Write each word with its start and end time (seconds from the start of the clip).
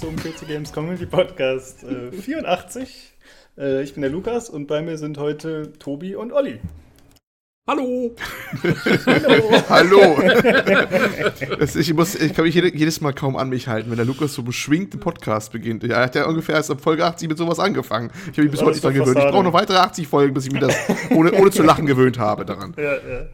zum 0.00 0.16
PC 0.16 0.46
Games 0.46 0.72
Community 0.72 1.04
Podcast 1.04 1.84
äh, 1.84 2.10
84. 2.10 3.12
Äh, 3.58 3.82
ich 3.82 3.92
bin 3.92 4.00
der 4.00 4.10
Lukas 4.10 4.48
und 4.48 4.66
bei 4.66 4.80
mir 4.80 4.96
sind 4.96 5.18
heute 5.18 5.74
Tobi 5.78 6.16
und 6.16 6.32
Olli. 6.32 6.58
Hallo! 7.66 8.16
Hallo! 9.06 9.50
Hallo! 9.68 10.22
Ich, 11.78 11.92
muss, 11.92 12.14
ich 12.14 12.32
kann 12.32 12.46
mich 12.46 12.54
jedes 12.54 13.02
Mal 13.02 13.12
kaum 13.12 13.36
an 13.36 13.50
mich 13.50 13.68
halten, 13.68 13.90
wenn 13.90 13.98
der 13.98 14.06
Lukas 14.06 14.32
so 14.32 14.42
beschwingt 14.42 14.94
den 14.94 15.00
Podcast 15.00 15.52
beginnt. 15.52 15.84
Er 15.84 16.00
hat 16.00 16.14
ja 16.14 16.24
ungefähr 16.26 16.54
erst 16.54 16.70
ab 16.70 16.80
Folge 16.80 17.04
80 17.04 17.28
mit 17.28 17.36
sowas 17.36 17.58
angefangen. 17.58 18.10
Ich 18.32 18.38
habe 18.38 18.44
mich 18.44 18.52
bis 18.52 18.62
heute 18.62 18.70
nicht 18.70 18.84
daran 18.84 18.96
gewöhnt. 18.96 19.18
Ich 19.18 19.24
brauche 19.24 19.44
noch 19.44 19.52
weitere 19.52 19.76
80 19.76 20.08
Folgen, 20.08 20.32
bis 20.32 20.46
ich 20.46 20.52
mir 20.52 20.60
das 20.60 20.74
ohne, 21.10 21.32
ohne 21.32 21.50
zu 21.50 21.62
lachen 21.62 21.84
gewöhnt 21.84 22.18
habe 22.18 22.46
daran. 22.46 22.74
Ja, 22.78 22.94
ja. 22.94 23.26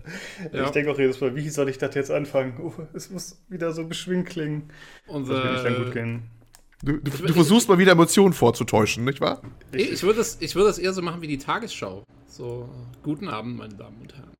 ja. 0.53 0.65
Ich 0.65 0.71
denke 0.71 0.91
auch 0.91 0.99
jedes 0.99 1.21
Mal, 1.21 1.37
wie 1.37 1.49
soll 1.49 1.69
ich 1.69 1.79
das 1.79 1.95
jetzt 1.95 2.11
anfangen? 2.11 2.55
Oh, 2.61 2.73
es 2.93 3.09
muss 3.11 3.41
wieder 3.49 3.71
so 3.73 3.87
beschwingt 3.87 4.27
klingen. 4.27 4.65
Unser, 5.07 5.35
das 5.35 5.45
wird 5.45 5.53
nicht 5.53 5.65
dann 5.65 5.85
gut 5.85 5.93
gehen. 5.93 6.36
Du, 6.83 6.93
du, 6.99 7.11
du, 7.11 7.33
versuchst 7.33 7.69
mal 7.69 7.79
wieder 7.79 7.93
Emotionen 7.93 8.35
vorzutäuschen, 8.35 9.05
nicht 9.05 9.21
wahr? 9.21 9.41
Ich, 9.73 9.93
ich 9.93 10.03
würde 10.03 10.19
das, 10.19 10.41
würd 10.41 10.69
das 10.69 10.79
eher 10.79 10.93
so 10.93 11.01
machen 11.01 11.23
wie 11.23 11.27
die 11.27 11.39
Tagesschau. 11.39 12.05
So, 12.29 12.69
guten 13.03 13.29
Abend, 13.29 13.57
meine 13.57 13.75
Damen 13.75 14.03
und 14.03 14.15
Herren. 14.15 14.35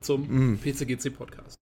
Zum 0.00 0.52
mm. 0.52 0.58
PCGC-Podcast. 0.58 1.56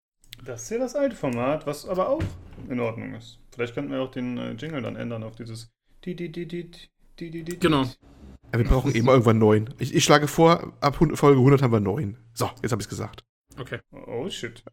Das 0.43 0.63
ist 0.63 0.69
ja 0.71 0.77
das 0.77 0.95
alte 0.95 1.15
Format, 1.15 1.65
was 1.65 1.87
aber 1.87 2.09
auch 2.09 2.23
in 2.69 2.79
Ordnung 2.79 3.13
ist. 3.15 3.39
Vielleicht 3.53 3.73
könnten 3.73 3.91
wir 3.91 4.01
auch 4.01 4.11
den 4.11 4.37
äh, 4.37 4.51
Jingle 4.53 4.81
dann 4.81 4.95
ändern 4.95 5.23
auf 5.23 5.35
dieses. 5.35 5.69
Genau. 6.01 7.83
Ja, 7.83 8.57
wir 8.57 8.65
brauchen 8.65 8.95
eben 8.95 9.07
irgendwann 9.07 9.37
neun. 9.37 9.73
Ich, 9.79 9.93
ich, 9.93 10.03
schlage 10.03 10.27
vor, 10.27 10.73
ab 10.79 10.95
Folge 10.95 11.37
100 11.37 11.61
haben 11.61 11.73
wir 11.73 11.81
neun. 11.81 12.17
So, 12.33 12.49
jetzt 12.61 12.71
habe 12.71 12.81
ich 12.81 12.85
es 12.85 12.89
gesagt. 12.89 13.23
Okay. 13.57 13.79
Oh 13.91 14.29
shit. 14.29 14.63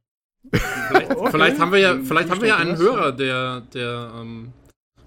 Vielleicht, 0.53 1.10
okay. 1.16 1.31
vielleicht, 1.31 1.58
haben 1.58 1.72
wir 1.72 1.81
ja, 1.81 1.98
vielleicht 2.00 2.31
haben 2.31 2.41
wir 2.41 2.48
ja 2.48 2.56
einen 2.56 2.77
Hörer, 2.77 3.10
der, 3.12 3.62
der 3.62 4.12
ähm, 4.20 4.53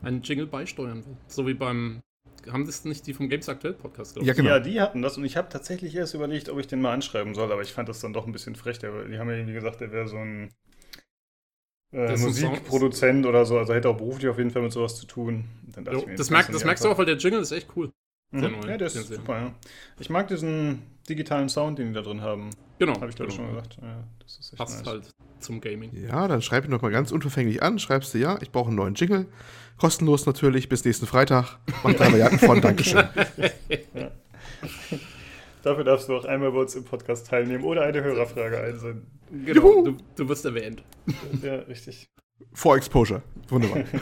einen 0.01 0.21
Jingle 0.21 0.47
beisteuern 0.47 1.05
will. 1.05 1.17
So 1.27 1.47
wie 1.47 1.53
beim 1.53 2.01
haben 2.51 2.65
das 2.65 2.85
nicht 2.85 3.05
die 3.05 3.13
vom 3.13 3.29
Games 3.29 3.49
Aktuell 3.49 3.73
Podcast, 3.73 4.13
glaube 4.13 4.23
ich? 4.23 4.27
Ja, 4.27 4.33
genau. 4.33 4.49
ja, 4.49 4.59
die 4.59 4.79
hatten 4.79 5.01
das 5.01 5.17
und 5.17 5.25
ich 5.25 5.37
habe 5.37 5.49
tatsächlich 5.49 5.95
erst 5.95 6.13
überlegt, 6.13 6.49
ob 6.49 6.59
ich 6.59 6.67
den 6.67 6.81
mal 6.81 6.93
anschreiben 6.93 7.35
soll, 7.35 7.51
aber 7.51 7.61
ich 7.61 7.73
fand 7.73 7.89
das 7.89 7.99
dann 7.99 8.13
doch 8.13 8.25
ein 8.25 8.31
bisschen 8.31 8.55
frech. 8.55 8.79
Der, 8.79 9.05
die 9.05 9.19
haben 9.19 9.29
ja 9.29 9.35
irgendwie 9.35 9.53
gesagt, 9.53 9.81
der 9.81 9.91
wäre 9.91 10.07
so 10.07 10.17
ein 10.17 10.49
äh, 11.91 12.15
Musikproduzent 12.17 13.25
oder 13.25 13.45
so, 13.45 13.57
also 13.57 13.73
hätte 13.73 13.89
auch 13.89 13.97
beruflich 13.97 14.27
auf 14.27 14.37
jeden 14.37 14.51
Fall 14.51 14.61
mit 14.61 14.71
sowas 14.71 14.95
zu 14.95 15.05
tun. 15.05 15.45
Jo, 15.75 16.05
mir, 16.05 16.15
das, 16.15 16.29
merk, 16.29 16.51
das 16.51 16.63
merkst 16.63 16.83
du 16.85 16.89
auch, 16.89 16.97
weil 16.97 17.05
der 17.05 17.17
Jingle 17.17 17.41
ist 17.41 17.51
echt 17.51 17.67
cool. 17.75 17.91
Mhm. 18.31 18.55
ja, 18.67 18.77
der 18.77 18.87
ist 18.87 19.07
super, 19.07 19.39
ja. 19.39 19.55
Ich 19.99 20.09
mag 20.09 20.27
diesen 20.27 20.83
digitalen 21.07 21.49
Sound, 21.49 21.79
den 21.79 21.87
die 21.87 21.93
da 21.93 22.01
drin 22.01 22.21
haben. 22.21 22.51
Genau. 22.77 22.93
Habe 22.95 23.09
ich 23.09 23.15
glaube 23.15 23.31
genau. 23.31 23.43
schon 23.43 23.55
gesagt. 23.55 23.77
Ja, 23.81 24.03
das 24.19 24.37
ist 24.37 24.55
Passt 24.55 24.85
nice. 24.85 24.87
halt 24.87 25.13
zum 25.39 25.61
Gaming. 25.61 25.91
Ja, 25.95 26.27
dann 26.27 26.41
schreib 26.41 26.65
ihn 26.65 26.71
nochmal 26.71 26.91
ganz 26.91 27.11
unverfänglich 27.11 27.63
an. 27.63 27.79
Schreibst 27.79 28.13
du, 28.13 28.19
ja, 28.19 28.37
ich 28.41 28.51
brauche 28.51 28.67
einen 28.67 28.75
neuen 28.75 28.93
Jingle. 28.93 29.25
Kostenlos 29.79 30.25
natürlich, 30.25 30.67
bis 30.67 30.83
nächsten 30.83 31.07
Freitag. 31.07 31.57
Mach 31.83 31.93
drei 31.93 32.09
Milliarden 32.09 32.37
von, 32.37 32.59
Dankeschön. 32.61 33.07
ja. 33.93 34.11
Dafür 35.63 35.83
darfst 35.83 36.09
du 36.09 36.15
auch 36.15 36.25
einmal 36.25 36.51
bei 36.51 36.59
uns 36.59 36.75
im 36.75 36.83
Podcast 36.83 37.27
teilnehmen 37.27 37.63
oder 37.63 37.83
eine 37.83 38.03
Hörerfrage 38.03 38.59
einsenden. 38.59 39.07
Genau, 39.45 39.83
du, 39.83 39.97
du, 40.15 40.29
wirst 40.29 40.45
erwähnt. 40.45 40.83
Ja, 41.41 41.55
richtig. 41.55 42.09
Vor 42.53 42.75
Exposure. 42.77 43.21
Wunderbar. 43.47 43.83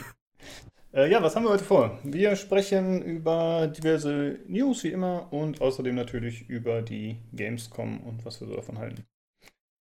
Äh, 0.93 1.11
ja, 1.11 1.21
was 1.21 1.35
haben 1.35 1.43
wir 1.43 1.51
heute 1.51 1.65
vor? 1.65 1.99
Wir 2.03 2.35
sprechen 2.37 3.03
über 3.03 3.67
diverse 3.67 4.39
News 4.47 4.85
wie 4.85 4.91
immer 4.91 5.31
und 5.31 5.61
außerdem 5.61 5.93
natürlich 5.93 6.49
über 6.49 6.81
die 6.81 7.17
Gamescom 7.33 7.99
und 7.99 8.25
was 8.25 8.39
wir 8.39 8.47
so 8.47 8.55
davon 8.55 8.79
halten. 8.79 9.05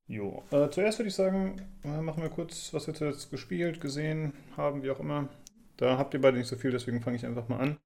Jo, 0.06 0.42
äh, 0.50 0.68
zuerst 0.70 0.98
würde 0.98 1.08
ich 1.08 1.14
sagen, 1.14 1.56
äh, 1.84 2.00
machen 2.00 2.23
wir 2.23 2.30
kurz, 2.30 2.74
was 2.74 2.86
wir 2.86 2.95
jetzt 2.95 3.30
gespielt, 3.30 3.80
gesehen 3.80 4.34
haben, 4.56 4.83
wie 4.83 4.90
auch 4.90 5.00
immer. 5.00 5.29
Da 5.80 5.96
habt 5.96 6.13
ihr 6.13 6.20
beide 6.20 6.36
nicht 6.36 6.46
so 6.46 6.57
viel, 6.57 6.70
deswegen 6.70 7.01
fange 7.01 7.17
ich 7.17 7.24
einfach 7.24 7.48
mal 7.48 7.58
an. 7.58 7.79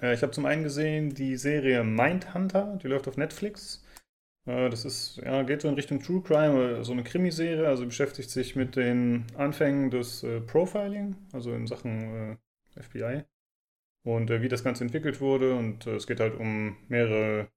Äh, 0.00 0.14
ich 0.14 0.22
habe 0.22 0.32
zum 0.32 0.46
einen 0.46 0.62
gesehen 0.62 1.14
die 1.14 1.36
Serie 1.36 1.84
Mindhunter, 1.84 2.78
die 2.82 2.88
läuft 2.88 3.06
auf 3.06 3.18
Netflix. 3.18 3.84
Äh, 4.46 4.70
das 4.70 4.86
ist, 4.86 5.18
ja, 5.18 5.42
geht 5.42 5.60
so 5.60 5.68
in 5.68 5.74
Richtung 5.74 6.00
True 6.02 6.22
Crime, 6.22 6.84
so 6.84 6.92
eine 6.92 7.04
Krimiserie, 7.04 7.68
also 7.68 7.84
beschäftigt 7.84 8.30
sich 8.30 8.56
mit 8.56 8.76
den 8.76 9.26
Anfängen 9.36 9.90
des 9.90 10.22
äh, 10.22 10.40
Profiling, 10.40 11.16
also 11.32 11.52
in 11.52 11.66
Sachen 11.66 12.38
äh, 12.76 12.82
FBI. 12.82 13.24
Und 14.04 14.30
äh, 14.30 14.40
wie 14.40 14.48
das 14.48 14.64
Ganze 14.64 14.84
entwickelt 14.84 15.20
wurde. 15.20 15.54
Und 15.54 15.86
äh, 15.86 15.96
es 15.96 16.06
geht 16.06 16.20
halt 16.20 16.34
um 16.34 16.78
mehrere 16.88 17.48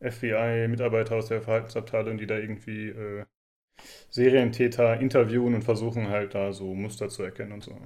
FBI-Mitarbeiter 0.00 1.16
aus 1.16 1.28
der 1.28 1.42
Verhaltensabteilung, 1.42 2.16
die 2.16 2.26
da 2.26 2.38
irgendwie 2.38 2.88
äh, 2.88 3.26
Serientäter 4.10 5.00
interviewen 5.00 5.54
und 5.54 5.62
versuchen 5.62 6.08
halt 6.08 6.34
da 6.34 6.52
so 6.52 6.74
Muster 6.74 7.08
zu 7.10 7.22
erkennen 7.22 7.52
und 7.52 7.64
so. 7.64 7.76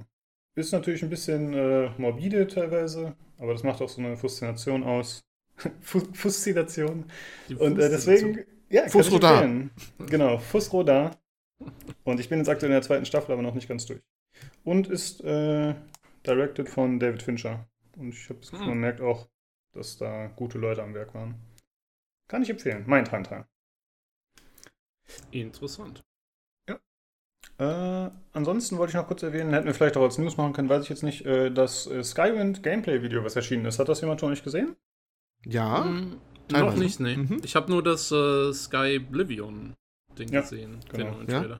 Ist 0.55 0.71
natürlich 0.71 1.03
ein 1.03 1.09
bisschen 1.09 1.51
morbide 1.97 2.47
teilweise, 2.47 3.15
aber 3.37 3.53
das 3.53 3.63
macht 3.63 3.81
auch 3.81 3.89
so 3.89 4.01
eine 4.01 4.15
Faszination 4.17 4.83
aus. 4.83 5.23
Faszination. 5.81 7.05
Und 7.57 7.79
äh, 7.79 7.89
deswegen, 7.89 8.45
ja, 8.69 8.87
Fusroda. 8.87 9.47
Genau, 10.07 10.37
Fusroda. 10.37 11.11
Und 12.03 12.19
ich 12.19 12.29
bin 12.29 12.39
jetzt 12.39 12.49
aktuell 12.49 12.71
in 12.71 12.75
der 12.75 12.81
zweiten 12.81 13.05
Staffel, 13.05 13.31
aber 13.31 13.41
noch 13.41 13.53
nicht 13.53 13.67
ganz 13.67 13.85
durch. 13.85 14.01
Und 14.63 14.87
ist 14.87 15.23
äh, 15.23 15.75
directed 16.25 16.69
von 16.69 16.99
David 16.99 17.23
Fincher. 17.23 17.67
Und 17.97 18.09
ich 18.09 18.29
habe 18.29 18.39
das 18.39 18.51
Gefühl, 18.51 18.65
hm. 18.65 18.71
man 18.71 18.79
merkt 18.79 19.01
auch, 19.01 19.29
dass 19.73 19.97
da 19.97 20.27
gute 20.35 20.57
Leute 20.57 20.83
am 20.83 20.93
Werk 20.93 21.13
waren. 21.13 21.35
Kann 22.27 22.43
ich 22.43 22.49
empfehlen. 22.49 22.83
Mindhunter. 22.87 23.47
Interessant. 25.31 26.03
Äh, 27.63 28.09
ansonsten 28.33 28.77
wollte 28.77 28.91
ich 28.91 28.95
noch 28.95 29.07
kurz 29.07 29.23
erwähnen, 29.23 29.53
hätten 29.53 29.67
wir 29.67 29.73
vielleicht 29.73 29.95
auch 29.95 30.01
als 30.01 30.17
News 30.17 30.35
machen 30.35 30.53
können, 30.53 30.69
weiß 30.69 30.83
ich 30.83 30.89
jetzt 30.89 31.03
nicht, 31.03 31.25
äh, 31.25 31.49
das 31.49 31.87
äh, 31.87 32.03
Skywind 32.03 32.61
Gameplay-Video, 32.61 33.23
was 33.23 33.35
erschienen 33.35 33.65
ist. 33.65 33.79
Hat 33.79 33.87
das 33.87 34.01
jemand 34.01 34.19
schon 34.19 34.31
nicht 34.31 34.43
gesehen? 34.43 34.75
Ja. 35.45 35.85
Hm, 35.85 36.17
noch 36.51 36.75
nicht, 36.75 36.99
nee. 36.99 37.15
Mhm. 37.15 37.41
Ich 37.43 37.55
habe 37.55 37.71
nur 37.71 37.81
das 37.81 38.11
äh, 38.11 38.51
Sky 38.53 38.99
Oblivion 39.07 39.73
Ding 40.17 40.29
ja, 40.29 40.41
gesehen. 40.41 40.79
Genau. 40.91 41.15
Ja? 41.27 41.57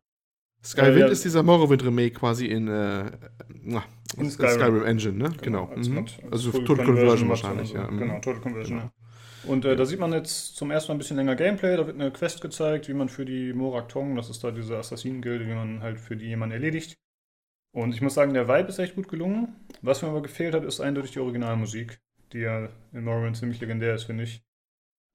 Skywind 0.63 0.95
äh, 0.95 0.99
ja. 0.99 1.07
ist 1.07 1.23
dieser 1.23 1.43
Morrowind 1.43 1.83
Remake 1.85 2.15
quasi 2.15 2.47
in, 2.47 2.67
äh, 2.67 3.11
in 4.17 4.29
Skyrim. 4.29 4.59
Skyrim. 4.59 4.85
Engine, 4.85 5.17
ne? 5.17 5.31
Genau. 5.41 5.67
genau. 5.67 6.01
Mhm. 6.01 6.05
Also 6.31 6.51
Total 6.51 6.85
Conversion, 6.85 7.29
wahrscheinlich, 7.29 7.69
so. 7.69 7.75
ja. 7.75 7.89
Mhm. 7.89 7.97
Genau, 7.97 8.19
Total 8.19 8.41
Conversion, 8.41 8.79
genau. 8.79 8.91
Ja. 9.43 9.49
Und 9.49 9.65
äh, 9.65 9.75
da 9.75 9.85
sieht 9.85 9.99
man 9.99 10.13
jetzt 10.13 10.55
zum 10.55 10.71
ersten 10.71 10.91
Mal 10.91 10.95
ein 10.95 10.99
bisschen 10.99 11.17
länger 11.17 11.35
Gameplay. 11.35 11.77
Da 11.77 11.85
wird 11.85 11.99
eine 11.99 12.11
Quest 12.11 12.41
gezeigt, 12.41 12.87
wie 12.87 12.93
man 12.93 13.09
für 13.09 13.25
die 13.25 13.53
Morak 13.53 13.89
Tong, 13.89 14.15
das 14.15 14.29
ist 14.29 14.43
da 14.43 14.51
diese 14.51 14.77
Assassinen-Gilde, 14.77 15.47
wie 15.47 15.53
man 15.53 15.81
halt 15.81 15.99
für 15.99 16.15
die 16.15 16.27
jemanden 16.27 16.53
erledigt. 16.53 16.97
Und 17.71 17.93
ich 17.93 18.01
muss 18.01 18.13
sagen, 18.13 18.33
der 18.33 18.47
Vibe 18.47 18.69
ist 18.69 18.79
echt 18.79 18.95
gut 18.95 19.07
gelungen. 19.07 19.55
Was 19.81 20.01
mir 20.01 20.09
aber 20.09 20.21
gefehlt 20.21 20.53
hat, 20.53 20.63
ist 20.63 20.79
eindeutig 20.79 21.11
die 21.11 21.19
Originalmusik 21.19 21.99
die 22.33 22.39
ja 22.39 22.69
in 22.91 23.03
Morrowind 23.03 23.37
ziemlich 23.37 23.59
legendär 23.61 23.95
ist, 23.95 24.03
finde 24.03 24.23
ich. 24.23 24.43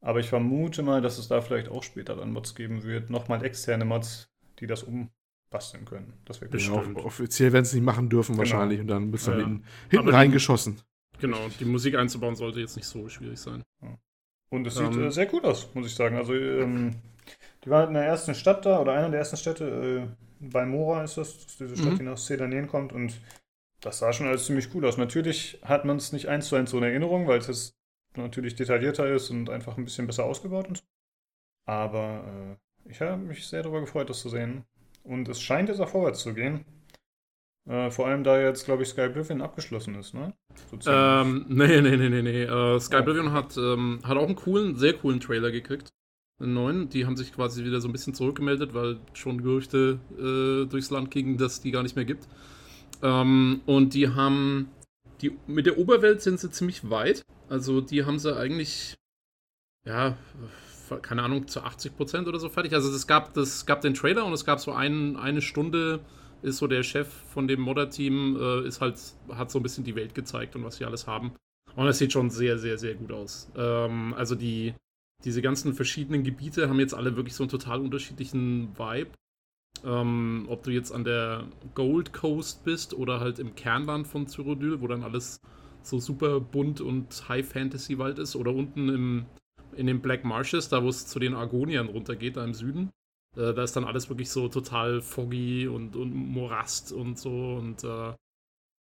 Aber 0.00 0.20
ich 0.20 0.28
vermute 0.28 0.82
mal, 0.82 1.02
dass 1.02 1.18
es 1.18 1.28
da 1.28 1.40
vielleicht 1.40 1.68
auch 1.68 1.82
später 1.82 2.14
dann 2.14 2.32
Mods 2.32 2.54
geben 2.54 2.84
wird. 2.84 3.10
Nochmal 3.10 3.44
externe 3.44 3.84
Mods, 3.84 4.30
die 4.60 4.68
das 4.68 4.84
umbasteln 4.84 5.84
können. 5.84 6.12
Das 6.24 6.40
wäre 6.40 6.56
ja, 6.56 6.72
Offiziell 7.04 7.52
werden 7.52 7.64
sie 7.64 7.78
nicht 7.78 7.84
machen 7.84 8.08
dürfen 8.08 8.32
genau. 8.32 8.38
wahrscheinlich 8.38 8.80
und 8.80 8.86
dann 8.86 9.10
bist 9.10 9.26
du 9.26 9.32
ja. 9.32 9.38
hinten, 9.38 9.64
hinten 9.90 10.08
reingeschossen. 10.08 10.80
Genau, 11.20 11.48
die 11.58 11.64
Musik 11.64 11.96
einzubauen 11.96 12.36
sollte 12.36 12.60
jetzt 12.60 12.76
nicht 12.76 12.86
so 12.86 13.08
schwierig 13.08 13.40
sein. 13.40 13.64
Und 14.50 14.66
es 14.66 14.76
ähm, 14.76 14.92
sieht 14.92 15.02
äh, 15.02 15.10
sehr 15.10 15.26
gut 15.26 15.44
aus, 15.44 15.68
muss 15.74 15.86
ich 15.86 15.94
sagen. 15.94 16.16
Also, 16.16 16.34
ähm, 16.34 16.94
die 17.64 17.70
war 17.70 17.86
in 17.86 17.94
der 17.94 18.04
ersten 18.04 18.34
Stadt 18.34 18.64
da, 18.64 18.80
oder 18.80 18.92
einer 18.92 19.10
der 19.10 19.20
ersten 19.20 19.36
Städte, 19.36 20.08
äh, 20.10 20.26
bei 20.40 20.64
Mora 20.64 21.02
ist 21.04 21.16
das, 21.16 21.32
das 21.34 21.46
ist 21.46 21.60
diese 21.60 21.76
Stadt, 21.76 21.92
mhm. 21.94 21.98
die 21.98 22.04
nach 22.04 22.16
Sedanien 22.16 22.68
kommt. 22.68 22.92
Und 22.92 23.20
das 23.80 23.98
sah 23.98 24.12
schon 24.12 24.26
alles 24.26 24.46
ziemlich 24.46 24.74
cool 24.74 24.86
aus. 24.86 24.96
Natürlich 24.96 25.60
hat 25.62 25.84
man 25.84 25.96
es 25.96 26.12
nicht 26.12 26.28
eins 26.28 26.48
zu 26.48 26.56
eins 26.56 26.70
so 26.70 26.78
in 26.78 26.84
Erinnerung, 26.84 27.26
weil 27.26 27.38
es 27.38 27.48
jetzt 27.48 27.74
natürlich 28.16 28.56
detaillierter 28.56 29.08
ist 29.08 29.30
und 29.30 29.50
einfach 29.50 29.76
ein 29.76 29.84
bisschen 29.84 30.06
besser 30.06 30.24
ausgebaut 30.24 30.68
und 30.68 30.78
so. 30.78 30.84
Aber 31.66 32.24
äh, 32.86 32.90
ich 32.90 33.00
habe 33.00 33.18
mich 33.18 33.46
sehr 33.46 33.62
darüber 33.62 33.80
gefreut, 33.80 34.08
das 34.08 34.20
zu 34.20 34.28
sehen. 34.28 34.64
Und 35.04 35.28
es 35.28 35.40
scheint 35.40 35.68
jetzt 35.68 35.80
auch 35.80 35.88
vorwärts 35.88 36.20
zu 36.20 36.34
gehen. 36.34 36.64
Äh, 37.68 37.90
vor 37.90 38.06
allem, 38.06 38.24
da 38.24 38.40
jetzt, 38.40 38.64
glaube 38.64 38.82
ich, 38.82 38.88
Sky 38.88 39.02
Oblivion 39.02 39.42
abgeschlossen 39.42 39.94
ist, 39.96 40.14
ne? 40.14 40.32
ähm, 40.86 41.44
nee, 41.48 41.82
nee, 41.82 41.96
nee, 41.98 42.08
nee, 42.08 42.22
nee. 42.22 42.50
Uh, 42.50 42.78
Sky 42.78 42.96
Oblivion 42.96 43.32
hat, 43.32 43.58
ähm, 43.58 44.00
hat 44.04 44.16
auch 44.16 44.26
einen 44.26 44.36
coolen, 44.36 44.76
sehr 44.76 44.94
coolen 44.94 45.20
Trailer 45.20 45.50
gekriegt. 45.50 45.92
Einen 46.40 46.54
neuen. 46.54 46.88
Die 46.88 47.04
haben 47.04 47.16
sich 47.16 47.32
quasi 47.32 47.64
wieder 47.64 47.80
so 47.82 47.88
ein 47.88 47.92
bisschen 47.92 48.14
zurückgemeldet, 48.14 48.72
weil 48.72 48.98
schon 49.12 49.42
Gerüchte 49.42 49.98
äh, 50.16 50.66
durchs 50.66 50.90
Land 50.90 51.10
gingen, 51.10 51.36
dass 51.36 51.60
die 51.60 51.70
gar 51.70 51.82
nicht 51.82 51.94
mehr 51.94 52.06
gibt. 52.06 52.26
Ähm, 53.02 53.60
und 53.66 53.92
die 53.92 54.08
haben. 54.08 54.70
Die, 55.20 55.36
mit 55.46 55.66
der 55.66 55.78
Oberwelt 55.78 56.22
sind 56.22 56.40
sie 56.40 56.50
ziemlich 56.50 56.88
weit. 56.88 57.22
Also 57.50 57.80
die 57.82 58.04
haben 58.04 58.18
sie 58.18 58.34
eigentlich. 58.34 58.96
Ja, 59.84 60.16
keine 61.02 61.22
Ahnung, 61.22 61.48
zu 61.48 61.60
80% 61.60 62.28
oder 62.28 62.38
so 62.38 62.48
fertig. 62.48 62.72
Also 62.72 62.90
es 62.90 63.06
gab, 63.06 63.34
gab 63.66 63.80
den 63.82 63.94
Trailer 63.94 64.24
und 64.24 64.32
es 64.32 64.44
gab 64.46 64.60
so 64.60 64.72
ein, 64.72 65.16
eine 65.16 65.42
Stunde, 65.42 66.00
ist 66.42 66.58
so 66.58 66.66
der 66.66 66.82
Chef 66.82 67.08
von 67.08 67.48
dem 67.48 67.60
Modder-Team, 67.60 68.36
äh, 68.40 68.66
ist 68.66 68.80
halt, 68.80 68.98
hat 69.30 69.50
so 69.50 69.58
ein 69.58 69.62
bisschen 69.62 69.84
die 69.84 69.96
Welt 69.96 70.14
gezeigt 70.14 70.56
und 70.56 70.64
was 70.64 70.76
sie 70.76 70.84
alles 70.84 71.06
haben. 71.06 71.32
Und 71.76 71.86
es 71.86 71.98
sieht 71.98 72.12
schon 72.12 72.30
sehr, 72.30 72.58
sehr, 72.58 72.78
sehr 72.78 72.94
gut 72.94 73.12
aus. 73.12 73.50
Ähm, 73.56 74.14
also 74.14 74.34
die, 74.34 74.74
diese 75.24 75.42
ganzen 75.42 75.74
verschiedenen 75.74 76.24
Gebiete 76.24 76.68
haben 76.68 76.80
jetzt 76.80 76.94
alle 76.94 77.16
wirklich 77.16 77.34
so 77.34 77.44
einen 77.44 77.50
total 77.50 77.80
unterschiedlichen 77.80 78.76
Vibe. 78.78 79.10
Ähm, 79.84 80.46
ob 80.48 80.64
du 80.64 80.70
jetzt 80.70 80.90
an 80.90 81.04
der 81.04 81.44
Gold 81.74 82.12
Coast 82.12 82.64
bist 82.64 82.94
oder 82.94 83.20
halt 83.20 83.38
im 83.38 83.54
Kernland 83.54 84.08
von 84.08 84.26
Cyrodiil, 84.26 84.80
wo 84.80 84.88
dann 84.88 85.04
alles 85.04 85.40
so 85.82 85.98
super 85.98 86.40
bunt 86.40 86.80
und 86.80 87.28
High 87.28 87.46
Fantasy 87.46 87.98
Wald 87.98 88.18
ist, 88.18 88.34
oder 88.34 88.52
unten 88.52 88.88
im, 88.88 89.26
in 89.76 89.86
den 89.86 90.00
Black 90.00 90.24
Marshes, 90.24 90.68
da 90.68 90.82
wo 90.82 90.88
es 90.88 91.06
zu 91.06 91.18
den 91.18 91.34
Argoniern 91.34 91.86
runtergeht, 91.86 92.36
da 92.36 92.44
im 92.44 92.54
Süden. 92.54 92.90
Äh, 93.36 93.54
da 93.54 93.62
ist 93.62 93.76
dann 93.76 93.84
alles 93.84 94.08
wirklich 94.08 94.30
so 94.30 94.48
total 94.48 95.00
foggy 95.00 95.68
und, 95.68 95.96
und 95.96 96.14
Morast 96.14 96.92
und 96.92 97.18
so 97.18 97.56
und 97.56 97.84
äh, 97.84 98.14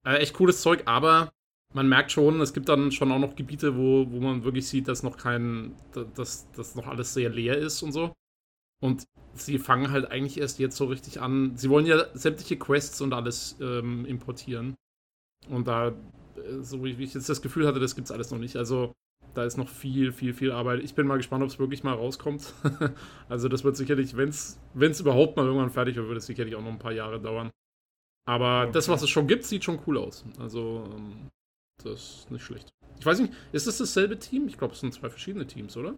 äh, 0.06 0.19
echt 0.19 0.34
cooles 0.34 0.62
Zeug, 0.62 0.82
aber 0.87 1.32
man 1.75 1.88
merkt 1.88 2.12
schon, 2.12 2.40
es 2.40 2.54
gibt 2.54 2.69
dann 2.69 2.93
schon 2.93 3.12
auch 3.12 3.19
noch 3.19 3.37
Gebiete, 3.37 3.76
wo, 3.76 4.10
wo 4.10 4.20
man 4.20 4.44
wirklich 4.44 4.69
sieht, 4.69 4.88
dass 4.88 5.02
noch 5.02 5.16
kein, 5.16 5.75
dass, 6.14 6.50
dass 6.52 6.75
noch 6.75 6.87
alles 6.87 7.12
sehr 7.12 7.28
leer 7.28 7.58
ist 7.58 7.82
und 7.82 7.93
so. 7.93 8.12
Und 8.81 9.04
sie 9.34 9.58
fangen 9.58 9.90
halt 9.90 10.10
eigentlich 10.10 10.38
erst 10.38 10.58
jetzt 10.58 10.76
so 10.76 10.87
richtig 10.87 11.20
an. 11.20 11.56
Sie 11.56 11.69
wollen 11.70 11.87
ja 11.87 12.06
sämtliche 12.14 12.56
Quests 12.56 13.00
und 13.00 13.12
alles 13.12 13.56
ähm, 13.60 14.06
importieren. 14.06 14.76
Und 15.48 15.66
da, 15.69 15.88
äh, 15.88 15.94
so 16.60 16.84
wie 16.84 16.93
ich 16.93 17.14
jetzt 17.14 17.28
das 17.28 17.43
Gefühl 17.43 17.66
hatte, 17.66 17.81
das 17.81 17.96
gibt's 17.96 18.10
alles 18.10 18.31
noch 18.31 18.38
nicht. 18.38 18.56
Also 18.56 18.93
da 19.36 19.44
ist 19.44 19.56
noch 19.56 19.68
viel, 19.68 20.12
viel, 20.12 20.32
viel 20.32 20.50
Arbeit. 20.50 20.82
Ich 20.82 20.94
bin 20.94 21.06
mal 21.06 21.16
gespannt, 21.16 21.42
ob 21.42 21.50
es 21.50 21.58
wirklich 21.58 21.84
mal 21.84 21.94
rauskommt. 21.94 22.54
also 23.28 23.48
das 23.48 23.64
wird 23.64 23.76
sicherlich, 23.76 24.16
wenn 24.16 24.30
es 24.30 25.00
überhaupt 25.00 25.36
mal 25.36 25.44
irgendwann 25.44 25.70
fertig 25.70 25.96
wird, 25.96 26.08
wird 26.08 26.18
es 26.18 26.26
sicherlich 26.26 26.54
auch 26.54 26.62
noch 26.62 26.70
ein 26.70 26.78
paar 26.78 26.92
Jahre 26.92 27.20
dauern. 27.20 27.50
Aber 28.26 28.62
okay. 28.62 28.72
das, 28.72 28.88
was 28.88 29.02
es 29.02 29.10
schon 29.10 29.26
gibt, 29.26 29.44
sieht 29.44 29.62
schon 29.62 29.78
cool 29.86 29.98
aus. 29.98 30.24
Also 30.38 30.88
ähm, 30.94 31.28
das 31.82 31.92
ist 31.92 32.30
nicht 32.30 32.42
schlecht. 32.42 32.68
Ich 32.98 33.04
weiß 33.04 33.20
nicht, 33.20 33.32
ist 33.52 33.66
das 33.66 33.78
dasselbe 33.78 34.18
Team? 34.18 34.48
Ich 34.48 34.56
glaube, 34.56 34.74
es 34.74 34.80
sind 34.80 34.94
zwei 34.94 35.10
verschiedene 35.10 35.46
Teams, 35.46 35.76
oder? 35.76 35.96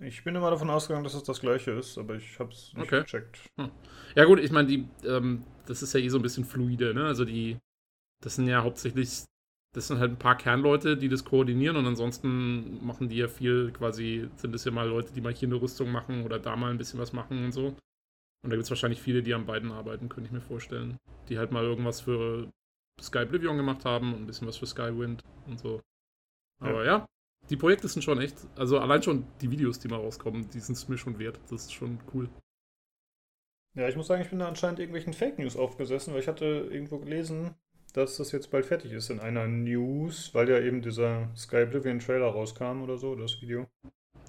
Ich 0.00 0.22
bin 0.22 0.36
immer 0.36 0.50
davon 0.50 0.70
ausgegangen, 0.70 1.02
dass 1.02 1.14
es 1.14 1.24
das 1.24 1.40
gleiche 1.40 1.72
ist, 1.72 1.98
aber 1.98 2.14
ich 2.14 2.38
habe 2.38 2.52
es 2.52 2.72
nicht 2.74 2.86
okay. 2.86 3.02
gecheckt. 3.02 3.40
Hm. 3.58 3.70
Ja 4.14 4.24
gut, 4.24 4.38
ich 4.38 4.52
meine, 4.52 4.88
ähm, 5.04 5.44
das 5.66 5.82
ist 5.82 5.92
ja 5.92 6.00
eh 6.00 6.08
so 6.08 6.18
ein 6.18 6.22
bisschen 6.22 6.44
fluide, 6.44 6.94
ne? 6.94 7.04
Also 7.06 7.24
die, 7.24 7.58
das 8.22 8.36
sind 8.36 8.46
ja 8.46 8.62
hauptsächlich, 8.62 9.24
das 9.74 9.88
sind 9.88 9.98
halt 9.98 10.12
ein 10.12 10.18
paar 10.18 10.36
Kernleute, 10.36 10.96
die 10.96 11.08
das 11.08 11.24
koordinieren 11.24 11.76
und 11.76 11.86
ansonsten 11.86 12.84
machen 12.84 13.08
die 13.08 13.16
ja 13.16 13.28
viel 13.28 13.70
quasi, 13.72 14.28
sind 14.36 14.54
es 14.54 14.64
ja 14.64 14.70
mal 14.70 14.88
Leute, 14.88 15.12
die 15.12 15.20
mal 15.20 15.34
hier 15.34 15.48
eine 15.48 15.60
Rüstung 15.60 15.90
machen 15.90 16.24
oder 16.24 16.38
da 16.38 16.56
mal 16.56 16.70
ein 16.70 16.78
bisschen 16.78 16.98
was 16.98 17.12
machen 17.12 17.44
und 17.44 17.52
so. 17.52 17.76
Und 18.42 18.50
da 18.50 18.56
gibt 18.56 18.64
es 18.64 18.70
wahrscheinlich 18.70 19.00
viele, 19.00 19.22
die 19.22 19.34
an 19.34 19.46
beiden 19.46 19.72
arbeiten, 19.72 20.08
könnte 20.08 20.28
ich 20.28 20.32
mir 20.32 20.40
vorstellen. 20.40 20.96
Die 21.28 21.38
halt 21.38 21.52
mal 21.52 21.64
irgendwas 21.64 22.00
für 22.00 22.50
Sky 23.00 23.18
Oblivion 23.18 23.56
gemacht 23.56 23.84
haben 23.84 24.14
und 24.14 24.22
ein 24.22 24.26
bisschen 24.26 24.48
was 24.48 24.56
für 24.56 24.66
Skywind 24.66 25.22
und 25.46 25.58
so. 25.58 25.80
Aber 26.60 26.84
ja. 26.84 26.98
ja, 26.98 27.06
die 27.50 27.56
Projekte 27.56 27.88
sind 27.88 28.02
schon 28.02 28.20
echt, 28.20 28.36
also 28.56 28.78
allein 28.78 29.02
schon 29.02 29.26
die 29.40 29.50
Videos, 29.50 29.78
die 29.78 29.88
mal 29.88 29.96
rauskommen, 29.96 30.48
die 30.50 30.60
sind 30.60 30.76
es 30.76 30.88
mir 30.88 30.98
schon 30.98 31.18
wert. 31.18 31.40
Das 31.50 31.64
ist 31.64 31.74
schon 31.74 31.98
cool. 32.14 32.28
Ja, 33.74 33.88
ich 33.88 33.96
muss 33.96 34.06
sagen, 34.06 34.22
ich 34.22 34.30
bin 34.30 34.38
da 34.38 34.48
anscheinend 34.48 34.80
irgendwelchen 34.80 35.12
Fake 35.12 35.38
News 35.38 35.56
aufgesessen, 35.56 36.12
weil 36.12 36.20
ich 36.20 36.28
hatte 36.28 36.44
irgendwo 36.44 36.98
gelesen, 36.98 37.54
dass 37.92 38.16
das 38.16 38.32
jetzt 38.32 38.50
bald 38.50 38.66
fertig 38.66 38.92
ist 38.92 39.10
in 39.10 39.20
einer 39.20 39.46
News, 39.46 40.34
weil 40.34 40.48
ja 40.48 40.60
eben 40.60 40.82
dieser 40.82 41.28
Sky 41.36 41.62
Oblivion 41.62 41.98
Trailer 41.98 42.28
rauskam 42.28 42.82
oder 42.82 42.98
so, 42.98 43.14
das 43.14 43.40
Video. 43.40 43.66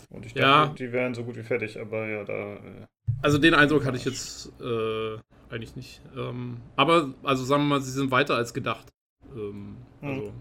Und 0.10 0.26
ich 0.26 0.34
ja. 0.34 0.66
dachte, 0.66 0.76
die 0.76 0.92
wären 0.92 1.14
so 1.14 1.24
gut 1.24 1.36
wie 1.36 1.44
fertig, 1.44 1.80
aber 1.80 2.08
ja, 2.08 2.24
da. 2.24 2.56
Äh, 2.56 2.88
also 3.22 3.38
den 3.38 3.54
Eindruck 3.54 3.86
hatte 3.86 3.98
ich 3.98 4.06
jetzt 4.06 4.52
äh, 4.62 5.18
eigentlich 5.50 5.76
nicht. 5.76 6.02
Ähm, 6.16 6.62
aber, 6.76 7.14
also 7.24 7.44
sagen 7.44 7.64
wir 7.64 7.68
mal, 7.68 7.82
sie 7.82 7.92
sind 7.92 8.12
weiter 8.12 8.36
als 8.36 8.54
gedacht. 8.54 8.92
Ähm, 9.36 9.78
hm. 10.00 10.10
Also, 10.10 10.34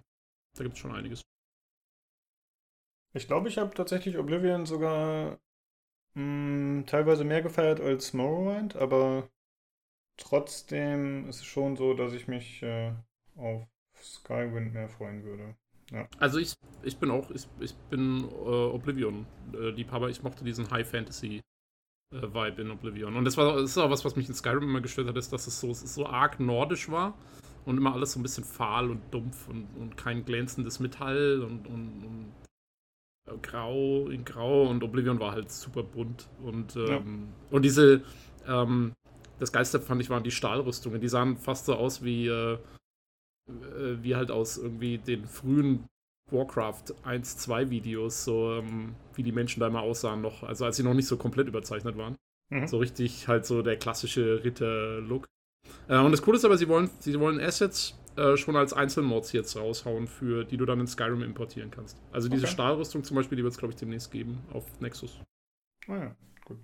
da 0.56 0.62
gibt 0.62 0.74
es 0.74 0.80
schon 0.80 0.94
einiges. 0.94 1.22
Ich 3.14 3.26
glaube, 3.26 3.48
ich 3.48 3.58
habe 3.58 3.74
tatsächlich 3.74 4.16
Oblivion 4.18 4.64
sogar 4.64 5.38
mh, 6.14 6.78
hm, 6.78 6.84
teilweise 6.86 7.24
mehr 7.24 7.42
gefeiert 7.42 7.80
als 7.80 8.12
Morrowind, 8.12 8.76
aber 8.76 9.28
trotzdem 10.16 11.28
ist 11.28 11.40
es 11.40 11.46
schon 11.46 11.76
so, 11.76 11.94
dass 11.94 12.12
ich 12.12 12.28
mich 12.28 12.62
äh, 12.62 12.92
auf 13.38 13.66
Skywind 14.02 14.74
mehr 14.74 14.88
freuen 14.88 15.24
würde. 15.24 15.54
Ja. 15.90 16.06
Also 16.18 16.38
ich, 16.38 16.54
ich 16.82 16.98
bin 16.98 17.10
auch, 17.10 17.30
ich, 17.30 17.48
ich 17.60 17.74
bin 17.90 18.24
äh, 18.24 18.48
Oblivion-Liebhaber. 18.48 20.10
ich 20.10 20.22
mochte 20.22 20.44
diesen 20.44 20.70
High 20.70 20.86
Fantasy 20.86 21.40
äh, 22.12 22.22
Vibe 22.22 22.62
in 22.62 22.70
Oblivion. 22.70 23.16
Und 23.16 23.24
das 23.24 23.36
war 23.36 23.54
das 23.54 23.70
ist 23.70 23.78
auch 23.78 23.90
was, 23.90 24.04
was 24.04 24.16
mich 24.16 24.28
in 24.28 24.34
Skyrim 24.34 24.64
immer 24.64 24.80
gestört 24.80 25.08
hat, 25.08 25.16
ist, 25.16 25.32
dass 25.32 25.46
es 25.46 25.60
so, 25.60 25.70
es 25.70 25.94
so 25.94 26.06
arg 26.06 26.40
nordisch 26.40 26.90
war 26.90 27.14
und 27.64 27.78
immer 27.78 27.94
alles 27.94 28.12
so 28.12 28.20
ein 28.20 28.22
bisschen 28.22 28.44
fahl 28.44 28.90
und 28.90 29.00
dumpf 29.12 29.48
und, 29.48 29.66
und 29.78 29.96
kein 29.96 30.24
glänzendes 30.24 30.80
Metall 30.80 31.42
und, 31.42 31.66
und, 31.66 32.04
und 32.04 32.32
äh, 33.26 33.38
grau 33.40 34.08
in 34.08 34.24
grau 34.24 34.68
und 34.68 34.82
Oblivion 34.82 35.20
war 35.20 35.32
halt 35.32 35.50
super 35.50 35.82
bunt. 35.82 36.28
Und, 36.42 36.76
ähm, 36.76 36.88
ja. 36.88 37.00
und 37.50 37.62
diese, 37.62 38.02
ähm, 38.46 38.92
das 39.38 39.52
Geilste 39.52 39.80
fand 39.80 40.02
ich 40.02 40.10
waren 40.10 40.22
die 40.22 40.30
Stahlrüstungen. 40.30 41.00
Die 41.00 41.08
sahen 41.08 41.38
fast 41.38 41.64
so 41.64 41.74
aus 41.74 42.02
wie, 42.02 42.26
äh, 42.26 42.58
äh 43.48 44.02
wie 44.02 44.16
halt 44.16 44.30
aus 44.30 44.58
irgendwie 44.58 44.98
den 44.98 45.26
frühen 45.26 45.88
Warcraft 46.30 46.94
1, 47.04 47.38
2 47.38 47.70
Videos, 47.70 48.24
so 48.24 48.54
ähm, 48.54 48.94
wie 49.14 49.22
die 49.22 49.32
Menschen 49.32 49.60
da 49.60 49.68
immer 49.68 49.82
aussahen 49.82 50.20
noch, 50.20 50.42
also 50.42 50.64
als 50.64 50.76
sie 50.76 50.82
noch 50.82 50.94
nicht 50.94 51.06
so 51.06 51.16
komplett 51.16 51.48
überzeichnet 51.48 51.96
waren. 51.96 52.16
Mhm. 52.50 52.66
So 52.66 52.78
richtig 52.78 53.28
halt 53.28 53.46
so 53.46 53.62
der 53.62 53.76
klassische 53.76 54.44
Ritter-Look. 54.44 55.26
Äh, 55.88 55.98
und 55.98 56.12
das 56.12 56.22
Coole 56.22 56.36
ist 56.36 56.44
aber, 56.44 56.56
sie 56.56 56.68
wollen, 56.68 56.90
sie 56.98 57.18
wollen 57.18 57.40
Assets 57.40 57.98
äh, 58.16 58.36
schon 58.36 58.56
als 58.56 58.72
Einzelmods 58.72 59.32
jetzt 59.32 59.56
raushauen, 59.56 60.06
für 60.06 60.44
die 60.44 60.56
du 60.56 60.66
dann 60.66 60.80
in 60.80 60.86
Skyrim 60.86 61.22
importieren 61.22 61.70
kannst. 61.70 61.98
Also 62.12 62.28
diese 62.28 62.44
okay. 62.44 62.52
Stahlrüstung 62.52 63.04
zum 63.04 63.16
Beispiel, 63.16 63.36
die 63.36 63.42
wird 63.42 63.52
es, 63.52 63.58
glaube 63.58 63.72
ich, 63.72 63.78
demnächst 63.78 64.10
geben 64.10 64.38
auf 64.52 64.64
Nexus. 64.80 65.20
Ah 65.86 65.96
ja, 65.96 66.16
gut. 66.44 66.58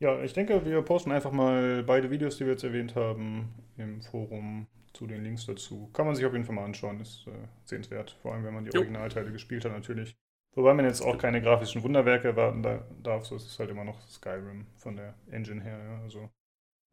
Ja, 0.00 0.22
ich 0.22 0.32
denke, 0.32 0.64
wir 0.64 0.82
posten 0.82 1.10
einfach 1.10 1.32
mal 1.32 1.82
beide 1.82 2.10
Videos, 2.10 2.36
die 2.36 2.44
wir 2.44 2.52
jetzt 2.52 2.64
erwähnt 2.64 2.94
haben, 2.94 3.48
im 3.76 4.02
Forum 4.02 4.66
zu 4.96 5.06
den 5.06 5.22
Links 5.22 5.46
dazu. 5.46 5.90
Kann 5.92 6.06
man 6.06 6.14
sich 6.14 6.24
auf 6.24 6.32
jeden 6.32 6.44
Fall 6.44 6.54
mal 6.54 6.64
anschauen, 6.64 7.00
ist 7.00 7.26
äh, 7.26 7.30
sehenswert. 7.64 8.16
Vor 8.22 8.32
allem, 8.32 8.44
wenn 8.44 8.54
man 8.54 8.64
die 8.64 8.70
jo. 8.70 8.80
Originalteile 8.80 9.30
gespielt 9.30 9.64
hat, 9.64 9.72
natürlich. 9.72 10.16
Wobei 10.54 10.72
man 10.72 10.86
jetzt 10.86 11.02
auch 11.02 11.18
keine 11.18 11.42
grafischen 11.42 11.82
Wunderwerke 11.82 12.28
erwarten 12.28 12.62
darf, 13.02 13.26
so 13.26 13.36
ist 13.36 13.46
es 13.46 13.58
halt 13.58 13.68
immer 13.70 13.84
noch 13.84 14.00
Skyrim 14.08 14.66
von 14.76 14.96
der 14.96 15.14
Engine 15.30 15.62
her. 15.62 15.78
Ja, 15.78 16.00
also 16.02 16.30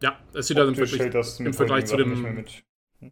ja 0.01 0.19
es 0.33 0.47
sieht 0.47 0.57
halt 0.57 0.67
im, 0.67 0.75
Vergleich, 0.75 1.39
im 1.39 1.53
Vergleich 1.53 1.85
zu 1.85 1.95
dem, 1.95 2.13
hm? 2.13 2.45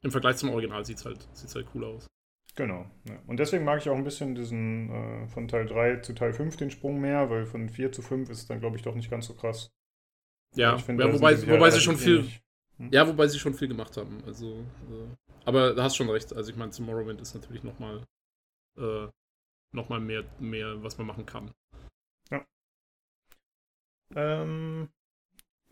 im 0.01 0.11
Vergleich 0.11 0.35
zum 0.35 0.49
Original 0.49 0.83
sieht 0.83 0.97
es 0.97 1.05
halt, 1.05 1.25
sieht's 1.31 1.55
halt 1.55 1.67
cool 1.73 1.85
aus. 1.85 2.07
Genau. 2.55 2.85
Ja. 3.07 3.17
Und 3.27 3.39
deswegen 3.39 3.63
mag 3.63 3.79
ich 3.79 3.89
auch 3.89 3.95
ein 3.95 4.03
bisschen 4.03 4.35
diesen 4.35 4.89
äh, 4.89 5.27
von 5.29 5.47
Teil 5.47 5.67
3 5.67 5.97
zu 5.97 6.13
Teil 6.13 6.33
5 6.33 6.57
den 6.57 6.69
Sprung 6.69 6.99
mehr, 6.99 7.29
weil 7.29 7.45
von 7.45 7.69
4 7.69 7.93
zu 7.93 8.01
5 8.01 8.29
ist 8.29 8.39
es 8.39 8.47
dann, 8.47 8.59
glaube 8.59 8.75
ich, 8.75 8.83
doch 8.83 8.93
nicht 8.93 9.09
ganz 9.09 9.27
so 9.27 9.35
krass. 9.35 9.71
Ja, 10.55 10.77
find, 10.77 10.99
ja 10.99 11.13
wobei, 11.13 11.47
wobei 11.47 11.69
sie 11.69 11.79
schon 11.79 11.95
viel, 11.95 12.17
ähnlich. 12.17 12.41
Ja, 12.89 13.07
wobei 13.07 13.27
sie 13.27 13.39
schon 13.39 13.53
viel 13.53 13.67
gemacht 13.67 13.95
haben. 13.97 14.23
Also, 14.25 14.65
äh, 14.89 15.15
aber 15.45 15.73
da 15.73 15.83
hast 15.83 15.97
schon 15.97 16.09
recht. 16.09 16.33
Also 16.33 16.51
ich 16.51 16.57
meine, 16.57 16.71
Tomorrowland 16.71 17.21
ist 17.21 17.35
natürlich 17.35 17.63
nochmal 17.63 18.05
äh, 18.77 19.07
noch 19.73 19.89
mehr, 19.89 20.23
mehr, 20.39 20.83
was 20.83 20.97
man 20.97 21.07
machen 21.07 21.25
kann. 21.25 21.51
Ja. 22.29 22.45
Ähm, 24.15 24.89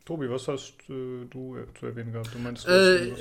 Tobi, 0.06 0.30
was 0.30 0.48
hast 0.48 0.90
äh, 0.90 1.26
du 1.26 1.66
zu 1.78 1.86
erwähnen 1.86 2.12
gehabt? 2.12 2.34
Du 2.34 2.40
meinst, 2.40 2.68
äh, 2.68 3.14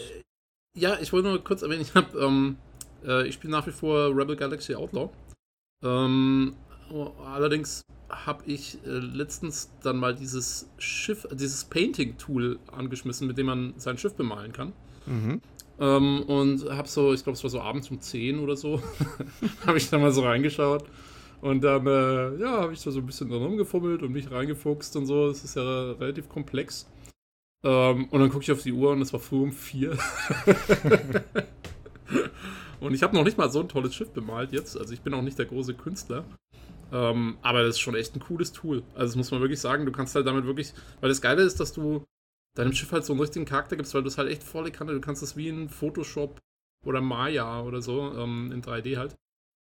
ja, 0.76 0.98
ich 1.00 1.12
wollte 1.12 1.28
nur 1.28 1.42
kurz 1.42 1.62
erwähnen, 1.62 1.82
ich 1.82 1.94
habe, 1.94 2.18
ähm, 2.18 2.56
äh, 3.04 3.26
ich 3.26 3.34
spiele 3.34 3.52
nach 3.52 3.66
wie 3.66 3.72
vor 3.72 4.16
Rebel 4.16 4.36
Galaxy 4.36 4.74
Outlaw. 4.74 5.10
Ähm, 5.82 6.56
allerdings 7.24 7.82
habe 8.10 8.44
ich 8.46 8.78
äh, 8.86 8.90
letztens 8.90 9.70
dann 9.82 9.98
mal 9.98 10.14
dieses 10.14 10.68
Schiff, 10.78 11.26
dieses 11.32 11.64
Painting-Tool 11.64 12.58
angeschmissen, 12.72 13.26
mit 13.26 13.38
dem 13.38 13.46
man 13.46 13.74
sein 13.76 13.98
Schiff 13.98 14.14
bemalen 14.14 14.52
kann. 14.52 14.72
Mhm. 15.06 15.40
Ähm, 15.80 16.22
und 16.22 16.68
habe 16.70 16.88
so, 16.88 17.12
ich 17.12 17.22
glaube, 17.22 17.36
es 17.36 17.42
war 17.42 17.50
so 17.50 17.60
abends 17.60 17.90
um 17.90 18.00
10 18.00 18.40
oder 18.40 18.56
so, 18.56 18.82
habe 19.66 19.78
ich 19.78 19.90
da 19.90 19.98
mal 19.98 20.12
so 20.12 20.22
reingeschaut. 20.22 20.84
Und 21.40 21.62
dann, 21.62 21.86
äh, 21.86 22.36
ja, 22.40 22.62
habe 22.62 22.72
ich 22.72 22.82
da 22.82 22.90
so 22.90 22.98
ein 22.98 23.06
bisschen 23.06 23.28
drin 23.28 23.42
rumgefummelt 23.42 24.02
und 24.02 24.12
mich 24.12 24.30
reingefuchst 24.30 24.96
und 24.96 25.06
so. 25.06 25.28
Das 25.28 25.44
ist 25.44 25.54
ja 25.54 25.92
relativ 25.92 26.28
komplex. 26.28 26.90
Ähm, 27.62 28.06
und 28.10 28.20
dann 28.20 28.30
gucke 28.30 28.42
ich 28.42 28.50
auf 28.50 28.62
die 28.62 28.72
Uhr 28.72 28.90
und 28.90 29.02
es 29.02 29.12
war 29.12 29.20
früh 29.20 29.42
um 29.42 29.52
4. 29.52 29.92
und 32.80 32.94
ich 32.94 33.02
habe 33.02 33.16
noch 33.16 33.24
nicht 33.24 33.38
mal 33.38 33.50
so 33.50 33.60
ein 33.60 33.68
tolles 33.68 33.94
Schiff 33.94 34.10
bemalt 34.10 34.52
jetzt. 34.52 34.76
Also 34.76 34.92
ich 34.92 35.02
bin 35.02 35.14
auch 35.14 35.22
nicht 35.22 35.38
der 35.38 35.46
große 35.46 35.74
Künstler. 35.74 36.24
Ähm, 36.92 37.38
aber 37.42 37.62
das 37.62 37.76
ist 37.76 37.80
schon 37.80 37.94
echt 37.94 38.14
ein 38.16 38.20
cooles 38.20 38.52
Tool. 38.52 38.82
Also 38.94 39.06
das 39.06 39.16
muss 39.16 39.30
man 39.30 39.40
wirklich 39.40 39.60
sagen, 39.60 39.84
du 39.84 39.92
kannst 39.92 40.14
halt 40.14 40.26
damit 40.26 40.46
wirklich, 40.46 40.72
weil 41.00 41.08
das 41.08 41.20
Geile 41.20 41.42
ist, 41.42 41.60
dass 41.60 41.72
du 41.72 42.04
deinem 42.54 42.72
Schiff 42.72 42.90
halt 42.92 43.04
so 43.04 43.12
einen 43.12 43.20
richtigen 43.20 43.44
Charakter 43.44 43.76
gibst, 43.76 43.94
weil 43.94 44.02
du 44.02 44.08
es 44.08 44.18
halt 44.18 44.30
echt 44.30 44.42
volle 44.42 44.70
Kanne, 44.70 44.92
du 44.92 45.00
kannst 45.00 45.22
das 45.22 45.36
wie 45.36 45.48
in 45.48 45.68
Photoshop 45.68 46.40
oder 46.84 47.00
Maya 47.00 47.62
oder 47.62 47.82
so, 47.82 48.12
ähm, 48.16 48.50
in 48.52 48.62
3D 48.62 48.96
halt. 48.96 49.16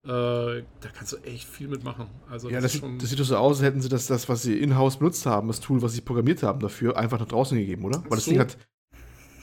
Äh, 0.05 0.63
da 0.81 0.89
kannst 0.93 1.13
du 1.13 1.17
echt 1.17 1.47
viel 1.47 1.67
mitmachen. 1.67 2.07
Also 2.29 2.49
ja, 2.49 2.61
das, 2.61 2.73
das, 2.73 2.81
sieht, 2.81 3.01
das 3.01 3.09
sieht 3.09 3.19
doch 3.19 3.25
so 3.25 3.37
aus, 3.37 3.57
als 3.57 3.65
hätten 3.65 3.81
sie 3.81 3.89
das, 3.89 4.05
das, 4.05 4.29
was 4.29 4.43
sie 4.43 4.59
in-house 4.59 4.97
benutzt 4.97 5.25
haben, 5.25 5.47
das 5.47 5.59
Tool, 5.59 5.81
was 5.81 5.93
sie 5.93 6.01
programmiert 6.01 6.43
haben 6.43 6.59
dafür, 6.59 6.95
einfach 6.95 7.19
nach 7.19 7.27
draußen 7.27 7.57
gegeben, 7.57 7.83
oder? 7.85 8.03
Weil 8.03 8.17
das 8.17 8.25
so, 8.25 8.31
Ding 8.31 8.39
hat 8.39 8.55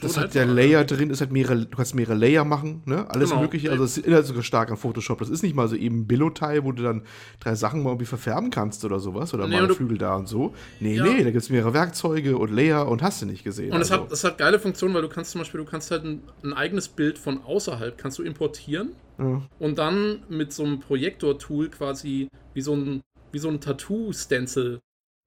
das 0.03 0.17
hat 0.17 0.35
der 0.35 0.45
Layer 0.45 0.83
drin, 0.83 1.09
ist 1.09 1.21
halt 1.21 1.31
mehrere, 1.31 1.65
du 1.65 1.75
kannst 1.75 1.95
mehrere 1.95 2.15
Layer 2.15 2.45
machen, 2.45 2.81
ne? 2.85 3.09
Alles 3.09 3.29
genau. 3.29 3.41
mögliche. 3.41 3.71
Also 3.71 3.83
es 3.83 3.97
erinnert 3.97 4.25
sogar 4.25 4.43
stark 4.43 4.71
an 4.71 4.77
Photoshop. 4.77 5.19
Das 5.19 5.29
ist 5.29 5.43
nicht 5.43 5.55
mal 5.55 5.67
so 5.67 5.75
eben 5.75 6.07
Billo-Teil, 6.07 6.63
wo 6.63 6.71
du 6.71 6.83
dann 6.83 7.03
drei 7.39 7.55
Sachen 7.55 7.83
mal 7.83 7.91
irgendwie 7.91 8.05
verfärben 8.05 8.49
kannst 8.49 8.85
oder 8.85 8.99
sowas. 8.99 9.33
Oder 9.33 9.47
nee, 9.47 9.59
mal 9.59 9.73
Flügel 9.73 9.97
da 9.97 10.15
und 10.15 10.27
so. 10.27 10.53
Nee, 10.79 10.95
ja. 10.95 11.03
nee, 11.03 11.23
da 11.23 11.31
gibt 11.31 11.43
es 11.43 11.49
mehrere 11.49 11.73
Werkzeuge 11.73 12.37
und 12.37 12.51
Layer 12.51 12.87
und 12.87 13.01
hast 13.01 13.21
du 13.21 13.25
nicht 13.25 13.43
gesehen. 13.43 13.71
Und 13.71 13.77
also. 13.77 13.95
es, 13.95 13.99
hat, 14.01 14.11
es 14.11 14.23
hat 14.23 14.37
geile 14.37 14.59
Funktionen, 14.59 14.93
weil 14.93 15.01
du 15.01 15.09
kannst 15.09 15.31
zum 15.31 15.39
Beispiel, 15.39 15.59
du 15.59 15.65
kannst 15.65 15.91
halt 15.91 16.03
ein, 16.03 16.21
ein 16.43 16.53
eigenes 16.53 16.87
Bild 16.87 17.17
von 17.17 17.43
außerhalb 17.43 17.97
kannst 17.97 18.19
du 18.19 18.23
importieren 18.23 18.89
ja. 19.17 19.41
und 19.59 19.77
dann 19.77 20.23
mit 20.29 20.53
so 20.53 20.63
einem 20.63 20.79
Projektor-Tool 20.79 21.69
quasi 21.69 22.27
wie 22.53 22.61
so 22.61 22.75
ein, 22.75 23.01
wie 23.31 23.39
so 23.39 23.49
ein 23.49 23.59
Tattoo-Stencil 23.59 24.79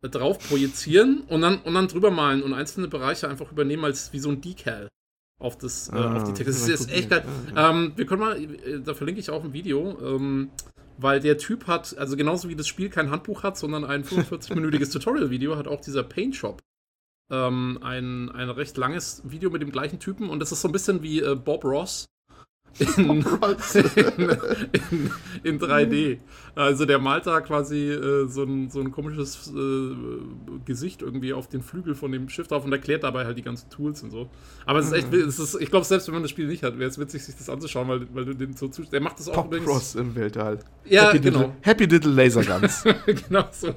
drauf 0.02 0.38
projizieren 0.38 1.22
und 1.28 1.40
dann, 1.40 1.58
und 1.60 1.74
dann 1.74 1.88
drüber 1.88 2.10
malen 2.10 2.42
und 2.42 2.52
einzelne 2.52 2.88
Bereiche 2.88 3.28
einfach 3.28 3.50
übernehmen 3.50 3.84
als 3.84 4.12
wie 4.12 4.18
so 4.18 4.30
ein 4.30 4.40
Decal 4.40 4.88
auf, 5.38 5.58
das, 5.58 5.90
ah, 5.90 5.96
äh, 5.96 6.16
auf 6.16 6.24
die 6.24 6.30
ah, 6.30 6.34
Texte. 6.34 6.44
Das 6.44 6.68
ist 6.68 6.90
echt 6.90 7.10
geil. 7.10 7.24
Ja, 7.54 7.70
Ähm, 7.70 7.92
wir 7.96 8.06
können 8.06 8.20
mal, 8.20 8.40
äh, 8.40 8.80
da 8.80 8.94
verlinke 8.94 9.20
ich 9.20 9.30
auch 9.30 9.44
ein 9.44 9.52
Video, 9.52 9.98
ähm, 10.00 10.50
weil 10.98 11.20
der 11.20 11.38
Typ 11.38 11.66
hat, 11.66 11.96
also 11.98 12.16
genauso 12.16 12.48
wie 12.48 12.56
das 12.56 12.68
Spiel 12.68 12.88
kein 12.88 13.10
Handbuch 13.10 13.42
hat, 13.42 13.58
sondern 13.58 13.84
ein 13.84 14.04
45-minütiges 14.04 14.92
Tutorial-Video, 14.92 15.56
hat 15.56 15.68
auch 15.68 15.80
dieser 15.80 16.02
Paint 16.02 16.36
Shop 16.36 16.62
ähm, 17.30 17.78
ein, 17.82 18.30
ein 18.30 18.50
recht 18.50 18.76
langes 18.76 19.22
Video 19.24 19.50
mit 19.50 19.62
dem 19.62 19.72
gleichen 19.72 19.98
Typen 19.98 20.30
und 20.30 20.40
das 20.40 20.52
ist 20.52 20.60
so 20.60 20.68
ein 20.68 20.72
bisschen 20.72 21.02
wie 21.02 21.20
äh, 21.20 21.34
Bob 21.34 21.64
Ross 21.64 22.06
in, 22.78 22.88
in, 23.10 23.24
in, 25.42 25.60
3D. 25.60 26.18
Also 26.54 26.84
der 26.84 26.98
malt 26.98 27.26
da 27.26 27.40
quasi 27.40 27.90
äh, 27.90 28.26
so, 28.28 28.42
ein, 28.42 28.70
so 28.70 28.80
ein 28.80 28.90
komisches 28.90 29.52
äh, 29.54 29.94
Gesicht 30.64 31.02
irgendwie 31.02 31.32
auf 31.32 31.48
den 31.48 31.62
Flügel 31.62 31.94
von 31.94 32.12
dem 32.12 32.28
Schiff 32.28 32.48
drauf 32.48 32.64
und 32.64 32.72
erklärt 32.72 33.02
dabei 33.02 33.24
halt 33.24 33.38
die 33.38 33.42
ganzen 33.42 33.70
Tools 33.70 34.02
und 34.02 34.10
so. 34.10 34.28
Aber 34.64 34.78
es 34.78 34.86
ist 34.86 34.92
echt, 34.92 35.12
es 35.12 35.38
ist, 35.38 35.60
ich 35.60 35.70
glaube, 35.70 35.86
selbst 35.86 36.06
wenn 36.08 36.14
man 36.14 36.22
das 36.22 36.30
Spiel 36.30 36.46
nicht 36.46 36.62
hat, 36.62 36.78
wäre 36.78 36.90
es 36.90 36.98
witzig, 36.98 37.24
sich 37.24 37.36
das 37.36 37.48
anzuschauen, 37.48 37.88
weil, 37.88 38.06
weil 38.12 38.24
du 38.24 38.34
dem 38.34 38.54
so 38.54 38.68
zuschaust. 38.68 38.92
Der 38.92 39.00
macht 39.00 39.18
das 39.18 39.28
auch 39.28 39.34
Pop 39.34 39.46
übrigens. 39.46 39.66
Cross 39.66 39.94
im 39.96 40.14
Weltall. 40.14 40.58
Ja, 40.84 41.08
Happy 41.08 41.20
genau. 41.20 41.38
Little, 41.38 41.54
Happy 41.62 41.84
Little 41.84 42.12
Laser 42.12 42.44
Guns. 42.44 42.84
genau 43.06 43.44
so. 43.52 43.74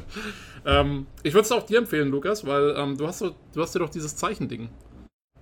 ähm, 0.66 1.06
ich 1.22 1.32
würde 1.34 1.44
es 1.44 1.52
auch 1.52 1.64
dir 1.64 1.78
empfehlen, 1.78 2.10
Lukas, 2.10 2.46
weil 2.46 2.74
ähm, 2.76 2.96
du, 2.96 3.06
hast, 3.06 3.22
du 3.22 3.34
hast 3.56 3.74
dir 3.74 3.80
doch 3.80 3.90
dieses 3.90 4.16
Zeichending 4.16 4.68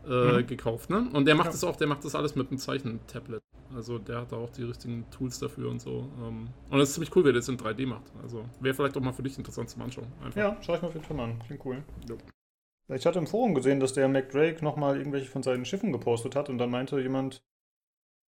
äh, 0.09 0.43
mhm. 0.43 0.47
gekauft, 0.47 0.91
ne? 0.91 1.09
Und 1.13 1.27
der 1.27 1.35
macht 1.35 1.47
ja. 1.47 1.53
das 1.53 1.65
auch, 1.65 1.77
der 1.77 1.87
macht 1.87 2.05
das 2.05 2.15
alles 2.15 2.35
mit 2.37 2.49
einem 2.49 2.59
Zeichentablet. 2.59 3.43
Also 3.75 3.99
der 3.99 4.21
hat 4.21 4.33
da 4.33 4.37
auch 4.37 4.51
die 4.51 4.63
richtigen 4.63 5.05
Tools 5.11 5.39
dafür 5.39 5.71
und 5.71 5.81
so. 5.81 6.09
Ähm, 6.23 6.49
und 6.71 6.79
das 6.79 6.91
ist 6.91 6.95
ziemlich 6.95 7.15
cool, 7.17 7.25
wie 7.25 7.31
er 7.31 7.35
das 7.35 7.49
in 7.49 7.59
3D 7.59 7.87
macht. 7.87 8.13
Also 8.23 8.45
wäre 8.61 8.75
vielleicht 8.75 8.97
auch 8.97 9.01
mal 9.01 9.13
für 9.13 9.23
dich 9.23 9.37
interessant 9.37 9.69
zum 9.71 9.83
Anschauen. 9.83 10.07
Einfach. 10.23 10.37
Ja, 10.37 10.57
schau 10.61 10.75
ich 10.75 10.83
mal 10.83 10.89
auf 10.89 10.95
jeden 10.95 11.07
Fall 11.07 11.21
an. 11.21 11.39
Klingt 11.47 11.65
cool. 11.65 11.83
Jo. 12.09 12.17
Ich 12.95 13.05
hatte 13.05 13.19
im 13.19 13.27
Forum 13.27 13.55
gesehen, 13.55 13.81
dass 13.81 13.95
der 13.95 14.09
McDrake 14.09 14.63
nochmal 14.63 14.97
irgendwelche 14.97 15.29
von 15.29 15.43
seinen 15.43 15.65
Schiffen 15.65 15.91
gepostet 15.93 16.37
hat 16.37 16.49
und 16.49 16.59
dann 16.59 16.71
meinte 16.71 17.01
jemand, 17.01 17.43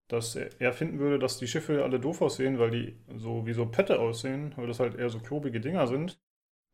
dass 0.08 0.36
er 0.36 0.74
finden 0.74 1.00
würde, 1.00 1.20
dass 1.20 1.38
die 1.38 1.48
Schiffe 1.48 1.84
alle 1.84 2.00
doof 2.00 2.22
aussehen, 2.22 2.58
weil 2.60 2.72
die 2.72 2.98
so 3.18 3.46
wie 3.46 3.54
so 3.54 3.66
Pette 3.66 4.00
aussehen, 4.00 4.54
weil 4.56 4.66
das 4.66 4.80
halt 4.80 4.96
eher 4.96 5.10
so 5.10 5.20
klobige 5.20 5.60
Dinger 5.60 5.86
sind. 5.86 6.20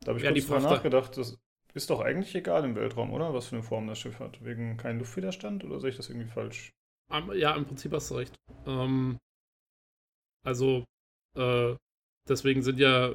Da 0.01 0.09
habe 0.09 0.19
ich 0.19 0.23
ja, 0.23 0.31
kurz 0.31 0.45
drüber 0.45 0.59
nachgedacht, 0.59 1.17
das, 1.17 1.39
ist 1.73 1.89
doch 1.89 2.01
eigentlich 2.01 2.35
egal 2.35 2.63
im 2.63 2.75
Weltraum, 2.75 3.11
oder? 3.11 3.33
Was 3.33 3.47
für 3.47 3.55
eine 3.55 3.63
Form 3.63 3.87
das 3.87 3.99
Schiff 3.99 4.19
hat. 4.19 4.43
Wegen 4.43 4.77
keinem 4.77 4.99
Luftwiderstand 4.99 5.63
oder 5.63 5.79
sehe 5.79 5.89
ich 5.89 5.97
das 5.97 6.09
irgendwie 6.09 6.29
falsch? 6.29 6.71
Ja, 7.33 7.55
im 7.55 7.65
Prinzip 7.65 7.91
hast 7.93 8.11
du 8.11 8.15
recht. 8.15 8.35
Ähm, 8.65 9.17
also, 10.43 10.83
äh, 11.37 11.75
deswegen 12.27 12.61
sind 12.61 12.79
ja, 12.79 13.13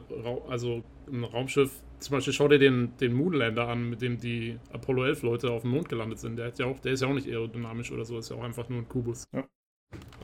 also 0.48 0.82
ein 1.10 1.24
Raumschiff, 1.24 1.82
zum 1.98 2.16
Beispiel 2.16 2.32
schau 2.32 2.48
dir 2.48 2.58
den, 2.58 2.96
den 2.98 3.12
Moonlander 3.12 3.68
an, 3.68 3.90
mit 3.90 4.02
dem 4.02 4.18
die 4.18 4.58
Apollo 4.72 5.06
11 5.06 5.22
Leute 5.22 5.50
auf 5.50 5.62
dem 5.62 5.72
Mond 5.72 5.88
gelandet 5.88 6.20
sind. 6.20 6.36
Der, 6.36 6.46
hat 6.46 6.58
ja 6.58 6.66
auch, 6.66 6.78
der 6.80 6.92
ist 6.92 7.02
ja 7.02 7.08
auch 7.08 7.14
nicht 7.14 7.26
aerodynamisch 7.26 7.90
oder 7.90 8.04
so, 8.04 8.18
ist 8.18 8.30
ja 8.30 8.36
auch 8.36 8.44
einfach 8.44 8.68
nur 8.68 8.80
ein 8.80 8.88
Kubus. 8.88 9.24
Ja. 9.32 9.44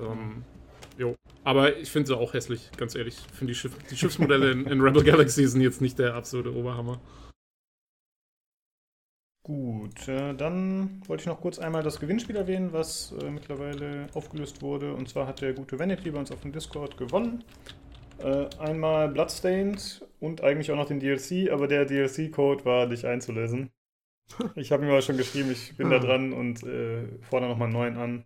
Ähm, 0.01 0.45
jo. 0.97 1.17
Aber 1.43 1.77
ich 1.77 1.91
finde 1.91 2.09
sie 2.09 2.17
auch 2.17 2.33
hässlich, 2.33 2.71
ganz 2.77 2.95
ehrlich. 2.95 3.17
Ich 3.17 3.39
finde 3.39 3.53
die, 3.53 3.59
Schiff, 3.59 3.77
die 3.91 3.97
Schiffsmodelle 3.97 4.53
in, 4.53 4.67
in 4.67 4.81
Rebel 4.81 5.03
Galaxy 5.03 5.47
sind 5.47 5.61
jetzt 5.61 5.81
nicht 5.81 5.99
der 5.99 6.15
absolute 6.15 6.55
Oberhammer. 6.55 7.01
Gut, 9.45 10.09
äh, 10.09 10.33
dann 10.33 11.03
wollte 11.07 11.21
ich 11.21 11.27
noch 11.27 11.43
kurz 11.43 11.59
einmal 11.59 11.83
das 11.83 12.01
Gewinnspiel 12.01 12.35
erwähnen, 12.35 12.73
was 12.73 13.13
äh, 13.21 13.31
mittlerweile 13.31 14.07
aufgelöst 14.15 14.63
wurde. 14.63 14.95
Und 14.95 15.11
zwar 15.11 15.27
hat 15.27 15.43
der 15.43 15.53
gute 15.53 15.79
Vanity 15.79 16.11
bei 16.11 16.19
uns 16.19 16.33
auf 16.33 16.41
dem 16.41 16.53
Discord 16.53 16.97
gewonnen. 16.97 17.45
Äh, 18.21 18.47
einmal 18.59 19.11
Bloodstained 19.11 20.03
und 20.19 20.41
eigentlich 20.41 20.71
auch 20.71 20.77
noch 20.77 20.87
den 20.89 20.99
DLC, 20.99 21.53
aber 21.53 21.69
der 21.69 21.85
DLC-Code 21.85 22.65
war 22.65 22.87
nicht 22.87 23.05
einzulösen. 23.05 23.71
Ich 24.55 24.73
habe 24.73 24.85
ihm 24.85 24.89
aber 24.89 25.03
schon 25.03 25.19
geschrieben, 25.19 25.53
ich 25.53 25.77
bin 25.77 25.91
da 25.91 25.99
dran 25.99 26.33
und 26.33 26.63
äh, 26.63 27.07
fordere 27.21 27.51
nochmal 27.51 27.67
einen 27.67 27.77
neuen 27.77 27.97
an. 27.99 28.25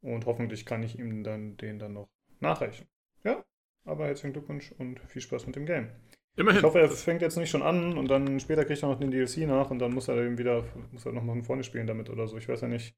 Und 0.00 0.24
hoffentlich 0.24 0.64
kann 0.64 0.82
ich 0.82 0.98
ihm 0.98 1.24
dann 1.24 1.58
den 1.58 1.78
dann 1.78 1.92
noch 1.92 2.08
nachreichen. 2.40 2.86
Ja, 3.22 3.44
aber 3.84 4.06
herzlichen 4.06 4.32
Glückwunsch 4.32 4.72
und 4.78 4.98
viel 5.00 5.20
Spaß 5.20 5.46
mit 5.46 5.56
dem 5.56 5.66
Game. 5.66 5.90
Immerhin. 6.36 6.60
Ich 6.60 6.64
hoffe, 6.64 6.80
er 6.80 6.88
fängt 6.88 7.20
jetzt 7.20 7.36
nicht 7.36 7.50
schon 7.50 7.62
an 7.62 7.98
und 7.98 8.08
dann 8.08 8.40
später 8.40 8.64
kriegt 8.64 8.82
er 8.82 8.88
noch 8.88 8.98
den 8.98 9.10
DLC 9.10 9.46
nach 9.46 9.70
und 9.70 9.78
dann 9.78 9.92
muss 9.92 10.08
er 10.08 10.16
eben 10.16 10.38
wieder, 10.38 10.64
muss 10.90 11.04
er 11.04 11.12
nochmal 11.12 11.36
von 11.36 11.44
vorne 11.44 11.64
spielen 11.64 11.86
damit 11.86 12.08
oder 12.08 12.26
so. 12.26 12.38
Ich 12.38 12.48
weiß 12.48 12.62
ja 12.62 12.68
nicht, 12.68 12.94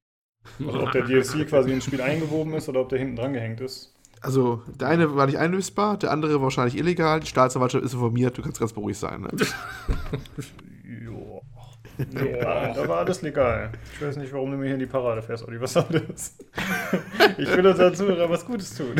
also 0.65 0.83
ob 0.83 0.91
der 0.93 1.03
DLC 1.03 1.47
quasi 1.47 1.71
ins 1.71 1.83
Spiel 1.83 2.01
eingewoben 2.01 2.53
ist 2.53 2.69
oder 2.69 2.81
ob 2.81 2.89
der 2.89 2.99
hinten 2.99 3.17
dran 3.17 3.33
gehängt 3.33 3.59
ist. 3.59 3.93
Also, 4.21 4.63
der 4.79 4.87
eine 4.87 5.15
war 5.15 5.25
nicht 5.25 5.37
einlösbar, 5.37 5.97
der 5.97 6.11
andere 6.11 6.41
wahrscheinlich 6.41 6.77
illegal. 6.77 7.19
Die 7.19 7.27
Staatsanwaltschaft 7.27 7.83
ist 7.83 7.93
informiert, 7.93 8.37
du 8.37 8.41
kannst 8.41 8.59
ganz 8.59 8.71
beruhigt 8.71 8.99
sein. 8.99 9.21
Ne? 9.21 9.29
ja, 12.41 12.73
da 12.73 12.87
war 12.87 12.99
alles 12.99 13.21
legal. 13.21 13.73
Ich 13.93 14.01
weiß 14.01 14.15
nicht, 14.15 14.31
warum 14.31 14.51
du 14.51 14.57
mir 14.57 14.65
hier 14.65 14.75
in 14.75 14.79
die 14.79 14.85
Parade 14.85 15.21
fährst, 15.21 15.45
Olli. 15.45 15.59
Was 15.59 15.73
soll 15.73 15.85
das? 16.07 16.37
Ich 17.37 17.55
will 17.55 17.67
unseren 17.67 17.93
Zuhörern 17.93 18.29
was 18.29 18.45
Gutes 18.45 18.75
tun. 18.75 18.95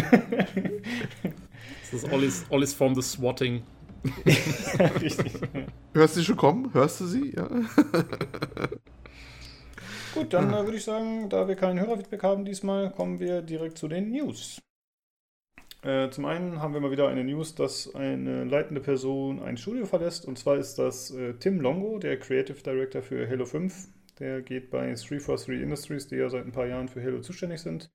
Das 1.91 2.03
ist 2.03 2.11
Ollis, 2.11 2.45
Ollis 2.49 2.73
Form 2.73 2.93
des 2.93 3.13
Swatting 3.13 3.63
ja, 4.25 4.85
richtig. 5.01 5.33
Hörst 5.93 6.15
du 6.15 6.19
sie 6.19 6.25
schon 6.25 6.37
kommen? 6.37 6.73
Hörst 6.73 7.01
du 7.01 7.05
sie? 7.05 7.35
Ja. 7.35 7.47
Gut, 10.13 10.33
dann 10.33 10.53
äh, 10.53 10.63
würde 10.63 10.77
ich 10.77 10.83
sagen, 10.83 11.29
da 11.29 11.47
wir 11.47 11.55
keinen 11.55 11.79
Hörerfeedback 11.79 12.23
haben 12.23 12.45
diesmal, 12.45 12.91
kommen 12.91 13.19
wir 13.19 13.41
direkt 13.41 13.77
zu 13.77 13.87
den 13.87 14.11
News. 14.11 14.61
Äh, 15.81 16.09
zum 16.09 16.25
einen 16.25 16.61
haben 16.61 16.73
wir 16.73 16.81
mal 16.81 16.89
wieder 16.91 17.09
eine 17.09 17.23
News, 17.23 17.53
dass 17.53 17.93
eine 17.93 18.43
leitende 18.45 18.81
Person 18.81 19.43
ein 19.43 19.57
Studio 19.57 19.85
verlässt. 19.85 20.25
Und 20.25 20.39
zwar 20.39 20.57
ist 20.57 20.79
das 20.79 21.11
äh, 21.11 21.33
Tim 21.35 21.59
Longo, 21.59 21.99
der 21.99 22.17
Creative 22.17 22.61
Director 22.61 23.01
für 23.03 23.29
Halo 23.29 23.45
5. 23.45 23.89
Der 24.19 24.41
geht 24.41 24.71
bei 24.71 24.85
343 24.87 25.61
Industries, 25.61 26.07
die 26.07 26.15
ja 26.15 26.29
seit 26.29 26.45
ein 26.45 26.53
paar 26.53 26.65
Jahren 26.65 26.87
für 26.87 27.03
Halo 27.03 27.19
zuständig 27.19 27.61
sind. 27.61 27.91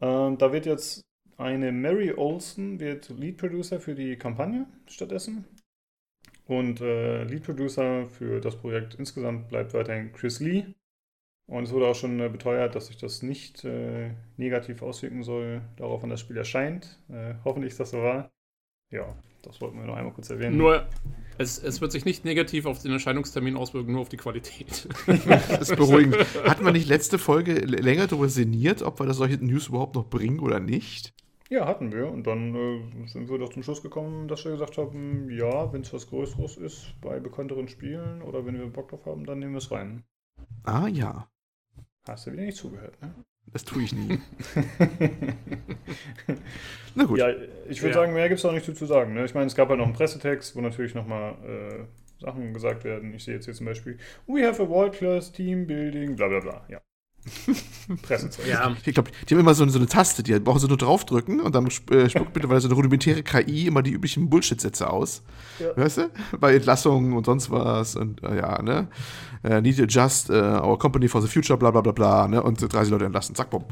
Ähm, 0.00 0.38
da 0.38 0.52
wird 0.52 0.66
jetzt 0.66 1.02
eine 1.38 1.72
Mary 1.72 2.12
Olsen 2.12 2.80
wird 2.80 3.08
Lead 3.10 3.36
Producer 3.36 3.80
für 3.80 3.94
die 3.94 4.16
Kampagne 4.16 4.66
stattdessen. 4.86 5.44
Und 6.46 6.80
äh, 6.80 7.24
Lead 7.24 7.44
Producer 7.44 8.06
für 8.06 8.40
das 8.40 8.56
Projekt 8.56 8.94
insgesamt 8.94 9.48
bleibt 9.48 9.74
weiterhin 9.74 10.12
Chris 10.12 10.40
Lee. 10.40 10.64
Und 11.46 11.64
es 11.64 11.72
wurde 11.72 11.86
auch 11.86 11.94
schon 11.94 12.20
äh, 12.20 12.28
beteuert, 12.28 12.74
dass 12.74 12.86
sich 12.86 12.96
das 12.96 13.22
nicht 13.22 13.64
äh, 13.64 14.10
negativ 14.36 14.82
auswirken 14.82 15.22
soll, 15.22 15.62
darauf, 15.76 16.02
wann 16.02 16.10
das 16.10 16.20
Spiel 16.20 16.36
erscheint. 16.36 17.00
Äh, 17.08 17.34
hoffentlich 17.44 17.72
ist 17.72 17.80
das 17.80 17.90
so 17.90 18.02
wahr. 18.02 18.30
Ja, 18.90 19.16
das 19.42 19.60
wollten 19.60 19.78
wir 19.78 19.86
noch 19.86 19.96
einmal 19.96 20.12
kurz 20.12 20.30
erwähnen. 20.30 20.56
Nur, 20.56 20.86
es, 21.38 21.58
es 21.58 21.80
wird 21.80 21.92
sich 21.92 22.04
nicht 22.04 22.24
negativ 22.24 22.66
auf 22.66 22.82
den 22.82 22.92
Erscheinungstermin 22.92 23.56
auswirken, 23.56 23.92
nur 23.92 24.02
auf 24.02 24.08
die 24.08 24.16
Qualität. 24.16 24.88
das 25.06 25.70
ist 25.70 25.76
beruhigend. 25.76 26.16
Hat 26.44 26.62
man 26.62 26.72
nicht 26.72 26.88
letzte 26.88 27.18
Folge 27.18 27.54
länger 27.54 28.06
darüber 28.06 28.28
sinniert, 28.28 28.82
ob 28.82 29.00
wir 29.00 29.06
das 29.06 29.16
solche 29.16 29.36
News 29.44 29.68
überhaupt 29.68 29.94
noch 29.94 30.08
bringen 30.08 30.40
oder 30.40 30.60
nicht? 30.60 31.14
Ja, 31.48 31.66
hatten 31.66 31.92
wir. 31.92 32.10
Und 32.10 32.26
dann 32.26 32.54
äh, 32.54 33.06
sind 33.08 33.28
wir 33.28 33.38
doch 33.38 33.52
zum 33.52 33.62
Schluss 33.62 33.82
gekommen, 33.82 34.26
dass 34.26 34.44
wir 34.44 34.52
gesagt 34.52 34.78
haben, 34.78 35.28
ja, 35.30 35.70
wenn 35.72 35.82
es 35.82 35.92
was 35.92 36.06
Größeres 36.06 36.56
ist 36.56 36.94
bei 37.02 37.20
bekannteren 37.20 37.68
Spielen 37.68 38.22
oder 38.22 38.46
wenn 38.46 38.58
wir 38.58 38.66
Bock 38.68 38.88
drauf 38.88 39.04
haben, 39.04 39.26
dann 39.26 39.38
nehmen 39.38 39.52
wir 39.52 39.58
es 39.58 39.70
rein. 39.70 40.02
Ah 40.64 40.88
ja. 40.88 41.28
Hast 42.08 42.26
du 42.26 42.32
wieder 42.32 42.44
nicht 42.44 42.56
zugehört, 42.56 43.00
ne? 43.02 43.14
Das 43.52 43.64
tue 43.64 43.82
ich 43.82 43.92
nie. 43.92 44.18
Na 46.94 47.04
gut. 47.04 47.18
Ja, 47.18 47.28
ich 47.68 47.82
würde 47.82 47.94
ja. 47.94 48.00
sagen, 48.00 48.14
mehr 48.14 48.28
gibt 48.28 48.38
es 48.38 48.44
auch 48.44 48.52
nicht 48.52 48.64
zu 48.64 48.86
sagen. 48.86 49.14
Ne? 49.14 49.24
Ich 49.24 49.34
meine, 49.34 49.46
es 49.46 49.54
gab 49.54 49.68
halt 49.68 49.78
noch 49.78 49.86
einen 49.86 49.94
Pressetext, 49.94 50.56
wo 50.56 50.60
natürlich 50.60 50.94
nochmal 50.94 51.34
äh, 51.44 51.84
Sachen 52.22 52.54
gesagt 52.54 52.84
werden. 52.84 53.14
Ich 53.14 53.24
sehe 53.24 53.34
jetzt 53.34 53.44
hier 53.44 53.54
zum 53.54 53.66
Beispiel, 53.66 53.98
we 54.26 54.46
have 54.46 54.62
a 54.62 54.68
world-class 54.68 55.32
team 55.32 55.66
building, 55.66 56.16
bla 56.16 56.28
bla 56.28 56.40
bla. 56.40 56.64
Ja. 56.68 56.80
Pressezeug. 58.02 58.46
Ja. 58.46 58.74
Ich 58.84 58.94
glaube, 58.94 59.10
die 59.28 59.34
haben 59.34 59.40
immer 59.40 59.54
so, 59.54 59.66
so, 59.68 59.78
eine 59.78 59.86
Taste, 59.86 60.22
die 60.22 60.38
brauchen 60.40 60.58
sie 60.58 60.66
nur 60.66 60.76
draufdrücken 60.76 61.40
und 61.40 61.54
dann 61.54 61.66
äh, 61.66 62.08
spuckt 62.08 62.32
bitte, 62.32 62.48
weil 62.48 62.60
so 62.60 62.68
eine 62.68 62.74
rudimentäre 62.74 63.22
KI 63.22 63.66
immer 63.68 63.82
die 63.82 63.92
üblichen 63.92 64.28
Bullshit-Sätze 64.28 64.90
aus. 64.90 65.22
Ja. 65.58 65.76
Weißt 65.76 65.98
du? 65.98 66.10
Bei 66.40 66.54
Entlassungen 66.54 67.12
und 67.12 67.26
sonst 67.26 67.50
was 67.50 67.94
und 67.94 68.22
äh, 68.22 68.38
ja, 68.38 68.60
ne? 68.62 68.88
Uh, 69.44 69.60
need 69.60 69.76
to 69.76 69.82
adjust 69.82 70.30
uh, 70.30 70.60
our 70.62 70.78
company 70.78 71.08
for 71.08 71.20
the 71.20 71.26
future, 71.26 71.58
bla 71.58 71.72
bla 71.72 71.80
bla 71.80 71.90
bla, 71.90 72.28
ne? 72.28 72.40
Und 72.40 72.60
30 72.60 72.90
Leute 72.90 73.06
entlassen. 73.06 73.34
Zack, 73.34 73.50
bumm. 73.50 73.64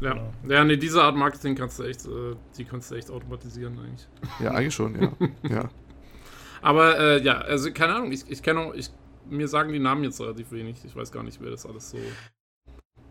Ja. 0.00 0.16
ja, 0.48 0.64
nee, 0.64 0.76
diese 0.76 1.02
Art 1.02 1.16
Marketing 1.16 1.56
kannst 1.56 1.80
du 1.80 1.82
echt, 1.82 2.06
äh, 2.06 2.36
die 2.56 2.64
kannst 2.64 2.90
du 2.90 2.94
echt 2.94 3.10
automatisieren 3.10 3.76
eigentlich. 3.78 4.08
Ja, 4.38 4.52
eigentlich 4.52 4.74
schon, 4.74 5.00
ja. 5.00 5.12
ja. 5.48 5.68
Aber 6.62 6.98
äh, 6.98 7.22
ja, 7.22 7.38
also 7.38 7.72
keine 7.72 7.96
Ahnung, 7.96 8.12
ich, 8.12 8.30
ich 8.30 8.42
kenne 8.42 8.60
auch, 8.60 8.74
ich 8.74 8.90
mir 9.28 9.48
sagen 9.48 9.72
die 9.72 9.78
Namen 9.78 10.04
jetzt 10.04 10.20
relativ 10.20 10.52
wenig. 10.52 10.76
Ich 10.84 10.94
weiß 10.94 11.12
gar 11.12 11.22
nicht, 11.22 11.40
wer 11.40 11.50
das 11.50 11.66
alles 11.66 11.90
so 11.90 11.98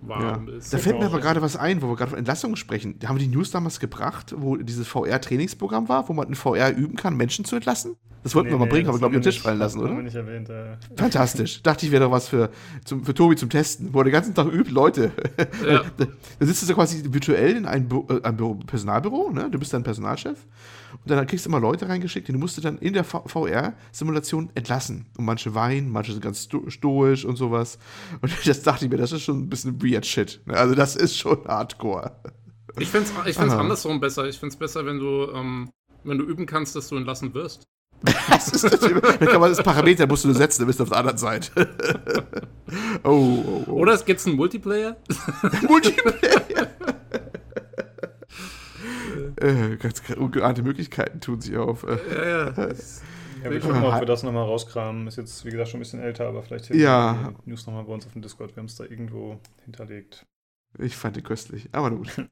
warm 0.02 0.48
ja. 0.48 0.56
ist. 0.56 0.74
Da 0.74 0.78
fällt 0.78 1.00
mir 1.00 1.06
aber 1.06 1.20
gerade 1.20 1.42
was 1.42 1.56
ein, 1.56 1.82
wo 1.82 1.88
wir 1.88 1.96
gerade 1.96 2.12
von 2.12 2.20
Entlassungen 2.20 2.56
sprechen. 2.56 3.00
Da 3.00 3.10
haben 3.10 3.18
wir 3.18 3.26
die 3.26 3.34
News 3.34 3.52
damals 3.52 3.80
gebracht, 3.80 4.34
wo 4.38 4.56
dieses 4.58 4.88
VR-Trainingsprogramm 4.88 5.90
war, 5.90 6.08
wo 6.10 6.14
man 6.14 6.28
in 6.28 6.36
VR 6.36 6.76
üben 6.76 6.96
kann, 6.96 7.16
Menschen 7.16 7.46
zu 7.46 7.56
entlassen? 7.56 7.96
Das 8.24 8.36
wollten 8.36 8.50
nee, 8.50 8.56
wir 8.56 8.60
mal 8.60 8.66
nee, 8.66 8.72
bringen, 8.72 8.90
aber 8.90 8.98
glaube 8.98 9.14
ich, 9.14 9.18
am 9.18 9.24
Tisch 9.24 9.40
fallen 9.40 9.60
lassen, 9.60 9.80
oder? 9.80 9.90
Haben 9.90 9.98
wir 9.98 10.04
nicht 10.04 10.16
erwähnt, 10.16 10.50
äh. 10.50 10.76
Fantastisch. 10.98 11.62
Dachte 11.64 11.86
ich, 11.86 11.92
wäre 11.92 12.06
doch 12.06 12.12
was 12.12 12.28
für, 12.28 12.50
zum, 12.84 13.06
für 13.06 13.14
Tobi 13.14 13.36
zum 13.36 13.50
Testen, 13.50 13.94
wo 13.94 14.00
er 14.00 14.04
den 14.06 14.14
ganzen 14.14 14.34
Tag 14.34 14.52
übt, 14.52 14.70
Leute. 14.72 15.12
Ja. 15.66 15.84
da 15.98 16.46
sitzt 16.46 16.64
du 16.64 16.66
so 16.66 16.74
quasi 16.74 17.04
virtuell 17.06 17.56
in 17.56 17.66
einem, 17.66 17.88
Büro, 17.88 18.06
äh, 18.10 18.22
einem 18.24 18.38
Büro, 18.38 18.56
Personalbüro, 18.56 19.32
ne? 19.32 19.50
Du 19.50 19.60
bist 19.60 19.74
dann 19.74 19.84
Personalchef. 19.84 20.38
Und 21.04 21.12
dann 21.12 21.26
kriegst 21.28 21.46
du 21.46 21.50
immer 21.50 21.60
Leute 21.60 21.88
reingeschickt, 21.88 22.28
die 22.28 22.34
musst 22.34 22.58
du 22.58 22.62
dann 22.62 22.78
in 22.78 22.94
der 22.94 23.04
VR-Simulation 23.04 24.50
entlassen. 24.56 25.08
Und 25.18 25.26
manche 25.26 25.56
weinen, 25.56 25.90
manche 25.90 26.12
sind 26.12 26.22
ganz 26.22 26.48
stoisch 26.68 27.26
und 27.26 27.36
sowas. 27.36 27.80
Und 28.22 28.32
das 28.46 28.62
dachte 28.64 28.86
ich 28.86 28.92
mir, 28.92 28.98
das 28.98 29.12
ist 29.12 29.24
schon 29.24 29.40
ein 29.40 29.50
bisschen 29.50 29.82
weird 29.82 30.06
shit. 30.06 30.42
Ne? 30.46 30.56
Also, 30.56 30.76
das 30.76 30.96
ist 30.96 31.18
schon 31.18 31.46
hardcore. 31.46 32.12
Ich 32.80 32.90
finde 32.90 33.10
es 33.26 33.28
ich 33.28 33.40
andersrum 33.40 34.00
besser. 34.00 34.28
Ich 34.28 34.38
finde 34.38 34.54
es 34.54 34.58
besser, 34.58 34.86
wenn 34.86 35.00
du, 35.00 35.32
ähm, 35.34 35.70
wenn 36.04 36.18
du 36.18 36.26
üben 36.26 36.46
kannst, 36.46 36.76
dass 36.76 36.90
du 36.90 36.96
entlassen 36.96 37.34
wirst. 37.34 37.68
das 38.30 38.50
ist 38.50 38.64
natürlich, 38.64 39.02
dann 39.02 39.28
kann 39.28 39.42
man 39.42 39.50
das 39.50 39.64
Parameter 39.64 40.06
musst 40.06 40.24
du 40.24 40.28
nur 40.28 40.38
setzen, 40.38 40.62
dann 40.62 40.68
bist 40.68 40.80
du 40.80 40.84
auf 40.84 40.90
der 40.90 41.00
anderen 41.00 41.18
Seite. 41.18 41.52
oh, 43.04 43.10
oh, 43.10 43.64
oh. 43.66 43.72
Oder 43.72 43.94
es 43.94 44.06
gibt 44.06 44.24
einen 44.28 44.36
Multiplayer. 44.36 44.98
Multiplayer. 45.68 46.68
Äh, 49.42 49.78
ganz 49.78 50.02
ungeahnte 50.16 50.64
Möglichkeiten 50.64 51.20
tun 51.22 51.42
sich 51.42 51.58
auf. 51.58 51.86
Ja, 51.86 52.28
ja. 52.28 52.74
Ja, 53.44 53.52
wir 53.52 53.60
gucken, 53.60 53.84
ob 53.84 54.00
wir 54.00 54.06
das 54.06 54.24
nochmal 54.24 54.46
rauskramen. 54.46 55.08
Ist 55.08 55.18
jetzt, 55.18 55.46
wie 55.46 55.52
gesagt, 55.52 55.70
schon 55.70 55.80
ein 55.80 55.84
bisschen 55.84 56.02
älter, 56.02 56.28
aber 56.28 56.44
vielleicht 56.44 56.66
hilft 56.66 56.82
ja. 56.82 57.34
die 57.46 57.50
News 57.50 57.66
nochmal 57.68 57.84
bei 57.84 57.94
uns 57.94 58.06
auf 58.06 58.14
dem 58.14 58.22
Discord. 58.22 58.56
Wir 58.56 58.62
haben 58.62 58.66
es 58.66 58.76
da 58.76 58.84
irgendwo 58.84 59.40
hinterlegt. 59.64 60.26
Ich 60.80 60.96
fand 60.96 61.16
die 61.16 61.22
köstlich, 61.22 61.70
aber 61.72 61.92
gut. 61.92 62.30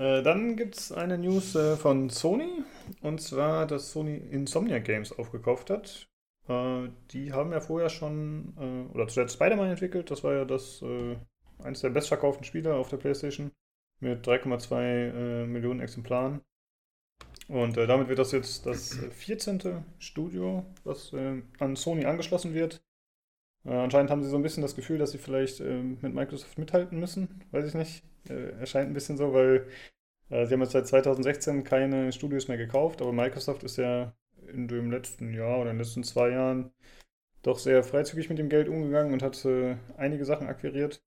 Äh, 0.00 0.22
dann 0.22 0.54
gibt 0.54 0.76
es 0.76 0.92
eine 0.92 1.18
News 1.18 1.56
äh, 1.56 1.76
von 1.76 2.08
Sony. 2.08 2.62
Und 3.00 3.20
zwar, 3.20 3.66
dass 3.66 3.90
Sony 3.90 4.16
Insomnia 4.16 4.78
Games 4.78 5.10
aufgekauft 5.10 5.70
hat. 5.70 6.08
Äh, 6.46 6.90
die 7.10 7.32
haben 7.32 7.50
ja 7.50 7.60
vorher 7.60 7.90
schon, 7.90 8.88
oder 8.94 9.08
zuletzt 9.08 9.34
Spider-Man 9.34 9.70
entwickelt. 9.70 10.08
Das 10.12 10.22
war 10.22 10.34
ja 10.34 10.44
das, 10.44 10.84
eines 11.58 11.80
der 11.80 11.90
bestverkauften 11.90 12.44
Spiele 12.44 12.76
auf 12.76 12.90
der 12.90 12.98
PlayStation. 12.98 13.50
Mit 14.00 14.26
3,2 14.26 14.74
äh, 14.74 15.46
Millionen 15.46 15.80
Exemplaren. 15.80 16.40
Und 17.48 17.78
damit 17.78 18.08
wird 18.08 18.18
das 18.18 18.32
jetzt 18.32 18.66
das 18.66 18.98
14. 19.10 19.82
Studio, 19.98 20.66
was 20.84 21.14
an 21.14 21.76
Sony 21.76 22.04
angeschlossen 22.04 22.52
wird. 22.52 22.82
anscheinend 23.64 24.10
haben 24.10 24.22
sie 24.22 24.28
so 24.28 24.36
ein 24.36 24.42
bisschen 24.42 24.62
das 24.62 24.76
Gefühl, 24.76 24.98
dass 24.98 25.12
sie 25.12 25.18
vielleicht 25.18 25.60
mit 25.60 26.12
Microsoft 26.12 26.58
mithalten 26.58 27.00
müssen. 27.00 27.40
Weiß 27.50 27.66
ich 27.66 27.72
nicht 27.72 28.02
äh, 28.30 28.50
erscheint 28.60 28.90
ein 28.90 28.94
bisschen 28.94 29.16
so, 29.16 29.32
weil 29.32 29.66
äh, 30.30 30.46
sie 30.46 30.54
haben 30.54 30.62
jetzt 30.62 30.72
seit 30.72 30.86
2016 30.86 31.64
keine 31.64 32.12
Studios 32.12 32.48
mehr 32.48 32.56
gekauft, 32.56 33.00
aber 33.00 33.12
Microsoft 33.12 33.62
ist 33.62 33.76
ja 33.76 34.12
in 34.52 34.68
dem 34.68 34.90
letzten 34.90 35.32
Jahr 35.32 35.60
oder 35.60 35.70
in 35.70 35.76
den 35.76 35.84
letzten 35.84 36.04
zwei 36.04 36.30
Jahren 36.30 36.70
doch 37.42 37.58
sehr 37.58 37.82
freizügig 37.84 38.28
mit 38.28 38.38
dem 38.38 38.48
Geld 38.48 38.68
umgegangen 38.68 39.12
und 39.12 39.22
hat 39.22 39.44
äh, 39.44 39.76
einige 39.96 40.24
Sachen 40.24 40.48
akquiriert. 40.48 41.02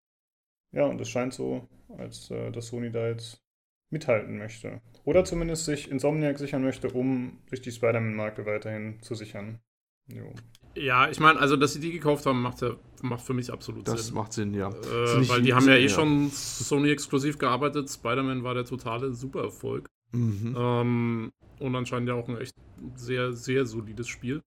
Ja, 0.71 0.85
und 0.85 0.99
es 1.01 1.09
scheint 1.09 1.33
so, 1.33 1.67
als 1.97 2.31
äh, 2.31 2.51
dass 2.51 2.67
Sony 2.67 2.91
da 2.91 3.07
jetzt 3.07 3.41
mithalten 3.89 4.37
möchte. 4.37 4.81
Oder 5.03 5.25
zumindest 5.25 5.65
sich 5.65 5.91
Insomniac 5.91 6.37
sichern 6.37 6.63
möchte, 6.63 6.89
um 6.89 7.39
sich 7.49 7.61
die 7.61 7.71
Spider-Man-Marke 7.71 8.45
weiterhin 8.45 9.01
zu 9.01 9.15
sichern. 9.15 9.59
Jo. 10.07 10.33
Ja, 10.75 11.09
ich 11.09 11.19
meine, 11.19 11.39
also, 11.39 11.57
dass 11.57 11.73
sie 11.73 11.81
die 11.81 11.91
gekauft 11.91 12.25
haben, 12.25 12.41
macht, 12.41 12.61
ja, 12.61 12.75
macht 13.01 13.21
für 13.21 13.33
mich 13.33 13.51
absolut 13.51 13.87
das 13.87 14.05
Sinn. 14.05 14.05
Das 14.05 14.11
macht 14.13 14.33
Sinn, 14.33 14.53
ja. 14.53 14.69
Äh, 14.69 15.29
weil 15.29 15.41
die 15.41 15.53
haben 15.53 15.67
ja 15.67 15.75
eh 15.75 15.83
ja. 15.83 15.89
schon 15.89 16.29
Sony-exklusiv 16.29 17.37
gearbeitet. 17.37 17.89
Spider-Man 17.89 18.43
war 18.43 18.53
der 18.53 18.65
totale 18.65 19.11
Supererfolg. 19.11 19.87
Mhm. 20.13 20.55
Ähm, 20.57 21.31
und 21.59 21.75
anscheinend 21.75 22.09
ja 22.09 22.15
auch 22.15 22.27
ein 22.29 22.37
echt 22.37 22.55
sehr, 22.95 23.33
sehr 23.33 23.65
solides 23.65 24.07
Spiel. 24.07 24.41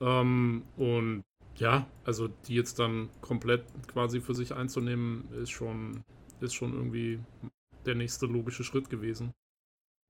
Ähm, 0.00 0.62
und 0.76 1.24
ja, 1.56 1.86
also 2.04 2.28
die 2.28 2.54
jetzt 2.54 2.78
dann 2.78 3.10
komplett 3.20 3.64
quasi 3.86 4.20
für 4.20 4.34
sich 4.34 4.54
einzunehmen, 4.54 5.28
ist 5.32 5.50
schon, 5.50 6.02
ist 6.40 6.54
schon 6.54 6.72
irgendwie 6.74 7.20
der 7.86 7.94
nächste 7.94 8.26
logische 8.26 8.64
Schritt 8.64 8.90
gewesen. 8.90 9.32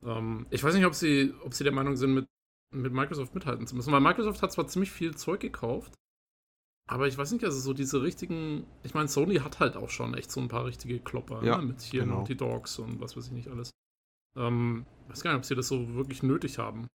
Ähm, 0.04 0.46
ich 0.50 0.62
weiß 0.62 0.74
nicht, 0.74 0.86
ob 0.86 0.94
sie, 0.94 1.34
ob 1.42 1.54
sie 1.54 1.64
der 1.64 1.72
Meinung 1.72 1.96
sind, 1.96 2.14
mit 2.14 2.26
mit 2.74 2.92
Microsoft 2.92 3.34
mithalten 3.34 3.66
zu 3.66 3.76
müssen. 3.76 3.92
Weil 3.92 4.00
Microsoft 4.00 4.42
hat 4.42 4.52
zwar 4.52 4.66
ziemlich 4.66 4.90
viel 4.90 5.14
Zeug 5.14 5.40
gekauft, 5.40 5.94
aber 6.86 7.06
ich 7.06 7.16
weiß 7.16 7.32
nicht, 7.32 7.44
also 7.44 7.58
so 7.58 7.72
diese 7.72 8.02
richtigen. 8.02 8.66
Ich 8.82 8.94
meine, 8.94 9.08
Sony 9.08 9.36
hat 9.36 9.60
halt 9.60 9.76
auch 9.76 9.90
schon 9.90 10.14
echt 10.14 10.30
so 10.30 10.40
ein 10.40 10.48
paar 10.48 10.66
richtige 10.66 11.00
Klopper, 11.00 11.42
ja, 11.42 11.58
ne? 11.58 11.66
Mit 11.66 11.80
hier 11.80 12.02
genau. 12.02 12.16
Naughty 12.16 12.36
Dogs 12.36 12.78
und 12.78 13.00
was 13.00 13.16
weiß 13.16 13.26
ich 13.26 13.32
nicht 13.32 13.48
alles. 13.48 13.70
Ähm, 14.36 14.84
weiß 15.08 15.22
gar 15.22 15.32
nicht, 15.32 15.38
ob 15.38 15.44
sie 15.44 15.54
das 15.54 15.68
so 15.68 15.94
wirklich 15.94 16.22
nötig 16.22 16.58
haben. 16.58 16.88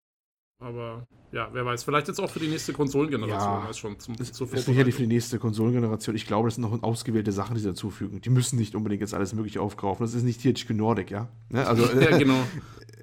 Aber 0.60 1.06
ja, 1.32 1.50
wer 1.52 1.65
weiß, 1.65 1.84
vielleicht 1.84 2.08
jetzt 2.08 2.20
auch 2.20 2.30
für 2.30 2.39
die 2.39 2.48
nächste 2.48 2.74
Konsolengeneration 2.74 3.63
ja, 3.63 3.70
ist 3.70 3.78
schon 3.78 4.00
zum, 4.00 4.15
zur 4.17 4.52
ist 4.52 4.65
sicherlich 4.65 4.96
für 4.96 5.02
die 5.02 5.08
nächste 5.08 5.38
Konsolengeneration. 5.38 6.15
Ich 6.15 6.26
glaube, 6.26 6.48
das 6.48 6.56
sind 6.56 6.63
noch 6.63 6.84
ausgewählte 6.84 7.32
Sachen, 7.32 7.54
die 7.56 7.62
sie 7.62 7.67
dazufügen. 7.67 8.22
Die 8.22 8.30
müssen 8.30 8.58
nicht 8.58 8.74
unbedingt 8.74 9.02
jetzt 9.02 9.13
alles 9.13 9.34
mögliche 9.34 9.62
aufkaufen. 9.62 10.04
Das 10.04 10.15
ist 10.15 10.24
nicht 10.24 10.41
THQ 10.41 10.72
Nordic, 10.72 11.12
ja? 11.12 11.28
Ne? 11.50 11.67
Also, 11.67 11.84
ja, 12.00 12.17
genau. 12.17 12.39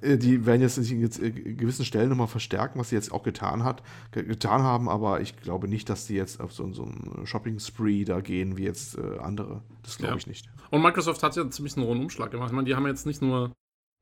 Äh, 0.01 0.17
die 0.17 0.45
werden 0.45 0.61
jetzt, 0.61 0.77
jetzt 0.77 1.19
in 1.19 1.57
gewissen 1.57 1.85
Stellen 1.85 2.09
nochmal 2.09 2.27
verstärken, 2.27 2.77
was 2.79 2.89
sie 2.89 2.95
jetzt 2.95 3.13
auch 3.13 3.23
getan 3.23 3.63
hat, 3.63 3.81
getan 4.11 4.61
haben, 4.61 4.89
aber 4.89 5.21
ich 5.21 5.37
glaube 5.37 5.69
nicht, 5.69 5.89
dass 5.89 6.05
die 6.05 6.15
jetzt 6.15 6.41
auf 6.41 6.51
so, 6.51 6.71
so 6.73 6.83
einen 6.83 7.25
Shopping-Spree 7.25 8.03
da 8.03 8.19
gehen 8.19 8.57
wie 8.57 8.63
jetzt 8.63 8.97
äh, 8.97 9.19
andere. 9.19 9.61
Das 9.83 9.97
glaube 9.97 10.15
ja. 10.15 10.17
ich 10.17 10.27
nicht. 10.27 10.49
Und 10.69 10.81
Microsoft 10.81 11.23
hat 11.23 11.35
ja 11.37 11.49
ziemlich 11.49 11.77
einen 11.77 11.87
Umschlag 11.87 12.29
gemacht. 12.29 12.49
Ich 12.49 12.55
meine, 12.55 12.67
die 12.67 12.75
haben 12.75 12.85
jetzt 12.85 13.05
nicht 13.05 13.21
nur 13.21 13.51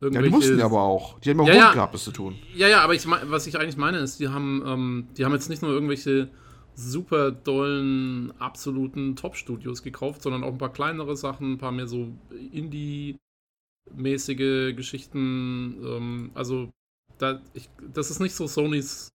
ja, 0.09 0.21
die 0.21 0.29
mussten 0.29 0.59
ja 0.59 0.65
aber 0.65 0.81
auch. 0.81 1.19
Die 1.19 1.29
haben 1.29 1.39
auch 1.39 1.47
ja, 1.47 1.53
Grund 1.53 1.65
ja. 1.65 1.73
gehabt, 1.73 1.93
das 1.93 2.03
zu 2.03 2.11
tun. 2.11 2.35
Ja, 2.55 2.67
ja, 2.67 2.81
aber 2.81 2.93
ich, 2.93 3.07
was 3.07 3.47
ich 3.47 3.57
eigentlich 3.59 3.77
meine 3.77 3.99
ist, 3.99 4.19
die 4.19 4.27
haben, 4.29 4.63
ähm, 4.65 5.07
die 5.17 5.25
haben 5.25 5.33
jetzt 5.33 5.49
nicht 5.49 5.61
nur 5.61 5.71
irgendwelche 5.71 6.29
super 6.75 7.31
dollen, 7.31 8.33
absoluten 8.39 9.15
Top-Studios 9.15 9.83
gekauft, 9.83 10.23
sondern 10.23 10.43
auch 10.43 10.51
ein 10.51 10.57
paar 10.57 10.73
kleinere 10.73 11.15
Sachen, 11.15 11.53
ein 11.53 11.57
paar 11.57 11.71
mehr 11.71 11.87
so 11.87 12.11
Indie-mäßige 12.51 14.75
Geschichten. 14.75 15.77
Ähm, 15.83 16.31
also, 16.33 16.69
da, 17.17 17.41
ich, 17.53 17.69
das 17.93 18.09
ist 18.09 18.19
nicht 18.19 18.35
so 18.35 18.47
Sonys 18.47 19.09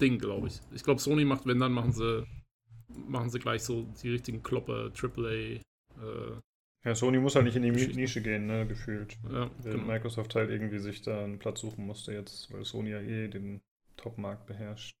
Ding, 0.00 0.18
glaube 0.18 0.48
ich. 0.48 0.60
Ich 0.74 0.82
glaube, 0.82 1.00
Sony 1.00 1.24
macht, 1.24 1.46
wenn, 1.46 1.60
dann 1.60 1.72
machen 1.72 1.92
sie, 1.92 2.26
machen 2.88 3.30
sie 3.30 3.38
gleich 3.38 3.62
so 3.62 3.86
die 4.02 4.10
richtigen 4.10 4.42
Klopper, 4.42 4.90
AAA. 5.00 5.30
Äh, 5.30 5.60
ja, 6.84 6.94
Sony 6.94 7.18
muss 7.18 7.34
halt 7.34 7.46
nicht 7.46 7.56
in 7.56 7.62
die 7.62 7.70
Nische 7.70 8.20
gehen, 8.20 8.46
ne, 8.46 8.66
gefühlt. 8.66 9.16
Ja, 9.30 9.50
genau. 9.62 9.84
Microsoft 9.84 10.34
halt 10.34 10.50
irgendwie 10.50 10.78
sich 10.78 11.00
da 11.00 11.24
einen 11.24 11.38
Platz 11.38 11.60
suchen 11.60 11.86
musste 11.86 12.12
jetzt, 12.12 12.52
weil 12.52 12.64
Sony 12.64 12.90
ja 12.90 13.00
eh 13.00 13.28
den 13.28 13.62
Top-Markt 13.96 14.46
beherrscht. 14.46 14.94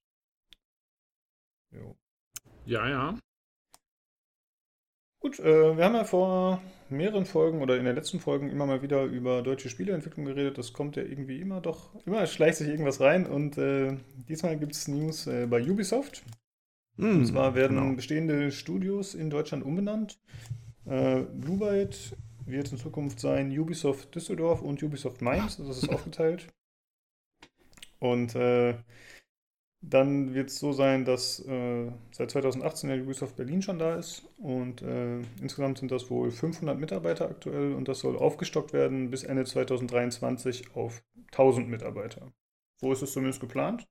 Jo. 1.70 1.96
Ja, 2.64 2.88
ja. 2.88 3.18
Gut, 5.20 5.40
äh, 5.40 5.76
wir 5.76 5.84
haben 5.84 5.94
ja 5.94 6.04
vor 6.04 6.62
mehreren 6.88 7.26
Folgen 7.26 7.60
oder 7.62 7.76
in 7.78 7.84
den 7.84 7.94
letzten 7.94 8.20
Folgen 8.20 8.50
immer 8.50 8.66
mal 8.66 8.82
wieder 8.82 9.04
über 9.04 9.42
deutsche 9.42 9.68
Spieleentwicklung 9.68 10.26
geredet. 10.26 10.56
Das 10.58 10.72
kommt 10.72 10.96
ja 10.96 11.02
irgendwie 11.02 11.40
immer 11.40 11.60
doch, 11.60 11.94
immer 12.06 12.26
schleicht 12.26 12.58
sich 12.58 12.68
irgendwas 12.68 13.00
rein 13.00 13.26
und 13.26 13.58
äh, 13.58 13.96
diesmal 14.28 14.58
gibt 14.58 14.72
es 14.72 14.88
News 14.88 15.26
äh, 15.26 15.46
bei 15.46 15.62
Ubisoft. 15.62 16.22
Mm, 16.96 17.18
und 17.18 17.26
zwar 17.26 17.54
werden 17.54 17.78
genau. 17.78 17.96
bestehende 17.96 18.52
Studios 18.52 19.14
in 19.14 19.30
Deutschland 19.30 19.64
umbenannt. 19.64 20.18
Äh, 20.86 21.22
Blue 21.22 21.58
Byte 21.58 22.16
wird 22.46 22.72
in 22.72 22.78
Zukunft 22.78 23.20
sein 23.20 23.56
Ubisoft 23.58 24.14
Düsseldorf 24.14 24.62
und 24.62 24.82
Ubisoft 24.82 25.22
Mainz. 25.22 25.58
Also 25.58 25.68
das 25.68 25.82
ist 25.82 25.88
aufgeteilt. 25.88 26.48
Und 27.98 28.34
äh, 28.34 28.74
dann 29.80 30.34
wird 30.34 30.50
es 30.50 30.58
so 30.58 30.72
sein, 30.72 31.04
dass 31.04 31.40
äh, 31.46 31.90
seit 32.10 32.30
2018 32.30 32.90
ja 32.90 32.96
Ubisoft 32.96 33.36
Berlin 33.36 33.62
schon 33.62 33.78
da 33.78 33.96
ist. 33.96 34.24
Und 34.38 34.82
äh, 34.82 35.20
insgesamt 35.40 35.78
sind 35.78 35.90
das 35.90 36.10
wohl 36.10 36.30
500 36.30 36.78
Mitarbeiter 36.78 37.28
aktuell. 37.28 37.72
Und 37.74 37.88
das 37.88 38.00
soll 38.00 38.16
aufgestockt 38.16 38.72
werden 38.72 39.10
bis 39.10 39.24
Ende 39.24 39.44
2023 39.44 40.74
auf 40.74 41.02
1000 41.32 41.68
Mitarbeiter. 41.68 42.32
So 42.76 42.92
ist 42.92 43.02
es 43.02 43.12
zumindest 43.12 43.40
geplant. 43.40 43.86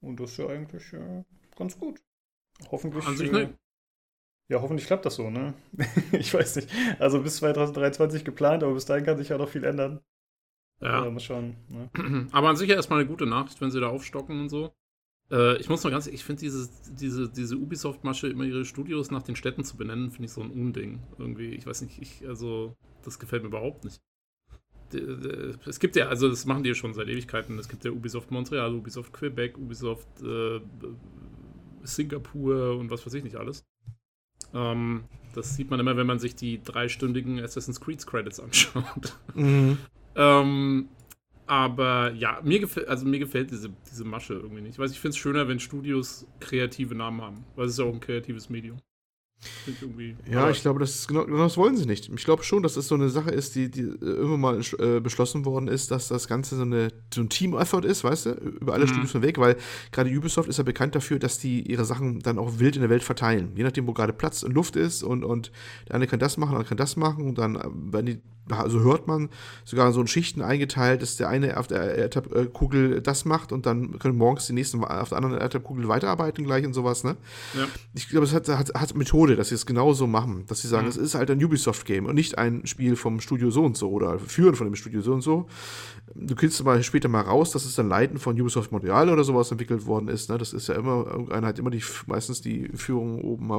Und 0.00 0.18
das 0.20 0.32
ist 0.32 0.38
ja 0.38 0.48
eigentlich 0.48 0.92
äh, 0.92 1.24
ganz 1.56 1.78
gut. 1.78 2.02
Hoffentlich. 2.70 3.06
An 3.06 3.16
sich 3.16 3.30
ne, 3.30 3.54
ja, 4.50 4.60
hoffentlich 4.60 4.86
klappt 4.86 5.06
das 5.06 5.14
so, 5.14 5.30
ne? 5.30 5.54
ich 6.12 6.34
weiß 6.34 6.56
nicht. 6.56 6.68
Also 6.98 7.22
bis 7.22 7.36
2023 7.36 8.24
geplant, 8.24 8.64
aber 8.64 8.74
bis 8.74 8.84
dahin 8.84 9.04
kann 9.04 9.16
sich 9.16 9.28
ja 9.28 9.38
noch 9.38 9.48
viel 9.48 9.62
ändern. 9.62 10.00
Ja. 10.80 11.04
ja 11.04 11.10
mal 11.10 11.20
schauen. 11.20 11.56
Ne? 11.68 11.90
Aber 12.32 12.48
an 12.48 12.56
sich 12.56 12.68
erstmal 12.70 13.00
eine 13.00 13.08
gute 13.08 13.26
Nachricht, 13.26 13.60
wenn 13.60 13.70
sie 13.70 13.80
da 13.80 13.88
aufstocken 13.88 14.40
und 14.40 14.48
so. 14.48 14.72
Äh, 15.30 15.58
ich 15.58 15.68
muss 15.68 15.84
mal 15.84 15.90
ganz, 15.90 16.06
ich 16.06 16.24
finde 16.24 16.40
diese, 16.40 16.70
diese, 16.98 17.28
diese 17.28 17.56
Ubisoft-Masche, 17.56 18.28
immer 18.28 18.44
ihre 18.44 18.64
Studios 18.64 19.10
nach 19.10 19.22
den 19.22 19.36
Städten 19.36 19.62
zu 19.62 19.76
benennen, 19.76 20.10
finde 20.10 20.24
ich 20.24 20.32
so 20.32 20.40
ein 20.40 20.50
Unding. 20.50 21.00
Irgendwie, 21.18 21.50
ich 21.50 21.66
weiß 21.66 21.82
nicht, 21.82 22.00
ich, 22.00 22.26
also, 22.26 22.74
das 23.04 23.18
gefällt 23.18 23.42
mir 23.42 23.48
überhaupt 23.48 23.84
nicht. 23.84 24.00
Es 25.66 25.78
gibt 25.78 25.94
ja, 25.94 26.08
also 26.08 26.28
das 26.28 26.46
machen 26.46 26.64
die 26.64 26.70
ja 26.70 26.74
schon 26.74 26.94
seit 26.94 27.06
Ewigkeiten. 27.06 27.58
Es 27.58 27.68
gibt 27.68 27.84
ja 27.84 27.92
Ubisoft 27.92 28.32
Montreal, 28.32 28.74
Ubisoft 28.74 29.12
Quebec, 29.12 29.58
Ubisoft 29.58 30.08
äh, 30.22 30.60
Singapur 31.82 32.76
und 32.78 32.90
was 32.90 33.06
weiß 33.06 33.14
ich 33.14 33.22
nicht 33.22 33.36
alles. 33.36 33.64
Ähm, 34.54 35.04
das 35.34 35.54
sieht 35.54 35.70
man 35.70 35.80
immer, 35.80 35.96
wenn 35.96 36.06
man 36.06 36.18
sich 36.18 36.34
die 36.34 36.62
dreistündigen 36.62 37.40
Assassin's 37.40 37.80
Creed 37.80 38.04
Credits 38.06 38.40
anschaut. 38.40 39.16
Mhm. 39.34 39.78
ähm, 40.16 40.88
aber 41.46 42.12
ja, 42.12 42.40
mir 42.42 42.60
gefällt, 42.60 42.88
also 42.88 43.06
mir 43.06 43.18
gefällt 43.18 43.50
diese, 43.50 43.70
diese 43.90 44.04
Masche 44.04 44.34
irgendwie 44.34 44.62
nicht. 44.62 44.74
Ich 44.74 44.78
weiß, 44.78 44.92
ich 44.92 45.00
finde 45.00 45.10
es 45.14 45.18
schöner, 45.18 45.48
wenn 45.48 45.58
Studios 45.58 46.26
kreative 46.38 46.94
Namen 46.94 47.22
haben, 47.22 47.44
weil 47.56 47.66
es 47.66 47.72
ist 47.72 47.78
ja 47.78 47.84
auch 47.84 47.92
ein 47.92 48.00
kreatives 48.00 48.50
Medium. 48.50 48.78
Ja, 50.30 50.50
ich 50.50 50.60
glaube, 50.60 50.80
das 50.80 50.94
ist 50.94 51.08
genau, 51.08 51.24
genau, 51.24 51.38
das 51.38 51.56
wollen 51.56 51.76
sie 51.76 51.86
nicht. 51.86 52.08
Ich 52.08 52.24
glaube 52.24 52.42
schon, 52.42 52.62
dass 52.62 52.76
es 52.76 52.88
so 52.88 52.94
eine 52.94 53.08
Sache 53.08 53.30
ist, 53.30 53.54
die, 53.54 53.70
die 53.70 53.80
irgendwann 53.80 54.40
mal 54.40 54.60
äh, 54.78 55.00
beschlossen 55.00 55.44
worden 55.44 55.68
ist, 55.68 55.90
dass 55.90 56.08
das 56.08 56.28
Ganze 56.28 56.56
so, 56.56 56.62
eine, 56.62 56.92
so 57.12 57.22
ein 57.22 57.28
Team-Effort 57.28 57.84
ist, 57.84 58.04
weißt 58.04 58.26
du, 58.26 58.30
über 58.32 58.74
alle 58.74 58.84
mhm. 58.84 58.88
Studios 58.88 59.12
hinweg, 59.12 59.38
weil 59.38 59.56
gerade 59.92 60.10
Ubisoft 60.10 60.48
ist 60.48 60.58
ja 60.58 60.64
bekannt 60.64 60.94
dafür, 60.94 61.18
dass 61.18 61.38
die 61.38 61.62
ihre 61.62 61.84
Sachen 61.84 62.20
dann 62.20 62.38
auch 62.38 62.58
wild 62.58 62.76
in 62.76 62.82
der 62.82 62.90
Welt 62.90 63.02
verteilen. 63.02 63.52
Je 63.56 63.62
nachdem, 63.62 63.86
wo 63.86 63.92
gerade 63.92 64.12
Platz 64.12 64.42
und 64.42 64.52
Luft 64.52 64.76
ist 64.76 65.02
und, 65.02 65.24
und 65.24 65.52
der 65.88 65.94
eine 65.94 66.06
kann 66.06 66.18
das 66.18 66.36
machen, 66.36 66.50
der 66.50 66.58
andere 66.58 66.68
kann 66.68 66.78
das 66.78 66.96
machen 66.96 67.26
und 67.26 67.38
dann, 67.38 67.58
wenn 67.92 68.06
die 68.06 68.20
also 68.58 68.80
hört 68.80 69.06
man 69.06 69.28
sogar 69.64 69.92
so 69.92 70.00
in 70.00 70.06
Schichten 70.06 70.42
eingeteilt, 70.42 71.02
dass 71.02 71.16
der 71.16 71.28
eine 71.28 71.56
auf 71.56 71.66
der 71.66 71.96
Erdkugel 71.96 73.00
das 73.00 73.24
macht 73.24 73.52
und 73.52 73.66
dann 73.66 73.98
können 73.98 74.16
morgens 74.16 74.46
die 74.46 74.52
nächsten 74.52 74.82
auf 74.82 75.10
der 75.10 75.18
anderen 75.18 75.38
Erdkugel 75.38 75.88
weiterarbeiten 75.88 76.44
gleich 76.44 76.64
und 76.64 76.72
sowas, 76.72 77.04
ne? 77.04 77.16
Ja. 77.56 77.66
Ich 77.94 78.08
glaube, 78.08 78.26
es 78.26 78.34
hat, 78.34 78.48
hat, 78.48 78.74
hat 78.74 78.94
Methode, 78.94 79.36
dass 79.36 79.50
sie 79.50 79.54
es 79.54 79.66
genauso 79.66 80.06
machen, 80.06 80.44
dass 80.46 80.62
sie 80.62 80.68
sagen, 80.68 80.84
mhm. 80.84 80.90
es 80.90 80.96
ist 80.96 81.14
halt 81.14 81.30
ein 81.30 81.42
Ubisoft-Game 81.42 82.06
und 82.06 82.14
nicht 82.14 82.38
ein 82.38 82.66
Spiel 82.66 82.96
vom 82.96 83.20
Studio 83.20 83.50
so 83.50 83.64
und 83.64 83.76
so 83.76 83.90
oder 83.90 84.18
Führen 84.18 84.54
von 84.54 84.66
dem 84.66 84.74
Studio 84.74 85.00
so 85.00 85.12
und 85.12 85.22
so. 85.22 85.46
Du 86.14 86.34
kriegst 86.34 86.60
aber 86.60 86.82
später 86.82 87.08
mal 87.08 87.20
raus, 87.20 87.52
dass 87.52 87.64
es 87.64 87.76
dann 87.76 87.88
Leiten 87.88 88.18
von 88.18 88.40
Ubisoft 88.40 88.72
Montreal 88.72 89.10
oder 89.10 89.22
sowas 89.22 89.50
entwickelt 89.50 89.86
worden 89.86 90.08
ist, 90.08 90.28
ne? 90.28 90.38
Das 90.38 90.52
ist 90.52 90.66
ja 90.68 90.74
immer, 90.74 91.06
irgendeiner 91.06 91.46
hat 91.46 91.58
immer 91.58 91.70
die, 91.70 91.82
meistens 92.06 92.40
die 92.40 92.68
Führung 92.74 93.20
oben, 93.22 93.50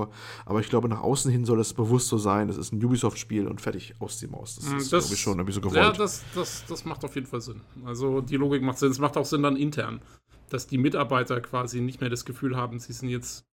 aber 0.46 0.60
ich 0.60 0.70
glaube, 0.70 0.90
nach 0.90 1.02
außen 1.02 1.32
hin 1.32 1.46
soll 1.46 1.60
es 1.60 1.74
bewusst 1.74 2.08
so 2.08 2.18
sein, 2.18 2.48
das 2.48 2.58
ist 2.58 2.74
ein 2.74 2.84
Ubisoft-Spiel 2.84 3.48
und 3.48 3.62
fertig 3.62 3.96
aus 4.00 4.20
die 4.20 4.28
Maus. 4.28 4.56
Das 4.56 4.66
ist, 4.66 4.81
das, 4.90 5.04
glaube 5.06 5.16
ich, 5.16 5.22
schon 5.22 5.38
irgendwie 5.38 5.54
so 5.54 5.62
gewollt. 5.62 5.78
Ja, 5.78 5.92
das, 5.92 6.24
das, 6.36 6.66
das 6.68 6.86
macht 6.86 7.04
auf 7.04 7.16
jeden 7.16 7.28
Fall 7.28 7.42
Sinn. 7.42 7.62
Also 7.86 8.22
die 8.22 8.38
Logik 8.38 8.62
macht 8.62 8.78
Sinn. 8.80 8.92
Es 8.92 9.00
macht 9.00 9.18
auch 9.18 9.26
Sinn 9.26 9.44
dann 9.44 9.56
intern, 9.56 10.02
dass 10.50 10.68
die 10.68 10.78
Mitarbeiter 10.78 11.42
quasi 11.42 11.82
nicht 11.82 12.02
mehr 12.02 12.10
das 12.10 12.26
Gefühl 12.26 12.56
haben, 12.56 12.80
sie 12.80 12.94
sind 12.94 13.10
jetzt 13.10 13.46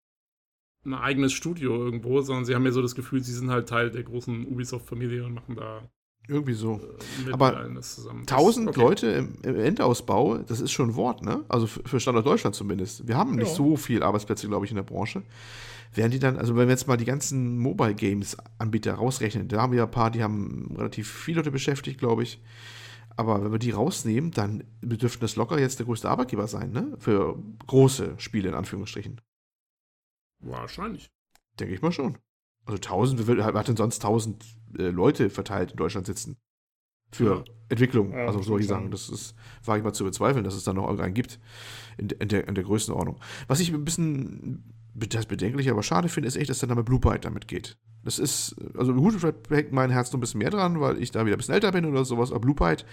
ein 0.85 0.95
eigenes 0.95 1.33
Studio 1.33 1.77
irgendwo, 1.77 2.21
sondern 2.21 2.45
sie 2.45 2.55
haben 2.55 2.65
ja 2.65 2.73
so 2.73 2.83
das 2.83 2.95
Gefühl, 2.95 3.23
sie 3.23 3.33
sind 3.33 3.51
halt 3.51 3.69
Teil 3.69 3.91
der 3.91 4.05
großen 4.05 4.47
Ubisoft-Familie 4.47 5.25
und 5.25 5.35
machen 5.35 5.57
da 5.57 5.83
irgendwie 6.29 6.53
so. 6.53 6.81
Äh, 7.27 7.33
Aber 7.33 7.57
1000 7.57 8.69
okay. 8.69 8.81
Leute 8.81 9.07
im, 9.09 9.39
im, 9.43 9.57
Endausbau, 9.57 10.39
das 10.39 10.61
ist 10.61 10.73
schon 10.73 10.91
ein 10.91 10.95
Wort, 10.95 11.23
ne? 11.23 11.45
Also 11.49 11.67
für 11.67 11.99
Standort 11.99 12.27
Deutschland 12.27 12.55
zumindest. 12.55 13.09
Wir 13.09 13.17
haben 13.17 13.37
nicht 13.37 13.49
ja. 13.49 13.55
so 13.55 13.77
viele 13.77 14.05
Arbeitsplätze, 14.05 14.47
glaube 14.47 14.67
ich, 14.67 14.71
in 14.71 14.77
der 14.77 14.83
Branche 14.83 15.23
werden 15.95 16.11
die 16.11 16.19
dann, 16.19 16.37
also 16.37 16.57
wenn 16.57 16.69
wir 16.69 16.75
jetzt 16.75 16.87
mal 16.87 16.97
die 16.97 17.05
ganzen 17.05 17.59
Mobile 17.59 17.95
Games 17.95 18.37
Anbieter 18.59 18.95
rausrechnen, 18.95 19.49
da 19.49 19.63
haben 19.63 19.73
wir 19.73 19.79
ja 19.79 19.85
ein 19.85 19.91
paar, 19.91 20.11
die 20.11 20.23
haben 20.23 20.75
relativ 20.77 21.11
viele 21.11 21.39
Leute 21.39 21.51
beschäftigt, 21.51 21.99
glaube 21.99 22.23
ich. 22.23 22.41
Aber 23.17 23.43
wenn 23.43 23.51
wir 23.51 23.59
die 23.59 23.73
rausnehmen, 23.73 24.31
dann 24.31 24.63
dürften 24.81 25.23
das 25.23 25.35
locker 25.35 25.59
jetzt 25.59 25.81
der 25.81 25.87
größte 25.87 26.09
Arbeitgeber 26.09 26.47
sein, 26.47 26.71
ne? 26.71 26.97
Für 27.01 27.37
große 27.67 28.15
Spiele 28.19 28.49
in 28.49 28.55
Anführungsstrichen. 28.55 29.21
Wahrscheinlich. 30.41 31.11
Denke 31.59 31.75
ich 31.75 31.83
mal 31.83 31.91
schon. 31.91 32.19
Also 32.65 32.77
1000, 32.77 33.27
wer 33.27 33.45
hat 33.45 33.69
denn 33.69 33.77
sonst 33.77 34.05
1000 34.05 34.45
äh, 34.79 34.83
Leute 34.91 35.31
verteilt 35.31 35.73
in 35.73 35.77
Deutschland 35.79 36.07
sitzen? 36.07 36.37
Für. 37.11 37.45
Entwicklung, 37.71 38.13
ja, 38.13 38.27
also 38.27 38.41
solche 38.41 38.67
Sachen. 38.67 38.91
Das 38.91 39.09
ist, 39.09 39.35
wage 39.65 39.81
ich 39.81 39.85
mal 39.85 39.93
zu 39.93 40.05
bezweifeln, 40.05 40.45
dass 40.45 40.55
es 40.55 40.65
da 40.65 40.73
noch 40.73 40.85
irgendeinen 40.85 41.15
gibt 41.15 41.39
in, 41.99 42.09
in, 42.09 42.29
der, 42.29 42.49
in 42.49 42.55
der 42.55 42.65
Größenordnung. 42.65 43.19
Was 43.47 43.61
ich 43.61 43.73
ein 43.73 43.85
bisschen 43.85 44.65
das 44.95 45.27
bedenklich, 45.27 45.71
aber 45.71 45.83
schade 45.83 46.09
finde, 46.09 46.29
ist 46.29 46.37
echt, 46.37 46.51
dass 46.51 46.61
der 46.61 46.69
Name 46.69 46.83
Blue 46.83 46.99
Byte 46.99 47.25
damit 47.25 47.47
geht. 47.47 47.77
Das 48.05 48.19
ist, 48.19 48.57
also 48.77 48.95
gut, 48.95 49.15
vielleicht 49.15 49.51
hängt 49.51 49.73
mein 49.73 49.91
Herz 49.91 50.11
noch 50.13 50.19
ein 50.19 50.21
bisschen 50.21 50.39
mehr 50.39 50.51
dran, 50.51 50.81
weil 50.81 51.01
ich 51.01 51.11
da 51.11 51.25
wieder 51.27 51.37
ein 51.37 51.39
bisschen 51.39 51.55
älter 51.55 51.73
bin 51.73 51.85
oder 51.85 52.05
sowas, 52.05 52.31
aber 52.31 52.41
Blue 52.41 52.55
Byte, 52.55 52.87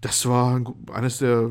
das 0.00 0.26
war 0.26 0.60
eines 0.92 1.18
der 1.18 1.50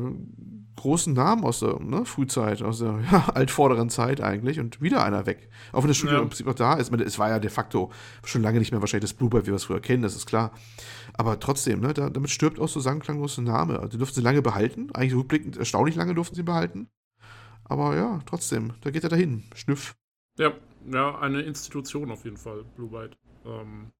großen 0.78 1.12
Namen 1.12 1.44
aus 1.44 1.60
der 1.60 1.78
ne, 1.80 2.04
Frühzeit, 2.04 2.62
aus 2.62 2.78
der 2.78 3.00
ja, 3.12 3.28
altvorderen 3.34 3.90
Zeit 3.90 4.20
eigentlich 4.20 4.60
und 4.60 4.80
wieder 4.80 5.04
einer 5.04 5.26
weg. 5.26 5.50
Auch 5.72 5.82
wenn 5.82 5.88
das 5.88 5.96
Studio 5.96 6.16
ja. 6.16 6.22
im 6.22 6.28
Prinzip 6.28 6.46
noch 6.46 6.54
da 6.54 6.74
ist. 6.74 6.90
meine, 6.90 7.02
es 7.02 7.18
war 7.18 7.28
ja 7.28 7.38
de 7.38 7.50
facto 7.50 7.90
schon 8.24 8.42
lange 8.42 8.58
nicht 8.58 8.70
mehr 8.70 8.80
wahrscheinlich 8.80 9.10
das 9.10 9.16
Blue 9.16 9.28
Byte, 9.28 9.44
wie 9.44 9.50
wir 9.50 9.56
es 9.56 9.64
früher 9.64 9.80
kennen, 9.80 10.02
das 10.02 10.16
ist 10.16 10.26
klar. 10.26 10.52
Aber 11.14 11.40
trotzdem, 11.40 11.80
ne, 11.80 11.92
da, 11.94 12.10
damit 12.10 12.30
stirbt 12.30 12.60
auch 12.60 12.68
so 12.68 12.80
sang 12.80 13.00
klanglos 13.00 13.38
ein 13.38 13.44
Name. 13.44 13.76
Also, 13.76 13.88
die 13.88 13.98
durften 13.98 14.16
sie 14.16 14.22
lange 14.22 14.42
behalten, 14.42 14.90
eigentlich 14.92 15.14
rückblickend 15.14 15.56
erstaunlich 15.56 15.96
lange 15.96 16.14
durften 16.14 16.36
sie 16.36 16.44
behalten. 16.44 16.88
Aber 17.64 17.96
ja, 17.96 18.20
trotzdem, 18.24 18.72
da 18.80 18.90
geht 18.90 19.02
er 19.02 19.10
dahin. 19.10 19.44
Schnüff. 19.54 19.94
Ja, 20.38 20.52
ja, 20.90 21.18
eine 21.18 21.42
Institution 21.42 22.10
auf 22.10 22.24
jeden 22.24 22.36
Fall, 22.36 22.64
Blue 22.76 22.88
Byte. 22.88 23.18
Ähm, 23.44 23.90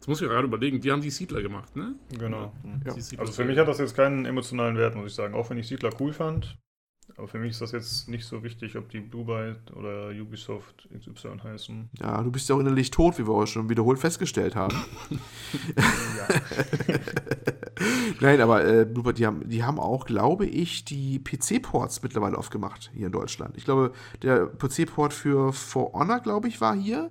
das 0.00 0.08
muss 0.08 0.22
ich 0.22 0.28
gerade 0.28 0.46
überlegen. 0.46 0.80
Die 0.80 0.90
haben 0.90 1.02
die 1.02 1.10
Siedler 1.10 1.42
gemacht, 1.42 1.76
ne? 1.76 1.94
Genau. 2.18 2.52
Ja. 2.84 2.94
Also 3.18 3.32
für 3.32 3.44
mich 3.44 3.58
hat 3.58 3.68
das 3.68 3.78
jetzt 3.78 3.94
keinen 3.94 4.24
emotionalen 4.24 4.78
Wert, 4.78 4.96
muss 4.96 5.10
ich 5.10 5.14
sagen. 5.14 5.34
Auch 5.34 5.50
wenn 5.50 5.58
ich 5.58 5.68
Siedler 5.68 5.90
cool 6.00 6.14
fand. 6.14 6.56
Aber 7.16 7.28
für 7.28 7.38
mich 7.38 7.50
ist 7.50 7.60
das 7.60 7.72
jetzt 7.72 8.08
nicht 8.08 8.24
so 8.24 8.42
wichtig, 8.42 8.76
ob 8.76 8.88
die 8.88 9.00
Blue 9.00 9.26
Byte 9.26 9.76
oder 9.76 10.08
Ubisoft 10.08 10.88
XY 10.98 11.40
heißen. 11.42 11.90
Ja, 12.00 12.22
du 12.22 12.30
bist 12.30 12.48
ja 12.48 12.54
auch 12.54 12.60
innerlich 12.60 12.90
tot, 12.90 13.18
wie 13.18 13.26
wir 13.26 13.34
auch 13.34 13.46
schon 13.46 13.68
wiederholt 13.68 13.98
festgestellt 13.98 14.56
haben. 14.56 14.74
Nein, 18.20 18.40
aber 18.40 18.64
äh, 18.64 18.86
Blue 18.86 19.04
Byte, 19.04 19.18
die 19.18 19.26
haben, 19.26 19.46
die 19.46 19.64
haben 19.64 19.78
auch, 19.78 20.06
glaube 20.06 20.46
ich, 20.46 20.86
die 20.86 21.18
PC-Ports 21.18 22.02
mittlerweile 22.02 22.38
aufgemacht 22.38 22.90
hier 22.94 23.06
in 23.06 23.12
Deutschland. 23.12 23.54
Ich 23.58 23.66
glaube, 23.66 23.92
der 24.22 24.46
PC-Port 24.46 25.12
für 25.12 25.52
For 25.52 25.92
Honor, 25.92 26.20
glaube 26.20 26.48
ich, 26.48 26.62
war 26.62 26.74
hier 26.74 27.10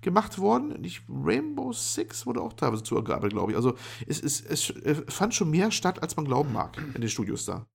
gemacht 0.00 0.38
worden. 0.38 0.80
Nicht 0.80 1.02
Rainbow 1.08 1.72
Six 1.72 2.26
wurde 2.26 2.40
auch 2.40 2.52
teilweise 2.52 2.82
zugearbeitet, 2.82 3.32
glaube 3.32 3.52
ich. 3.52 3.56
Also 3.56 3.76
es, 4.06 4.20
es, 4.22 4.40
es 4.40 4.72
fand 5.08 5.34
schon 5.34 5.50
mehr 5.50 5.70
statt, 5.70 6.02
als 6.02 6.16
man 6.16 6.24
glauben 6.24 6.52
mag 6.52 6.76
in 6.94 7.00
den 7.00 7.10
Studios 7.10 7.44
da. 7.44 7.66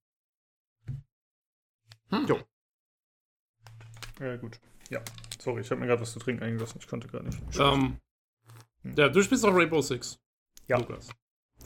Hm. 2.10 2.26
Jo. 2.26 2.38
Ja, 4.20 4.36
gut. 4.36 4.60
Ja. 4.90 5.00
Sorry, 5.40 5.60
ich 5.60 5.70
habe 5.70 5.80
mir 5.80 5.86
gerade 5.86 6.00
was 6.00 6.12
zu 6.12 6.18
trinken 6.18 6.42
eingelassen. 6.42 6.78
Ich 6.80 6.86
konnte 6.86 7.08
gerade 7.08 7.26
nicht. 7.26 7.38
Ähm, 7.58 7.98
hm. 8.82 8.94
Ja, 8.96 9.08
du 9.08 9.22
spielst 9.22 9.44
auch 9.44 9.54
Rainbow 9.54 9.80
Six. 9.80 10.18
Ja. 10.68 10.78
Lukas. 10.78 11.08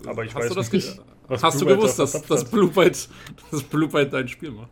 Aber 0.07 0.25
ich 0.25 0.35
hast 0.35 0.57
weiß 0.57 0.73
nicht, 0.73 1.01
was 1.27 1.43
Hast 1.43 1.59
Blue 1.59 1.69
du 1.69 1.77
gewusst, 1.77 1.99
dass, 1.99 2.13
dass, 2.23 2.51
Blue 2.51 2.71
Byte, 2.71 3.09
dass 3.51 3.63
Blue 3.63 3.89
Byte 3.89 4.13
dein 4.13 4.29
Spiel 4.29 4.51
macht? 4.51 4.71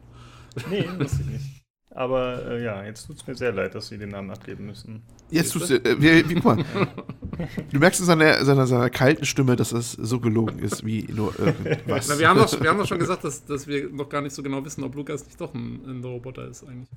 Nee, 0.71 0.89
wusste 0.99 1.23
ich 1.23 1.27
nicht. 1.27 1.58
Aber 1.99 2.47
äh, 2.47 2.63
ja, 2.63 2.85
jetzt 2.85 3.09
tut 3.09 3.17
es 3.17 3.27
mir 3.27 3.35
sehr 3.35 3.51
leid, 3.51 3.75
dass 3.75 3.89
sie 3.89 3.99
den 3.99 4.11
Namen 4.11 4.31
abgeben 4.31 4.67
müssen. 4.67 5.03
Jetzt 5.31 5.53
tut 5.53 5.63
es 5.63 5.71
äh, 5.73 5.97
wie, 5.99 6.29
wie, 6.29 6.35
guck 6.37 6.45
mal. 6.45 6.65
Du 7.73 7.81
merkst 7.81 7.99
in 7.99 8.07
seiner, 8.07 8.45
seiner, 8.45 8.69
seiner 8.69 8.89
kalten 8.89 9.25
Stimme, 9.25 9.57
dass 9.57 9.73
es 9.73 9.93
so 9.93 10.21
gelogen 10.21 10.61
ist 10.61 10.87
wie 10.87 11.09
nur 11.13 11.37
irgendwas. 11.39 12.09
Na, 12.09 12.19
wir, 12.19 12.29
haben 12.29 12.39
doch, 12.39 12.61
wir 12.61 12.71
haben 12.71 12.79
doch 12.79 12.87
schon 12.87 13.01
gesagt, 13.01 13.25
dass, 13.25 13.45
dass 13.45 13.67
wir 13.67 13.91
noch 13.91 14.09
gar 14.09 14.21
nicht 14.23 14.33
so 14.33 14.45
genau 14.45 14.65
wissen, 14.65 14.85
ob 14.85 14.95
Lukas 14.95 15.25
nicht 15.25 15.41
doch 15.41 15.53
ein, 15.55 15.83
ein 15.87 16.05
Roboter 16.05 16.47
ist 16.47 16.63
eigentlich. 16.65 16.89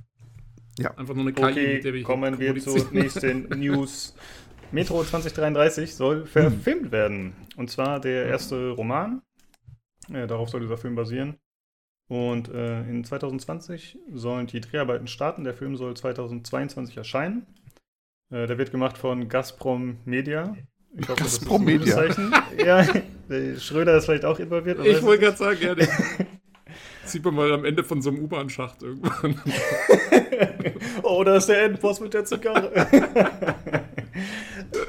Ja. 0.78 0.96
Einfach 0.98 1.16
nur 1.16 1.24
eine 1.24 1.34
KI, 1.34 1.44
okay, 1.44 1.74
mit 1.76 1.84
der 1.84 1.94
wir 1.96 2.04
kommen 2.04 2.38
wir 2.40 2.60
zur 2.60 2.92
nächsten 2.92 3.50
News. 3.60 4.14
Metro 4.72 5.04
2033 5.04 5.96
soll 5.96 6.28
verfilmt 6.28 6.86
hm. 6.86 6.92
werden. 6.92 7.34
Und 7.56 7.72
zwar 7.72 8.00
der 8.00 8.28
erste 8.28 8.70
Roman. 8.70 9.24
Ja, 10.10 10.28
darauf 10.28 10.50
soll 10.50 10.62
dieser 10.62 10.78
Film 10.78 10.94
basieren. 10.94 11.38
Und 12.12 12.50
äh, 12.50 12.82
in 12.90 13.06
2020 13.06 13.98
sollen 14.14 14.46
die 14.46 14.60
Dreharbeiten 14.60 15.08
starten. 15.08 15.46
Der 15.46 15.54
Film 15.54 15.78
soll 15.78 15.96
2022 15.96 16.98
erscheinen. 16.98 17.46
Äh, 18.30 18.48
der 18.48 18.58
wird 18.58 18.72
gemacht 18.72 18.98
von 18.98 19.30
Gazprom 19.30 19.96
Media. 20.04 20.58
Ich 20.98 21.08
hoffe, 21.08 21.24
Gazprom 21.24 21.66
das 21.66 21.88
ist 21.88 22.18
ein 22.18 22.30
Media. 22.58 22.84
ja, 23.38 23.58
Schröder 23.58 23.96
ist 23.96 24.04
vielleicht 24.04 24.26
auch 24.26 24.40
involviert. 24.40 24.86
Ich 24.86 25.02
wollte 25.04 25.24
gerade 25.24 25.38
sagen, 25.38 25.60
ja, 25.62 25.74
den 25.74 25.88
sieht 27.06 27.24
man 27.24 27.34
mal 27.34 27.54
am 27.54 27.64
Ende 27.64 27.82
von 27.82 28.02
so 28.02 28.10
einem 28.10 28.26
U-Bahn-Schacht 28.26 28.84
irgendwann. 28.84 29.40
oh, 31.04 31.24
da 31.24 31.38
ist 31.38 31.48
der 31.48 31.64
Endboss 31.64 32.02
mit 32.02 32.14
der 32.14 32.26
Zigarre. 32.26 32.74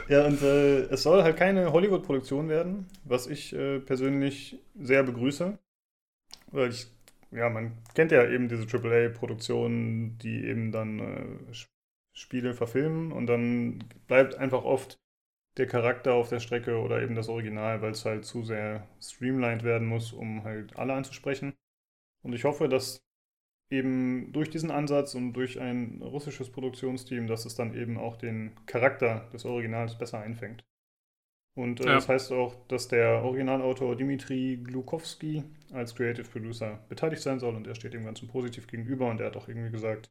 ja, 0.09 0.27
und 0.27 0.43
äh, 0.43 0.87
es 0.87 1.05
soll 1.05 1.23
halt 1.23 1.37
keine 1.37 1.71
Hollywood-Produktion 1.71 2.49
werden, 2.49 2.89
was 3.05 3.29
ich 3.29 3.53
äh, 3.53 3.79
persönlich 3.79 4.59
sehr 4.81 5.05
begrüße. 5.05 5.57
Weil 6.51 6.71
ich 6.71 6.89
ja, 7.33 7.49
man 7.49 7.83
kennt 7.95 8.13
ja 8.13 8.29
eben 8.29 8.49
diese 8.49 8.67
AAA-Produktionen, 8.67 10.19
die 10.19 10.45
eben 10.45 10.73
dann 10.73 11.01
äh, 11.01 11.55
Spiele 12.13 12.55
verfilmen 12.55 13.13
und 13.13 13.27
dann 13.27 13.85
bleibt 14.07 14.37
einfach 14.37 14.65
oft 14.65 14.99
der 15.57 15.67
Charakter 15.67 16.15
auf 16.15 16.29
der 16.29 16.41
Strecke 16.41 16.79
oder 16.79 17.03
eben 17.03 17.15
das 17.15 17.29
Original, 17.29 17.83
weil 17.83 17.93
es 17.93 18.05
halt 18.05 18.25
zu 18.25 18.43
sehr 18.43 18.89
streamlined 19.01 19.65
werden 19.65 19.89
muss, 19.89 20.13
um 20.13 20.45
halt 20.45 20.77
alle 20.77 20.95
anzusprechen. 20.95 21.55
Und 22.23 22.35
ich 22.35 22.45
hoffe, 22.45 22.69
dass 22.69 23.03
eben 23.71 24.33
durch 24.33 24.51
diesen 24.51 24.71
Ansatz 24.71 25.15
und 25.15 25.33
durch 25.33 25.61
ein 25.61 26.03
russisches 26.03 26.51
Produktionsteam, 26.51 27.27
dass 27.27 27.47
es 27.47 27.55
dann 27.55 27.75
eben 27.75 27.99
auch 27.99 28.17
den 28.17 28.55
Charakter 28.67 29.29
des 29.33 29.45
Originals 29.45 29.99
besser 29.99 30.21
einfängt. 30.21 30.65
Und 31.55 31.81
äh, 31.81 31.87
ja. 31.87 31.95
das 31.95 32.09
heißt 32.09 32.33
auch, 32.33 32.55
dass 32.69 32.89
der 32.89 33.23
Originalautor 33.23 33.95
Dimitri 33.95 34.59
Glukowski 34.63 35.45
als 35.73 35.95
Creative 35.95 36.29
Producer 36.29 36.79
beteiligt 36.89 37.23
sein 37.23 37.41
soll 37.41 37.55
und 37.55 37.67
er 37.67 37.75
steht 37.75 37.93
dem 37.93 38.05
Ganzen 38.05 38.29
positiv 38.29 38.67
gegenüber 38.67 39.11
und 39.11 39.21
er 39.21 39.27
hat 39.27 39.37
auch 39.37 39.49
irgendwie 39.49 39.71
gesagt, 39.71 40.11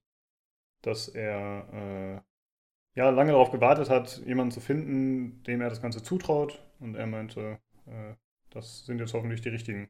dass 0.82 1.08
er 1.08 1.67
äh, 1.73 2.99
ja 2.99 3.10
lange 3.10 3.32
darauf 3.32 3.51
gewartet 3.51 3.89
hat, 3.89 4.21
jemanden 4.25 4.51
zu 4.51 4.60
finden, 4.60 5.43
dem 5.43 5.62
er 5.62 5.69
das 5.69 5.82
Ganze 5.82 6.04
zutraut. 6.04 6.62
Und 6.80 6.95
er 6.95 7.08
meinte, 7.08 7.60
äh, 7.86 8.15
das 8.49 8.86
sind 8.86 8.99
jetzt 8.99 9.13
hoffentlich 9.13 9.41
die 9.41 9.49
richtigen. 9.49 9.89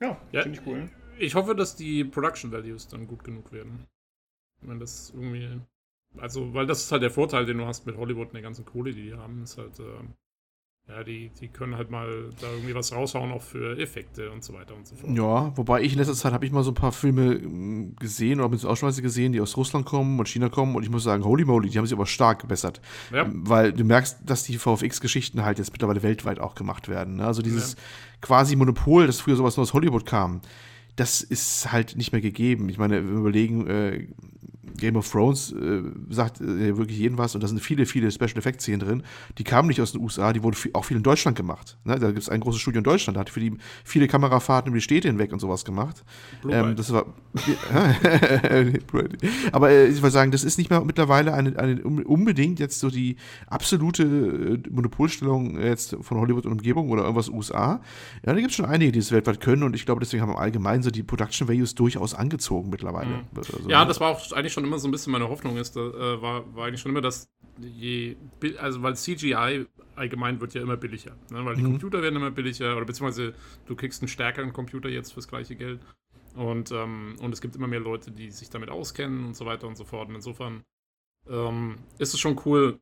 Ja, 0.00 0.20
ja 0.32 0.42
finde 0.42 0.58
ich 0.60 0.66
cool. 0.66 0.90
Ich 1.18 1.34
hoffe, 1.34 1.54
dass 1.54 1.76
die 1.76 2.04
Production 2.04 2.50
Values 2.52 2.88
dann 2.88 3.06
gut 3.06 3.24
genug 3.24 3.52
werden. 3.52 3.86
Wenn 4.60 4.78
das 4.78 5.10
irgendwie. 5.14 5.60
Also, 6.18 6.52
weil 6.54 6.66
das 6.66 6.84
ist 6.84 6.92
halt 6.92 7.02
der 7.02 7.10
Vorteil, 7.10 7.46
den 7.46 7.58
du 7.58 7.66
hast 7.66 7.86
mit 7.86 7.96
Hollywood 7.96 8.28
und 8.28 8.34
der 8.34 8.42
ganzen 8.42 8.64
Kohle, 8.64 8.92
die 8.92 9.02
die 9.02 9.14
haben, 9.14 9.42
ist 9.42 9.58
halt, 9.58 9.78
äh, 9.80 9.84
ja, 10.88 11.04
die, 11.04 11.30
die 11.40 11.48
können 11.48 11.76
halt 11.76 11.90
mal 11.90 12.28
da 12.40 12.50
irgendwie 12.50 12.74
was 12.74 12.92
raushauen, 12.92 13.30
auch 13.30 13.40
für 13.40 13.78
Effekte 13.78 14.30
und 14.30 14.42
so 14.42 14.52
weiter 14.52 14.74
und 14.74 14.86
so 14.86 14.96
fort. 14.96 15.16
Ja, 15.16 15.56
wobei 15.56 15.80
ich 15.82 15.92
in 15.92 15.98
letzter 15.98 16.14
Zeit 16.14 16.32
habe 16.32 16.44
ich 16.44 16.50
mal 16.50 16.64
so 16.64 16.72
ein 16.72 16.74
paar 16.74 16.90
Filme 16.90 17.34
hm, 17.40 17.96
gesehen 17.96 18.40
oder 18.40 18.48
mit 18.48 18.64
Ausschweise 18.64 19.00
gesehen, 19.00 19.32
die 19.32 19.40
aus 19.40 19.56
Russland 19.56 19.86
kommen 19.86 20.18
und 20.18 20.28
China 20.28 20.48
kommen 20.48 20.74
und 20.74 20.82
ich 20.82 20.90
muss 20.90 21.04
sagen, 21.04 21.24
holy 21.24 21.44
moly, 21.44 21.70
die 21.70 21.78
haben 21.78 21.86
sich 21.86 21.94
aber 21.94 22.06
stark 22.06 22.40
gebessert. 22.40 22.80
Ja. 23.12 23.26
Weil 23.32 23.72
du 23.72 23.84
merkst, 23.84 24.18
dass 24.26 24.42
die 24.42 24.58
VFX-Geschichten 24.58 25.44
halt 25.44 25.58
jetzt 25.58 25.72
mittlerweile 25.72 26.02
weltweit 26.02 26.40
auch 26.40 26.56
gemacht 26.56 26.88
werden. 26.88 27.16
Ne? 27.16 27.26
Also 27.26 27.42
dieses 27.42 27.74
ja. 27.74 27.78
quasi 28.20 28.56
Monopol, 28.56 29.06
das 29.06 29.20
früher 29.20 29.36
sowas 29.36 29.56
nur 29.56 29.62
aus 29.62 29.74
Hollywood 29.74 30.04
kam, 30.04 30.40
das 30.96 31.22
ist 31.22 31.72
halt 31.72 31.96
nicht 31.96 32.12
mehr 32.12 32.20
gegeben. 32.20 32.68
Ich 32.68 32.78
meine, 32.78 33.02
wir 33.02 33.16
überlegen, 33.16 33.66
äh, 33.66 34.06
Game 34.76 34.96
of 34.96 35.10
Thrones 35.10 35.52
äh, 35.52 35.82
sagt 36.10 36.40
äh, 36.40 36.76
wirklich 36.76 36.98
jeden 36.98 37.18
was 37.18 37.34
und 37.34 37.42
da 37.42 37.48
sind 37.48 37.60
viele, 37.60 37.86
viele 37.86 38.10
Special 38.10 38.36
Effects 38.36 38.64
Szenen 38.64 38.80
drin. 38.80 39.02
Die 39.38 39.44
kamen 39.44 39.68
nicht 39.68 39.80
aus 39.80 39.92
den 39.92 40.00
USA, 40.00 40.32
die 40.32 40.42
wurden 40.42 40.56
auch 40.72 40.84
viel 40.84 40.96
in 40.96 41.02
Deutschland 41.02 41.36
gemacht. 41.36 41.78
Ne? 41.84 41.98
Da 41.98 42.08
gibt 42.08 42.22
es 42.22 42.28
ein 42.28 42.40
großes 42.40 42.60
Studio 42.60 42.78
in 42.78 42.84
Deutschland, 42.84 43.16
da 43.16 43.20
hat 43.20 43.30
für 43.30 43.40
die 43.40 43.56
viele 43.84 44.08
Kamerafahrten 44.08 44.68
über 44.68 44.76
die 44.76 44.82
Städte 44.82 45.08
hinweg 45.08 45.32
und 45.32 45.40
sowas 45.40 45.64
gemacht. 45.64 46.04
Ähm, 46.48 46.76
das 46.76 46.92
war. 46.92 47.06
aber 49.52 49.70
äh, 49.70 49.86
ich 49.86 50.02
wollte 50.02 50.12
sagen, 50.12 50.32
das 50.32 50.44
ist 50.44 50.58
nicht 50.58 50.70
mehr 50.70 50.84
mittlerweile 50.84 51.34
eine, 51.34 51.58
eine 51.58 51.82
unbedingt 51.82 52.60
jetzt 52.60 52.80
so 52.80 52.90
die 52.90 53.16
absolute 53.46 54.02
äh, 54.02 54.70
Monopolstellung 54.70 55.60
jetzt 55.60 55.96
von 56.00 56.18
Hollywood 56.18 56.46
und 56.46 56.52
Umgebung 56.52 56.90
oder 56.90 57.02
irgendwas 57.02 57.28
USA. 57.28 57.80
Ja, 58.26 58.32
da 58.32 58.34
gibt 58.34 58.50
es 58.50 58.56
schon 58.56 58.66
einige, 58.66 58.92
die 58.92 58.98
es 58.98 59.12
weltweit 59.12 59.40
können 59.40 59.62
und 59.62 59.74
ich 59.74 59.86
glaube, 59.86 60.00
deswegen 60.00 60.22
haben 60.22 60.36
allgemein 60.36 60.81
so 60.82 60.90
die 60.90 61.02
Production 61.02 61.48
Values 61.48 61.74
durchaus 61.74 62.14
angezogen 62.14 62.70
mittlerweile. 62.70 63.08
Mhm. 63.08 63.24
Also, 63.36 63.68
ja, 63.68 63.84
das 63.84 64.00
war 64.00 64.10
auch 64.10 64.32
eigentlich 64.32 64.52
schon 64.52 64.64
immer 64.64 64.78
so 64.78 64.88
ein 64.88 64.90
bisschen 64.90 65.12
meine 65.12 65.28
Hoffnung 65.28 65.56
ist, 65.56 65.76
da, 65.76 65.80
äh, 65.80 66.22
war, 66.22 66.54
war 66.54 66.66
eigentlich 66.66 66.80
schon 66.80 66.90
immer, 66.90 67.00
dass 67.00 67.30
je, 67.58 68.16
also 68.58 68.82
weil 68.82 68.96
CGI 68.96 69.66
allgemein 69.94 70.40
wird 70.40 70.54
ja 70.54 70.62
immer 70.62 70.76
billiger, 70.76 71.12
ne? 71.30 71.44
weil 71.44 71.56
die 71.56 71.62
mhm. 71.62 71.72
Computer 71.72 72.02
werden 72.02 72.16
immer 72.16 72.30
billiger 72.30 72.76
oder 72.76 72.86
beziehungsweise 72.86 73.34
du 73.66 73.76
kriegst 73.76 74.02
einen 74.02 74.08
stärkeren 74.08 74.52
Computer 74.52 74.88
jetzt 74.88 75.12
fürs 75.12 75.28
gleiche 75.28 75.54
Geld 75.54 75.80
und, 76.34 76.72
ähm, 76.72 77.16
und 77.20 77.32
es 77.32 77.40
gibt 77.40 77.56
immer 77.56 77.66
mehr 77.66 77.80
Leute, 77.80 78.10
die 78.10 78.30
sich 78.30 78.48
damit 78.48 78.70
auskennen 78.70 79.26
und 79.26 79.36
so 79.36 79.44
weiter 79.44 79.66
und 79.68 79.76
so 79.76 79.84
fort 79.84 80.08
und 80.08 80.14
insofern 80.14 80.62
ähm, 81.28 81.76
ist 81.98 82.14
es 82.14 82.20
schon 82.20 82.40
cool, 82.46 82.80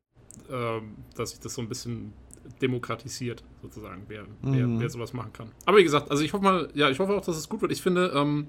äh, 0.48 0.80
dass 1.16 1.30
sich 1.30 1.40
das 1.40 1.54
so 1.54 1.62
ein 1.62 1.68
bisschen 1.68 2.12
demokratisiert, 2.60 3.42
sozusagen, 3.62 4.04
wer, 4.08 4.22
mhm. 4.22 4.28
wer, 4.42 4.80
wer 4.80 4.90
sowas 4.90 5.12
machen 5.12 5.32
kann. 5.32 5.50
Aber 5.66 5.78
wie 5.78 5.84
gesagt, 5.84 6.10
also 6.10 6.22
ich 6.22 6.32
hoffe 6.32 6.44
mal, 6.44 6.68
ja, 6.74 6.90
ich 6.90 6.98
hoffe 6.98 7.14
auch, 7.14 7.24
dass 7.24 7.36
es 7.36 7.48
gut 7.48 7.62
wird. 7.62 7.72
Ich 7.72 7.82
finde, 7.82 8.12
ähm, 8.14 8.46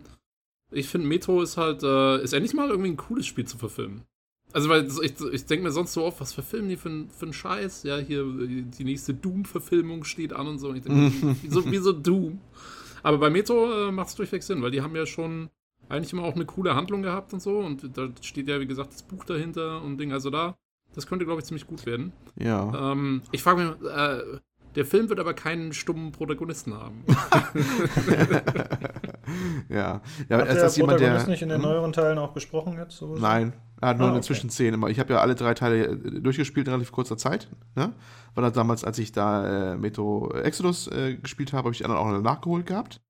ich 0.72 0.88
finde, 0.88 1.08
Metro 1.08 1.42
ist 1.42 1.58
halt, 1.58 1.84
äh, 1.84 2.24
ist 2.24 2.34
endlich 2.34 2.54
mal 2.54 2.70
irgendwie 2.70 2.92
ein 2.92 2.98
cooles 2.98 3.26
Spiel 3.26 3.46
zu 3.46 3.58
verfilmen. 3.58 4.04
Also, 4.54 4.68
weil 4.70 4.86
ich, 4.86 5.14
ich 5.32 5.46
denke 5.46 5.64
mir 5.64 5.72
sonst 5.72 5.94
so 5.94 6.04
oft, 6.04 6.20
was 6.20 6.34
verfilmen 6.34 6.70
die 6.70 6.78
für, 6.78 7.06
für 7.18 7.26
einen 7.26 7.34
Scheiß? 7.34 7.84
Ja, 7.84 7.98
hier 7.98 8.26
die 8.26 8.84
nächste 8.84 9.14
Doom-Verfilmung 9.14 10.04
steht 10.04 10.34
an 10.34 10.48
und 10.48 10.60
so. 10.60 10.70
Und 10.70 10.78
ich 10.78 10.84
denke, 10.84 11.36
wieso, 11.42 11.72
wieso 11.72 11.94
Doom? 11.94 12.40
Aber 13.04 13.18
bei 13.18 13.30
Metro 13.30 13.88
äh, 13.88 13.92
macht 13.92 14.10
es 14.10 14.16
durchweg 14.16 14.44
Sinn, 14.44 14.62
weil 14.62 14.72
die 14.72 14.82
haben 14.82 14.96
ja 14.96 15.06
schon 15.06 15.50
eigentlich 15.90 16.14
immer 16.14 16.24
auch 16.24 16.36
eine 16.36 16.46
coole 16.46 16.76
Handlung 16.76 17.02
gehabt 17.02 17.34
und 17.34 17.42
so. 17.42 17.60
Und 17.60 17.98
da 17.98 18.10
steht 18.22 18.48
ja, 18.48 18.60
wie 18.60 18.68
gesagt, 18.68 18.94
das 18.94 19.04
Buch 19.04 19.24
dahinter 19.24 19.82
und 19.82 19.98
Ding. 19.98 20.12
Also 20.12 20.30
da, 20.30 20.58
das 20.96 21.08
könnte, 21.08 21.26
glaube 21.26 21.42
ich, 21.42 21.46
ziemlich 21.46 21.68
gut 21.68 21.86
werden. 21.86 22.12
Ja. 22.38 22.92
Ähm, 22.92 23.22
ich 23.32 23.44
frage 23.44 23.62
mich, 23.62 23.90
äh, 23.90 24.40
der 24.76 24.86
Film 24.86 25.10
wird 25.10 25.20
aber 25.20 25.34
keinen 25.34 25.74
stummen 25.74 26.12
Protagonisten 26.12 26.74
haben. 26.74 27.04
ja. 29.70 30.02
ja 30.30 30.38
Hat 30.38 30.48
der 30.48 30.70
jemand, 30.70 31.00
der 31.00 31.28
nicht 31.28 31.42
in 31.42 31.50
den 31.50 31.62
hm? 31.62 31.70
neueren 31.70 31.92
Teilen 31.92 32.18
auch 32.18 32.32
besprochen 32.32 32.78
jetzt? 32.78 32.96
Sowas? 32.98 33.20
Nein, 33.20 33.54
er 33.82 33.90
hat 33.90 33.98
nur 33.98 34.08
ah, 34.08 34.10
in 34.10 34.14
den 34.14 34.20
okay. 34.20 34.28
Zwischenszenen 34.28 34.76
immer. 34.76 34.88
Ich 34.90 35.00
habe 35.00 35.14
ja 35.14 35.20
alle 35.20 35.36
drei 35.36 35.54
Teile 35.54 35.88
äh, 35.88 36.22
durchgespielt 36.22 36.68
in 36.68 36.74
relativ 36.74 36.92
kurzer 36.92 37.18
Zeit. 37.18 37.50
Ne? 37.76 37.94
War 38.34 38.44
das 38.44 38.54
damals, 38.54 38.84
als 38.86 38.98
ich 39.00 39.12
da 39.12 39.74
äh, 39.74 39.78
Metro 39.78 40.32
Exodus 40.34 40.88
äh, 40.88 41.18
gespielt 41.18 41.52
habe, 41.52 41.66
habe 41.66 41.72
ich 41.72 41.80
die 41.80 41.86
anderen 41.86 42.02
auch 42.02 42.10
noch 42.10 42.22
nachgeholt 42.22 42.66
gehabt. 42.66 43.02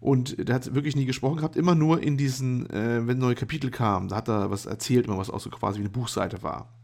Und 0.00 0.48
der 0.48 0.56
hat 0.56 0.74
wirklich 0.74 0.96
nie 0.96 1.06
gesprochen 1.06 1.36
gehabt, 1.36 1.54
immer 1.54 1.76
nur 1.76 2.02
in 2.02 2.16
diesen, 2.16 2.68
äh, 2.70 3.06
wenn 3.06 3.18
neue 3.18 3.36
Kapitel 3.36 3.70
kamen, 3.70 4.08
da 4.08 4.16
hat 4.16 4.28
er 4.28 4.50
was 4.50 4.66
erzählt, 4.66 5.06
immer 5.06 5.16
was 5.16 5.30
auch 5.30 5.38
so 5.38 5.48
quasi 5.48 5.78
wie 5.78 5.82
eine 5.82 5.90
Buchseite 5.90 6.42
war. 6.42 6.81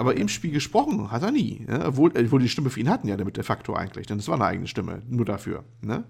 Aber 0.00 0.16
im 0.16 0.28
Spiel 0.28 0.50
gesprochen 0.50 1.10
hat 1.10 1.22
er 1.22 1.30
nie. 1.30 1.66
Ne? 1.68 1.84
Obwohl, 1.86 2.10
obwohl 2.16 2.40
die 2.40 2.48
Stimme 2.48 2.70
für 2.70 2.80
ihn 2.80 2.88
hatten 2.88 3.06
ja 3.06 3.18
damit 3.18 3.36
de 3.36 3.44
facto 3.44 3.74
eigentlich. 3.74 4.06
Denn 4.06 4.18
es 4.18 4.28
war 4.28 4.36
eine 4.36 4.46
eigene 4.46 4.66
Stimme, 4.66 5.02
nur 5.08 5.26
dafür. 5.26 5.62
Ne? 5.82 6.04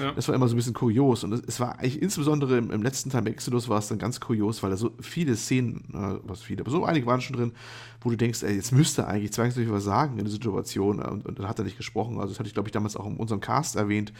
Ja. 0.00 0.12
Das 0.12 0.26
war 0.28 0.34
immer 0.34 0.48
so 0.48 0.54
ein 0.54 0.56
bisschen 0.56 0.72
kurios. 0.72 1.22
Und 1.22 1.46
es 1.46 1.60
war 1.60 1.78
eigentlich 1.78 2.00
insbesondere 2.00 2.56
im, 2.56 2.70
im 2.70 2.82
letzten 2.82 3.10
Teil 3.10 3.26
Exodus 3.26 3.68
war 3.68 3.78
es 3.78 3.88
dann 3.88 3.98
ganz 3.98 4.20
kurios, 4.20 4.62
weil 4.62 4.70
da 4.70 4.78
so 4.78 4.92
viele 5.00 5.36
Szenen, 5.36 5.84
äh, 5.92 6.18
was 6.26 6.40
viele, 6.40 6.62
aber 6.62 6.70
so 6.70 6.84
einige 6.86 7.04
waren 7.04 7.20
schon 7.20 7.36
drin, 7.36 7.52
wo 8.00 8.10
du 8.10 8.16
denkst, 8.16 8.42
ey, 8.42 8.54
jetzt 8.54 8.72
müsste 8.72 9.02
er 9.02 9.08
eigentlich 9.08 9.32
zwangsläufig 9.32 9.70
was 9.70 9.84
sagen 9.84 10.18
in 10.18 10.24
der 10.24 10.32
Situation. 10.32 11.00
Und, 11.00 11.26
und 11.26 11.38
dann 11.38 11.48
hat 11.48 11.58
er 11.58 11.64
nicht 11.64 11.76
gesprochen. 11.76 12.18
Also 12.18 12.28
das 12.28 12.38
hatte 12.38 12.48
ich, 12.48 12.54
glaube 12.54 12.68
ich, 12.68 12.72
damals 12.72 12.96
auch 12.96 13.06
in 13.06 13.16
unserem 13.16 13.40
Cast 13.40 13.76
erwähnt, 13.76 14.12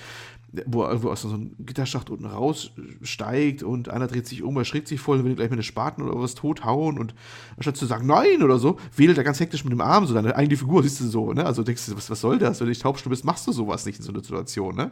wo 0.66 0.83
er 0.83 0.88
irgendwo 0.88 1.11
aus 1.11 1.22
so 1.22 1.29
einem 1.29 1.52
Gitterschacht 1.59 2.11
unten 2.11 2.26
raussteigt 2.26 3.62
und 3.62 3.88
einer 3.88 4.07
dreht 4.07 4.26
sich 4.26 4.42
um, 4.42 4.57
erschrickt 4.57 4.88
sich 4.88 5.00
voll, 5.00 5.24
will 5.24 5.35
gleich 5.35 5.50
mit 5.50 5.59
einem 5.59 5.62
Spaten 5.62 6.02
oder 6.02 6.18
was 6.20 6.35
tothauen 6.35 6.98
und 6.98 7.14
anstatt 7.57 7.76
zu 7.76 7.87
sagen, 7.87 8.07
nein 8.07 8.42
oder 8.42 8.59
so, 8.59 8.79
wedelt 9.07 9.19
er 9.19 9.25
ganz 9.25 9.38
hektisch 9.38 9.62
mit 9.62 9.73
dem 9.73 9.81
Arm, 9.81 10.05
so 10.07 10.14
deine 10.14 10.35
eigene 10.35 10.57
Figur, 10.57 10.83
siehst 10.83 11.01
du 11.01 11.05
so, 11.07 11.33
ne? 11.33 11.47
Also 11.47 11.62
denkst 11.62 11.87
du, 11.87 11.97
was, 11.97 12.11
was 12.11 12.21
soll 12.21 12.38
das? 12.38 12.59
Wenn 12.59 12.66
du 12.66 12.71
nicht 12.71 12.83
taubstumm 12.83 13.11
bist, 13.11 13.25
machst 13.25 13.47
du 13.47 13.53
sowas 13.53 13.87
nicht 13.87 13.99
in 13.99 14.05
so 14.05 14.11
einer 14.11 14.21
Situation, 14.21 14.75
ne? 14.75 14.90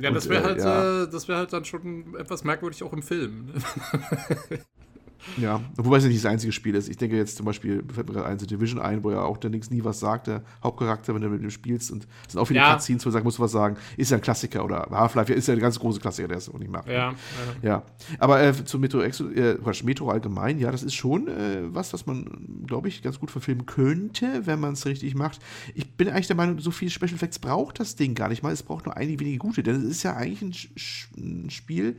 Ja, 0.00 0.08
und, 0.08 0.14
das 0.16 0.28
wäre 0.28 0.42
halt, 0.42 0.58
äh, 0.58 0.62
ja. 0.62 1.06
das 1.06 1.28
wäre 1.28 1.38
halt 1.38 1.52
dann 1.52 1.64
schon 1.64 2.16
etwas 2.18 2.42
merkwürdig 2.42 2.82
auch 2.82 2.92
im 2.92 3.02
Film. 3.02 3.46
Ne? 3.46 3.52
Ja, 5.36 5.60
wobei 5.76 5.98
es 5.98 6.04
ja 6.04 6.08
nicht 6.08 6.24
das 6.24 6.30
einzige 6.30 6.52
Spiel 6.52 6.74
ist. 6.74 6.88
Ich 6.88 6.96
denke 6.96 7.16
jetzt 7.16 7.36
zum 7.36 7.46
Beispiel, 7.46 7.82
fällt 7.92 8.08
mir 8.08 8.14
gerade 8.14 8.26
ein, 8.26 8.38
The 8.38 8.46
Division 8.46 8.80
ein, 8.80 9.04
wo 9.04 9.10
ja 9.10 9.22
auch 9.22 9.36
der 9.36 9.50
Nix 9.50 9.70
nie 9.70 9.84
was 9.84 10.00
sagt, 10.00 10.26
der 10.26 10.42
Hauptcharakter, 10.62 11.14
wenn 11.14 11.22
du 11.22 11.28
mit 11.28 11.42
ihm 11.42 11.50
spielst. 11.50 11.90
Und 11.90 12.06
es 12.26 12.32
sind 12.32 12.40
auch 12.40 12.46
viele 12.46 12.60
ja. 12.60 12.72
Cutscenes, 12.72 13.04
wo 13.04 13.08
du 13.08 13.12
sagst, 13.12 13.24
musst 13.24 13.38
du 13.38 13.42
was 13.42 13.52
sagen. 13.52 13.76
Ist 13.96 14.10
ja 14.10 14.16
ein 14.16 14.22
Klassiker. 14.22 14.64
Oder 14.64 14.86
Half-Life 14.90 15.32
ist 15.32 15.48
ja 15.48 15.54
ein 15.54 15.60
ganz 15.60 15.78
großer 15.78 16.00
Klassiker, 16.00 16.28
der 16.28 16.38
es 16.38 16.48
auch 16.48 16.58
nicht 16.58 16.70
macht. 16.70 16.88
Ja. 16.88 16.94
Ja. 16.94 17.14
ja. 17.62 17.82
Aber 18.18 18.42
äh, 18.42 18.64
zu 18.64 18.78
Metro, 18.78 19.00
äh, 19.00 19.56
Metro 19.84 20.10
allgemein, 20.10 20.58
ja, 20.58 20.70
das 20.70 20.82
ist 20.82 20.94
schon 20.94 21.28
äh, 21.28 21.62
was, 21.74 21.92
was 21.92 22.06
man, 22.06 22.64
glaube 22.66 22.88
ich, 22.88 23.02
ganz 23.02 23.20
gut 23.20 23.30
verfilmen 23.30 23.66
könnte, 23.66 24.46
wenn 24.46 24.60
man 24.60 24.72
es 24.74 24.86
richtig 24.86 25.14
macht. 25.14 25.40
Ich 25.74 25.96
bin 25.96 26.08
eigentlich 26.08 26.26
der 26.28 26.36
Meinung, 26.36 26.58
so 26.60 26.70
viele 26.70 26.90
Special 26.90 27.14
Effects 27.14 27.38
braucht 27.38 27.80
das 27.80 27.96
Ding 27.96 28.14
gar 28.14 28.28
nicht 28.28 28.42
mal. 28.42 28.52
Es 28.52 28.62
braucht 28.62 28.86
nur 28.86 28.96
einige 28.96 29.20
wenige 29.20 29.38
gute, 29.38 29.62
denn 29.62 29.76
es 29.76 29.84
ist 29.84 30.02
ja 30.02 30.14
eigentlich 30.16 30.42
ein, 30.42 31.44
ein 31.44 31.50
Spiel, 31.50 31.96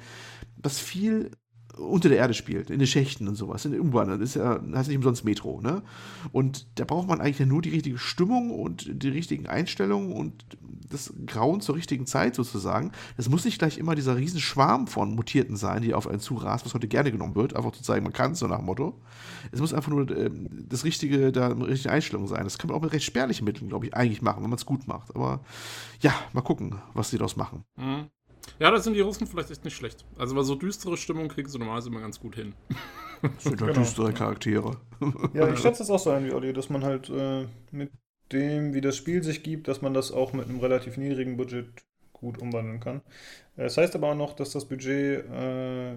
das 0.58 0.80
viel 0.80 1.32
unter 1.78 2.10
der 2.10 2.18
Erde 2.18 2.34
spielt, 2.34 2.70
in 2.70 2.80
den 2.80 2.88
Schächten 2.88 3.28
und 3.28 3.36
sowas, 3.36 3.66
in 3.66 3.72
den 3.72 3.82
U-Bahnen. 3.82 4.20
Das 4.20 4.30
ist 4.30 4.36
ja, 4.36 4.60
heißt 4.74 4.90
nicht 4.90 4.98
umsonst 4.98 5.26
Metro, 5.26 5.62
ne? 5.62 5.84
Und 6.32 6.68
da 6.76 6.86
braucht 6.86 7.08
man 7.08 7.22
eigentlich 7.22 7.46
nur 7.48 7.62
die 7.62 7.70
richtige 7.70 7.98
Stimmung 7.98 8.52
und 8.52 9.04
die 9.04 9.10
richtigen 9.10 9.48
Einstellungen 9.48 10.12
und 10.12 10.46
das 10.90 11.14
Grauen 11.26 11.62
zur 11.62 11.76
richtigen 11.76 12.06
Zeit 12.06 12.36
sozusagen. 12.36 12.92
Das 13.18 13.30
muss 13.30 13.46
nicht 13.46 13.60
gleich 13.60 13.78
immer 13.78 13.96
dieser 13.96 14.18
riesen 14.18 14.40
Schwarm 14.40 14.88
von 14.88 15.16
Mutierten 15.16 15.56
sein, 15.56 15.82
die 15.82 15.94
auf 15.94 16.08
einen 16.08 16.20
zurast, 16.20 16.66
was 16.66 16.74
heute 16.74 16.88
gerne 16.88 17.12
genommen 17.12 17.36
wird, 17.36 17.56
einfach 17.56 17.72
zu 17.72 17.84
zeigen, 17.84 18.04
man 18.04 18.14
kann 18.14 18.32
es, 18.32 18.40
so 18.40 18.48
nach 18.48 18.58
dem 18.58 18.66
Motto. 18.66 19.00
Es 19.52 19.60
muss 19.60 19.74
einfach 19.74 19.92
nur 19.92 20.10
äh, 20.10 20.30
das 20.68 20.84
richtige, 20.84 21.32
da 21.32 21.50
eine 21.50 21.68
richtige 21.68 21.94
Einstellung 21.94 22.28
sein. 22.28 22.44
Das 22.44 22.58
kann 22.58 22.70
man 22.70 22.78
auch 22.78 22.82
mit 22.82 22.94
recht 22.94 23.06
spärlichen 23.06 23.46
Mitteln, 23.46 23.70
glaube 23.70 23.86
ich, 23.86 23.96
eigentlich 23.96 24.22
machen, 24.22 24.44
wenn 24.44 24.50
man 24.50 24.58
es 24.58 24.66
gut 24.66 24.88
macht. 24.88 25.16
Aber 25.16 25.42
ja, 26.00 26.14
mal 26.34 26.42
gucken, 26.42 26.76
was 26.94 27.10
sie 27.10 27.18
daraus 27.18 27.36
machen. 27.36 27.64
Mhm. 27.76 28.10
Ja, 28.60 28.72
da 28.72 28.80
sind 28.80 28.94
die 28.94 29.02
Russen 29.02 29.28
vielleicht 29.28 29.52
echt 29.52 29.64
nicht 29.64 29.76
schlecht. 29.76 30.06
Also, 30.18 30.36
weil 30.36 30.44
so 30.44 30.56
düstere 30.56 30.98
Stimmung 30.98 31.28
kriegen 31.28 31.48
sie 31.48 31.60
normalerweise 31.60 31.90
immer 31.90 32.02
ganz 32.02 32.20
gut 32.20 32.36
hin. 32.36 32.54
Das 33.22 33.44
sind 33.44 33.60
ja 33.60 33.68
genau. 33.68 33.80
düstere 33.80 34.14
Charaktere. 34.14 34.78
Ja, 35.34 35.50
ich 35.50 35.60
schätze 35.60 35.80
das 35.80 35.90
auch 35.90 36.00
so 36.00 36.12
ein 36.12 36.26
wie 36.26 36.34
Olli, 36.34 36.54
dass 36.54 36.70
man 36.70 36.84
halt 36.84 37.10
äh, 37.10 37.46
mit 37.72 37.92
dem, 38.32 38.74
wie 38.74 38.82
das 38.82 38.96
Spiel 38.98 39.24
sich 39.24 39.44
gibt, 39.44 39.68
dass 39.68 39.82
man 39.82 39.94
das 39.94 40.12
auch 40.12 40.34
mit 40.34 40.48
einem 40.48 40.60
relativ 40.60 40.98
niedrigen 40.98 41.38
Budget 41.38 41.68
gut 42.14 42.40
umwandeln 42.40 42.80
kann. 42.80 43.02
Es 43.56 43.78
heißt 43.78 43.96
aber 43.96 44.12
auch 44.12 44.16
noch, 44.16 44.34
dass 44.34 44.52
das 44.52 44.66
Budget 44.66 45.26
äh, 45.30 45.96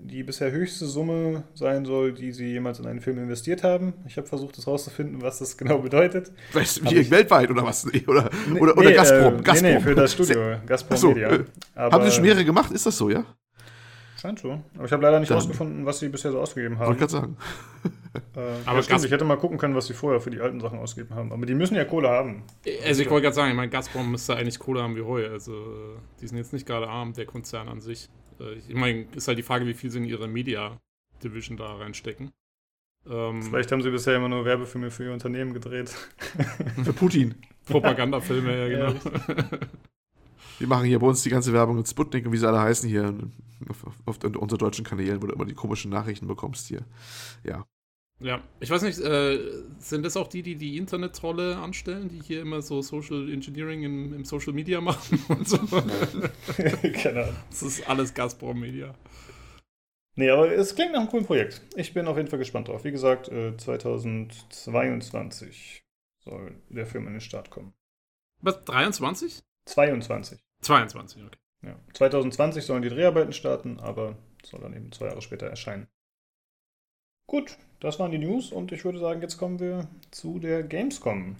die 0.00 0.22
bisher 0.22 0.50
höchste 0.50 0.86
Summe 0.86 1.44
sein 1.54 1.84
soll, 1.84 2.12
die 2.12 2.32
sie 2.32 2.46
jemals 2.46 2.78
in 2.78 2.86
einen 2.86 3.00
Film 3.00 3.18
investiert 3.18 3.62
haben. 3.62 3.94
Ich 4.06 4.16
habe 4.16 4.26
versucht, 4.26 4.56
das 4.58 4.66
rauszufinden, 4.66 5.22
was 5.22 5.38
das 5.38 5.56
genau 5.56 5.78
bedeutet. 5.78 6.32
Weißt 6.52 6.78
du, 6.78 6.90
wie 6.90 6.96
ich, 6.96 7.10
weltweit 7.10 7.50
oder 7.50 7.64
was? 7.64 7.86
Oder, 7.86 7.92
nee, 8.48 8.60
oder, 8.60 8.76
oder 8.76 8.88
nee, 8.88 8.94
Gazprom, 8.94 9.38
äh, 9.38 9.42
Gazprom. 9.42 9.68
Nee, 9.68 9.74
nee, 9.74 9.80
für 9.80 9.94
das 9.94 10.12
Studio, 10.12 10.56
Gazprom 10.66 10.96
so, 10.96 11.08
Media. 11.08 11.32
Äh, 11.32 11.44
haben 11.76 12.04
sie 12.04 12.12
schon 12.12 12.24
mehrere 12.24 12.44
gemacht? 12.44 12.72
Ist 12.72 12.86
das 12.86 12.96
so, 12.96 13.10
ja? 13.10 13.24
Scheint 14.20 14.40
so. 14.40 14.60
Aber 14.74 14.84
ich 14.84 14.92
habe 14.92 15.02
leider 15.02 15.20
nicht 15.20 15.30
rausgefunden, 15.30 15.86
was 15.86 16.00
sie 16.00 16.08
bisher 16.08 16.32
so 16.32 16.40
ausgegeben 16.40 16.78
haben. 16.78 16.88
Wollte 16.88 17.00
gerade 17.00 17.12
sagen. 17.12 17.36
Äh, 18.34 18.40
aber 18.64 18.78
ja, 18.78 18.82
stimmt, 18.82 19.04
ich 19.04 19.10
hätte 19.10 19.24
mal 19.24 19.36
gucken 19.36 19.58
können, 19.58 19.76
was 19.76 19.86
sie 19.86 19.92
vorher 19.92 20.20
für 20.20 20.30
die 20.30 20.40
alten 20.40 20.60
Sachen 20.60 20.78
ausgegeben 20.78 21.14
haben. 21.14 21.30
Aber 21.30 21.44
die 21.46 21.54
müssen 21.54 21.76
ja 21.76 21.84
Kohle 21.84 22.08
haben. 22.08 22.42
Also 22.84 23.02
ich 23.02 23.10
wollte 23.10 23.24
gerade 23.24 23.34
sagen, 23.34 23.50
ich 23.50 23.56
meine, 23.56 23.68
Gazprom 23.68 24.10
müsste 24.10 24.34
eigentlich 24.34 24.58
Kohle 24.58 24.82
haben 24.82 24.96
wie 24.96 25.02
heuer. 25.02 25.30
Also 25.30 25.52
die 26.20 26.26
sind 26.26 26.38
jetzt 26.38 26.52
nicht 26.52 26.66
gerade 26.66 26.88
arm, 26.88 27.12
der 27.12 27.26
Konzern 27.26 27.68
an 27.68 27.80
sich. 27.80 28.08
Äh, 28.40 28.54
ich 28.54 28.74
meine, 28.74 29.06
ist 29.14 29.28
halt 29.28 29.38
die 29.38 29.42
Frage, 29.42 29.66
wie 29.66 29.74
viel 29.74 29.90
sie 29.90 29.98
in 29.98 30.04
ihre 30.04 30.28
Media 30.28 30.80
Division 31.22 31.56
da 31.56 31.76
reinstecken. 31.76 32.32
Ähm, 33.08 33.42
Vielleicht 33.42 33.72
haben 33.72 33.82
sie 33.82 33.90
bisher 33.90 34.16
immer 34.16 34.28
nur 34.28 34.44
Werbefilme 34.44 34.90
für 34.90 35.04
ihr 35.04 35.12
Unternehmen 35.12 35.54
gedreht. 35.54 35.88
für 36.84 36.92
Putin. 36.92 37.34
Propagandafilme, 37.66 38.68
ja, 38.68 38.68
genau. 38.68 39.54
Wir 40.58 40.66
machen 40.66 40.86
hier 40.86 40.98
bei 40.98 41.06
uns 41.06 41.22
die 41.22 41.30
ganze 41.30 41.52
Werbung 41.52 41.76
mit 41.76 41.88
Sputnik 41.88 42.26
und 42.26 42.32
wie 42.32 42.36
sie 42.36 42.48
alle 42.48 42.60
heißen 42.60 42.88
hier 42.88 43.14
auf, 43.68 43.86
auf, 43.86 43.94
auf 44.06 44.24
unseren 44.24 44.58
deutschen 44.58 44.84
Kanälen, 44.84 45.22
wo 45.22 45.26
du 45.26 45.34
immer 45.34 45.44
die 45.44 45.54
komischen 45.54 45.90
Nachrichten 45.90 46.26
bekommst 46.26 46.66
hier. 46.66 46.84
Ja. 47.44 47.64
Ja, 48.20 48.42
ich 48.58 48.68
weiß 48.68 48.82
nicht, 48.82 48.98
äh, 48.98 49.38
sind 49.78 50.04
das 50.04 50.16
auch 50.16 50.26
die, 50.26 50.42
die 50.42 50.56
die 50.56 50.76
Internet-Trolle 50.76 51.56
anstellen, 51.56 52.08
die 52.08 52.20
hier 52.20 52.42
immer 52.42 52.62
so 52.62 52.82
Social 52.82 53.32
Engineering 53.32 53.84
im, 53.84 54.12
im 54.12 54.24
Social 54.24 54.52
Media 54.52 54.80
machen 54.80 55.24
und 55.28 55.48
so? 55.48 55.58
genau. 56.82 57.28
Das 57.50 57.62
ist 57.62 57.88
alles 57.88 58.12
Gazprom 58.14 58.58
Media. 58.58 58.92
Nee, 60.16 60.30
aber 60.30 60.50
es 60.50 60.74
klingt 60.74 60.90
nach 60.92 60.98
einem 61.00 61.10
coolen 61.10 61.26
Projekt. 61.26 61.62
Ich 61.76 61.94
bin 61.94 62.08
auf 62.08 62.16
jeden 62.16 62.28
Fall 62.28 62.40
gespannt 62.40 62.66
drauf. 62.66 62.82
Wie 62.82 62.90
gesagt, 62.90 63.28
äh, 63.28 63.56
2022 63.56 65.84
soll 66.18 66.60
der 66.70 66.86
Film 66.86 67.06
in 67.06 67.12
den 67.12 67.20
Start 67.20 67.50
kommen. 67.50 67.72
Was, 68.40 68.64
23? 68.64 69.44
22. 69.66 70.40
22, 70.62 71.22
okay. 71.22 71.38
Ja. 71.62 71.76
2020 71.94 72.64
sollen 72.64 72.82
die 72.82 72.88
Dreharbeiten 72.88 73.32
starten, 73.32 73.78
aber 73.78 74.16
soll 74.42 74.60
dann 74.60 74.74
eben 74.74 74.90
zwei 74.90 75.06
Jahre 75.06 75.22
später 75.22 75.46
erscheinen. 75.46 75.86
Gut, 77.28 77.58
das 77.80 77.98
waren 77.98 78.10
die 78.10 78.18
News 78.18 78.52
und 78.52 78.72
ich 78.72 78.84
würde 78.84 78.98
sagen, 78.98 79.22
jetzt 79.22 79.38
kommen 79.38 79.60
wir 79.60 79.88
zu 80.10 80.38
der 80.38 80.62
Gamescom. 80.62 81.36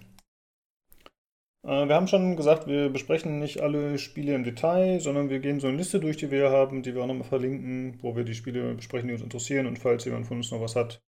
Äh, 1.64 1.88
wir 1.88 1.94
haben 1.94 2.09
schon 2.09 2.37
gesagt, 2.37 2.66
wir 2.66 2.88
besprechen 2.90 3.38
nicht 3.38 3.61
alle 3.61 3.98
Spiele 3.98 4.35
im 4.35 4.44
Detail, 4.44 5.01
sondern 5.01 5.31
wir 5.31 5.40
gehen 5.40 5.61
so 5.61 5.68
eine 5.68 5.77
Liste 5.77 6.01
durch, 6.01 6.16
die 6.16 6.31
wir 6.31 6.51
haben, 6.51 6.83
die 6.83 6.94
wir 6.94 7.03
auch 7.03 7.07
nochmal 7.07 7.29
verlinken, 7.29 7.98
wo 8.03 8.16
wir 8.16 8.24
die 8.24 8.35
Spiele 8.35 8.74
besprechen, 8.74 9.09
die 9.09 9.14
uns 9.14 9.22
interessieren 9.22 9.66
und 9.66 9.79
falls 9.79 10.05
jemand 10.05 10.27
von 10.27 10.38
uns 10.38 10.51
noch 10.51 10.61
was 10.61 10.77
hat, 10.77 11.03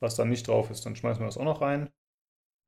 was 0.00 0.16
da 0.16 0.24
nicht 0.24 0.48
drauf 0.48 0.70
ist, 0.70 0.84
dann 0.84 0.96
schmeißen 0.96 1.22
wir 1.22 1.26
das 1.26 1.38
auch 1.38 1.44
noch 1.44 1.60
rein. 1.60 1.90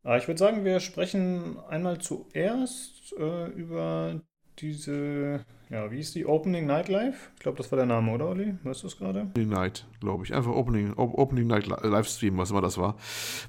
Äh, 0.05 0.19
ich 0.19 0.29
würde 0.29 0.39
sagen, 0.39 0.65
wir 0.65 0.81
sprechen 0.81 1.59
einmal 1.69 1.99
zuerst 1.99 3.13
äh, 3.19 3.47
über 3.49 4.21
diese, 4.59 5.45
ja, 5.71 5.91
wie 5.91 6.01
ist 6.01 6.15
die? 6.15 6.27
Opening 6.27 6.67
Night 6.67 6.89
Live? 6.89 7.31
Ich 7.35 7.41
glaube, 7.41 7.59
das 7.59 7.71
war 7.73 7.77
der 7.77 7.87
Name, 7.87 8.13
oder, 8.13 8.29
Olli? 8.29 8.55
Weißt 8.63 8.83
du 8.83 8.87
es 8.87 8.97
gerade? 8.97 9.23
Opening 9.23 9.49
Night, 9.49 9.87
glaube 10.01 10.25
ich. 10.25 10.35
Einfach 10.35 10.53
Opening, 10.53 10.93
Opening 10.95 11.47
Night 11.47 11.67
Livestream, 11.67 12.37
was 12.39 12.51
immer 12.51 12.61
das 12.61 12.79
war. 12.79 12.97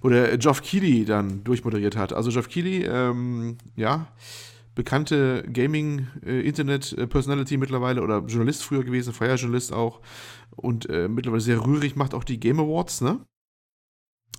Wo 0.02 0.10
der 0.10 0.38
Geoff 0.38 0.62
Keighley 0.62 1.06
dann 1.06 1.44
durchmoderiert 1.44 1.96
hat. 1.96 2.14
Also 2.14 2.32
Geoff 2.32 2.50
Keighley, 2.50 2.84
ähm, 2.84 3.58
ja, 3.76 4.08
bekannte 4.76 5.44
Gaming-Internet-Personality 5.52 7.56
äh, 7.56 7.58
mittlerweile 7.58 8.02
oder 8.02 8.24
Journalist 8.26 8.64
früher 8.64 8.84
gewesen, 8.84 9.14
freier 9.14 9.36
Journalist 9.36 9.74
auch. 9.74 10.02
Und 10.56 10.90
äh, 10.90 11.08
mittlerweile 11.08 11.42
sehr 11.42 11.66
rührig, 11.66 11.96
macht 11.96 12.14
auch 12.14 12.24
die 12.24 12.40
Game 12.40 12.60
Awards, 12.60 13.02
ne? 13.02 13.20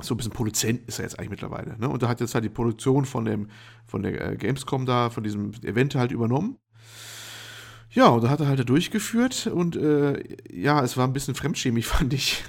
So 0.03 0.15
ein 0.15 0.17
bisschen 0.17 0.33
Produzent 0.33 0.87
ist 0.89 0.99
er 0.99 1.05
jetzt 1.05 1.19
eigentlich 1.19 1.31
mittlerweile. 1.31 1.79
Ne? 1.79 1.89
Und 1.89 2.03
da 2.03 2.09
hat 2.09 2.21
jetzt 2.21 2.35
halt 2.35 2.45
die 2.45 2.51
Produktion 2.51 3.05
von 3.05 3.25
dem, 3.25 3.49
von 3.87 4.03
der 4.03 4.33
äh, 4.33 4.37
Gamescom 4.37 4.87
da, 4.87 5.11
von 5.11 5.25
diesem 5.25 5.53
Event 5.63 5.95
halt 5.95 6.13
übernommen. 6.13 6.59
Ja, 7.91 8.09
und 8.09 8.25
da 8.25 8.29
hat 8.29 8.41
er 8.41 8.49
halt 8.49 8.69
durchgeführt 8.69 9.47
und 9.47 9.77
äh, 9.77 10.23
ja, 10.51 10.83
es 10.83 10.99
war 10.99 11.07
ein 11.07 11.15
bisschen 11.15 11.35
fremdschämig, 11.35 11.87
fand 11.87 12.13
ich. 12.13 12.45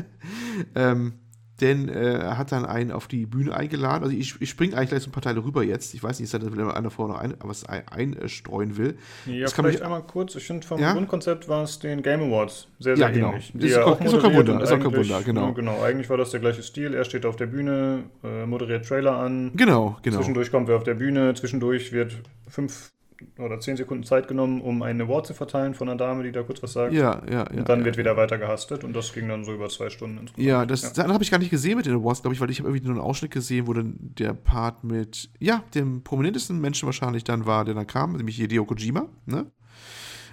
ähm, 0.74 1.14
denn 1.60 1.88
äh, 1.88 2.18
er 2.18 2.38
hat 2.38 2.52
dann 2.52 2.64
einen 2.64 2.90
auf 2.92 3.08
die 3.08 3.26
Bühne 3.26 3.54
eingeladen. 3.54 4.04
Also 4.04 4.16
ich, 4.16 4.40
ich 4.40 4.50
springe 4.50 4.76
eigentlich 4.76 4.90
gleich 4.90 5.02
so 5.02 5.10
ein 5.10 5.12
paar 5.12 5.22
Teile 5.22 5.44
rüber 5.44 5.62
jetzt. 5.62 5.94
Ich 5.94 6.02
weiß 6.02 6.20
nicht, 6.20 6.32
dass 6.32 6.40
da 6.40 6.70
einer 6.70 6.90
vorher 6.90 7.14
noch 7.14 7.20
ein, 7.20 7.34
was 7.40 7.64
einstreuen 7.66 8.76
will. 8.76 8.96
Ja, 9.26 9.42
das 9.42 9.52
vielleicht 9.52 9.82
einmal 9.82 10.02
kurz. 10.02 10.34
Ich 10.34 10.46
finde, 10.46 10.66
vom 10.66 10.80
ja? 10.80 10.92
Grundkonzept 10.92 11.48
war 11.48 11.64
es 11.64 11.78
den 11.78 12.02
Game 12.02 12.22
Awards 12.22 12.68
sehr, 12.78 12.96
sehr 12.96 13.06
ja, 13.06 13.12
genau. 13.12 13.28
ähnlich. 13.30 13.54
ist, 13.54 13.78
auch, 13.78 14.00
ist 14.00 14.14
auch 14.14 14.22
kein 14.22 14.36
Wunder. 14.36 14.62
Ist 14.62 14.72
auch 14.72 14.80
kein 14.80 14.96
Wunder, 14.96 15.22
genau. 15.22 15.52
Genau, 15.52 15.82
eigentlich 15.82 16.08
war 16.10 16.16
das 16.16 16.30
der 16.30 16.40
gleiche 16.40 16.62
Stil. 16.62 16.94
Er 16.94 17.04
steht 17.04 17.26
auf 17.26 17.36
der 17.36 17.46
Bühne, 17.46 18.04
äh, 18.24 18.46
moderiert 18.46 18.86
Trailer 18.86 19.16
an. 19.16 19.52
Genau, 19.54 19.96
genau. 20.02 20.16
Zwischendurch 20.16 20.50
kommt 20.50 20.68
wer 20.68 20.76
auf 20.76 20.84
der 20.84 20.94
Bühne, 20.94 21.34
zwischendurch 21.34 21.92
wird 21.92 22.16
fünf 22.48 22.90
oder 23.38 23.60
zehn 23.60 23.76
Sekunden 23.76 24.04
Zeit 24.04 24.28
genommen, 24.28 24.60
um 24.60 24.82
einen 24.82 25.00
Award 25.02 25.26
zu 25.26 25.34
verteilen 25.34 25.74
von 25.74 25.88
einer 25.88 25.98
Dame, 25.98 26.22
die 26.22 26.32
da 26.32 26.42
kurz 26.42 26.62
was 26.62 26.72
sagt. 26.72 26.92
Ja, 26.92 27.22
ja, 27.28 27.32
ja. 27.32 27.44
Und 27.50 27.68
dann 27.68 27.80
ja. 27.80 27.84
wird 27.86 27.96
wieder 27.96 28.16
weiter 28.16 28.38
gehastet 28.38 28.84
und 28.84 28.94
das 28.94 29.12
ging 29.12 29.28
dann 29.28 29.44
so 29.44 29.52
über 29.52 29.68
zwei 29.68 29.90
Stunden 29.90 30.18
insgesamt. 30.18 30.46
Ja, 30.46 30.66
das 30.66 30.96
ja. 30.96 31.08
habe 31.08 31.22
ich 31.22 31.30
gar 31.30 31.38
nicht 31.38 31.50
gesehen 31.50 31.76
mit 31.76 31.86
den 31.86 31.94
Awards, 31.94 32.22
glaube 32.22 32.34
ich, 32.34 32.40
weil 32.40 32.50
ich 32.50 32.58
habe 32.58 32.68
irgendwie 32.68 32.86
nur 32.86 32.96
einen 32.96 33.04
Ausschnitt 33.04 33.30
gesehen, 33.30 33.66
wo 33.66 33.72
dann 33.72 33.96
der 33.98 34.34
Part 34.34 34.84
mit, 34.84 35.30
ja, 35.38 35.62
dem 35.74 36.02
prominentesten 36.02 36.60
Menschen 36.60 36.86
wahrscheinlich 36.86 37.24
dann 37.24 37.46
war, 37.46 37.64
der 37.64 37.74
dann 37.74 37.86
kam, 37.86 38.12
nämlich 38.12 38.36
Hideo 38.36 38.64
Kojima, 38.64 39.08
ne? 39.26 39.46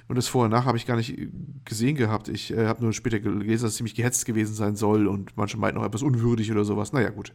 Und 0.08 0.16
das 0.16 0.28
vorher 0.28 0.50
nach 0.50 0.66
habe 0.66 0.78
ich 0.78 0.86
gar 0.86 0.96
nicht 0.96 1.18
gesehen 1.66 1.96
gehabt. 1.96 2.30
Ich 2.30 2.54
äh, 2.54 2.68
habe 2.68 2.82
nur 2.82 2.94
später 2.94 3.20
gelesen, 3.20 3.64
dass 3.64 3.72
es 3.72 3.78
ziemlich 3.78 3.96
gehetzt 3.96 4.26
gewesen 4.26 4.54
sein 4.54 4.76
soll 4.76 5.08
und 5.08 5.36
manche 5.36 5.58
meinten 5.58 5.80
auch 5.80 5.86
etwas 5.86 6.02
unwürdig 6.02 6.50
oder 6.52 6.64
sowas. 6.64 6.94
Naja, 6.94 7.10
gut. 7.10 7.34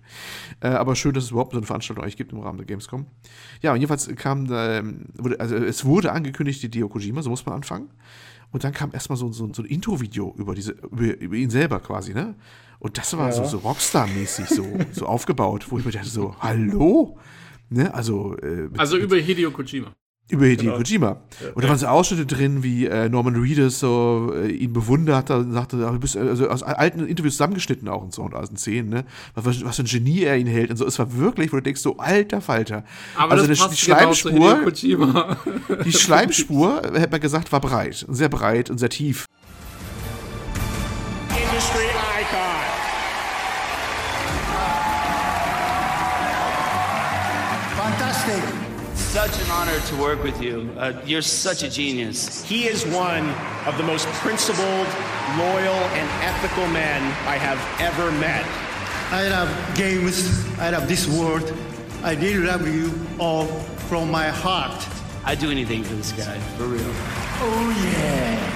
Äh, 0.60 0.68
aber 0.68 0.96
schön, 0.96 1.12
dass 1.12 1.24
es 1.24 1.30
überhaupt 1.32 1.52
so 1.52 1.58
eine 1.58 1.66
Veranstaltung 1.66 2.02
eigentlich 2.02 2.16
gibt 2.16 2.32
im 2.32 2.40
Rahmen 2.40 2.56
der 2.56 2.66
Gamescom. 2.66 3.06
Ja, 3.60 3.72
und 3.72 3.80
jedenfalls 3.80 4.08
kam, 4.16 4.46
äh, 4.46 4.82
wurde, 5.18 5.38
also 5.38 5.54
es 5.56 5.84
wurde 5.84 6.12
angekündigt, 6.12 6.62
die 6.62 6.70
Dio 6.70 6.88
Kojima, 6.88 7.22
so 7.22 7.28
muss 7.28 7.44
man 7.44 7.56
anfangen. 7.56 7.90
Und 8.52 8.64
dann 8.64 8.72
kam 8.72 8.90
erstmal 8.92 9.16
so, 9.16 9.30
so, 9.32 9.52
so 9.52 9.62
ein 9.62 9.66
Intro-Video 9.66 10.34
über, 10.38 10.54
über, 10.54 11.20
über 11.20 11.36
ihn 11.36 11.50
selber 11.50 11.80
quasi, 11.80 12.14
ne? 12.14 12.34
Und 12.78 12.98
das 12.98 13.16
war 13.16 13.28
ja. 13.28 13.32
so, 13.32 13.44
so 13.44 13.58
Rockstar-mäßig 13.58 14.46
so, 14.46 14.66
so 14.92 15.06
aufgebaut, 15.06 15.66
wo 15.70 15.78
ich 15.78 15.84
mir 15.84 15.92
dachte 15.92 16.08
so, 16.08 16.34
hallo? 16.40 17.16
Ne? 17.70 17.94
Also, 17.94 18.36
äh, 18.38 18.68
also 18.76 18.96
über 18.96 19.16
Hideo 19.16 19.50
Kojima. 19.50 19.94
Über 20.30 20.46
Hideo 20.46 20.72
genau. 20.72 20.76
Kojima. 20.76 21.20
Und 21.54 21.62
da 21.62 21.68
waren 21.68 21.78
so 21.78 21.86
Ausschnitte 21.86 22.24
drin, 22.24 22.62
wie 22.62 22.86
äh, 22.86 23.08
Norman 23.08 23.36
Reedus 23.36 23.80
so 23.80 24.32
äh, 24.34 24.50
ihn 24.50 24.72
bewundert 24.72 25.28
hat 25.28 25.30
und 25.30 25.52
sagte, 25.52 25.76
du 25.76 25.98
bist 25.98 26.16
also 26.16 26.48
aus 26.48 26.62
alten 26.62 27.06
Interviews 27.06 27.34
zusammengeschnitten 27.34 27.88
auch 27.88 28.02
und 28.02 28.14
so 28.14 28.22
und 28.22 28.34
aus 28.34 28.48
den 28.48 28.56
Szenen, 28.56 28.88
ne? 28.88 29.04
Was, 29.34 29.62
was 29.62 29.76
für 29.76 29.82
ein 29.82 29.86
Genie 29.86 30.22
er 30.22 30.38
ihn 30.38 30.46
hält 30.46 30.70
und 30.70 30.76
so. 30.76 30.86
Es 30.86 30.98
war 30.98 31.14
wirklich, 31.16 31.52
wo 31.52 31.56
du 31.56 31.62
denkst, 31.62 31.82
so 31.82 31.98
alter 31.98 32.40
Falter. 32.40 32.84
Aber 33.16 33.32
also 33.32 33.46
das 33.46 33.58
die, 33.58 33.74
die 33.74 33.76
Schleimspur, 33.76 34.72
die 35.84 35.92
Schleimspur, 35.92 36.82
hätte 36.94 37.10
man 37.10 37.20
gesagt, 37.20 37.52
war 37.52 37.60
breit. 37.60 38.06
Sehr 38.08 38.30
breit 38.30 38.70
und 38.70 38.78
sehr 38.78 38.90
tief. 38.90 39.26
Such 49.72 49.92
an 49.92 49.96
honor 49.96 49.96
to 49.96 50.02
work 50.02 50.22
with 50.22 50.42
you. 50.42 50.70
Uh, 50.76 50.92
you're 51.04 51.22
such 51.22 51.62
a 51.62 51.70
genius. 51.70 52.44
He 52.44 52.66
is 52.66 52.84
one 52.86 53.28
of 53.66 53.76
the 53.78 53.82
most 53.82 54.06
principled, 54.20 54.86
loyal, 55.38 55.80
and 55.96 56.08
ethical 56.22 56.66
men 56.68 57.02
I 57.26 57.36
have 57.36 57.58
ever 57.80 58.10
met. 58.12 58.44
I 59.10 59.28
love 59.28 59.76
games. 59.76 60.46
I 60.58 60.70
love 60.70 60.88
this 60.88 61.06
world. 61.08 61.54
I 62.02 62.14
really 62.14 62.44
love 62.44 62.66
you 62.66 62.92
all 63.18 63.46
from 63.88 64.10
my 64.10 64.28
heart. 64.28 64.86
I'd 65.24 65.38
do 65.38 65.50
anything 65.50 65.84
for 65.84 65.94
this 65.94 66.12
guy, 66.12 66.38
for 66.56 66.64
real. 66.64 66.82
Oh, 67.40 67.70
yeah. 67.94 68.48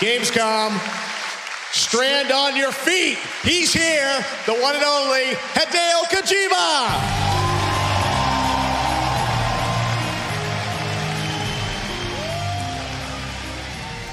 Gamescom 0.00 1.09
Strand 1.72 2.32
on 2.32 2.56
your 2.56 2.72
feet. 2.72 3.16
He's 3.44 3.72
here, 3.72 4.24
the 4.44 4.52
one 4.52 4.74
and 4.74 4.84
only 4.84 5.36
Hideo 5.54 6.02
Kojima. 6.10 7.20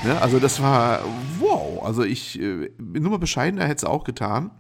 Ja, 0.06 0.20
also 0.20 0.40
das 0.40 0.62
war 0.62 1.04
wow. 1.40 1.84
Also 1.84 2.04
ich 2.04 2.40
äh, 2.40 2.70
nur 2.78 3.10
mal 3.10 3.18
bescheidener 3.18 3.64
hätte 3.64 3.78
es 3.78 3.84
auch 3.84 4.04
getan. 4.04 4.52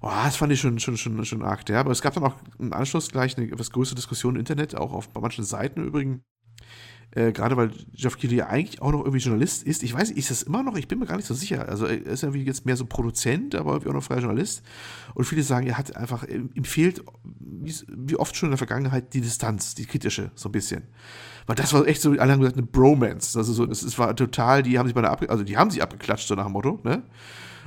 Oh, 0.00 0.10
das 0.24 0.36
fand 0.36 0.52
ich 0.52 0.60
schon, 0.60 0.78
schon, 0.78 0.96
schon, 0.96 1.22
schon 1.26 1.42
arg 1.42 1.66
der. 1.66 1.80
Aber 1.80 1.90
es 1.90 2.00
gab 2.00 2.14
dann 2.14 2.24
auch 2.24 2.36
im 2.58 2.72
Anschluss 2.72 3.10
gleich 3.10 3.36
eine 3.36 3.46
etwas 3.46 3.70
größere 3.70 3.96
Diskussion 3.96 4.36
im 4.36 4.40
Internet, 4.40 4.74
auch 4.74 4.92
auf 4.92 5.10
bei 5.10 5.20
manchen 5.20 5.44
Seiten 5.44 5.84
übrigens, 5.84 6.22
äh, 7.16 7.32
gerade 7.32 7.56
weil 7.56 7.70
Jeff 7.94 8.18
Keighley 8.18 8.36
ja 8.36 8.48
eigentlich 8.48 8.82
auch 8.82 8.92
noch 8.92 9.00
irgendwie 9.00 9.20
Journalist 9.20 9.62
ist. 9.62 9.82
Ich 9.82 9.94
weiß, 9.94 10.10
ist 10.10 10.30
das 10.30 10.42
immer 10.42 10.62
noch? 10.62 10.76
Ich 10.76 10.86
bin 10.86 10.98
mir 10.98 11.06
gar 11.06 11.16
nicht 11.16 11.26
so 11.26 11.32
sicher. 11.32 11.66
Also 11.66 11.86
er 11.86 12.04
ist 12.04 12.22
irgendwie 12.22 12.44
jetzt 12.44 12.66
mehr 12.66 12.76
so 12.76 12.84
Produzent, 12.84 13.54
aber 13.54 13.72
irgendwie 13.72 13.88
auch 13.88 13.94
noch 13.94 14.02
freier 14.02 14.18
Journalist. 14.18 14.62
Und 15.14 15.24
viele 15.24 15.42
sagen, 15.42 15.66
er 15.66 15.78
hat 15.78 15.96
einfach, 15.96 16.24
ihm 16.28 16.64
fehlt, 16.64 17.02
wie 17.24 18.16
oft 18.16 18.36
schon 18.36 18.48
in 18.48 18.50
der 18.50 18.58
Vergangenheit, 18.58 19.14
die 19.14 19.22
Distanz, 19.22 19.74
die 19.74 19.86
kritische, 19.86 20.30
so 20.34 20.50
ein 20.50 20.52
bisschen. 20.52 20.82
Weil 21.46 21.56
das 21.56 21.72
war 21.72 21.86
echt 21.86 22.02
so, 22.02 22.10
alle 22.10 22.32
haben 22.32 22.40
gesagt, 22.40 22.58
eine 22.58 22.66
Bromance. 22.66 23.38
Also 23.38 23.54
so, 23.54 23.64
es 23.64 23.98
war 23.98 24.14
total, 24.14 24.62
die 24.62 24.78
haben 24.78 24.86
sich 24.86 24.94
bei 24.94 25.00
der, 25.00 25.30
also 25.30 25.42
die 25.42 25.56
haben 25.56 25.70
sich 25.70 25.82
abgeklatscht, 25.82 26.28
so 26.28 26.34
nach 26.34 26.44
dem 26.44 26.52
Motto, 26.52 26.80
ne? 26.84 27.02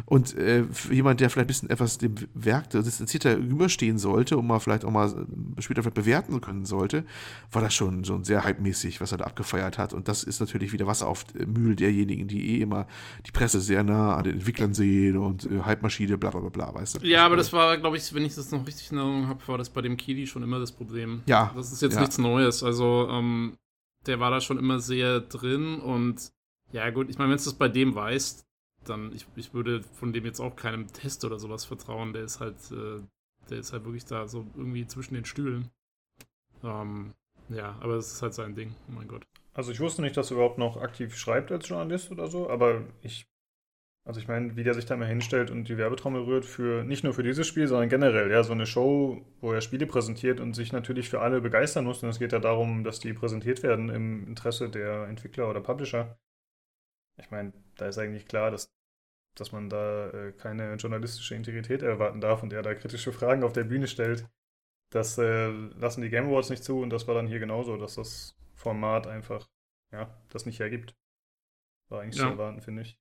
Und 0.06 0.36
äh, 0.38 0.64
für 0.66 0.93
jemand, 0.93 1.20
der 1.20 1.30
vielleicht 1.30 1.45
ein 1.45 1.47
bisschen 1.47 1.70
etwas 1.70 1.97
dem 1.97 2.16
Werk 2.34 2.70
distanzierter 2.70 3.36
überstehen 3.36 3.97
sollte 3.97 4.38
und 4.38 4.47
mal 4.47 4.60
vielleicht 4.60 4.86
auch 4.86 4.91
mal 4.91 5.10
äh, 5.10 5.62
später 5.62 5.82
vielleicht 5.82 5.95
bewerten 5.95 6.41
können 6.41 6.66
sollte, 6.66 7.06
war 7.52 7.62
das 7.62 7.74
schon, 7.74 8.06
schon 8.06 8.24
sehr 8.24 8.45
hypemäßig, 8.45 9.02
was 9.02 9.12
er 9.12 9.20
da 9.20 9.26
abgefeiert 9.26 9.78
hat. 9.78 9.93
Und 9.93 10.08
das 10.08 10.24
ist 10.24 10.39
natürlich 10.39 10.72
wieder 10.74 10.88
Wasser 10.88 11.08
auf 11.08 11.26
Mühl 11.34 11.76
derjenigen, 11.76 12.28
die 12.28 12.56
eh 12.56 12.62
immer 12.62 12.88
die 13.26 13.32
Presse 13.32 13.62
sehr 13.62 13.84
nah 13.84 14.16
an 14.16 14.24
den 14.24 14.34
Entwicklern 14.34 14.74
sehen 14.74 15.18
und 15.18 15.45
äh, 15.45 15.62
Hype-Maschine, 15.62 16.18
bla 16.18 16.32
bla 16.32 16.41
bla, 16.50 16.74
weißt 16.74 17.02
du? 17.02 17.08
Ja, 17.08 17.26
aber 17.26 17.36
das 17.36 17.52
war, 17.54 17.78
glaube 17.78 17.97
ich, 17.97 18.14
wenn 18.14 18.26
ich 18.26 18.36
das 18.36 18.52
noch 18.52 18.66
richtig 18.66 18.91
in 18.91 18.97
Erinnerung 18.97 19.28
habe, 19.28 19.47
war 19.47 19.58
das 19.58 19.70
bei 19.70 19.82
dem 19.82 19.97
Kili 19.97 20.28
schon 20.28 20.43
immer 20.43 20.60
das 20.60 20.72
Problem. 20.72 21.22
Ja. 21.26 21.52
Das 21.56 21.72
ist 21.72 21.82
jetzt 21.82 21.95
ja. 21.95 22.02
nichts 22.02 22.18
Neues. 22.18 22.64
Also, 22.64 23.08
ähm, 23.10 23.58
der 24.06 24.20
war 24.20 24.32
da 24.32 24.41
schon 24.41 24.58
immer 24.58 24.80
sehr 24.80 25.20
drin 25.20 25.80
und 25.80 26.32
ja, 26.72 26.89
gut, 26.91 27.10
ich 27.10 27.18
meine, 27.18 27.32
wenn 27.32 27.38
du 27.38 27.43
es 27.43 27.54
bei 27.54 27.68
dem 27.68 27.95
weißt, 27.95 28.45
dann, 28.89 29.13
ich, 29.13 29.27
ich 29.35 29.53
würde 29.53 29.83
von 29.83 30.13
dem 30.13 30.25
jetzt 30.25 30.39
auch 30.39 30.55
keinem 30.55 30.87
Test 30.87 31.25
oder 31.25 31.39
sowas 31.39 31.65
vertrauen. 31.65 32.13
Der 32.13 32.23
ist 32.23 32.39
halt, 32.39 32.57
äh, 32.71 33.01
der 33.49 33.59
ist 33.59 33.73
halt 33.73 33.85
wirklich 33.85 34.05
da 34.05 34.27
so 34.27 34.45
irgendwie 34.55 34.87
zwischen 34.87 35.13
den 35.13 35.25
Stühlen. 35.25 35.69
Ähm, 36.63 37.13
ja, 37.49 37.77
aber 37.81 37.95
es 37.95 38.13
ist 38.13 38.21
halt 38.21 38.33
sein 38.33 38.55
Ding, 38.55 38.75
oh 38.87 38.91
mein 38.93 39.07
Gott. 39.07 39.25
Also 39.53 39.71
ich 39.71 39.79
wusste 39.79 40.01
nicht, 40.01 40.15
dass 40.15 40.31
er 40.31 40.35
überhaupt 40.35 40.57
noch 40.57 40.77
aktiv 40.77 41.17
schreibt 41.17 41.51
als 41.51 41.67
Journalist 41.67 42.11
oder 42.11 42.27
so, 42.27 42.49
aber 42.49 42.83
ich, 43.01 43.27
also 44.05 44.19
ich 44.19 44.27
meine, 44.27 44.55
wie 44.55 44.63
der 44.63 44.73
sich 44.73 44.85
da 44.85 44.95
mal 44.95 45.07
hinstellt 45.07 45.51
und 45.51 45.67
die 45.67 45.77
Werbetrommel 45.77 46.21
rührt 46.21 46.45
für, 46.45 46.83
nicht 46.83 47.03
nur 47.03 47.13
für 47.13 47.23
dieses 47.23 47.47
Spiel, 47.47 47.67
sondern 47.67 47.89
generell, 47.89 48.31
ja, 48.31 48.43
so 48.43 48.53
eine 48.53 48.65
Show, 48.65 49.25
wo 49.41 49.51
er 49.51 49.61
Spiele 49.61 49.85
präsentiert 49.87 50.39
und 50.39 50.53
sich 50.53 50.71
natürlich 50.71 51.09
für 51.09 51.21
alle 51.21 51.41
begeistern 51.41 51.85
muss. 51.85 52.03
Und 52.03 52.09
es 52.09 52.19
geht 52.19 52.31
ja 52.31 52.39
darum, 52.39 52.83
dass 52.83 52.99
die 52.99 53.13
präsentiert 53.13 53.63
werden 53.63 53.89
im 53.89 54.27
Interesse 54.27 54.69
der 54.69 55.07
Entwickler 55.07 55.49
oder 55.49 55.61
Publisher. 55.61 56.17
Ich 57.17 57.31
meine, 57.31 57.53
da 57.75 57.87
ist 57.87 57.97
eigentlich 57.97 58.27
klar, 58.27 58.51
dass, 58.51 58.71
dass 59.39 59.51
man 59.51 59.69
da 59.69 60.09
äh, 60.09 60.31
keine 60.33 60.75
journalistische 60.75 61.35
Integrität 61.35 61.81
erwarten 61.81 62.21
darf 62.21 62.43
und 62.43 62.53
er 62.53 62.61
da 62.61 62.73
kritische 62.75 63.11
Fragen 63.11 63.43
auf 63.43 63.53
der 63.53 63.63
Bühne 63.63 63.87
stellt. 63.87 64.27
Das 64.91 65.17
äh, 65.17 65.49
lassen 65.49 66.01
die 66.01 66.09
Game 66.09 66.27
Awards 66.27 66.49
nicht 66.49 66.63
zu 66.63 66.79
und 66.79 66.89
das 66.89 67.07
war 67.07 67.15
dann 67.15 67.27
hier 67.27 67.39
genauso, 67.39 67.77
dass 67.77 67.95
das 67.95 68.35
Format 68.55 69.07
einfach, 69.07 69.47
ja, 69.91 70.13
das 70.29 70.45
nicht 70.45 70.59
hergibt. 70.59 70.95
War 71.89 72.01
eigentlich 72.01 72.17
ja. 72.17 72.25
zu 72.25 72.31
erwarten, 72.31 72.61
finde 72.61 72.81
ich. 72.83 72.97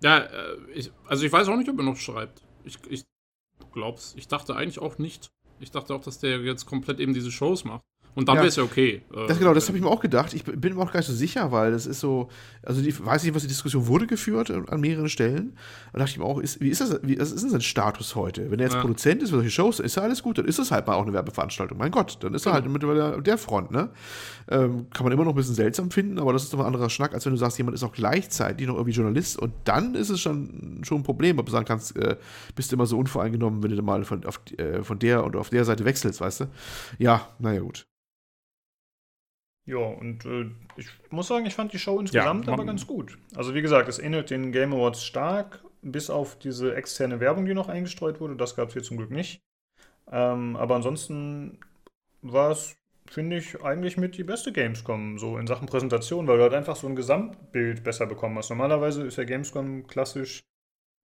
Ja, 0.00 0.18
äh, 0.18 0.56
ich, 0.72 0.90
also 1.06 1.24
ich 1.24 1.32
weiß 1.32 1.48
auch 1.48 1.56
nicht, 1.56 1.68
ob 1.68 1.78
er 1.78 1.84
noch 1.84 1.96
schreibt. 1.96 2.42
Ich, 2.64 2.78
ich 2.88 3.04
glaub's. 3.72 4.14
Ich 4.16 4.28
dachte 4.28 4.56
eigentlich 4.56 4.80
auch 4.80 4.98
nicht. 4.98 5.32
Ich 5.60 5.70
dachte 5.70 5.94
auch, 5.94 6.02
dass 6.02 6.18
der 6.18 6.40
jetzt 6.40 6.66
komplett 6.66 6.98
eben 6.98 7.14
diese 7.14 7.30
Shows 7.30 7.64
macht. 7.64 7.84
Und 8.14 8.28
dann 8.28 8.36
ja. 8.36 8.42
wäre 8.42 8.48
es 8.48 8.56
ja 8.56 8.62
okay. 8.62 9.02
Das, 9.26 9.38
genau, 9.38 9.54
das 9.54 9.68
habe 9.68 9.78
ich 9.78 9.82
mir 9.82 9.90
auch 9.90 10.00
gedacht. 10.00 10.34
Ich 10.34 10.44
bin 10.44 10.74
mir 10.74 10.82
auch 10.82 10.92
gar 10.92 11.00
nicht 11.00 11.06
so 11.06 11.14
sicher, 11.14 11.50
weil 11.50 11.72
das 11.72 11.86
ist 11.86 12.00
so, 12.00 12.28
also 12.62 12.82
ich 12.82 13.04
weiß 13.04 13.24
nicht, 13.24 13.34
was 13.34 13.42
die 13.42 13.48
Diskussion 13.48 13.86
wurde 13.86 14.06
geführt 14.06 14.50
an 14.50 14.80
mehreren 14.80 15.08
Stellen. 15.08 15.56
Da 15.92 16.00
dachte 16.00 16.12
ich 16.12 16.18
mir 16.18 16.24
auch, 16.24 16.38
ist, 16.38 16.60
wie 16.60 16.68
ist 16.68 16.82
das, 16.82 17.00
wie 17.02 17.18
was 17.18 17.32
ist 17.32 17.42
denn 17.42 17.50
sein 17.50 17.62
Status 17.62 18.14
heute? 18.14 18.50
Wenn 18.50 18.58
er 18.58 18.66
jetzt 18.66 18.74
ja. 18.74 18.80
Produzent 18.80 19.22
ist 19.22 19.30
für 19.30 19.36
solche 19.36 19.50
Shows, 19.50 19.80
ist 19.80 19.96
ja 19.96 20.02
alles 20.02 20.22
gut, 20.22 20.36
dann 20.36 20.44
ist 20.44 20.58
es 20.58 20.70
halt 20.70 20.86
mal 20.86 20.94
auch 20.94 21.02
eine 21.02 21.12
Werbeveranstaltung. 21.14 21.78
Mein 21.78 21.90
Gott, 21.90 22.18
dann 22.20 22.34
ist 22.34 22.44
er 22.44 22.52
halt 22.52 22.68
mittlerweile 22.68 23.14
an 23.14 23.24
der 23.24 23.38
Front, 23.38 23.70
ne? 23.70 23.88
Ähm, 24.50 24.86
kann 24.90 25.04
man 25.04 25.12
immer 25.12 25.24
noch 25.24 25.32
ein 25.32 25.36
bisschen 25.36 25.54
seltsam 25.54 25.90
finden, 25.90 26.18
aber 26.18 26.32
das 26.32 26.42
ist 26.44 26.52
doch 26.52 26.60
ein 26.60 26.66
anderer 26.66 26.90
Schnack, 26.90 27.14
als 27.14 27.24
wenn 27.24 27.32
du 27.32 27.38
sagst, 27.38 27.56
jemand 27.56 27.74
ist 27.74 27.82
auch 27.82 27.92
gleichzeitig 27.92 28.66
noch 28.66 28.74
irgendwie 28.74 28.92
Journalist 28.92 29.38
und 29.38 29.52
dann 29.64 29.94
ist 29.94 30.10
es 30.10 30.20
schon, 30.20 30.80
schon 30.82 30.98
ein 30.98 31.02
Problem, 31.02 31.38
ob 31.38 31.46
du 31.46 31.52
sagen 31.52 31.64
kannst, 31.64 31.96
äh, 31.96 32.16
bist 32.54 32.70
du 32.70 32.76
immer 32.76 32.86
so 32.86 32.98
unvoreingenommen, 32.98 33.62
wenn 33.62 33.74
du 33.74 33.82
mal 33.82 34.04
von, 34.04 34.24
auf, 34.26 34.40
äh, 34.58 34.82
von 34.82 34.98
der 34.98 35.24
und 35.24 35.36
auf 35.36 35.50
der 35.50 35.64
Seite 35.64 35.84
wechselst, 35.84 36.20
weißt 36.20 36.40
du? 36.40 36.44
Ja, 36.98 37.28
naja, 37.38 37.60
gut. 37.60 37.86
Ja, 39.64 39.78
und 39.78 40.24
äh, 40.24 40.50
ich 40.76 40.88
muss 41.10 41.28
sagen, 41.28 41.46
ich 41.46 41.54
fand 41.54 41.72
die 41.72 41.78
Show 41.78 42.00
insgesamt 42.00 42.46
ja, 42.46 42.52
aber 42.52 42.64
ganz 42.64 42.86
gut. 42.86 43.16
Also 43.36 43.54
wie 43.54 43.62
gesagt, 43.62 43.88
es 43.88 43.98
ähnelt 43.98 44.30
den 44.30 44.50
Game 44.50 44.72
Awards 44.72 45.04
stark, 45.04 45.64
bis 45.82 46.10
auf 46.10 46.38
diese 46.38 46.74
externe 46.74 47.20
Werbung, 47.20 47.44
die 47.46 47.54
noch 47.54 47.68
eingestreut 47.68 48.20
wurde. 48.20 48.36
Das 48.36 48.56
gab 48.56 48.68
es 48.68 48.74
hier 48.74 48.82
zum 48.82 48.96
Glück 48.96 49.10
nicht. 49.10 49.40
Ähm, 50.10 50.56
aber 50.56 50.74
ansonsten 50.76 51.58
war 52.22 52.50
es, 52.50 52.76
finde 53.06 53.36
ich, 53.36 53.62
eigentlich 53.62 53.96
mit 53.96 54.16
die 54.16 54.24
beste 54.24 54.52
Gamescom, 54.52 55.18
so 55.18 55.38
in 55.38 55.46
Sachen 55.46 55.66
Präsentation, 55.66 56.26
weil 56.26 56.38
du 56.38 56.42
halt 56.42 56.54
einfach 56.54 56.76
so 56.76 56.88
ein 56.88 56.96
Gesamtbild 56.96 57.84
besser 57.84 58.06
bekommen 58.06 58.38
hast. 58.38 58.50
Normalerweise 58.50 59.04
ist 59.04 59.16
ja 59.16 59.24
Gamescom 59.24 59.86
klassisch 59.86 60.42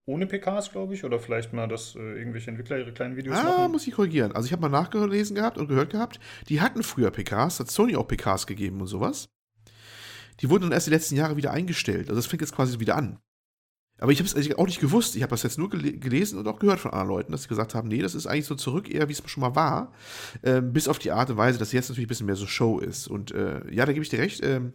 ohne 0.08 0.26
PKs, 0.26 0.72
glaube 0.72 0.94
ich, 0.94 1.04
oder 1.04 1.18
vielleicht 1.18 1.52
mal, 1.52 1.68
dass 1.68 1.94
äh, 1.94 1.98
irgendwelche 1.98 2.50
Entwickler 2.50 2.78
ihre 2.78 2.92
kleinen 2.92 3.16
Videos 3.16 3.36
ah, 3.36 3.42
machen. 3.42 3.54
Ah, 3.58 3.68
muss 3.68 3.86
ich 3.86 3.94
korrigieren. 3.94 4.32
Also 4.32 4.46
ich 4.46 4.52
habe 4.52 4.62
mal 4.62 4.70
nachgelesen 4.70 5.36
gehabt 5.36 5.58
und 5.58 5.68
gehört 5.68 5.90
gehabt, 5.90 6.18
die 6.48 6.62
hatten 6.62 6.82
früher 6.82 7.10
PKs, 7.10 7.60
hat 7.60 7.70
Sony 7.70 7.94
auch 7.94 8.08
PKs 8.08 8.46
gegeben 8.46 8.80
und 8.80 8.86
sowas. 8.86 9.28
Die 10.40 10.48
wurden 10.48 10.62
dann 10.62 10.72
erst 10.72 10.86
die 10.86 10.92
letzten 10.92 11.16
Jahre 11.16 11.36
wieder 11.36 11.50
eingestellt. 11.50 12.08
Also 12.08 12.16
das 12.16 12.26
fängt 12.26 12.40
jetzt 12.40 12.54
quasi 12.54 12.80
wieder 12.80 12.96
an. 12.96 13.18
Aber 14.00 14.12
ich 14.12 14.20
habe 14.20 14.28
es 14.28 14.56
auch 14.56 14.66
nicht 14.66 14.80
gewusst. 14.80 15.16
Ich 15.16 15.22
habe 15.22 15.30
das 15.30 15.42
jetzt 15.42 15.58
nur 15.58 15.68
gel 15.68 15.98
gelesen 15.98 16.38
und 16.38 16.46
auch 16.46 16.60
gehört 16.60 16.78
von 16.78 16.92
anderen 16.92 17.08
Leuten, 17.08 17.32
dass 17.32 17.42
sie 17.42 17.48
gesagt 17.48 17.74
haben, 17.74 17.88
nee, 17.88 18.00
das 18.00 18.14
ist 18.14 18.26
eigentlich 18.26 18.46
so 18.46 18.54
zurück, 18.54 18.88
eher 18.88 19.08
wie 19.08 19.12
es 19.12 19.22
schon 19.26 19.40
mal 19.40 19.56
war. 19.56 19.92
Ähm, 20.42 20.72
bis 20.72 20.88
auf 20.88 20.98
die 20.98 21.10
Art 21.10 21.30
und 21.30 21.36
Weise, 21.36 21.58
dass 21.58 21.72
jetzt 21.72 21.88
natürlich 21.88 22.06
ein 22.06 22.08
bisschen 22.08 22.26
mehr 22.26 22.36
so 22.36 22.46
Show 22.46 22.78
ist. 22.78 23.08
Und 23.08 23.32
äh, 23.32 23.60
ja, 23.70 23.84
da 23.84 23.92
gebe 23.92 24.04
ich 24.04 24.08
dir 24.08 24.20
recht. 24.20 24.42
Ähm, 24.44 24.72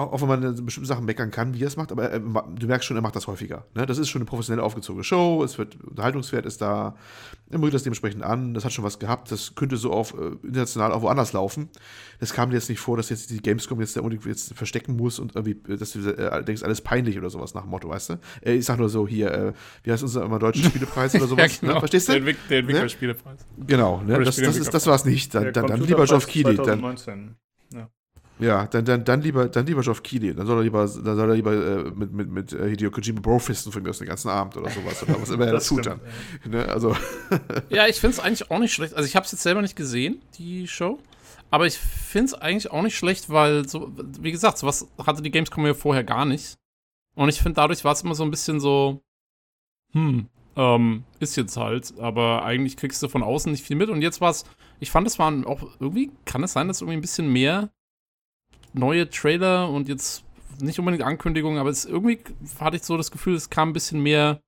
auch, 0.00 0.12
auch 0.12 0.20
wenn 0.22 0.28
man 0.28 0.64
bestimmte 0.64 0.88
Sachen 0.88 1.04
meckern 1.04 1.30
kann, 1.30 1.54
wie 1.54 1.62
er 1.62 1.68
es 1.68 1.76
macht, 1.76 1.92
aber 1.92 2.12
äh, 2.12 2.20
du 2.20 2.66
merkst 2.66 2.86
schon, 2.86 2.96
er 2.96 3.02
macht 3.02 3.16
das 3.16 3.26
häufiger. 3.26 3.66
Ne? 3.74 3.86
Das 3.86 3.98
ist 3.98 4.08
schon 4.08 4.20
eine 4.20 4.26
professionell 4.26 4.62
aufgezogene 4.62 5.04
Show, 5.04 5.42
es 5.44 5.58
wird, 5.58 5.78
Unterhaltungswert 5.82 6.46
ist 6.46 6.60
da, 6.60 6.96
er 7.50 7.58
moderiert 7.58 7.74
das 7.74 7.82
dementsprechend 7.82 8.22
an, 8.22 8.54
das 8.54 8.64
hat 8.64 8.72
schon 8.72 8.84
was 8.84 8.98
gehabt, 8.98 9.30
das 9.32 9.54
könnte 9.54 9.76
so 9.76 9.92
auf 9.92 10.14
äh, 10.14 10.46
international 10.46 10.92
auch 10.92 11.02
woanders 11.02 11.32
laufen. 11.32 11.68
Das 12.20 12.32
kam 12.32 12.50
dir 12.50 12.56
jetzt 12.56 12.68
nicht 12.68 12.80
vor, 12.80 12.96
dass 12.96 13.08
jetzt 13.08 13.30
die 13.30 13.40
Gamescom 13.40 13.80
jetzt, 13.80 13.96
unbedingt 13.96 14.24
jetzt 14.26 14.54
verstecken 14.54 14.96
muss 14.96 15.18
und 15.18 15.34
irgendwie, 15.34 15.56
dass 15.76 15.92
du 15.92 16.00
äh, 16.00 16.44
denkst, 16.44 16.62
alles 16.62 16.80
peinlich 16.80 17.18
oder 17.18 17.30
sowas 17.30 17.54
nach 17.54 17.62
dem 17.62 17.70
Motto, 17.70 17.88
weißt 17.88 18.10
du? 18.10 18.14
Äh, 18.42 18.54
ich 18.54 18.64
sag 18.64 18.78
nur 18.78 18.88
so, 18.88 19.08
hier, 19.08 19.32
äh, 19.32 19.52
wie 19.84 19.92
heißt 19.92 20.02
unser 20.02 20.24
immer 20.24 20.38
deutscher 20.38 20.64
Spielepreis 20.70 21.14
oder 21.14 21.26
sowas? 21.26 21.52
ja, 21.52 21.58
genau. 21.60 21.74
ne? 21.74 21.78
Verstehst 21.80 22.08
du? 22.08 22.12
Der, 22.12 22.18
Entwick 22.18 22.36
der 22.48 22.58
Entwicklerspielepreis. 22.58 23.40
Ne? 23.56 23.64
Genau, 23.66 24.02
ne? 24.02 24.22
das, 24.22 24.36
das, 24.36 24.56
ist, 24.56 24.72
das 24.72 24.86
war's 24.86 25.04
nicht. 25.04 25.34
Dann, 25.34 25.52
dann, 25.52 25.66
dann 25.66 25.80
lieber 25.82 26.04
Geoff 26.04 26.26
Keighley. 26.26 26.56
Dann, 26.56 26.96
ja. 28.40 28.66
Dann, 28.66 28.84
dann, 28.84 29.04
dann 29.04 29.22
lieber, 29.22 29.48
dann 29.48 29.66
lieber 29.66 29.82
Geoff 29.82 30.02
Keighley. 30.02 30.34
Dann 30.34 30.46
soll 30.46 30.58
er 30.58 30.62
lieber, 30.62 30.80
dann 30.80 31.16
soll 31.16 31.28
er 31.28 31.34
lieber 31.34 31.52
äh, 31.52 31.90
mit, 31.90 32.12
mit, 32.12 32.30
mit 32.30 32.52
äh, 32.52 32.68
Hideo 32.68 32.90
Kojima 32.90 33.20
Brofisten 33.20 33.72
von 33.72 33.82
mir 33.82 33.90
aus 33.90 33.98
den 33.98 34.08
ganzen 34.08 34.28
Abend 34.28 34.56
oder 34.56 34.70
sowas. 34.70 35.02
Oder 35.02 35.20
was 35.20 35.30
immer 35.30 35.46
er 35.46 35.52
da 35.54 35.60
tut 35.60 35.86
dann. 35.86 36.00
Ne? 36.48 36.66
Also. 36.66 36.96
ja, 37.70 37.86
ich 37.86 38.00
finde 38.00 38.16
es 38.16 38.20
eigentlich 38.20 38.50
auch 38.50 38.58
nicht 38.58 38.72
schlecht. 38.72 38.94
Also 38.94 39.06
ich 39.06 39.16
habe 39.16 39.24
es 39.24 39.32
jetzt 39.32 39.42
selber 39.42 39.62
nicht 39.62 39.76
gesehen, 39.76 40.22
die 40.38 40.66
Show. 40.68 40.98
Aber 41.50 41.66
ich 41.66 41.78
finde 41.78 42.26
es 42.26 42.34
eigentlich 42.34 42.70
auch 42.70 42.82
nicht 42.82 42.96
schlecht, 42.96 43.28
weil, 43.28 43.68
so, 43.68 43.92
wie 44.20 44.30
gesagt, 44.30 44.58
sowas 44.58 44.86
hatte 45.04 45.22
die 45.22 45.30
Gamescom 45.30 45.66
ja 45.66 45.74
vorher 45.74 46.04
gar 46.04 46.24
nicht. 46.24 46.56
Und 47.16 47.28
ich 47.28 47.40
finde, 47.40 47.56
dadurch 47.56 47.84
war 47.84 47.92
es 47.92 48.02
immer 48.02 48.14
so 48.14 48.22
ein 48.22 48.30
bisschen 48.30 48.60
so, 48.60 49.02
hm, 49.92 50.28
ähm, 50.56 51.04
ist 51.18 51.36
jetzt 51.36 51.56
halt, 51.56 51.94
aber 51.98 52.44
eigentlich 52.44 52.76
kriegst 52.76 53.02
du 53.02 53.08
von 53.08 53.22
außen 53.22 53.50
nicht 53.50 53.64
viel 53.64 53.76
mit. 53.76 53.88
Und 53.90 54.02
jetzt 54.02 54.20
war 54.20 54.30
es, 54.30 54.44
ich 54.78 54.90
fand, 54.90 55.06
es 55.06 55.18
waren 55.18 55.44
auch 55.44 55.62
irgendwie, 55.80 56.10
kann 56.24 56.42
es 56.42 56.52
sein, 56.52 56.68
dass 56.68 56.80
irgendwie 56.80 56.98
ein 56.98 57.02
bisschen 57.02 57.32
mehr 57.32 57.70
neue 58.72 59.08
Trailer 59.08 59.68
und 59.68 59.88
jetzt 59.88 60.24
nicht 60.60 60.78
unbedingt 60.78 61.02
Ankündigungen, 61.02 61.58
aber 61.58 61.70
es 61.70 61.84
irgendwie 61.84 62.18
hatte 62.58 62.76
ich 62.76 62.82
so 62.82 62.96
das 62.96 63.10
Gefühl, 63.10 63.34
es 63.34 63.50
kam 63.50 63.70
ein 63.70 63.72
bisschen 63.72 64.02
mehr 64.02 64.40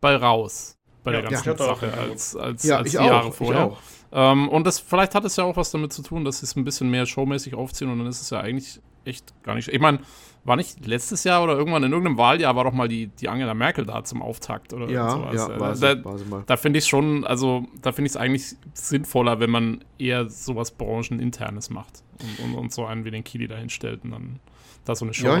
bei 0.00 0.16
raus 0.16 0.76
bei 1.02 1.12
ja, 1.12 1.20
der 1.20 1.30
ganzen 1.30 1.48
ja, 1.48 1.56
Sache 1.56 1.92
als, 1.94 2.36
als, 2.36 2.62
ja, 2.64 2.76
als 2.78 2.90
die 2.90 2.98
auch, 2.98 3.06
Jahre 3.06 3.32
vorher. 3.32 3.76
Ähm, 4.12 4.48
und 4.48 4.66
das 4.66 4.78
vielleicht 4.78 5.14
hat 5.14 5.24
es 5.24 5.36
ja 5.36 5.44
auch 5.44 5.56
was 5.56 5.70
damit 5.70 5.92
zu 5.92 6.02
tun, 6.02 6.24
dass 6.24 6.40
sie 6.40 6.46
es 6.46 6.56
ein 6.56 6.64
bisschen 6.64 6.90
mehr 6.90 7.06
showmäßig 7.06 7.54
aufziehen 7.54 7.90
und 7.90 7.98
dann 7.98 8.06
ist 8.06 8.20
es 8.20 8.30
ja 8.30 8.40
eigentlich 8.40 8.80
echt 9.04 9.32
gar 9.42 9.54
nicht. 9.54 9.68
Ich 9.68 9.80
meine, 9.80 10.00
war 10.44 10.56
nicht 10.56 10.86
letztes 10.86 11.24
Jahr 11.24 11.42
oder 11.42 11.54
irgendwann 11.54 11.84
in 11.84 11.92
irgendeinem 11.92 12.18
Wahljahr 12.18 12.56
war 12.56 12.64
doch 12.64 12.72
mal 12.72 12.88
die, 12.88 13.06
die 13.06 13.28
Angela 13.28 13.54
Merkel 13.54 13.86
da 13.86 14.04
zum 14.04 14.22
Auftakt 14.22 14.72
oder 14.72 14.88
ja, 14.90 15.10
sowas. 15.10 15.34
Ja, 15.34 15.60
war 15.60 15.74
da, 15.74 16.04
war 16.04 16.18
mal. 16.28 16.42
da 16.46 16.56
finde 16.56 16.78
ich 16.78 16.86
schon, 16.86 17.24
also 17.24 17.66
da 17.80 17.92
finde 17.92 18.06
ich 18.06 18.12
es 18.12 18.16
eigentlich 18.16 18.56
sinnvoller, 18.74 19.40
wenn 19.40 19.50
man 19.50 19.84
eher 19.98 20.28
sowas 20.28 20.70
brancheninternes 20.70 21.70
macht 21.70 22.02
und, 22.22 22.44
und, 22.44 22.54
und 22.54 22.72
so 22.72 22.84
einen 22.84 23.04
wie 23.04 23.10
den 23.10 23.24
Kili 23.24 23.48
da 23.48 23.56
hinstellt 23.56 24.04
und 24.04 24.10
dann 24.12 24.40
da 24.84 24.94
so 24.94 25.04
eine 25.04 25.14
Show 25.14 25.26
ja. 25.26 25.38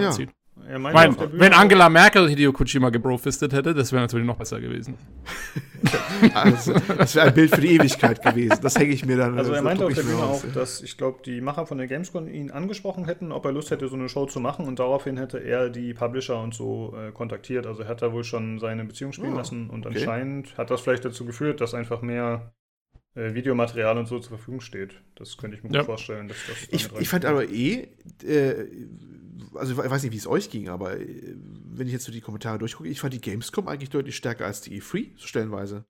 Ja. 0.68 0.78
Mein, 0.78 1.16
wenn 1.32 1.52
Angela 1.52 1.88
Merkel 1.88 2.28
Hideo 2.28 2.52
Kojima 2.52 2.90
gebrofistet 2.90 3.52
hätte, 3.52 3.74
das 3.74 3.92
wäre 3.92 4.02
natürlich 4.02 4.26
noch 4.26 4.36
besser 4.36 4.60
gewesen. 4.60 4.96
also, 6.34 6.74
das 6.98 7.14
wäre 7.14 7.28
ein 7.28 7.34
Bild 7.34 7.54
für 7.54 7.60
die 7.60 7.74
Ewigkeit 7.74 8.22
gewesen. 8.22 8.58
Das 8.62 8.76
hänge 8.76 8.92
ich 8.92 9.04
mir 9.04 9.16
dann. 9.16 9.38
Also 9.38 9.52
er 9.52 9.62
meinte 9.62 9.86
auf 9.86 9.94
der 9.94 10.02
Bühne 10.02 10.22
auch, 10.22 10.42
dass 10.54 10.82
ich 10.82 10.98
glaube, 10.98 11.20
die 11.24 11.40
Macher 11.40 11.66
von 11.66 11.78
der 11.78 11.86
Gamescom 11.86 12.28
ihn 12.28 12.50
angesprochen 12.50 13.06
hätten, 13.06 13.32
ob 13.32 13.44
er 13.46 13.52
Lust 13.52 13.70
hätte, 13.70 13.88
so 13.88 13.96
eine 13.96 14.08
Show 14.08 14.26
zu 14.26 14.40
machen 14.40 14.66
und 14.66 14.78
daraufhin 14.78 15.16
hätte 15.16 15.38
er 15.38 15.70
die 15.70 15.94
Publisher 15.94 16.40
und 16.40 16.54
so 16.54 16.94
äh, 16.96 17.10
kontaktiert. 17.10 17.66
Also 17.66 17.82
er 17.82 17.88
hat 17.88 18.02
da 18.02 18.12
wohl 18.12 18.24
schon 18.24 18.58
seine 18.58 18.84
Beziehung 18.84 19.12
spielen 19.12 19.34
oh, 19.34 19.38
lassen 19.38 19.70
und 19.70 19.86
okay. 19.86 19.98
anscheinend 19.98 20.58
hat 20.58 20.70
das 20.70 20.82
vielleicht 20.82 21.04
dazu 21.04 21.24
geführt, 21.24 21.60
dass 21.60 21.74
einfach 21.74 22.02
mehr 22.02 22.52
Videomaterial 23.14 23.98
und 23.98 24.06
so 24.06 24.18
zur 24.20 24.36
Verfügung 24.36 24.60
steht. 24.60 24.94
Das 25.16 25.36
könnte 25.36 25.56
ich 25.56 25.62
mir 25.62 25.70
ja. 25.70 25.80
gut 25.80 25.86
vorstellen. 25.86 26.28
Dass 26.28 26.36
das 26.46 26.56
ich, 26.70 26.88
ich 27.00 27.08
fand 27.08 27.24
aber 27.24 27.48
eh, 27.48 27.88
äh, 28.24 28.66
also 29.54 29.82
ich 29.82 29.90
weiß 29.90 30.02
nicht, 30.02 30.12
wie 30.12 30.16
es 30.16 30.26
euch 30.26 30.50
ging, 30.50 30.68
aber 30.68 30.98
äh, 30.98 31.34
wenn 31.72 31.86
ich 31.86 31.92
jetzt 31.92 32.04
so 32.04 32.12
die 32.12 32.20
Kommentare 32.20 32.58
durchgucke, 32.58 32.88
ich 32.88 33.00
fand 33.00 33.14
die 33.14 33.20
Gamescom 33.20 33.68
eigentlich 33.68 33.90
deutlich 33.90 34.16
stärker 34.16 34.46
als 34.46 34.60
die 34.60 34.80
E3, 34.80 35.08
so 35.16 35.26
stellenweise. 35.26 35.84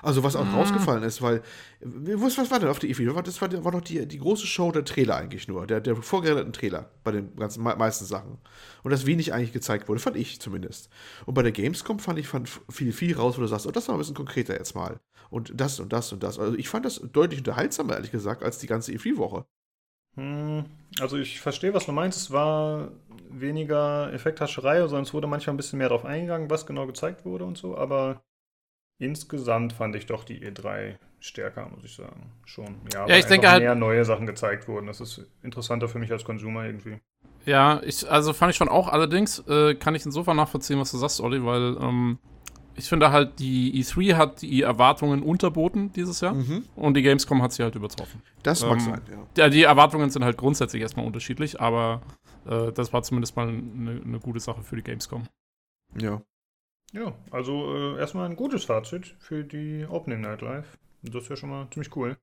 Also 0.00 0.22
was 0.22 0.36
auch 0.36 0.46
ah. 0.46 0.54
rausgefallen 0.54 1.02
ist, 1.02 1.22
weil, 1.22 1.42
was, 1.80 2.38
was 2.38 2.50
war 2.50 2.60
denn 2.60 2.68
auf 2.68 2.78
der 2.78 2.88
E3? 2.88 3.20
Das 3.22 3.40
war, 3.42 3.64
war 3.64 3.72
doch 3.72 3.80
die, 3.80 4.06
die 4.06 4.18
große 4.18 4.46
Show 4.46 4.70
der 4.70 4.84
Trailer 4.84 5.16
eigentlich 5.16 5.48
nur, 5.48 5.66
der, 5.66 5.80
der 5.80 5.96
vorgerenderten 5.96 6.52
Trailer 6.52 6.90
bei 7.02 7.10
den 7.10 7.34
ganzen 7.34 7.64
meisten 7.64 8.04
Sachen. 8.04 8.38
Und 8.84 8.92
das 8.92 9.06
wenig 9.06 9.32
eigentlich 9.32 9.52
gezeigt 9.52 9.88
wurde, 9.88 10.00
fand 10.00 10.16
ich 10.16 10.40
zumindest. 10.40 10.88
Und 11.26 11.34
bei 11.34 11.42
der 11.42 11.50
Gamescom 11.50 11.98
fand 11.98 12.18
ich 12.20 12.28
fand 12.28 12.48
viel, 12.70 12.92
viel 12.92 13.16
raus, 13.16 13.36
wo 13.36 13.40
du 13.40 13.48
sagst, 13.48 13.66
oh, 13.66 13.72
das 13.72 13.88
war 13.88 13.96
ein 13.96 13.98
bisschen 13.98 14.14
konkreter 14.14 14.54
jetzt 14.54 14.76
mal. 14.76 15.00
Und 15.30 15.52
das 15.54 15.80
und 15.80 15.92
das 15.92 16.12
und 16.12 16.22
das. 16.22 16.38
Also 16.38 16.56
ich 16.56 16.68
fand 16.68 16.84
das 16.84 17.00
deutlich 17.12 17.40
unterhaltsamer, 17.40 17.94
ehrlich 17.94 18.12
gesagt, 18.12 18.44
als 18.44 18.58
die 18.58 18.68
ganze 18.68 18.92
E3-Woche. 18.92 19.46
Hm, 20.14 20.64
also 21.00 21.16
ich 21.16 21.40
verstehe, 21.40 21.74
was 21.74 21.86
du 21.86 21.92
meinst. 21.92 22.18
Es 22.18 22.30
war 22.30 22.92
weniger 23.30 24.12
Effekthascherei, 24.12 24.80
sondern 24.80 25.02
es 25.02 25.12
wurde 25.12 25.26
manchmal 25.26 25.54
ein 25.54 25.58
bisschen 25.58 25.78
mehr 25.78 25.88
darauf 25.88 26.04
eingegangen, 26.04 26.50
was 26.50 26.66
genau 26.66 26.86
gezeigt 26.86 27.24
wurde 27.24 27.44
und 27.44 27.58
so, 27.58 27.76
aber 27.76 28.22
insgesamt 28.98 29.72
fand 29.72 29.94
ich 29.96 30.06
doch 30.06 30.24
die 30.24 30.40
E3 30.44 30.96
stärker, 31.20 31.68
muss 31.74 31.84
ich 31.84 31.94
sagen. 31.96 32.30
Schon. 32.44 32.76
Ja, 32.92 33.06
Ja, 33.06 33.16
ich 33.16 33.24
weil 33.24 33.30
denke 33.30 33.46
einfach 33.46 33.52
halt- 33.52 33.62
mehr 33.62 33.74
neue 33.74 34.04
Sachen 34.04 34.26
gezeigt 34.26 34.68
wurden. 34.68 34.86
Das 34.86 35.00
ist 35.00 35.24
interessanter 35.42 35.88
für 35.88 35.98
mich 35.98 36.10
als 36.12 36.24
Consumer 36.24 36.64
irgendwie. 36.66 36.98
Ja, 37.46 37.80
ich, 37.82 38.08
also 38.10 38.32
fand 38.32 38.50
ich 38.50 38.56
schon 38.56 38.68
auch. 38.68 38.88
Allerdings 38.88 39.40
äh, 39.48 39.74
kann 39.74 39.94
ich 39.94 40.04
insofern 40.04 40.36
nachvollziehen, 40.36 40.78
was 40.78 40.90
du 40.90 40.98
sagst, 40.98 41.20
Olli, 41.20 41.44
weil 41.44 41.76
ähm, 41.80 42.18
ich 42.76 42.88
finde 42.88 43.10
halt, 43.10 43.38
die 43.40 43.82
E3 43.82 44.14
hat 44.16 44.42
die 44.42 44.62
Erwartungen 44.62 45.22
unterboten 45.22 45.92
dieses 45.92 46.20
Jahr 46.20 46.34
Mhm. 46.34 46.64
und 46.76 46.94
die 46.94 47.02
Gamescom 47.02 47.42
hat 47.42 47.52
sie 47.52 47.62
halt 47.62 47.74
übertroffen. 47.74 48.22
Das 48.42 48.62
mag 48.62 48.72
Ähm, 48.74 48.80
sein, 48.80 49.00
ja. 49.10 49.26
Ja, 49.44 49.48
die 49.48 49.62
Erwartungen 49.62 50.10
sind 50.10 50.24
halt 50.24 50.36
grundsätzlich 50.36 50.82
erstmal 50.82 51.06
unterschiedlich, 51.06 51.60
aber 51.60 52.02
äh, 52.46 52.70
das 52.72 52.92
war 52.92 53.02
zumindest 53.02 53.34
mal 53.36 53.48
eine 53.48 54.00
eine 54.04 54.18
gute 54.20 54.38
Sache 54.40 54.62
für 54.62 54.76
die 54.76 54.82
Gamescom. 54.82 55.24
Ja. 55.98 56.22
Ja, 56.92 57.12
also 57.30 57.74
äh, 57.96 57.98
erstmal 57.98 58.28
ein 58.28 58.36
gutes 58.36 58.64
Fazit 58.64 59.14
für 59.18 59.44
die 59.44 59.86
Opening 59.88 60.22
Night 60.22 60.40
Live. 60.42 60.78
Das 61.02 61.24
ist 61.24 61.28
ja 61.30 61.36
schon 61.36 61.50
mal 61.50 61.66
ziemlich 61.70 61.94
cool. 61.96 62.16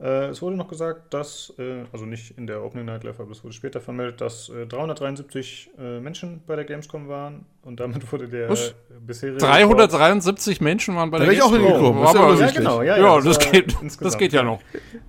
Äh, 0.00 0.28
es 0.28 0.40
wurde 0.40 0.56
noch 0.56 0.66
gesagt, 0.68 1.12
dass, 1.12 1.52
äh, 1.58 1.84
also 1.92 2.06
nicht 2.06 2.36
in 2.38 2.46
der 2.46 2.64
Opening 2.64 2.86
Night 2.86 3.04
Live, 3.04 3.20
aber 3.20 3.30
es 3.32 3.44
wurde 3.44 3.52
später 3.52 3.80
vermeldet, 3.80 4.20
dass 4.22 4.48
äh, 4.48 4.66
373 4.66 5.70
äh, 5.78 6.00
Menschen 6.00 6.42
bei 6.46 6.56
der 6.56 6.64
Gamescom 6.64 7.08
waren 7.08 7.44
und 7.62 7.80
damit 7.80 8.10
wurde 8.10 8.26
der 8.28 8.48
Was? 8.48 8.70
äh, 8.70 8.74
bisherige 9.00 9.38
373 9.38 10.60
Menschen 10.62 10.96
waren 10.96 11.10
bei 11.10 11.18
Da 11.18 11.24
der 11.24 11.32
wär 11.32 11.38
ich 11.38 11.42
auch 11.42 11.52
Gamescom. 11.52 11.94
hingekommen, 11.94 12.34
ist 12.34 12.40
ja 12.40 12.50
genau, 12.50 12.82
ja, 12.82 12.96
Ja, 12.96 13.16
ja. 13.18 13.20
das, 13.20 13.38
war 13.44 13.52
geht, 13.52 13.76
das 14.00 14.18
geht 14.18 14.32
ja 14.32 14.42
noch. 14.42 14.60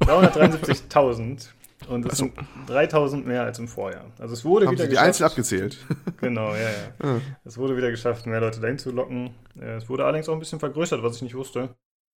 373.000 0.02 1.48
und 1.92 2.06
das 2.06 2.18
sind 2.18 2.34
3000 2.68 3.26
mehr 3.26 3.44
als 3.44 3.60
im 3.60 3.68
Vorjahr. 3.68 4.06
Also 4.20 4.34
es 4.34 4.46
wurde 4.46 4.66
Haben 4.66 4.74
wieder 4.74 4.86
sie 4.86 4.90
die 4.92 4.98
einzeln 4.98 5.26
abgezählt? 5.28 5.78
Genau, 6.22 6.54
ja, 6.54 6.70
ja. 6.70 6.94
Ah. 7.00 7.20
Es 7.44 7.58
wurde 7.58 7.76
wieder 7.76 7.90
geschafft, 7.90 8.28
mehr 8.28 8.40
Leute 8.40 8.62
dahin 8.62 8.78
zu 8.78 8.92
locken. 8.92 9.32
Äh, 9.60 9.78
Es 9.78 9.90
wurde 9.90 10.04
allerdings 10.06 10.30
auch 10.30 10.34
ein 10.34 10.40
bisschen 10.40 10.60
vergrößert, 10.60 11.02
was 11.02 11.16
ich 11.16 11.24
nicht 11.24 11.36
wusste. 11.36 11.76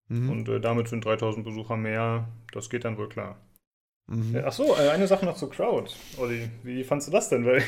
Mhm. 0.09 0.29
Und 0.29 0.49
äh, 0.49 0.59
damit 0.59 0.89
sind 0.89 1.05
3000 1.05 1.45
Besucher 1.45 1.77
mehr. 1.77 2.27
Das 2.51 2.69
geht 2.69 2.83
dann 2.83 2.97
wohl 2.97 3.07
klar. 3.07 3.37
Mhm. 4.07 4.35
Äh, 4.35 4.43
ach 4.45 4.51
so, 4.51 4.75
äh, 4.75 4.89
eine 4.89 5.07
Sache 5.07 5.25
noch 5.25 5.37
zur 5.37 5.49
Crowd. 5.49 5.89
Olli, 6.17 6.49
wie 6.63 6.83
fandst 6.83 7.07
du 7.07 7.11
das 7.11 7.29
denn? 7.29 7.45
Weil 7.45 7.63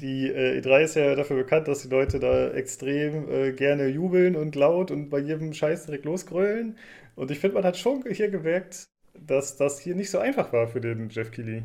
die 0.00 0.28
äh, 0.28 0.60
E3 0.60 0.82
ist 0.82 0.96
ja 0.96 1.14
dafür 1.14 1.36
bekannt, 1.36 1.68
dass 1.68 1.82
die 1.82 1.88
Leute 1.88 2.20
da 2.20 2.50
extrem 2.50 3.56
gerne 3.56 3.88
jubeln 3.88 4.36
und 4.36 4.54
laut 4.54 4.90
und 4.90 5.08
bei 5.08 5.18
jedem 5.18 5.54
Scheiß 5.54 5.86
direkt 5.86 6.04
losgrölen. 6.04 6.76
Und 7.14 7.30
ich 7.30 7.38
finde, 7.38 7.54
man 7.54 7.64
hat 7.64 7.78
schon 7.78 8.04
hier 8.10 8.30
gemerkt, 8.30 8.91
dass 9.14 9.56
das 9.56 9.78
hier 9.80 9.94
nicht 9.94 10.10
so 10.10 10.18
einfach 10.18 10.52
war 10.52 10.68
für 10.68 10.80
den 10.80 11.08
Jeff 11.10 11.30
Keighley. 11.30 11.64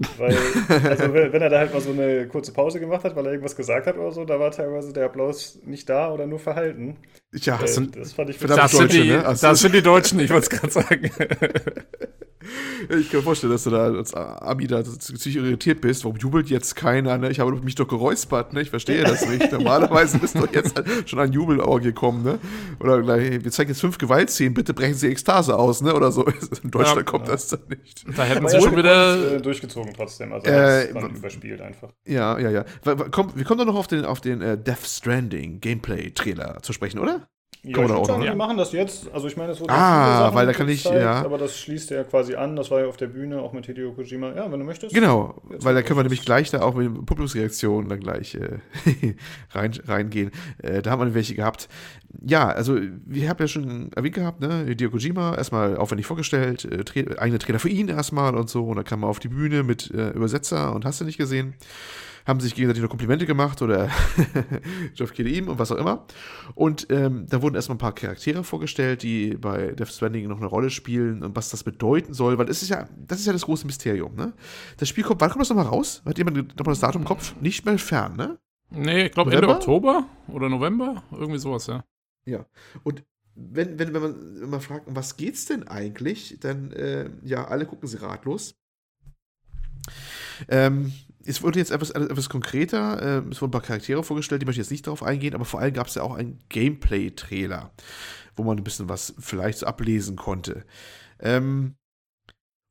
Weil, 0.18 0.36
also 0.88 1.12
wenn, 1.14 1.42
er 1.42 1.50
da 1.50 1.58
halt 1.58 1.72
mal 1.72 1.80
so 1.80 1.90
eine 1.90 2.26
kurze 2.28 2.52
Pause 2.52 2.80
gemacht 2.80 3.04
hat, 3.04 3.14
weil 3.16 3.26
er 3.26 3.32
irgendwas 3.32 3.56
gesagt 3.56 3.86
hat 3.86 3.96
oder 3.96 4.12
so, 4.12 4.24
da 4.24 4.38
war 4.40 4.50
teilweise 4.50 4.92
der 4.92 5.06
Applaus 5.06 5.60
nicht 5.64 5.88
da 5.88 6.10
oder 6.12 6.26
nur 6.26 6.38
verhalten. 6.38 6.96
Ja, 7.32 7.62
Äh, 7.62 7.66
sind- 7.66 7.96
das 7.96 8.12
fand 8.12 8.30
ich 8.30 8.38
verdammt 8.38 8.62
Das, 8.64 8.72
sind 8.72 8.92
Deutsche, 8.92 9.02
die, 9.02 9.08
ne? 9.08 9.24
Also 9.24 9.46
das 9.46 9.60
sind 9.60 9.74
die 9.74 9.82
Deutschen, 9.82 10.20
ich 10.20 10.30
wollte 10.30 10.44
es 10.44 10.50
gerade 10.60 10.72
sagen. 10.72 11.10
Ich 12.88 13.10
kann 13.10 13.20
mir 13.20 13.22
vorstellen, 13.24 13.52
dass 13.52 13.64
du 13.64 13.70
da 13.70 13.84
als 13.84 14.14
Ami 14.14 14.66
da 14.66 14.82
ziemlich 14.84 15.36
irritiert 15.36 15.80
bist. 15.80 16.04
Warum 16.04 16.16
jubelt 16.16 16.50
jetzt 16.50 16.74
keiner? 16.76 17.18
Ne? 17.18 17.30
Ich 17.30 17.40
habe 17.40 17.52
mich 17.60 17.74
doch 17.74 17.86
geräuspert, 17.88 18.52
ne? 18.52 18.62
Ich 18.62 18.70
verstehe 18.70 19.02
das 19.04 19.26
nicht. 19.28 19.52
Normalerweise 19.52 20.18
ist 20.18 20.36
doch 20.36 20.52
jetzt 20.52 20.76
halt 20.76 21.08
schon 21.08 21.18
ein 21.18 21.32
Jubelauer 21.32 21.80
gekommen, 21.80 22.22
ne? 22.24 22.38
Oder 22.80 23.02
gleich, 23.02 23.30
hey, 23.30 23.44
wir 23.44 23.50
zeigen 23.50 23.70
jetzt 23.70 23.80
fünf 23.80 23.98
Gewaltszenen, 23.98 24.54
bitte 24.54 24.74
brechen 24.74 24.94
Sie 24.94 25.08
Ekstase 25.08 25.56
aus, 25.58 25.80
ne? 25.82 25.94
Oder 25.94 26.12
so. 26.12 26.24
In 26.62 26.70
Deutschland 26.70 26.98
Ja, 26.98 27.02
kommt 27.04 27.26
ja. 27.26 27.32
das 27.32 27.48
dann 27.48 27.60
nicht. 27.68 28.04
Da 28.16 28.24
hätten 28.24 28.48
sie 28.48 28.60
schon 28.60 28.76
wieder. 28.76 29.36
äh, 29.36 29.40
durchgezogen 29.40 29.92
trotzdem. 29.94 30.32
Also 30.32 30.46
Äh, 30.50 30.92
dann 30.92 31.14
überspielt 31.16 31.60
einfach. 31.60 31.90
Ja, 32.06 32.38
ja, 32.38 32.50
ja. 32.50 32.64
Komm, 33.10 33.32
wir 33.34 33.44
kommen 33.44 33.58
doch 33.58 33.66
noch 33.66 33.76
auf 33.76 33.86
den, 33.86 34.04
auf 34.04 34.20
den 34.20 34.40
äh, 34.42 34.58
Death 34.58 34.84
Stranding 34.86 35.60
Gameplay-Trailer 35.60 36.58
zu 36.62 36.72
sprechen, 36.72 36.98
oder? 36.98 37.28
Ja, 37.64 37.74
Kann 37.74 37.84
man 37.86 37.92
auch 37.96 38.04
sagen, 38.06 38.18
noch, 38.18 38.24
wir 38.24 38.30
ja. 38.32 38.34
machen 38.36 38.56
das 38.56 38.72
jetzt. 38.72 39.08
Also 39.12 39.28
ich 39.28 39.36
meine, 39.36 39.52
es 39.52 39.60
wurde 39.60 39.72
Ah, 39.72 40.18
Sachen 40.24 40.34
weil 40.34 40.46
da 40.46 40.52
kann 40.52 40.68
ich- 40.68 40.82
gezeigt, 40.82 41.00
ja. 41.00 41.24
Aber 41.24 41.38
das 41.38 41.56
schließt 41.60 41.90
ja 41.90 42.02
quasi 42.02 42.34
an. 42.34 42.56
Das 42.56 42.72
war 42.72 42.80
ja 42.80 42.86
auf 42.88 42.96
der 42.96 43.06
Bühne, 43.06 43.40
auch 43.40 43.52
mit 43.52 43.66
Hideo 43.66 43.92
Kojima. 43.92 44.32
Ja, 44.34 44.50
wenn 44.50 44.58
du 44.58 44.66
möchtest. 44.66 44.92
Genau, 44.92 45.40
weil 45.60 45.72
da 45.72 45.82
können 45.82 45.96
wir 46.00 46.02
nämlich 46.02 46.24
gleich 46.24 46.50
da 46.50 46.62
auch 46.62 46.74
mit 46.74 46.92
Publikumsreaktionen 47.06 47.88
dann 47.88 48.00
gleich 48.00 48.34
äh, 48.34 48.58
rein, 49.52 49.72
reingehen. 49.86 50.32
Äh, 50.60 50.82
da 50.82 50.90
haben 50.90 51.06
wir 51.06 51.14
welche 51.14 51.36
gehabt. 51.36 51.68
Ja, 52.26 52.48
also 52.48 52.78
wir 53.06 53.28
haben 53.28 53.38
ja 53.38 53.46
schon 53.46 53.92
erwähnt 53.94 54.16
gehabt, 54.16 54.40
ne, 54.40 54.64
Hideo 54.66 54.90
Kojima, 54.90 55.36
erstmal 55.36 55.76
aufwendig 55.76 56.06
vorgestellt, 56.06 56.64
äh, 56.64 56.82
Tra 56.82 57.00
eigene 57.20 57.38
Trainer 57.38 57.60
für 57.60 57.68
ihn 57.68 57.86
erstmal 57.88 58.34
und 58.34 58.50
so, 58.50 58.64
und 58.64 58.74
dann 58.76 58.84
kam 58.84 59.04
er 59.04 59.08
auf 59.08 59.20
die 59.20 59.28
Bühne 59.28 59.62
mit 59.62 59.88
äh, 59.94 60.10
Übersetzer 60.10 60.74
und 60.74 60.84
hast 60.84 61.00
du 61.00 61.04
nicht 61.04 61.16
gesehen. 61.16 61.54
Haben 62.26 62.40
sich 62.40 62.54
gegenseitig 62.54 62.82
noch 62.82 62.88
Komplimente 62.88 63.26
gemacht 63.26 63.62
oder 63.62 63.90
Jeff 64.94 65.12
Keighley 65.12 65.38
ihm 65.38 65.48
und 65.48 65.58
was 65.58 65.72
auch 65.72 65.76
immer. 65.76 66.06
Und 66.54 66.86
ähm, 66.90 67.26
da 67.28 67.42
wurden 67.42 67.54
erstmal 67.54 67.76
ein 67.76 67.80
paar 67.80 67.94
Charaktere 67.94 68.44
vorgestellt, 68.44 69.02
die 69.02 69.36
bei 69.36 69.72
Death 69.72 69.88
Stranding 69.88 70.28
noch 70.28 70.38
eine 70.38 70.46
Rolle 70.46 70.70
spielen 70.70 71.22
und 71.22 71.36
was 71.36 71.50
das 71.50 71.64
bedeuten 71.64 72.14
soll, 72.14 72.38
weil 72.38 72.46
das 72.46 72.62
ist 72.62 72.68
ja, 72.68 72.88
das 73.06 73.20
ist 73.20 73.26
ja 73.26 73.32
das 73.32 73.42
große 73.42 73.66
Mysterium, 73.66 74.14
ne? 74.14 74.32
Das 74.76 74.88
Spiel 74.88 75.04
kommt, 75.04 75.20
wann 75.20 75.30
kommt 75.30 75.42
das 75.42 75.48
nochmal 75.48 75.66
raus? 75.66 76.02
Hat 76.04 76.18
jemand 76.18 76.36
nochmal 76.36 76.72
das 76.72 76.80
Datum 76.80 77.02
im 77.02 77.08
Kopf? 77.08 77.34
Nicht 77.40 77.64
mehr 77.64 77.78
fern, 77.78 78.16
ne? 78.16 78.38
Nee, 78.70 79.06
ich 79.06 79.12
glaube 79.12 79.32
Ende? 79.32 79.48
Oktober 79.48 80.06
oder 80.28 80.48
November. 80.48 81.02
Irgendwie 81.12 81.38
sowas, 81.38 81.66
ja. 81.66 81.84
Ja. 82.24 82.46
Und 82.84 83.04
wenn, 83.34 83.78
wenn, 83.78 83.94
wenn 83.94 84.02
man 84.02 84.40
wenn 84.40 84.50
man 84.50 84.60
fragt, 84.60 84.86
um 84.86 84.96
was 84.96 85.16
geht's 85.16 85.46
denn 85.46 85.66
eigentlich, 85.68 86.38
dann, 86.40 86.72
äh, 86.72 87.10
ja, 87.24 87.46
alle 87.46 87.66
gucken 87.66 87.88
sie 87.88 88.00
ratlos. 88.00 88.54
Ähm, 90.48 90.92
es 91.26 91.42
wurde 91.42 91.58
jetzt 91.58 91.70
etwas, 91.70 91.90
etwas 91.90 92.28
konkreter, 92.28 93.00
äh, 93.00 93.28
es 93.30 93.40
wurden 93.40 93.50
ein 93.50 93.52
paar 93.52 93.62
Charaktere 93.62 94.02
vorgestellt, 94.02 94.42
die 94.42 94.46
möchte 94.46 94.60
ich 94.60 94.66
jetzt 94.66 94.70
nicht 94.70 94.86
darauf 94.86 95.02
eingehen, 95.02 95.34
aber 95.34 95.44
vor 95.44 95.60
allem 95.60 95.74
gab 95.74 95.86
es 95.86 95.94
ja 95.94 96.02
auch 96.02 96.14
einen 96.14 96.38
Gameplay-Trailer, 96.48 97.72
wo 98.36 98.44
man 98.44 98.58
ein 98.58 98.64
bisschen 98.64 98.88
was 98.88 99.14
vielleicht 99.18 99.58
so 99.58 99.66
ablesen 99.66 100.16
konnte. 100.16 100.64
Ähm, 101.18 101.76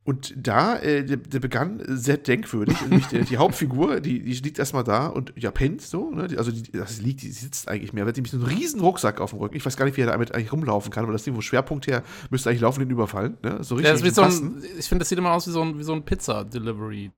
und 0.04 0.34
da, 0.36 0.80
äh, 0.80 1.06
der, 1.06 1.18
der 1.18 1.40
begann 1.40 1.84
sehr 1.88 2.18
denkwürdig. 2.18 2.76
die, 3.12 3.22
die 3.22 3.38
Hauptfigur, 3.38 4.02
die, 4.02 4.24
die 4.24 4.34
liegt 4.34 4.58
erstmal 4.58 4.84
da 4.84 5.08
und 5.08 5.32
ja, 5.38 5.52
pennt 5.52 5.82
so. 5.82 6.10
Ne? 6.10 6.28
Die, 6.28 6.38
also, 6.40 6.52
die, 6.52 6.72
das 6.72 7.02
liegt, 7.02 7.22
die 7.22 7.32
sitzt 7.32 7.68
eigentlich 7.68 7.94
mehr. 7.94 8.06
Weil 8.06 8.14
die 8.14 8.22
hat 8.22 8.32
nämlich 8.32 8.32
so 8.32 8.50
einen 8.50 8.58
riesen 8.58 8.82
Rucksack 8.82 9.22
auf 9.22 9.30
dem 9.30 9.40
Rücken. 9.40 9.58
Ich 9.58 9.66
weiß 9.66 9.78
gar 9.78 9.86
nicht, 9.86 9.98
wie 9.98 10.02
er 10.02 10.08
damit 10.08 10.34
eigentlich 10.34 10.52
rumlaufen 10.52 10.92
kann, 10.92 11.06
weil 11.06 11.14
das 11.14 11.24
Ding, 11.24 11.36
wo 11.36 11.42
Schwerpunkt 11.42 11.86
her, 11.86 12.02
müsste 12.32 12.50
eigentlich 12.50 12.62
laufen, 12.62 12.80
den 12.80 12.90
überfallen. 12.90 13.38
Ne? 13.44 13.64
So 13.64 13.80
ja 13.80 13.92
richtig. 13.92 14.08
im 14.08 14.14
so 14.16 14.22
ein, 14.24 14.64
ich 14.80 14.88
finde, 14.88 15.04
das 15.04 15.10
sieht 15.10 15.20
immer 15.20 15.34
aus 15.34 15.48
wie 15.48 15.52
so 15.52 15.62
ein, 15.62 15.78
wie 15.78 15.84
so 15.84 15.94
ein 15.94 16.04
Pizza-Delivery. 16.04 17.12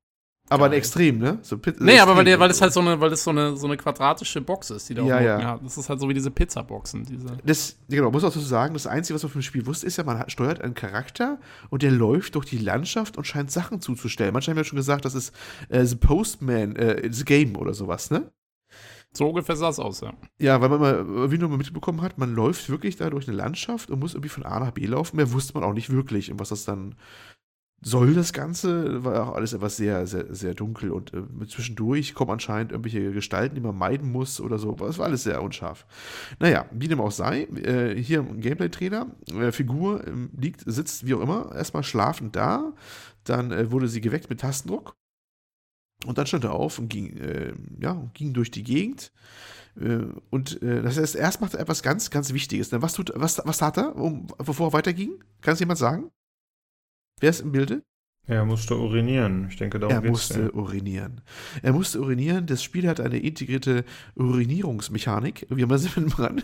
Aber 0.54 0.66
ein. 0.66 0.74
Extrem, 0.74 1.18
ne? 1.20 1.40
So 1.42 1.58
Pit- 1.58 1.80
Nee, 1.82 2.00
aber 2.00 2.12
weil, 2.12 2.22
Extrem. 2.22 2.26
der, 2.26 2.40
weil 2.40 2.48
das 2.50 2.62
halt 2.62 2.74
so 2.74 2.80
eine, 2.80 3.00
weil 3.00 3.10
das 3.10 3.24
so 3.24 3.32
eine, 3.32 3.56
so 3.58 3.68
eine 3.68 3.78
quadratische 3.78 4.42
Box 4.42 4.70
ist, 4.70 4.90
die 4.90 4.94
da 4.94 5.04
Ja, 5.04 5.22
ja. 5.22 5.44
Hat. 5.44 5.66
Das 5.66 5.78
ist 5.78 5.90
halt 5.90 6.00
so 6.00 6.08
wie 6.10 6.14
diese 6.14 6.32
Pizza-Boxen. 6.32 7.04
Diese. 7.06 7.38
Das, 7.46 7.78
genau, 7.90 8.12
muss 8.12 8.24
auch 8.24 8.30
dazu 8.30 8.40
sagen, 8.40 8.74
das 8.74 8.88
Einzige, 8.88 9.16
was 9.16 9.24
man 9.24 9.32
vom 9.32 9.42
Spiel 9.42 9.66
wusste, 9.66 9.86
ist 9.88 9.98
ja, 9.98 10.04
man 10.04 10.20
hat, 10.20 10.32
steuert 10.32 10.62
einen 10.62 10.74
Charakter 10.74 11.40
und 11.70 11.82
der 11.84 11.92
läuft 11.92 12.36
durch 12.36 12.46
die 12.46 12.58
Landschaft 12.58 13.18
und 13.18 13.26
scheint 13.26 13.52
Sachen 13.52 13.82
zuzustellen. 13.82 14.34
Manche 14.34 14.52
haben 14.52 14.58
ja 14.58 14.64
schon 14.64 14.78
gesagt, 14.78 15.06
das 15.06 15.16
ist 15.16 15.34
äh, 15.70 15.84
The 15.86 15.96
Postman, 15.96 16.76
äh, 16.76 17.10
The 17.12 17.26
Game 17.26 17.56
oder 17.56 17.74
sowas, 17.74 18.10
ne? 18.12 18.32
So 19.16 19.30
ungefähr 19.30 19.56
sah 19.56 19.70
es 19.70 19.78
aus, 19.78 20.02
ja. 20.02 20.12
Ja, 20.40 20.60
weil 20.60 20.70
man 20.70 20.80
mal, 20.80 21.32
wie 21.32 21.38
nur 21.38 21.48
mal 21.50 21.58
mitbekommen 21.58 22.02
hat, 22.02 22.18
man 22.18 22.34
läuft 22.34 22.68
wirklich 22.70 22.96
da 22.96 23.12
durch 23.12 23.28
eine 23.28 23.38
Landschaft 23.38 23.92
und 23.92 24.00
muss 24.00 24.16
irgendwie 24.16 24.30
von 24.30 24.44
A 24.44 24.60
nach 24.60 24.72
B 24.72 24.88
laufen. 24.88 25.18
Mehr 25.18 25.32
wusste 25.32 25.54
man 25.54 25.64
auch 25.64 25.74
nicht 25.74 25.92
wirklich. 25.92 26.32
Und 26.32 26.40
was 26.40 26.50
das 26.50 26.66
dann 26.66 26.96
soll, 27.84 28.14
das 28.14 28.34
Ganze, 28.34 29.04
war 29.04 29.30
auch 29.30 29.36
alles 29.36 29.54
etwas 29.54 29.78
sehr, 29.78 30.08
sehr, 30.08 30.34
sehr 30.34 30.54
dunkel. 30.54 30.92
Und 30.92 31.14
äh, 31.14 31.48
zwischendurch 31.48 32.14
kommen 32.14 32.32
anscheinend 32.32 32.72
irgendwelche 32.72 33.12
Gestalten, 33.12 33.56
die 33.56 33.62
man 33.62 33.78
meiden 33.78 34.12
muss 34.12 34.40
oder 34.40 34.58
so. 34.58 34.72
Aber 34.72 34.88
es 34.88 34.98
war 34.98 35.06
alles 35.06 35.24
sehr 35.24 35.42
unscharf. 35.42 35.86
Naja, 36.40 36.66
wie 36.72 36.88
dem 36.88 37.02
auch 37.02 37.12
sei, 37.12 37.44
äh, 37.44 37.96
hier 37.96 38.20
im 38.20 38.40
Gameplay-Trailer, 38.40 39.08
äh, 39.40 39.52
Figur 39.52 40.06
ähm, 40.08 40.32
liegt, 40.38 40.64
sitzt 40.66 41.06
wie 41.06 41.14
auch 41.14 41.22
immer, 41.22 41.54
erstmal 41.54 41.84
schlafend 41.84 42.36
da. 42.36 42.74
Dann 43.26 43.52
äh, 43.52 43.72
wurde 43.72 43.88
sie 43.88 44.02
geweckt 44.02 44.30
mit 44.30 44.40
Tastendruck. 44.40 44.96
Und 46.06 46.18
dann 46.18 46.28
stand 46.28 46.44
er 46.44 46.54
auf 46.54 46.80
und 46.80 46.90
ging, 46.90 47.18
äh, 47.18 47.54
ja, 47.80 48.10
ging 48.14 48.34
durch 48.34 48.52
die 48.52 48.64
Gegend. 48.64 49.12
Äh, 49.80 50.06
und 50.30 50.62
äh, 50.62 50.82
das 50.82 50.98
heißt, 50.98 51.16
erst 51.16 51.42
macht 51.42 51.54
er 51.54 51.62
etwas 51.62 51.84
ganz, 51.84 52.10
ganz 52.10 52.34
Wichtiges. 52.34 52.72
Was, 52.72 52.94
tut, 52.94 53.12
was, 53.16 53.42
was 53.44 53.58
tat 53.58 53.78
er, 53.78 53.96
um, 53.96 54.28
bevor 54.38 54.70
er 54.70 54.74
weiterging? 54.74 55.24
Kann 55.42 55.54
es 55.54 55.60
jemand 55.60 55.80
sagen? 55.80 56.12
Wer 57.24 57.30
ist 57.30 57.40
im 57.40 57.54
Bilde? 57.54 57.84
Er 58.28 58.44
musste 58.44 58.78
urinieren. 58.78 59.48
Ich 59.50 59.56
denke, 59.56 59.80
darum 59.80 59.96
er 59.96 60.02
geht's 60.02 60.12
musste 60.12 60.42
ja. 60.42 60.50
urinieren. 60.50 61.22
Er 61.62 61.72
musste 61.72 62.02
urinieren. 62.02 62.48
Das 62.48 62.62
Spiel 62.62 62.86
hat 62.86 63.00
eine 63.00 63.18
integrierte 63.18 63.86
Urinierungsmechanik, 64.16 65.48
wie 65.50 65.66
man 65.66 65.78
sie 65.78 65.88
nennen 65.96 66.10
kann. 66.10 66.44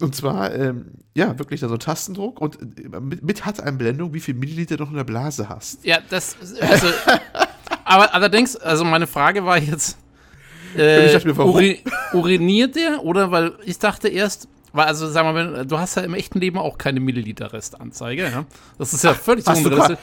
und 0.00 0.16
zwar, 0.16 0.52
ähm, 0.56 0.86
ja, 1.14 1.38
wirklich 1.38 1.60
da 1.60 1.68
so 1.68 1.74
ein 1.74 1.78
Tastendruck 1.78 2.40
und 2.40 2.58
äh, 2.80 2.98
mit, 2.98 3.22
mit 3.22 3.46
Hat-Einblendung, 3.46 4.12
wie 4.12 4.18
viel 4.18 4.34
Milliliter 4.34 4.76
du 4.76 4.82
noch 4.82 4.90
in 4.90 4.96
der 4.96 5.04
Blase 5.04 5.48
hast. 5.48 5.84
Ja, 5.84 6.00
das. 6.10 6.36
Also, 6.60 6.88
aber 7.84 8.12
allerdings, 8.12 8.56
also 8.56 8.84
meine 8.84 9.06
Frage 9.06 9.44
war 9.44 9.58
jetzt. 9.58 9.98
Äh, 10.76 11.06
Ich 11.06 11.12
dachte 11.12 11.28
mir, 11.28 11.36
warum? 11.36 11.54
uri 11.54 11.84
uriniert 12.12 12.74
der? 12.74 13.04
Oder 13.04 13.30
weil 13.30 13.52
ich 13.64 13.78
dachte 13.78 14.08
erst, 14.08 14.48
weil, 14.72 14.86
also 14.86 15.08
sagen 15.08 15.28
wir 15.34 15.44
mal, 15.44 15.66
du 15.66 15.78
hast 15.78 15.96
ja 15.96 16.02
im 16.02 16.14
echten 16.14 16.40
Leben 16.40 16.58
auch 16.58 16.78
keine 16.78 17.00
Milliliter-Restanzeige, 17.00 18.22
ja? 18.30 18.44
Das 18.78 18.92
ist 18.92 19.04
ja 19.04 19.14
völlig 19.14 19.46
Hast 19.46 19.64
du. 19.64 19.96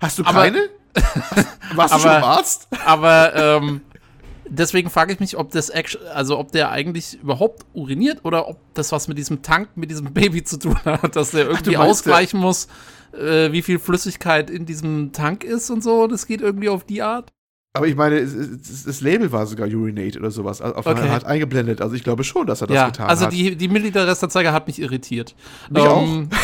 Hast 0.00 0.18
du 0.18 0.24
Aber- 0.24 0.42
keine? 0.42 0.58
Warst 1.74 1.92
du 1.92 1.96
aber- 1.96 1.98
schon 2.02 2.10
beim 2.10 2.24
Arzt? 2.24 2.68
Aber 2.86 3.34
ähm, 3.34 3.80
deswegen 4.48 4.90
frage 4.90 5.12
ich 5.12 5.20
mich, 5.20 5.36
ob 5.36 5.50
das 5.50 5.70
also 6.14 6.38
ob 6.38 6.52
der 6.52 6.70
eigentlich 6.70 7.20
überhaupt 7.22 7.66
uriniert 7.74 8.24
oder 8.24 8.48
ob 8.48 8.58
das 8.74 8.90
was 8.92 9.08
mit 9.08 9.18
diesem 9.18 9.42
Tank, 9.42 9.68
mit 9.76 9.90
diesem 9.90 10.12
Baby 10.14 10.42
zu 10.44 10.58
tun 10.58 10.76
hat, 10.84 11.14
dass 11.16 11.32
der 11.32 11.46
irgendwie 11.48 11.76
meinst, 11.76 11.90
ausgleichen 11.90 12.40
muss, 12.40 12.68
äh, 13.12 13.52
wie 13.52 13.62
viel 13.62 13.78
Flüssigkeit 13.78 14.50
in 14.50 14.66
diesem 14.66 15.12
Tank 15.12 15.44
ist 15.44 15.70
und 15.70 15.82
so. 15.82 16.06
Das 16.06 16.26
geht 16.26 16.40
irgendwie 16.40 16.68
auf 16.68 16.84
die 16.84 17.02
Art. 17.02 17.32
Aber 17.74 17.86
ich 17.86 17.94
meine, 17.94 18.20
das 18.22 19.00
Label 19.02 19.30
war 19.30 19.46
sogar 19.46 19.68
Urinate 19.68 20.18
oder 20.18 20.30
sowas, 20.30 20.60
auf 20.60 20.86
Okay. 20.86 21.08
hat 21.10 21.24
eingeblendet. 21.26 21.80
Also 21.80 21.94
ich 21.94 22.02
glaube 22.02 22.24
schon, 22.24 22.46
dass 22.46 22.60
er 22.60 22.66
das 22.66 22.74
ja, 22.74 22.86
getan 22.86 23.08
also 23.08 23.26
hat. 23.26 23.32
die, 23.32 23.54
die 23.56 23.68
Milliliter-Restanzeige 23.68 24.52
hat 24.52 24.66
mich 24.66 24.80
irritiert. 24.80 25.34
Mich 25.70 25.84
Ähm, 25.84 26.28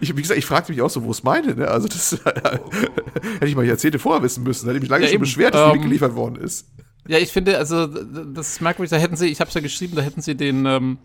Ich, 0.00 0.16
wie 0.16 0.22
gesagt, 0.22 0.38
ich 0.38 0.46
fragte 0.46 0.72
mich 0.72 0.80
auch 0.82 0.90
so, 0.90 1.04
wo 1.04 1.10
es 1.10 1.22
meine, 1.22 1.54
ne? 1.54 1.68
Also 1.68 1.88
das 1.88 2.12
hätte 2.24 3.46
ich 3.46 3.56
mal 3.56 3.64
Jahrzehnte 3.64 3.98
vorher 3.98 4.22
wissen 4.22 4.42
müssen. 4.44 4.66
Hätte 4.66 4.76
ich 4.78 4.82
mich 4.82 4.90
lange 4.90 5.02
Ja, 5.04 5.08
schon 5.08 5.14
eben. 5.16 5.20
beschwert, 5.22 5.54
dass 5.54 5.66
Ähm, 5.66 5.72
mitgeliefert 5.72 6.14
worden 6.14 6.36
ist. 6.36 6.66
Ja, 7.06 7.18
ich 7.18 7.32
finde, 7.32 7.58
also 7.58 7.86
das 7.86 8.48
ist 8.48 8.60
merkwürdig, 8.60 8.90
da 8.90 8.96
hätten 8.96 9.16
sie, 9.16 9.26
ich 9.26 9.40
habe 9.40 9.48
es 9.48 9.54
ja 9.54 9.60
geschrieben, 9.60 9.96
da 9.96 10.02
hätten 10.02 10.20
sie 10.20 10.34
den, 10.36 10.66
ähm, 10.66 10.98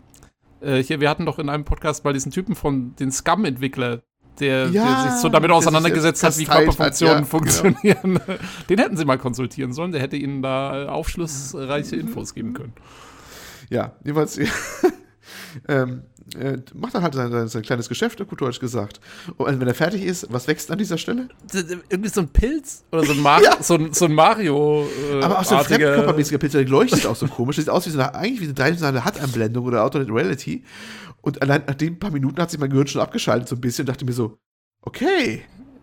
äh, 0.60 0.82
hier, 0.82 1.00
wir 1.00 1.08
hatten 1.08 1.24
doch 1.24 1.38
in 1.38 1.48
einem 1.48 1.64
Podcast 1.64 2.04
mal 2.04 2.12
diesen 2.12 2.30
Typen 2.30 2.54
von 2.54 2.94
den 2.96 3.10
Scum-Entwickler, 3.10 4.02
der, 4.40 4.68
Ja, 4.68 5.02
der 5.04 5.12
sich 5.12 5.20
so 5.20 5.28
damit 5.28 5.50
auseinandergesetzt 5.50 6.22
hat, 6.22 6.38
wie 6.38 6.44
kasteilt 6.44 6.68
hat, 6.68 6.98
Körperfunktionen 6.98 7.76
ja, 7.82 7.94
genau. 7.94 8.18
funktionieren. 8.18 8.20
Den 8.68 8.78
hätten 8.78 8.96
sie 8.96 9.04
mal 9.04 9.18
konsultieren 9.18 9.72
sollen, 9.72 9.92
der 9.92 10.00
hätte 10.00 10.16
ihnen 10.16 10.42
da 10.42 10.84
äh, 10.84 10.86
aufschlussreiche 10.88 11.96
Infos 11.96 12.34
geben 12.34 12.54
können. 12.54 12.72
Ja, 13.70 13.92
jedenfalls 14.04 14.38
ähm, 15.68 16.02
äh, 16.38 16.58
macht 16.74 16.94
er 16.94 17.02
halt 17.02 17.14
sein, 17.14 17.48
sein, 17.48 17.62
kleines 17.62 17.88
Geschäft, 17.88 18.26
gut 18.26 18.40
Deutsch 18.40 18.58
gesagt. 18.58 19.00
Und 19.36 19.60
wenn 19.60 19.68
er 19.68 19.74
fertig 19.74 20.02
ist, 20.02 20.26
was 20.30 20.48
wächst 20.48 20.70
an 20.70 20.78
dieser 20.78 20.98
Stelle? 20.98 21.28
Irgendwie 21.88 22.08
so 22.08 22.22
ein 22.22 22.28
Pilz 22.28 22.84
oder 22.92 23.04
so 23.04 23.12
ein, 23.12 23.20
Mar 23.20 23.42
Ja. 23.42 23.62
so 23.62 23.74
ein, 23.74 23.92
so 23.92 24.06
ein 24.06 24.14
Mario. 24.14 24.86
Äh, 25.12 25.22
Aber 25.22 25.38
auch 25.38 25.44
so 25.44 25.56
ein 25.56 25.64
fremdkörpermäßiger 25.64 26.38
Pilz, 26.38 26.52
der 26.52 26.66
leuchtet 26.66 27.06
auch 27.06 27.16
so 27.16 27.26
komisch. 27.28 27.56
Sieht 27.56 27.68
aus 27.68 27.86
wie 27.86 27.90
so 27.90 27.98
eine, 27.98 28.14
eigentlich 28.14 28.40
wie 28.40 28.44
eine 28.44 28.54
dreidimensionale 28.54 29.04
HUD-Anblendung 29.04 29.64
oder 29.66 29.82
Alternate 29.82 30.12
Reality. 30.12 30.64
Und 31.24 31.40
allein 31.42 31.62
nach 31.66 31.74
den 31.74 31.98
paar 31.98 32.10
Minuten 32.10 32.40
hat 32.40 32.50
sich 32.50 32.60
mein 32.60 32.70
Gehirn 32.70 32.86
schon 32.86 33.00
abgeschaltet 33.00 33.48
so 33.48 33.56
ein 33.56 33.60
bisschen 33.60 33.82
und 33.82 33.88
dachte 33.88 34.04
mir 34.04 34.12
so, 34.12 34.38
okay. 34.82 35.42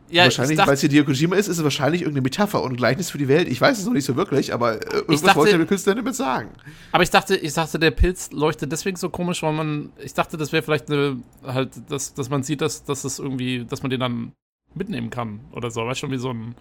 Ja, 0.10 0.26
wahrscheinlich, 0.26 0.58
weil 0.58 0.74
es 0.74 0.82
hier 0.82 0.90
Hideo 0.90 1.06
Kojima 1.06 1.38
ist, 1.38 1.48
ist 1.48 1.58
es 1.58 1.64
wahrscheinlich 1.64 2.02
irgendeine 2.02 2.24
Metapher 2.24 2.62
und 2.62 2.76
Gleichnis 2.76 3.10
für 3.10 3.18
die 3.18 3.30
Welt. 3.30 3.48
Ich 3.48 3.62
weiß 3.62 3.80
es 3.80 3.86
noch 3.86 3.94
nicht 3.94 4.04
so 4.04 4.18
wirklich, 4.18 4.54
aber 4.54 4.74
äh, 4.76 4.96
irgendwas 4.96 5.22
dachte- 5.22 5.38
wollte 5.40 5.58
der 5.58 5.66
Künstler 5.66 5.96
damit 5.96 6.16
sagen. 6.16 6.50
Aber 6.92 7.02
ich 7.04 7.10
dachte, 7.10 7.38
ich 7.38 7.54
dachte, 7.54 7.80
der 7.80 7.92
Pilz 7.92 8.30
leuchtet 8.32 8.74
deswegen 8.74 8.98
so 8.98 9.10
komisch, 9.10 9.42
weil 9.42 9.54
man, 9.54 9.94
ich 10.04 10.14
dachte, 10.14 10.36
das 10.36 10.52
wäre 10.52 10.64
vielleicht 10.64 10.92
eine, 10.92 11.18
halt, 11.46 11.72
dass, 11.90 12.14
dass 12.14 12.30
man 12.30 12.44
sieht, 12.44 12.60
dass, 12.60 12.84
dass 12.84 13.04
das 13.04 13.20
irgendwie, 13.20 13.64
dass 13.64 13.84
man 13.84 13.90
den 13.90 14.02
dann 14.02 14.34
mitnehmen 14.76 15.10
kann 15.12 15.40
oder 15.54 15.72
so. 15.72 15.86
Weißt 15.86 16.02
schon, 16.02 16.12
wie 16.12 16.18
so 16.18 16.32
ein, 16.32 16.56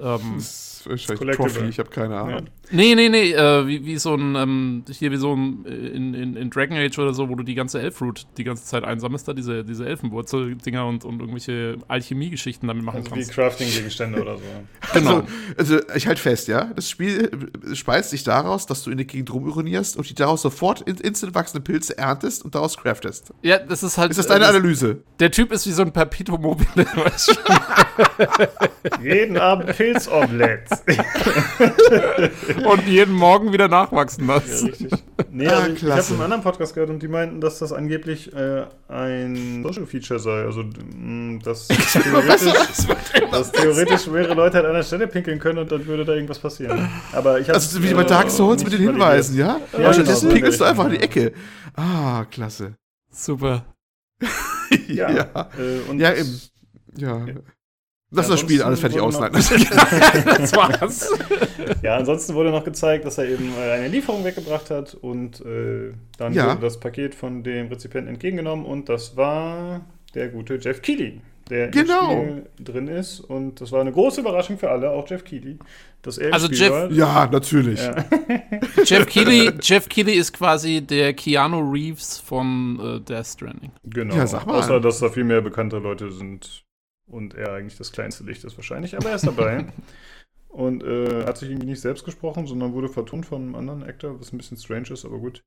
ähm, 0.00 0.20
Das 0.36 0.44
ist 0.44 0.86
wahrscheinlich. 0.88 1.36
Trophy, 1.36 1.66
ich 1.66 1.78
habe 1.78 1.90
keine 1.90 2.16
Ahnung. 2.16 2.46
nee, 2.70 2.94
nee, 2.94 3.08
nee, 3.08 3.32
äh, 3.32 3.66
wie, 3.66 3.84
wie 3.84 3.98
so 3.98 4.14
ein, 4.14 4.34
ähm, 4.36 4.84
hier 4.90 5.10
wie 5.10 5.16
so 5.16 5.34
ein, 5.34 5.64
äh, 5.66 5.70
in, 5.70 6.14
in, 6.14 6.36
in 6.36 6.50
Dragon 6.50 6.76
Age 6.76 6.98
oder 6.98 7.12
so, 7.12 7.28
wo 7.28 7.34
du 7.34 7.42
die 7.42 7.54
ganze 7.54 7.80
Elfroot 7.80 8.26
die 8.36 8.44
ganze 8.44 8.64
Zeit 8.64 8.84
einsammelst, 8.84 9.28
da 9.28 9.32
diese, 9.32 9.64
diese 9.64 9.86
Elfenwurzel-Dinger 9.86 10.86
und, 10.86 11.04
und 11.04 11.20
irgendwelche 11.20 11.76
Alchemie-Geschichten 11.88 12.66
damit 12.66 12.84
machen 12.84 12.98
Also 12.98 13.10
wie 13.10 13.20
kannst. 13.20 13.32
Crafting-Gegenstände 13.32 14.20
oder 14.20 14.36
so. 14.36 14.42
Genau. 14.94 15.22
Also, 15.56 15.76
also 15.76 15.94
ich 15.94 16.06
halt 16.06 16.18
fest, 16.18 16.48
ja. 16.48 16.72
Das 16.74 16.90
Spiel 16.90 17.30
äh, 17.70 17.74
speist 17.74 18.10
sich 18.10 18.24
daraus, 18.24 18.66
dass 18.66 18.82
du 18.84 18.90
in 18.90 18.96
der 18.96 19.06
Gegend 19.06 19.32
rumironierst 19.32 19.96
und 19.96 20.08
die 20.08 20.14
daraus 20.14 20.42
sofort 20.42 20.82
in, 20.82 20.96
instant 20.96 21.34
wachsende 21.34 21.62
Pilze 21.62 21.96
erntest 21.96 22.44
und 22.44 22.54
daraus 22.54 22.76
craftest. 22.76 23.32
Ja, 23.42 23.58
das 23.58 23.82
ist 23.82 23.98
halt. 23.98 24.10
Ist 24.10 24.18
das 24.18 24.26
deine 24.26 24.44
äh, 24.44 24.48
Analyse? 24.48 25.02
Der 25.20 25.30
Typ 25.30 25.52
ist 25.52 25.66
wie 25.66 25.72
so 25.72 25.82
ein 25.82 25.92
Perpetuum 25.92 26.42
mobile, 26.42 26.86
weißt 26.94 27.38
du? 28.98 29.02
Jeden 29.02 29.36
Abend 29.36 29.65
Pilzomelets. 29.66 30.82
und 32.64 32.86
jeden 32.86 33.14
Morgen 33.14 33.52
wieder 33.52 33.68
nachwachsen 33.68 34.26
Ja, 34.28 34.34
lassen. 34.34 34.66
richtig. 34.68 34.90
Nee, 35.30 35.48
Ah, 35.48 35.58
also 35.58 35.72
ich, 35.72 35.82
ich 35.82 35.90
habe 35.90 36.02
einen 36.10 36.20
anderen 36.22 36.42
Podcast 36.42 36.74
gehört 36.74 36.90
und 36.90 37.02
die 37.02 37.08
meinten, 37.08 37.40
dass 37.40 37.58
das 37.58 37.72
angeblich 37.72 38.32
äh, 38.34 38.64
ein 38.88 39.62
Social 39.62 39.86
Feature 39.86 40.18
sei. 40.20 40.44
Also, 40.44 40.62
mh, 40.62 41.40
dass 41.42 41.68
theoretisch, 41.68 42.52
dass 43.30 43.52
theoretisch 43.52 44.06
mehrere 44.06 44.34
Leute 44.34 44.56
halt 44.58 44.66
an 44.66 44.74
der 44.74 44.82
Stelle 44.82 45.06
pinkeln 45.06 45.38
können 45.38 45.58
und 45.58 45.70
dann 45.72 45.84
würde 45.86 46.04
da 46.04 46.12
irgendwas 46.14 46.38
passieren. 46.38 46.88
Aber 47.12 47.38
ich 47.40 47.48
habe 47.48 47.54
Also 47.56 47.82
wie 47.82 47.94
bei 47.94 48.04
Dark 48.04 48.30
Souls 48.30 48.62
mit 48.64 48.72
den 48.72 48.80
Hinweisen, 48.82 49.36
ja? 49.36 49.58
Ja, 49.72 49.78
Aber 49.78 49.92
stattdessen 49.92 50.22
genau, 50.28 50.34
pinkelst 50.34 50.60
du 50.60 50.64
einfach 50.64 50.84
in 50.86 50.90
die. 50.92 51.00
Ecke. 51.00 51.32
Ah, 51.74 52.24
klasse. 52.30 52.74
Super. 53.10 53.64
Ja. 54.88 55.10
ja. 55.10 55.22
Äh, 55.58 55.88
und 55.90 56.00
Ja, 56.00 56.12
eben. 56.12 56.40
Ja. 56.96 57.24
Lass 58.12 58.26
Ja, 58.26 58.32
das 58.32 58.40
Spiel 58.40 58.62
alles 58.62 58.80
fertig 58.80 58.98
noch- 58.98 59.10
Das 59.30 60.52
war's. 60.54 61.10
Ja, 61.82 61.96
ansonsten 61.96 62.34
wurde 62.34 62.50
noch 62.50 62.64
gezeigt, 62.64 63.04
dass 63.04 63.18
er 63.18 63.28
eben 63.28 63.52
äh, 63.58 63.72
eine 63.72 63.88
Lieferung 63.88 64.24
weggebracht 64.24 64.70
hat 64.70 64.94
und 64.94 65.40
äh, 65.44 65.92
dann 66.16 66.32
Ja. 66.32 66.50
wurde 66.50 66.60
das 66.60 66.78
Paket 66.78 67.14
von 67.16 67.42
dem 67.42 67.66
Rezipienten 67.68 68.12
entgegengenommen 68.12 68.64
und 68.64 68.88
das 68.88 69.16
war 69.16 69.84
der 70.14 70.28
gute 70.28 70.54
Jeff 70.54 70.82
Keighley, 70.82 71.20
der 71.50 71.68
Genau. 71.68 72.12
im 72.12 72.28
Spiel 72.28 72.46
drin 72.64 72.88
ist 72.88 73.20
und 73.20 73.60
das 73.60 73.72
war 73.72 73.80
eine 73.80 73.90
große 73.92 74.20
Überraschung 74.20 74.56
für 74.58 74.70
alle, 74.70 74.90
auch 74.90 75.08
Jeff 75.10 75.24
Keighley, 75.24 75.58
dass 76.02 76.18
er 76.18 76.28
im 76.28 76.34
Also 76.34 76.46
Spiel 76.46 76.58
Jeff- 76.60 76.70
war. 76.70 76.90
ja, 76.92 77.26
natürlich. 77.30 77.80
Ja. 77.84 78.04
Jeff 78.84 79.06
Keighley, 79.06 79.50
Jeff 79.60 79.88
Keighley 79.88 80.14
ist 80.14 80.32
quasi 80.32 80.80
der 80.80 81.12
Keanu 81.12 81.58
Reeves 81.72 82.20
von 82.20 82.78
äh, 82.80 83.00
Death 83.00 83.26
Stranding. 83.26 83.72
Genau. 83.84 84.14
Ja, 84.14 84.26
sag 84.28 84.46
mal. 84.46 84.60
Außer, 84.60 84.78
dass 84.80 85.00
da 85.00 85.08
viel 85.08 85.24
mehr 85.24 85.40
bekannte 85.42 85.78
Leute 85.78 86.12
sind 86.12 86.62
und 87.06 87.34
er 87.34 87.52
eigentlich 87.52 87.76
das 87.78 87.92
kleinste 87.92 88.24
Licht 88.24 88.44
ist 88.44 88.56
wahrscheinlich, 88.58 88.96
aber 88.96 89.10
er 89.10 89.16
ist 89.16 89.26
dabei. 89.26 89.66
und 90.48 90.82
äh, 90.82 91.24
hat 91.26 91.36
sich 91.38 91.50
irgendwie 91.50 91.66
nicht 91.68 91.80
selbst 91.80 92.04
gesprochen, 92.04 92.46
sondern 92.46 92.72
wurde 92.72 92.88
vertont 92.88 93.26
von 93.26 93.42
einem 93.42 93.54
anderen 93.54 93.82
Actor, 93.82 94.18
was 94.20 94.32
ein 94.32 94.38
bisschen 94.38 94.56
strange 94.56 94.90
ist, 94.90 95.04
aber 95.04 95.18
gut. 95.18 95.42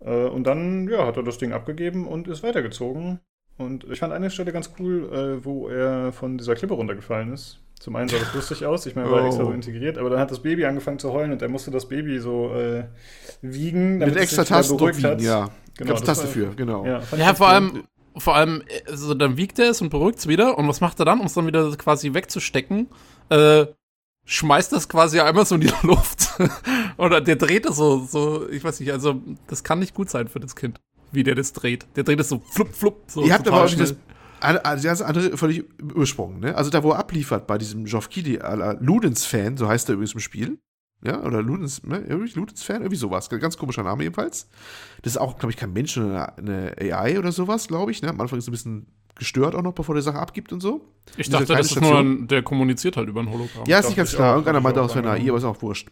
Äh, 0.00 0.26
und 0.26 0.44
dann, 0.46 0.88
ja, 0.88 1.06
hat 1.06 1.16
er 1.16 1.22
das 1.22 1.38
Ding 1.38 1.52
abgegeben 1.52 2.06
und 2.06 2.28
ist 2.28 2.42
weitergezogen. 2.42 3.20
Und 3.56 3.84
ich 3.84 4.00
fand 4.00 4.12
eine 4.12 4.30
Stelle 4.30 4.50
ganz 4.52 4.72
cool, 4.78 5.12
äh, 5.40 5.44
wo 5.44 5.68
er 5.68 6.12
von 6.12 6.38
dieser 6.38 6.56
Klippe 6.56 6.74
runtergefallen 6.74 7.32
ist. 7.32 7.60
Zum 7.78 7.94
einen 7.96 8.08
sah 8.08 8.18
das 8.18 8.32
lustig 8.34 8.64
aus, 8.66 8.86
ich 8.86 8.96
meine, 8.96 9.10
war 9.10 9.22
Oh. 9.22 9.26
extra 9.26 9.44
so 9.44 9.50
integriert, 9.52 9.98
aber 9.98 10.08
dann 10.10 10.18
hat 10.18 10.30
das 10.30 10.40
Baby 10.42 10.64
angefangen 10.64 10.98
zu 10.98 11.12
heulen 11.12 11.32
und 11.32 11.42
er 11.42 11.48
musste 11.48 11.70
das 11.70 11.86
Baby 11.88 12.18
so 12.18 12.52
äh, 12.54 12.84
wiegen, 13.42 13.98
Mit 13.98 14.08
es 14.08 14.16
extra 14.16 14.42
sich 14.42 14.50
wieder 14.50 14.56
Tastendruck 14.56 14.78
beruhigt 14.92 14.98
wiegen, 14.98 15.08
hat. 15.10 15.20
ja. 15.20 15.50
Genau, 15.76 15.88
Gab's 15.90 16.02
das 16.02 16.18
Taste 16.18 16.24
war- 16.24 16.50
für, 16.50 16.56
genau. 16.56 16.84
Ja, 16.86 17.02
Ja, 17.16 17.34
vor 17.34 17.46
cool. 17.48 17.52
allem, 17.52 17.84
vor 18.16 18.36
allem, 18.36 18.62
also 18.88 19.14
dann 19.14 19.36
wiegt 19.36 19.58
er 19.58 19.70
es 19.70 19.80
und 19.80 19.90
beruhigt 19.90 20.18
es 20.18 20.28
wieder. 20.28 20.58
Und 20.58 20.68
was 20.68 20.80
macht 20.80 20.98
er 21.00 21.04
dann, 21.04 21.20
um 21.20 21.26
es 21.26 21.34
dann 21.34 21.46
wieder 21.46 21.70
quasi 21.76 22.14
wegzustecken? 22.14 22.88
Äh, 23.28 23.66
schmeißt 24.24 24.72
das 24.72 24.88
quasi 24.88 25.20
einmal 25.20 25.46
so 25.46 25.56
in 25.56 25.62
die 25.62 25.72
Luft. 25.82 26.38
Oder 26.96 27.20
der 27.20 27.36
dreht 27.36 27.66
es 27.66 27.76
so, 27.76 28.04
so, 28.04 28.48
ich 28.48 28.64
weiß 28.64 28.80
nicht, 28.80 28.92
also 28.92 29.20
das 29.46 29.64
kann 29.64 29.78
nicht 29.78 29.94
gut 29.94 30.10
sein 30.10 30.28
für 30.28 30.40
das 30.40 30.56
Kind, 30.56 30.80
wie 31.12 31.22
der 31.22 31.34
das 31.34 31.52
dreht. 31.52 31.86
Der 31.96 32.04
dreht 32.04 32.20
es 32.20 32.28
so 32.28 32.40
flupp, 32.50 32.74
flupp. 32.74 33.02
So 33.08 33.24
Ihr 33.24 33.34
habt 33.34 33.46
aber 33.48 33.64
auch 33.64 33.68
schnell. 33.68 33.88
das 33.88 33.96
also 34.40 34.88
das 34.88 35.00
andere 35.00 35.38
völlig 35.38 35.64
übersprungen, 35.78 36.40
ne? 36.40 36.54
Also 36.54 36.70
da, 36.70 36.82
wo 36.82 36.90
er 36.90 36.98
abliefert 36.98 37.46
bei 37.46 37.56
diesem 37.56 37.84
à 37.86 38.54
la 38.54 38.72
Ludens-Fan, 38.72 39.56
so 39.56 39.68
heißt 39.68 39.88
er 39.88 39.94
übrigens 39.94 40.12
im 40.12 40.20
Spiel. 40.20 40.58
Ja, 41.02 41.22
oder 41.22 41.42
Ludens, 41.42 41.82
ne? 41.82 41.98
Irgendwie 41.98 42.32
Ludens-Fan, 42.32 42.80
irgendwie 42.82 42.96
sowas. 42.96 43.28
Ganz 43.28 43.58
komischer 43.58 43.82
Name 43.82 44.04
jedenfalls. 44.04 44.48
Das 45.02 45.12
ist 45.12 45.18
auch, 45.18 45.38
glaube 45.38 45.52
ich, 45.52 45.58
kein 45.58 45.72
Mensch, 45.72 45.94
sondern 45.94 46.30
eine, 46.38 46.74
AI 46.80 47.18
oder 47.18 47.30
sowas, 47.30 47.68
glaube 47.68 47.90
ich. 47.90 48.00
Ne? 48.00 48.08
Am 48.08 48.20
Anfang 48.20 48.38
ist 48.38 48.48
er 48.48 48.50
ein 48.50 48.52
bisschen 48.52 48.86
gestört 49.16 49.54
auch 49.54 49.62
noch, 49.62 49.74
bevor 49.74 49.94
der 49.94 50.02
Sache 50.02 50.18
abgibt 50.18 50.52
und 50.52 50.60
so. 50.60 50.88
Ich 51.16 51.28
dachte, 51.28 51.46
das 51.46 51.70
ist 51.70 51.80
nur 51.80 51.98
ein, 51.98 52.26
der 52.26 52.42
kommuniziert 52.42 52.96
halt 52.96 53.08
über 53.08 53.20
ein 53.20 53.30
Hologramm. 53.30 53.64
Ja, 53.66 53.78
ist 53.78 53.86
nicht 53.86 53.96
ganz 53.96 54.12
klar. 54.12 54.30
auch, 54.30 54.36
Irgendeiner 54.38 54.60
meinte 54.60 54.82
auch, 54.82 54.88
es 54.88 54.94
wäre 54.94 55.08
eine 55.08 55.22
AI, 55.22 55.28
aber 55.28 55.38
ist 55.38 55.44
auch 55.44 55.60
wurscht. 55.62 55.88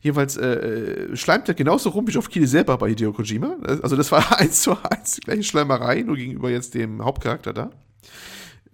Jedenfalls 0.00 0.36
äh, 0.36 0.46
äh, 0.46 1.16
schleimt 1.16 1.48
er 1.48 1.54
genauso 1.54 1.90
rum 1.90 2.06
wie 2.06 2.12
Geoff 2.12 2.28
Keighley 2.28 2.46
selber 2.46 2.76
bei 2.76 2.90
Hideo 2.90 3.12
Kojima. 3.12 3.56
Also 3.82 3.96
das 3.96 4.12
war 4.12 4.38
eins 4.38 4.62
zu 4.62 4.76
eins 4.82 5.14
die 5.14 5.20
gleiche 5.22 5.44
Schleimerei, 5.44 6.02
nur 6.02 6.16
gegenüber 6.16 6.50
jetzt 6.50 6.74
dem 6.74 7.02
Hauptcharakter 7.02 7.52
da. 7.52 7.70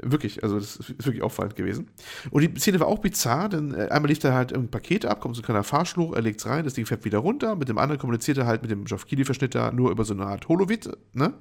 Wirklich, 0.02 0.42
also 0.42 0.58
das 0.58 0.76
ist 0.76 1.06
wirklich 1.06 1.22
auffallend 1.22 1.54
gewesen. 1.54 1.88
Und 2.30 2.42
die 2.42 2.60
Szene 2.60 2.80
war 2.80 2.88
auch 2.88 2.98
bizarr, 2.98 3.48
denn 3.48 3.72
äh, 3.72 3.88
einmal 3.88 4.08
lief 4.08 4.18
da 4.18 4.34
halt 4.34 4.52
ein 4.52 4.68
Paket 4.68 5.06
ab, 5.06 5.20
kommt 5.20 5.36
so 5.36 5.42
ein 5.42 5.44
kleiner 5.44 5.62
Fahrschluch, 5.62 6.14
er 6.14 6.22
legt's 6.22 6.46
rein, 6.46 6.64
das 6.64 6.74
Ding 6.74 6.86
fährt 6.86 7.04
wieder 7.04 7.18
runter, 7.18 7.54
mit 7.54 7.68
dem 7.68 7.78
anderen 7.78 8.00
kommuniziert 8.00 8.38
er 8.38 8.46
halt 8.46 8.62
mit 8.62 8.70
dem 8.70 8.84
Geoff 8.84 9.06
Keighley-Verschnitt 9.06 9.54
da 9.54 9.70
nur 9.70 9.90
über 9.90 10.04
so 10.04 10.14
eine 10.14 10.26
Art 10.26 10.48
Holovit, 10.48 10.90
ne? 11.12 11.34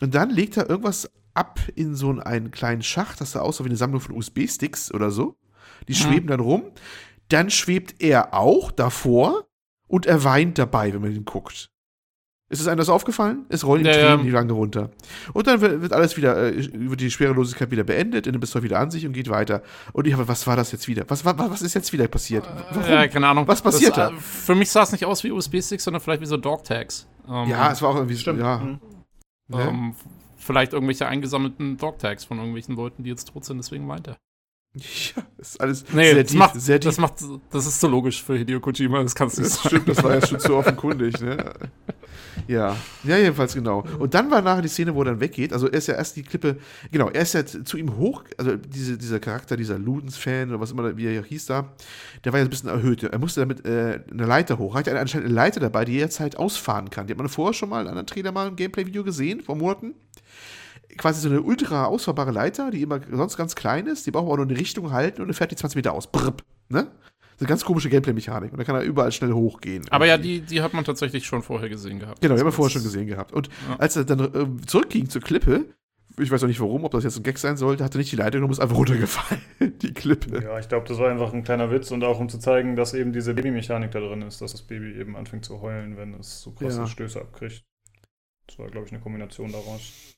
Und 0.00 0.14
dann 0.14 0.30
legt 0.30 0.56
er 0.56 0.68
irgendwas 0.68 1.10
ab 1.34 1.60
in 1.74 1.94
so 1.94 2.10
einen 2.10 2.50
kleinen 2.50 2.82
Schacht, 2.82 3.20
das 3.20 3.32
sah 3.32 3.40
aus 3.40 3.60
wie 3.60 3.66
eine 3.66 3.76
Sammlung 3.76 4.00
von 4.00 4.16
USB-Sticks 4.16 4.92
oder 4.92 5.10
so. 5.10 5.36
Die 5.88 5.94
schweben 5.94 6.28
dann 6.28 6.40
rum. 6.40 6.64
Dann 7.28 7.50
schwebt 7.50 8.00
er 8.00 8.34
auch 8.34 8.70
davor 8.70 9.46
und 9.86 10.06
er 10.06 10.24
weint 10.24 10.58
dabei, 10.58 10.92
wenn 10.92 11.02
man 11.02 11.14
ihn 11.14 11.24
guckt. 11.24 11.70
Ist 12.50 12.60
es 12.60 12.68
einem 12.68 12.76
das 12.78 12.90
aufgefallen? 12.90 13.46
Es 13.48 13.64
rollen 13.64 13.84
die 13.84 13.88
Ja, 13.90 13.94
Tränen 13.96 14.18
ja. 14.18 14.24
die 14.24 14.30
lange 14.30 14.52
runter. 14.52 14.90
Und 15.32 15.46
dann 15.46 15.60
wird, 15.62 15.92
alles 15.94 16.16
wieder, 16.16 16.52
äh, 16.52 16.68
wird 16.72 17.00
die 17.00 17.10
Schwerelosigkeit 17.10 17.70
wieder 17.70 17.84
beendet, 17.84 18.26
er 18.26 18.32
nimmt 18.32 18.44
es 18.44 18.54
wieder 18.62 18.78
an 18.78 18.90
sich 18.90 19.06
und 19.06 19.14
geht 19.14 19.30
weiter. 19.30 19.62
Und 19.94 20.06
ich 20.06 20.12
habe, 20.12 20.28
was 20.28 20.46
war 20.46 20.54
das 20.54 20.70
jetzt 20.70 20.86
wieder? 20.86 21.04
Was, 21.08 21.24
was, 21.24 21.34
was 21.38 21.62
ist 21.62 21.74
jetzt 21.74 21.92
wieder 21.94 22.06
passiert? 22.06 22.46
Warum? 22.72 22.88
Ja, 22.90 23.08
keine 23.08 23.28
Ahnung. 23.28 23.48
Was 23.48 23.62
passiert 23.62 23.96
das, 23.96 24.10
da? 24.10 24.16
äh, 24.16 24.20
Für 24.20 24.54
mich 24.54 24.70
sah 24.70 24.82
es 24.82 24.92
nicht 24.92 25.06
aus 25.06 25.24
wie 25.24 25.30
USB-Sticks, 25.32 25.84
sondern 25.84 26.02
vielleicht 26.02 26.20
wie 26.20 26.26
so 26.26 26.36
Dog-Tags. 26.36 27.06
Ähm, 27.26 27.48
ja, 27.48 27.72
es 27.72 27.80
war 27.80 27.90
auch 27.90 27.96
irgendwie, 27.96 28.16
Stimmt. 28.18 28.40
ja. 28.40 28.58
Mhm. 28.58 28.78
Ne? 29.48 29.62
ähm, 29.68 29.94
vielleicht 30.36 30.74
irgendwelche 30.74 31.06
eingesammelten 31.06 31.78
Dog-Tags 31.78 32.24
von 32.24 32.36
irgendwelchen 32.36 32.76
Leuten, 32.76 33.04
die 33.04 33.10
jetzt 33.10 33.28
tot 33.32 33.46
sind, 33.46 33.56
deswegen 33.56 33.88
weint 33.88 34.08
er. 34.08 34.18
Ja, 34.76 35.22
ist 35.38 35.60
alles 35.60 35.84
Nee, 35.92 36.12
sehr 36.12 36.22
das, 36.22 36.30
tief, 36.32 36.38
macht, 36.40 36.60
sehr 36.60 36.80
tief. 36.80 36.88
das 36.90 36.98
macht, 36.98 37.14
das 37.52 37.64
ist 37.66 37.78
so 37.80 37.86
logisch 37.86 38.22
für 38.22 38.36
Hideo 38.36 38.58
Kojima, 38.60 39.02
das 39.02 39.14
kannst 39.14 39.38
du 39.38 39.42
nicht 39.42 39.52
Das 39.54 39.62
sagen. 39.62 39.68
stimmt, 39.76 39.88
das 39.88 40.02
war 40.04 40.14
ja 40.14 40.26
schon 40.26 40.40
zu 40.40 40.56
offenkundig, 40.56 41.20
ne? 41.20 41.54
Ja, 42.46 42.76
ja, 43.04 43.16
jedenfalls 43.18 43.54
genau. 43.54 43.84
Und 43.98 44.14
dann 44.14 44.30
war 44.30 44.42
nachher 44.42 44.62
die 44.62 44.68
Szene, 44.68 44.94
wo 44.94 45.02
er 45.02 45.06
dann 45.06 45.20
weggeht. 45.20 45.52
Also 45.52 45.68
er 45.68 45.74
ist 45.74 45.88
ja 45.88 45.94
erst 45.94 46.16
die 46.16 46.22
Klippe, 46.22 46.56
genau, 46.90 47.08
er 47.08 47.22
ist 47.22 47.34
ja 47.34 47.44
zu 47.44 47.76
ihm 47.76 47.96
hoch, 47.96 48.24
also 48.38 48.56
diese, 48.56 48.98
dieser 48.98 49.20
Charakter, 49.20 49.56
dieser 49.56 49.78
Ludens-Fan 49.78 50.50
oder 50.50 50.60
was 50.60 50.70
immer, 50.70 50.96
wie 50.96 51.06
er 51.06 51.22
hieß 51.22 51.46
da, 51.46 51.72
der 52.24 52.32
war 52.32 52.40
ja 52.40 52.46
ein 52.46 52.50
bisschen 52.50 52.68
erhöht. 52.68 53.02
Er 53.02 53.18
musste 53.18 53.40
damit 53.40 53.64
äh, 53.64 54.00
eine 54.10 54.26
Leiter 54.26 54.58
hoch. 54.58 54.74
Er 54.74 54.80
hat 54.80 54.86
ja 54.86 54.94
anscheinend 54.94 55.26
eine 55.26 55.34
Leiter 55.34 55.60
dabei, 55.60 55.84
die 55.84 55.92
jederzeit 55.92 56.36
ausfahren 56.36 56.90
kann. 56.90 57.06
Die 57.06 57.12
hat 57.12 57.18
man 57.18 57.28
vorher 57.28 57.54
schon 57.54 57.68
mal 57.68 57.82
in 57.82 57.88
anderen 57.88 58.06
Trailer 58.06 58.32
mal 58.32 58.48
ein 58.48 58.56
Gameplay-Video 58.56 59.04
gesehen, 59.04 59.40
vor 59.42 59.56
Monaten. 59.56 59.94
Quasi 60.96 61.20
so 61.20 61.28
eine 61.28 61.42
ultra 61.42 61.86
ausfahrbare 61.86 62.30
Leiter, 62.30 62.70
die 62.70 62.82
immer 62.82 63.00
sonst 63.10 63.36
ganz 63.36 63.56
klein 63.56 63.86
ist, 63.86 64.06
die 64.06 64.12
braucht 64.12 64.24
man 64.24 64.32
auch 64.32 64.36
nur 64.36 64.46
eine 64.46 64.58
Richtung 64.58 64.92
halten 64.92 65.22
und 65.22 65.28
dann 65.28 65.34
fährt 65.34 65.50
die 65.50 65.56
20 65.56 65.76
Meter 65.76 65.92
aus. 65.92 66.06
Brrp, 66.06 66.42
ne? 66.68 66.86
Das 67.34 67.40
ist 67.40 67.40
eine 67.42 67.48
ganz 67.48 67.64
komische 67.64 67.90
Gameplay-Mechanik. 67.90 68.52
Und 68.52 68.58
dann 68.58 68.66
kann 68.66 68.76
er 68.76 68.82
überall 68.82 69.10
schnell 69.12 69.32
hochgehen. 69.32 69.84
Aber 69.90 70.06
ja, 70.06 70.14
irgendwie. 70.14 70.40
die, 70.40 70.46
die 70.46 70.62
hat 70.62 70.72
man 70.72 70.84
tatsächlich 70.84 71.26
schon 71.26 71.42
vorher 71.42 71.68
gesehen 71.68 71.98
gehabt. 71.98 72.20
Genau, 72.20 72.34
die 72.34 72.40
haben 72.40 72.46
wir 72.46 72.52
vorher 72.52 72.70
schon 72.70 72.82
gesehen 72.84 73.06
gehabt. 73.06 73.32
Und 73.32 73.48
Ja. 73.68 73.76
als 73.76 73.96
er 73.96 74.04
dann 74.04 74.20
äh, 74.20 74.66
zurückging 74.66 75.08
zur 75.08 75.20
Klippe, 75.20 75.64
ich 76.16 76.30
weiß 76.30 76.44
auch 76.44 76.46
nicht 76.48 76.60
warum, 76.60 76.84
ob 76.84 76.92
das 76.92 77.02
jetzt 77.02 77.16
ein 77.16 77.24
Gag 77.24 77.38
sein 77.38 77.56
sollte, 77.56 77.82
hat 77.82 77.92
er 77.94 77.98
nicht 77.98 78.12
die 78.12 78.16
Leitung 78.16 78.38
genommen, 78.38 78.52
ist 78.52 78.60
einfach 78.60 78.76
runtergefallen, 78.76 79.42
die 79.82 79.92
Klippe. 79.92 80.44
Ja, 80.44 80.60
ich 80.60 80.68
glaube, 80.68 80.86
das 80.86 80.98
war 80.98 81.10
einfach 81.10 81.32
ein 81.32 81.42
kleiner 81.42 81.72
Witz 81.72 81.90
und 81.90 82.04
auch 82.04 82.20
um 82.20 82.28
zu 82.28 82.38
zeigen, 82.38 82.76
dass 82.76 82.94
eben 82.94 83.12
diese 83.12 83.34
Babymechanik 83.34 83.90
da 83.90 83.98
drin 83.98 84.22
ist, 84.22 84.40
dass 84.40 84.52
das 84.52 84.62
Baby 84.62 84.94
eben 84.96 85.16
anfängt 85.16 85.44
zu 85.44 85.60
heulen, 85.60 85.96
wenn 85.96 86.14
es 86.14 86.40
so 86.40 86.52
krasse 86.52 86.78
Ja. 86.82 86.86
Stöße 86.86 87.20
abkriegt. 87.20 87.64
Das 88.46 88.58
war, 88.60 88.68
glaube 88.68 88.86
ich, 88.86 88.92
eine 88.92 89.00
Kombination 89.00 89.50
daraus. 89.50 90.13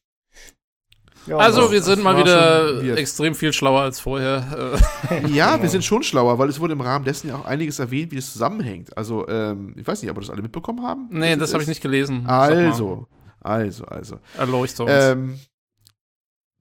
Ja, 1.27 1.37
Also, 1.39 1.73
wir 1.73 1.83
sind 1.83 2.03
mal 2.03 2.17
wieder 2.17 2.97
extrem 2.97 3.35
viel 3.35 3.53
schlauer 3.53 3.81
als 3.83 4.01
vorher. 4.01 4.77
Äh, 5.11 5.29
Ja, 5.29 5.51
Genau. 5.53 5.63
wir 5.63 5.69
sind 5.71 5.85
schon 5.85 6.03
schlauer, 6.03 6.39
weil 6.39 6.49
es 6.49 6.61
wurde 6.61 6.73
im 6.75 6.81
Rahmen 6.81 7.05
dessen 7.05 7.29
ja 7.29 7.37
auch 7.37 7.45
einiges 7.45 7.79
erwähnt, 7.79 8.13
wie 8.13 8.17
das 8.17 8.33
zusammenhängt. 8.33 8.97
Also, 8.97 9.27
ähm, 9.29 9.75
ich 9.77 9.87
weiß 9.87 10.03
nicht, 10.03 10.11
ob 10.11 10.17
wir 10.17 10.21
das 10.21 10.31
alle 10.31 10.43
mitbekommen 10.43 10.83
haben. 10.87 11.09
nee, 11.11 11.37
das 11.37 11.53
habe 11.53 11.63
ich 11.63 11.69
nicht 11.69 11.83
gelesen. 11.83 12.25
Also, 12.27 13.07
also, 13.41 13.85
also. 13.87 14.17
Erleuchte 14.39 14.83
uns. 14.85 14.93
Ähm, 14.95 15.39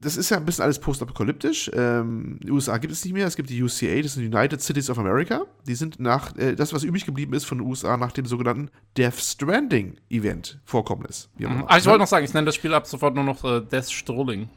das 0.02 0.18
ist 0.18 0.30
ja 0.30 0.38
ein 0.38 0.46
bisschen 0.46 0.64
alles 0.64 0.80
postapokalyptisch. 0.80 1.72
Ähm, 1.74 2.40
die 2.44 2.52
USA 2.52 2.78
gibt 2.78 2.92
es 2.94 3.04
nicht 3.06 3.14
mehr. 3.14 3.26
Es 3.26 3.36
gibt 3.36 3.50
die 3.50 3.64
UCA, 3.64 4.02
das 4.02 4.14
sind 4.16 4.26
United 4.34 4.62
Cities 4.62 4.90
of 4.90 5.00
America. 5.00 5.46
Die 5.68 5.76
sind 5.76 6.00
nach, 6.00 6.36
äh, 6.38 6.56
das, 6.56 6.74
was 6.74 6.84
übrig 6.84 7.06
geblieben 7.06 7.34
ist 7.34 7.46
von 7.46 7.58
den 7.60 7.68
USA 7.68 7.96
nach 7.98 8.12
dem 8.12 8.26
sogenannten 8.26 8.70
Death 8.98 9.16
Stranding 9.20 9.96
Event 10.10 10.60
Vorkommnis. 10.66 11.30
Wie 11.38 11.46
auch 11.48 11.52
Mhm. 11.52 11.64
Ah, 11.68 11.78
ich 11.78 11.86
wollte 11.86 11.98
Ne? 12.00 12.04
noch 12.04 12.08
sagen, 12.08 12.26
ich 12.26 12.34
nenne 12.34 12.46
das 12.46 12.56
Spiel 12.56 12.74
ab 12.74 12.86
sofort 12.88 13.16
nur 13.16 13.24
noch 13.24 13.44
äh, 13.46 13.62
Death 13.62 13.90
Strolling. 13.90 14.50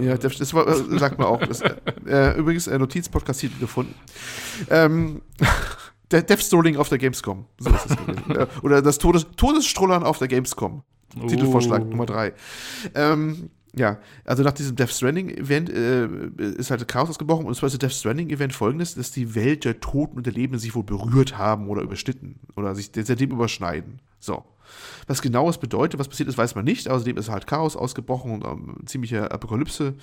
Ja, 0.00 0.16
das, 0.16 0.36
das 0.38 0.54
war, 0.54 0.66
äh, 0.68 0.98
sagt 0.98 1.18
man 1.18 1.26
auch. 1.26 1.40
Das, 1.40 1.60
äh, 1.62 1.74
äh, 2.06 2.38
übrigens, 2.38 2.66
äh, 2.66 2.78
Notiz-Podcast-Titel 2.78 3.58
gefunden. 3.60 3.94
Ähm, 4.70 5.22
der 6.10 6.22
Death 6.22 6.42
Strolling 6.42 6.76
auf 6.76 6.88
der 6.90 6.98
Gamescom. 6.98 7.46
So 7.58 7.70
ist 7.70 7.86
es 7.90 7.96
gewesen. 7.96 8.22
Äh, 8.36 8.46
Oder 8.62 8.82
das 8.82 8.98
Todes 8.98 9.26
Todesstrollern 9.36 10.02
auf 10.02 10.18
der 10.18 10.28
Gamescom. 10.28 10.82
Titelvorschlag 11.28 11.82
Oh. 11.82 11.88
Nummer 11.90 12.06
drei. 12.06 12.32
Ähm, 12.94 13.50
ja, 13.74 13.98
also 14.24 14.42
nach 14.42 14.52
diesem 14.52 14.76
Death 14.76 14.90
Stranding-Event 14.90 15.70
äh, 15.70 16.06
ist 16.58 16.70
halt 16.70 16.86
Chaos 16.88 17.08
ausgebrochen 17.08 17.46
und 17.46 17.54
zwar 17.54 17.68
ist 17.68 17.74
das 17.74 17.90
Death 17.90 17.98
Stranding-Event 17.98 18.52
folgendes, 18.52 18.94
dass 18.94 19.10
die 19.10 19.34
Welt 19.34 19.64
der 19.64 19.80
Toten 19.80 20.16
und 20.18 20.26
der 20.26 20.34
Lebenden 20.34 20.60
sich 20.60 20.74
wohl 20.74 20.84
berührt 20.84 21.38
haben 21.38 21.68
oder 21.68 21.82
überschnitten 21.82 22.38
oder 22.56 22.74
sich 22.74 22.90
seitdem 22.94 23.30
überschneiden. 23.30 24.00
So. 24.22 24.44
Was 25.08 25.20
genau 25.20 25.48
es 25.50 25.58
bedeutet, 25.58 25.98
was 25.98 26.08
passiert 26.08 26.28
ist, 26.28 26.38
weiß 26.38 26.54
man 26.54 26.64
nicht. 26.64 26.88
Außerdem 26.88 27.16
ist 27.16 27.28
halt 27.28 27.48
Chaos 27.48 27.76
ausgebrochen 27.76 28.30
und 28.30 28.44
ähm, 28.44 28.76
ziemliche 28.86 29.30
Apokalypse. 29.30 29.94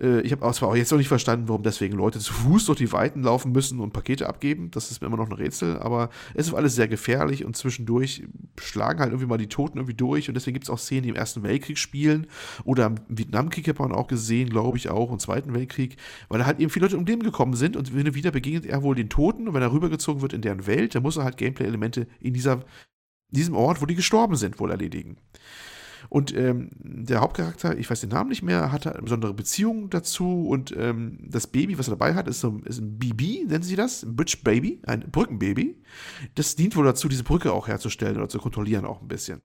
Äh, 0.00 0.22
ich 0.22 0.32
habe 0.32 0.50
zwar 0.52 0.70
auch 0.70 0.74
jetzt 0.74 0.90
noch 0.90 0.98
nicht 0.98 1.08
verstanden, 1.08 1.48
warum 1.48 1.62
deswegen 1.62 1.96
Leute 1.96 2.18
zu 2.18 2.32
Fuß 2.32 2.64
durch 2.64 2.78
die 2.78 2.90
Weiten 2.92 3.22
laufen 3.22 3.52
müssen 3.52 3.78
und 3.80 3.92
Pakete 3.92 4.26
abgeben. 4.26 4.70
Das 4.70 4.90
ist 4.90 5.02
mir 5.02 5.08
immer 5.08 5.18
noch 5.18 5.28
ein 5.28 5.34
Rätsel, 5.34 5.78
aber 5.78 6.08
es 6.34 6.48
ist 6.48 6.54
alles 6.54 6.74
sehr 6.74 6.88
gefährlich 6.88 7.44
und 7.44 7.54
zwischendurch 7.54 8.24
schlagen 8.58 9.00
halt 9.00 9.10
irgendwie 9.10 9.28
mal 9.28 9.36
die 9.36 9.48
Toten 9.48 9.76
irgendwie 9.76 9.94
durch 9.94 10.28
und 10.28 10.34
deswegen 10.34 10.54
gibt 10.54 10.64
es 10.64 10.70
auch 10.70 10.78
Szenen, 10.78 11.02
die 11.02 11.10
im 11.10 11.16
Ersten 11.16 11.42
Weltkrieg 11.42 11.76
spielen 11.76 12.26
oder 12.64 12.86
im 12.86 12.94
Vietnamkrieg 13.08 13.68
hat 13.68 13.78
man 13.78 13.92
auch 13.92 14.08
gesehen, 14.08 14.48
glaube 14.48 14.78
ich 14.78 14.88
auch, 14.88 15.12
im 15.12 15.18
Zweiten 15.18 15.52
Weltkrieg, 15.54 15.98
weil 16.28 16.38
da 16.38 16.46
halt 16.46 16.58
eben 16.58 16.70
viele 16.70 16.86
Leute 16.86 16.96
um 16.96 17.04
Leben 17.04 17.22
gekommen 17.22 17.54
sind 17.54 17.76
und 17.76 17.94
er 17.94 18.14
wieder 18.14 18.30
begegnet 18.30 18.66
er 18.66 18.82
wohl 18.82 18.94
den 18.94 19.10
Toten 19.10 19.46
und 19.46 19.54
wenn 19.54 19.62
er 19.62 19.72
rübergezogen 19.72 20.22
wird 20.22 20.32
in 20.32 20.40
deren 20.40 20.66
Welt, 20.66 20.94
dann 20.94 21.02
muss 21.02 21.16
er 21.16 21.24
halt 21.24 21.36
Gameplay-Elemente 21.36 22.06
in 22.20 22.32
dieser 22.32 22.64
diesem 23.36 23.54
Ort, 23.54 23.80
wo 23.82 23.86
die 23.86 23.94
gestorben 23.94 24.36
sind, 24.36 24.60
wohl 24.60 24.70
erledigen. 24.70 25.16
Und 26.08 26.36
ähm, 26.36 26.68
der 26.80 27.20
Hauptcharakter, 27.20 27.78
ich 27.78 27.88
weiß 27.88 28.00
den 28.00 28.10
Namen 28.10 28.28
nicht 28.28 28.42
mehr, 28.42 28.70
hat 28.70 28.86
eine 28.86 29.00
besondere 29.02 29.32
Beziehung 29.32 29.88
dazu 29.88 30.46
und 30.48 30.74
ähm, 30.76 31.18
das 31.26 31.46
Baby, 31.46 31.78
was 31.78 31.88
er 31.88 31.92
dabei 31.96 32.14
hat, 32.14 32.28
ist, 32.28 32.40
so, 32.40 32.60
ist 32.64 32.80
ein 32.80 32.98
BB, 32.98 33.46
nennen 33.46 33.62
sie 33.62 33.76
das, 33.76 34.02
ein 34.02 34.14
Bridge 34.14 34.38
Baby, 34.44 34.80
ein 34.86 35.10
Brückenbaby. 35.10 35.80
Das 36.34 36.54
dient 36.54 36.76
wohl 36.76 36.84
dazu, 36.84 37.08
diese 37.08 37.24
Brücke 37.24 37.52
auch 37.52 37.66
herzustellen 37.68 38.16
oder 38.18 38.28
zu 38.28 38.38
kontrollieren 38.40 38.84
auch 38.84 39.00
ein 39.00 39.08
bisschen. 39.08 39.40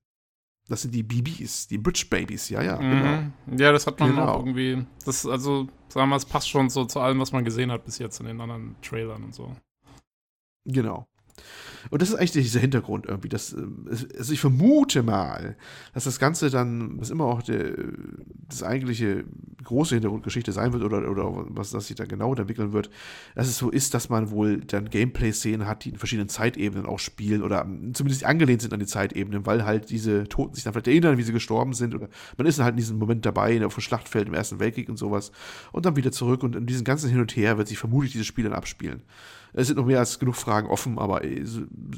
Das 0.67 0.81
sind 0.81 0.93
die 0.93 1.03
BBs, 1.03 1.67
die 1.69 1.77
Bridge 1.77 2.05
Babies, 2.09 2.49
ja, 2.49 2.61
ja, 2.61 2.75
genau. 2.75 3.21
Mhm. 3.21 3.57
Ja, 3.57 3.71
das 3.71 3.87
hat 3.87 3.97
man 4.01 4.09
Genau. 4.09 4.25
auch 4.25 4.39
irgendwie. 4.39 4.85
Das, 5.05 5.25
also, 5.25 5.67
sagen 5.87 6.01
wir 6.01 6.05
mal, 6.07 6.15
es 6.17 6.25
passt 6.25 6.49
schon 6.49 6.69
so 6.69 6.83
zu 6.83 6.99
allem, 6.99 7.19
was 7.21 7.31
man 7.31 7.45
gesehen 7.45 7.71
hat 7.71 7.85
bis 7.85 7.99
jetzt 7.99 8.19
in 8.19 8.25
den 8.25 8.41
anderen 8.41 8.75
Trailern 8.81 9.23
und 9.23 9.33
so. 9.33 9.55
Genau. 10.65 11.07
Und 11.89 12.01
das 12.01 12.09
ist 12.09 12.15
eigentlich 12.15 12.31
dieser 12.31 12.59
Hintergrund 12.59 13.05
irgendwie. 13.05 13.29
Das, 13.29 13.53
ähm, 13.53 13.87
also 13.89 14.33
ich 14.33 14.39
vermute 14.39 15.03
mal, 15.03 15.55
dass 15.93 16.03
das 16.03 16.19
Ganze 16.19 16.49
dann, 16.49 16.99
was 16.99 17.09
immer 17.09 17.25
auch 17.25 17.41
der, 17.41 17.73
das 18.49 18.63
eigentliche 18.63 19.25
große 19.63 19.95
Hintergrundgeschichte 19.95 20.51
sein 20.51 20.73
wird 20.73 20.83
oder, 20.83 21.09
oder 21.09 21.45
was 21.49 21.71
das 21.71 21.87
sich 21.87 21.95
da 21.95 22.05
genau 22.05 22.33
entwickeln 22.33 22.71
wird, 22.73 22.89
dass 23.35 23.47
es 23.47 23.57
so 23.57 23.69
ist, 23.69 23.93
dass 23.93 24.09
man 24.09 24.31
wohl 24.31 24.61
dann 24.61 24.89
Gameplay-Szenen 24.89 25.67
hat, 25.67 25.85
die 25.85 25.89
in 25.89 25.97
verschiedenen 25.97 26.29
Zeitebenen 26.29 26.85
auch 26.85 26.99
spielen 26.99 27.43
oder 27.43 27.67
zumindest 27.93 28.23
angelehnt 28.23 28.61
sind 28.61 28.73
an 28.73 28.79
die 28.79 28.85
Zeitebenen, 28.85 29.45
weil 29.45 29.65
halt 29.65 29.89
diese 29.89 30.27
Toten 30.29 30.55
sich 30.55 30.63
dann 30.63 30.73
vielleicht 30.73 30.87
erinnern, 30.87 31.17
wie 31.17 31.23
sie 31.23 31.33
gestorben 31.33 31.73
sind 31.73 31.95
oder 31.95 32.07
man 32.37 32.47
ist 32.47 32.59
halt 32.59 32.71
in 32.71 32.77
diesem 32.77 32.97
Moment 32.97 33.25
dabei 33.25 33.65
auf 33.65 33.75
dem 33.75 33.81
Schlachtfeld 33.81 34.27
im 34.27 34.33
Ersten 34.33 34.59
Weltkrieg 34.59 34.89
und 34.89 34.97
sowas 34.97 35.31
und 35.71 35.85
dann 35.85 35.95
wieder 35.95 36.11
zurück 36.11 36.43
und 36.43 36.55
in 36.55 36.65
diesem 36.65 36.85
ganzen 36.85 37.09
Hin 37.09 37.19
und 37.19 37.35
Her 37.35 37.57
wird 37.57 37.67
sich 37.67 37.77
vermutlich 37.77 38.13
dieses 38.13 38.27
Spiel 38.27 38.45
dann 38.45 38.53
abspielen. 38.53 39.01
Es 39.57 39.67
sind 39.67 39.77
noch 39.77 39.85
mehr 39.85 39.99
als 39.99 40.19
genug 40.19 40.35
Fragen 40.35 40.67
offen, 40.69 40.99
aber 40.99 41.23
äh, 41.23 41.43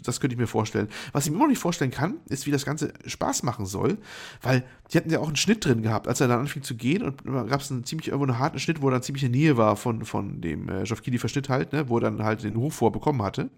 das 0.03 0.19
könnte 0.19 0.33
ich 0.33 0.39
mir 0.39 0.47
vorstellen. 0.47 0.87
Was 1.11 1.25
ich 1.25 1.31
mir 1.31 1.35
immer 1.35 1.45
noch 1.45 1.49
nicht 1.49 1.61
vorstellen 1.61 1.91
kann, 1.91 2.15
ist, 2.29 2.45
wie 2.47 2.51
das 2.51 2.65
Ganze 2.65 2.93
Spaß 3.05 3.43
machen 3.43 3.65
soll, 3.65 3.97
weil 4.41 4.63
die 4.91 4.97
hatten 4.97 5.09
ja 5.09 5.19
auch 5.19 5.27
einen 5.27 5.35
Schnitt 5.35 5.65
drin 5.65 5.81
gehabt, 5.81 6.07
als 6.07 6.21
er 6.21 6.27
dann 6.27 6.39
anfing 6.39 6.63
zu 6.63 6.75
gehen 6.75 7.03
und 7.03 7.23
gab 7.49 7.61
es 7.61 7.69
einen 7.71 7.83
ziemlich 7.83 8.07
irgendwo 8.07 8.25
einen 8.31 8.39
harten 8.39 8.59
Schnitt, 8.59 8.81
wo 8.81 8.87
er 8.87 8.91
dann 8.91 9.03
ziemlich 9.03 9.23
in 9.23 9.31
der 9.31 9.39
Nähe 9.41 9.57
war 9.57 9.75
von, 9.75 10.05
von 10.05 10.41
dem 10.41 10.69
äh, 10.69 10.85
Verschnitt 10.85 11.49
halt, 11.49 11.73
ne, 11.73 11.89
wo 11.89 11.97
er 11.97 12.01
dann 12.01 12.23
halt 12.23 12.43
den 12.43 12.55
Ruf 12.55 12.75
vorbekommen 12.75 13.21
hatte. 13.21 13.49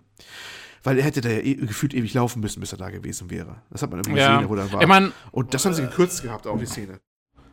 Weil 0.83 0.97
er 0.97 1.03
hätte 1.03 1.21
da 1.21 1.29
ja 1.29 1.37
eh, 1.39 1.53
gefühlt 1.55 1.93
ewig 1.93 2.13
laufen 2.15 2.39
müssen, 2.39 2.59
bis 2.59 2.71
er 2.71 2.79
da 2.79 2.89
gewesen 2.89 3.29
wäre. 3.29 3.61
Das 3.69 3.83
hat 3.83 3.91
man 3.91 3.99
irgendwie 3.99 4.17
Ja. 4.19 4.35
gesehen, 4.37 4.49
wo 4.49 4.55
er 4.55 4.63
dann 4.63 4.71
war. 4.73 4.81
Ich 4.81 4.87
meine, 4.87 5.11
und 5.31 5.53
das 5.53 5.63
haben 5.65 5.73
sie 5.73 5.83
gekürzt 5.83 6.23
gehabt, 6.23 6.47
auch 6.47 6.57
die 6.57 6.65
Szene. 6.65 6.99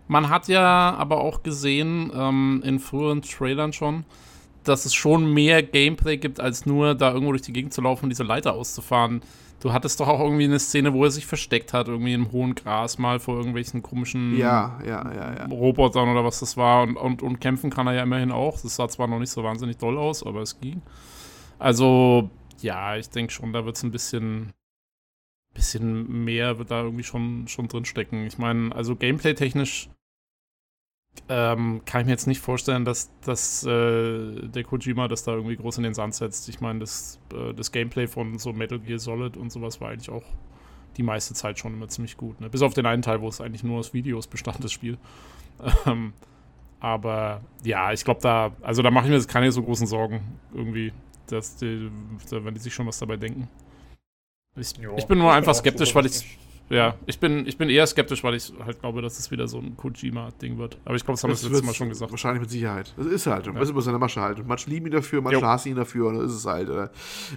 man 0.07 0.30
hat 0.30 0.49
ja 0.49 0.94
aber 0.94 1.18
auch 1.20 1.42
gesehen 1.42 2.11
ähm, 2.14 2.62
in 2.64 2.78
früheren 2.78 3.20
Trailern 3.20 3.74
schon, 3.74 4.05
dass 4.65 4.85
es 4.85 4.95
schon 4.95 5.33
mehr 5.33 5.63
Gameplay 5.63 6.17
gibt, 6.17 6.41
als 6.41 6.67
nur 6.67 6.95
da 6.95 7.13
irgendwo 7.13 7.33
durch 7.33 7.43
die 7.43 7.53
Gegend 7.53 7.73
zu 7.73 7.81
laufen 7.81 8.05
und 8.05 8.11
diese 8.11 8.25
Leiter 8.25 8.55
auszufahren. 8.55 9.23
Du 9.61 9.73
hattest 9.73 9.99
doch 9.99 10.07
auch 10.07 10.21
irgendwie 10.21 10.45
eine 10.45 10.61
Szene, 10.61 10.93
wo 10.95 11.05
er 11.05 11.11
sich 11.11 11.27
versteckt 11.27 11.73
hat, 11.73 11.89
irgendwie 11.89 12.13
im 12.13 12.31
hohen 12.31 12.55
Gras 12.55 12.99
mal 12.99 13.19
vor 13.19 13.37
irgendwelchen 13.37 13.83
komischen 13.83 14.37
Ja, 14.39 14.79
ja, 14.87 15.13
ja. 15.13 15.47
Robotern 15.47 16.09
oder 16.09 16.25
was 16.25 16.39
das 16.41 16.57
war. 16.57 16.83
Und, 16.85 16.97
und, 16.97 17.23
und 17.23 17.41
kämpfen 17.41 17.71
kann 17.71 17.89
er 17.89 17.95
ja 17.95 18.03
immerhin 18.05 18.31
auch. 18.31 18.61
Das 18.61 18.77
sah 18.77 18.89
zwar 18.89 19.09
noch 19.09 19.19
nicht 19.19 19.31
so 19.31 19.43
wahnsinnig 19.43 19.79
doll 19.79 19.99
aus, 19.99 20.25
aber 20.25 20.43
es 20.43 20.61
ging. 20.61 20.81
Also, 21.59 22.31
ja, 22.61 22.97
ich 22.97 23.11
denke 23.11 23.33
schon, 23.33 23.53
da 23.53 23.65
wird 23.65 23.75
es 23.75 23.83
ein 23.83 23.91
bisschen, 23.91 24.53
bisschen 25.55 26.25
mehr, 26.25 26.59
wird 26.59 26.71
da 26.71 26.83
irgendwie 26.83 27.05
schon, 27.05 27.49
schon 27.49 27.67
drinstecken. 27.67 28.27
Ich 28.27 28.39
meine, 28.39 28.73
also 28.77 28.95
gameplay-technisch 28.95 29.89
ähm, 31.29 31.83
kann 31.85 32.03
ich 32.03 32.07
mir 32.07 32.12
jetzt 32.12 32.27
nicht 32.27 32.41
vorstellen, 32.41 32.85
dass, 32.85 33.11
dass 33.25 33.64
äh, 33.64 34.49
der 34.49 34.64
Kojima 34.64 35.09
das 35.09 35.25
da 35.25 35.33
irgendwie 35.33 35.57
groß 35.57 35.79
in 35.79 35.85
den 35.85 35.95
Sand 35.95 36.14
setzt. 36.14 36.49
Ich 36.49 36.61
meine, 36.61 36.81
das, 36.81 37.19
äh, 37.35 37.55
das 37.55 37.73
Gameplay 37.73 38.07
von 38.07 38.39
so 38.39 38.53
Metal 38.53 38.79
Gear 38.79 38.99
Solid 38.99 39.37
und 39.37 39.51
sowas 39.51 39.81
war 39.81 39.91
eigentlich 39.91 40.11
auch 40.11 40.25
die 40.97 41.03
meiste 41.03 41.35
Zeit 41.35 41.59
schon 41.59 41.75
immer 41.75 41.89
ziemlich 41.89 42.16
gut. 42.16 42.41
Ne? 42.41 42.51
Bis 42.51 42.62
auf 42.62 42.75
den 42.75 42.87
einen 42.87 43.03
Teil, 43.03 43.21
wo 43.21 43.29
es 43.29 43.41
eigentlich 43.41 43.62
nur 43.62 43.79
aus 43.79 43.95
Videos 43.95 44.27
bestand, 44.27 44.62
das 44.62 44.73
Spiel. 44.73 44.99
Ähm, 45.87 46.12
aber 46.79 47.41
ja, 47.64 47.93
ich 47.93 48.05
glaube, 48.05 48.21
da, 48.21 48.53
also 48.62 48.83
da 48.83 48.93
mache 48.93 49.07
ich 49.07 49.11
mir 49.11 49.16
jetzt 49.16 49.29
keine 49.29 49.51
so 49.51 49.62
großen 49.62 49.89
Sorgen 49.89 50.21
irgendwie, 50.55 50.93
dass 51.27 51.57
die, 51.57 51.91
da, 52.31 52.45
wenn 52.45 52.55
die 52.55 52.61
sich 52.61 52.73
schon 52.73 52.87
was 52.87 52.99
dabei 53.01 53.16
denken. 53.16 53.49
Ich, 54.57 54.75
ich 54.97 55.07
bin 55.07 55.19
nur 55.19 55.33
einfach 55.33 55.55
skeptisch, 55.55 55.95
weil 55.95 56.07
ich. 56.07 56.39
Ja, 56.71 56.95
ich 57.07 57.19
bin, 57.19 57.47
ich 57.47 57.57
bin 57.57 57.71
eher 57.71 57.87
skeptisch, 57.87 58.23
weil 58.23 58.35
ich 58.35 58.53
halt 58.64 58.81
glaube, 58.81 59.01
dass 59.01 59.19
es 59.19 59.31
wieder 59.31 59.49
so 59.49 59.59
ein 59.59 59.77
Kojima-Ding 59.77 60.59
wird. 60.59 60.79
Aber 60.85 60.97
ich 60.97 61.05
glaube, 61.05 61.14
das 61.14 61.23
haben 61.25 61.31
wir 61.31 61.35
das 61.35 61.43
letzte 61.43 61.64
Mal 61.64 61.75
schon 61.75 61.89
gesagt. 61.89 62.11
Wahrscheinlich 62.11 62.43
mit 62.43 62.51
Sicherheit. 62.51 62.93
Das 62.97 63.07
ist 63.07 63.27
halt. 63.27 63.47
Ja. 63.47 63.53
Das 63.53 63.62
ist 63.62 63.71
immer 63.71 63.81
seine 63.81 63.99
Masche 63.99 64.21
halt. 64.21 64.39
Und 64.39 64.49
manche 64.49 64.69
lieben 64.69 64.87
ihn 64.87 64.93
dafür, 64.93 65.23
manche 65.23 65.47
hassen 65.47 65.71
ihn 65.71 65.77
dafür. 65.77 66.09
Und 66.09 66.19
das 66.19 66.31
ist 66.33 66.39
es 66.39 66.47
halt. 66.47 66.69
Oder? 66.69 66.91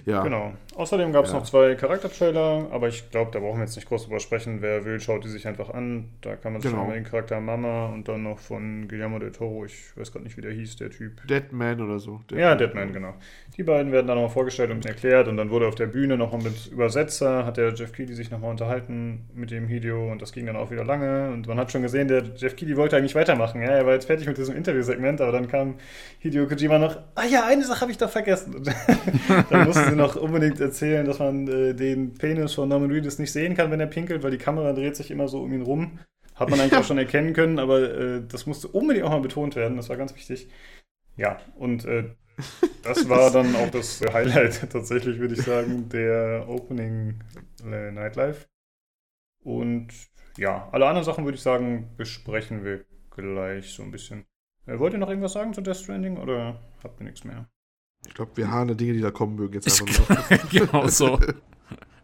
Ja. 0.04 0.22
Genau. 0.22 0.52
Außerdem 0.76 1.12
gab 1.12 1.24
es 1.24 1.32
ja. 1.32 1.38
noch 1.38 1.44
zwei 1.44 1.74
Charaktertrailer, 1.74 2.68
aber 2.70 2.88
ich 2.88 3.10
glaube, 3.10 3.30
da 3.30 3.40
brauchen 3.40 3.58
wir 3.58 3.64
jetzt 3.64 3.76
nicht 3.76 3.88
groß 3.88 4.04
drüber 4.04 4.20
sprechen. 4.20 4.60
Wer 4.60 4.84
will, 4.84 5.00
schaut 5.00 5.24
die 5.24 5.28
sich 5.28 5.46
einfach 5.46 5.70
an. 5.70 6.10
Da 6.20 6.36
kann 6.36 6.52
man 6.52 6.60
sich 6.62 6.70
genau. 6.70 6.82
schon 6.82 6.90
mal 6.90 6.94
den 6.94 7.04
Charakter 7.04 7.40
Mama 7.40 7.86
und 7.86 8.08
dann 8.08 8.22
noch 8.22 8.38
von 8.38 8.86
Guillermo 8.88 9.18
del 9.18 9.32
Toro. 9.32 9.64
Ich 9.64 9.96
weiß 9.96 10.12
gerade 10.12 10.24
nicht, 10.24 10.36
wie 10.36 10.42
der 10.42 10.52
hieß, 10.52 10.76
der 10.76 10.90
Typ. 10.90 11.26
Deadman 11.26 11.80
oder 11.80 11.98
so. 11.98 12.18
Deadman. 12.30 12.38
Ja, 12.38 12.54
Deadman, 12.54 12.92
genau. 12.92 13.14
Die 13.58 13.62
beiden 13.64 13.92
werden 13.92 14.06
dann 14.06 14.16
nochmal 14.16 14.32
vorgestellt 14.32 14.70
und 14.70 14.86
erklärt. 14.86 15.28
Und 15.28 15.36
dann 15.36 15.50
wurde 15.50 15.68
auf 15.68 15.74
der 15.74 15.86
Bühne 15.86 16.16
nochmal 16.16 16.42
mit 16.42 16.68
Übersetzer, 16.68 17.44
hat 17.44 17.58
der 17.58 17.74
Jeff 17.74 17.92
Keighley 17.92 18.14
sich 18.14 18.30
nochmal 18.30 18.50
unterhalten 18.50 19.28
mit 19.34 19.50
dem 19.50 19.68
Hideo 19.68 20.10
und 20.10 20.22
das 20.22 20.32
ging 20.32 20.46
dann 20.46 20.56
auch 20.56 20.70
wieder 20.70 20.84
lange. 20.84 21.30
Und 21.30 21.46
man 21.46 21.58
hat 21.58 21.70
schon 21.70 21.82
gesehen, 21.82 22.08
der 22.08 22.24
Jeff 22.34 22.56
Keighley 22.56 22.78
wollte 22.78 22.96
eigentlich 22.96 23.14
weitermachen. 23.14 23.60
Ja, 23.60 23.68
er 23.68 23.84
war 23.84 23.92
jetzt 23.92 24.06
fertig 24.06 24.26
mit 24.26 24.38
diesem 24.38 24.56
Interviewsegment, 24.56 25.20
aber 25.20 25.32
dann 25.32 25.48
kam 25.48 25.74
Hideo 26.20 26.46
Kojima 26.46 26.78
noch, 26.78 26.96
ah 27.14 27.26
ja, 27.26 27.46
eine 27.46 27.62
Sache 27.64 27.82
habe 27.82 27.90
ich 27.90 27.98
doch 27.98 28.08
vergessen. 28.08 28.62
dann 29.50 29.66
mussten 29.66 29.90
sie 29.90 29.96
noch 29.96 30.16
unbedingt 30.16 30.58
erzählen, 30.58 31.04
dass 31.04 31.18
man 31.18 31.46
äh, 31.46 31.74
den 31.74 32.14
Penis 32.14 32.54
von 32.54 32.70
Norman 32.70 32.90
Reedus 32.90 33.18
nicht 33.18 33.32
sehen 33.32 33.54
kann, 33.54 33.70
wenn 33.70 33.80
er 33.80 33.86
pinkelt, 33.86 34.22
weil 34.22 34.30
die 34.30 34.38
Kamera 34.38 34.72
dreht 34.72 34.96
sich 34.96 35.10
immer 35.10 35.28
so 35.28 35.42
um 35.42 35.52
ihn 35.52 35.62
rum. 35.62 35.98
Hat 36.36 36.48
man 36.48 36.58
eigentlich 36.58 36.78
auch 36.78 36.84
schon 36.84 36.96
erkennen 36.96 37.34
können, 37.34 37.58
aber 37.58 37.82
äh, 37.82 38.22
das 38.26 38.46
musste 38.46 38.68
unbedingt 38.68 39.04
auch 39.04 39.10
mal 39.10 39.20
betont 39.20 39.56
werden. 39.56 39.76
Das 39.76 39.90
war 39.90 39.98
ganz 39.98 40.14
wichtig. 40.16 40.48
Ja, 41.18 41.38
und 41.56 41.84
äh, 41.84 42.04
das 42.82 43.08
war 43.08 43.30
dann 43.30 43.54
auch 43.56 43.70
das 43.70 44.00
Highlight 44.00 44.70
tatsächlich, 44.72 45.18
würde 45.18 45.34
ich 45.34 45.42
sagen, 45.42 45.88
der 45.88 46.46
Opening 46.48 47.20
äh, 47.64 47.90
Nightlife. 47.90 48.46
Und 49.44 49.88
ja, 50.36 50.68
alle 50.72 50.86
anderen 50.86 51.04
Sachen 51.04 51.24
würde 51.24 51.36
ich 51.36 51.42
sagen, 51.42 51.90
besprechen 51.96 52.64
wir 52.64 52.84
gleich 53.10 53.72
so 53.72 53.82
ein 53.82 53.90
bisschen. 53.90 54.24
Äh, 54.66 54.78
wollt 54.78 54.92
ihr 54.92 54.98
noch 54.98 55.08
irgendwas 55.08 55.32
sagen 55.32 55.52
zu 55.52 55.60
Death 55.60 55.76
Stranding 55.76 56.16
oder 56.16 56.60
habt 56.82 57.00
ihr 57.00 57.04
nichts 57.04 57.24
mehr? 57.24 57.48
Ich 58.06 58.14
glaube, 58.14 58.36
wir 58.36 58.50
haben 58.50 58.76
Dinge, 58.76 58.94
die 58.94 59.00
da 59.00 59.10
kommen 59.10 59.36
mögen, 59.36 59.54
jetzt 59.54 59.80
einfach 59.80 60.08
nur. 60.08 60.38
genau 60.50 60.86
so. 60.88 61.18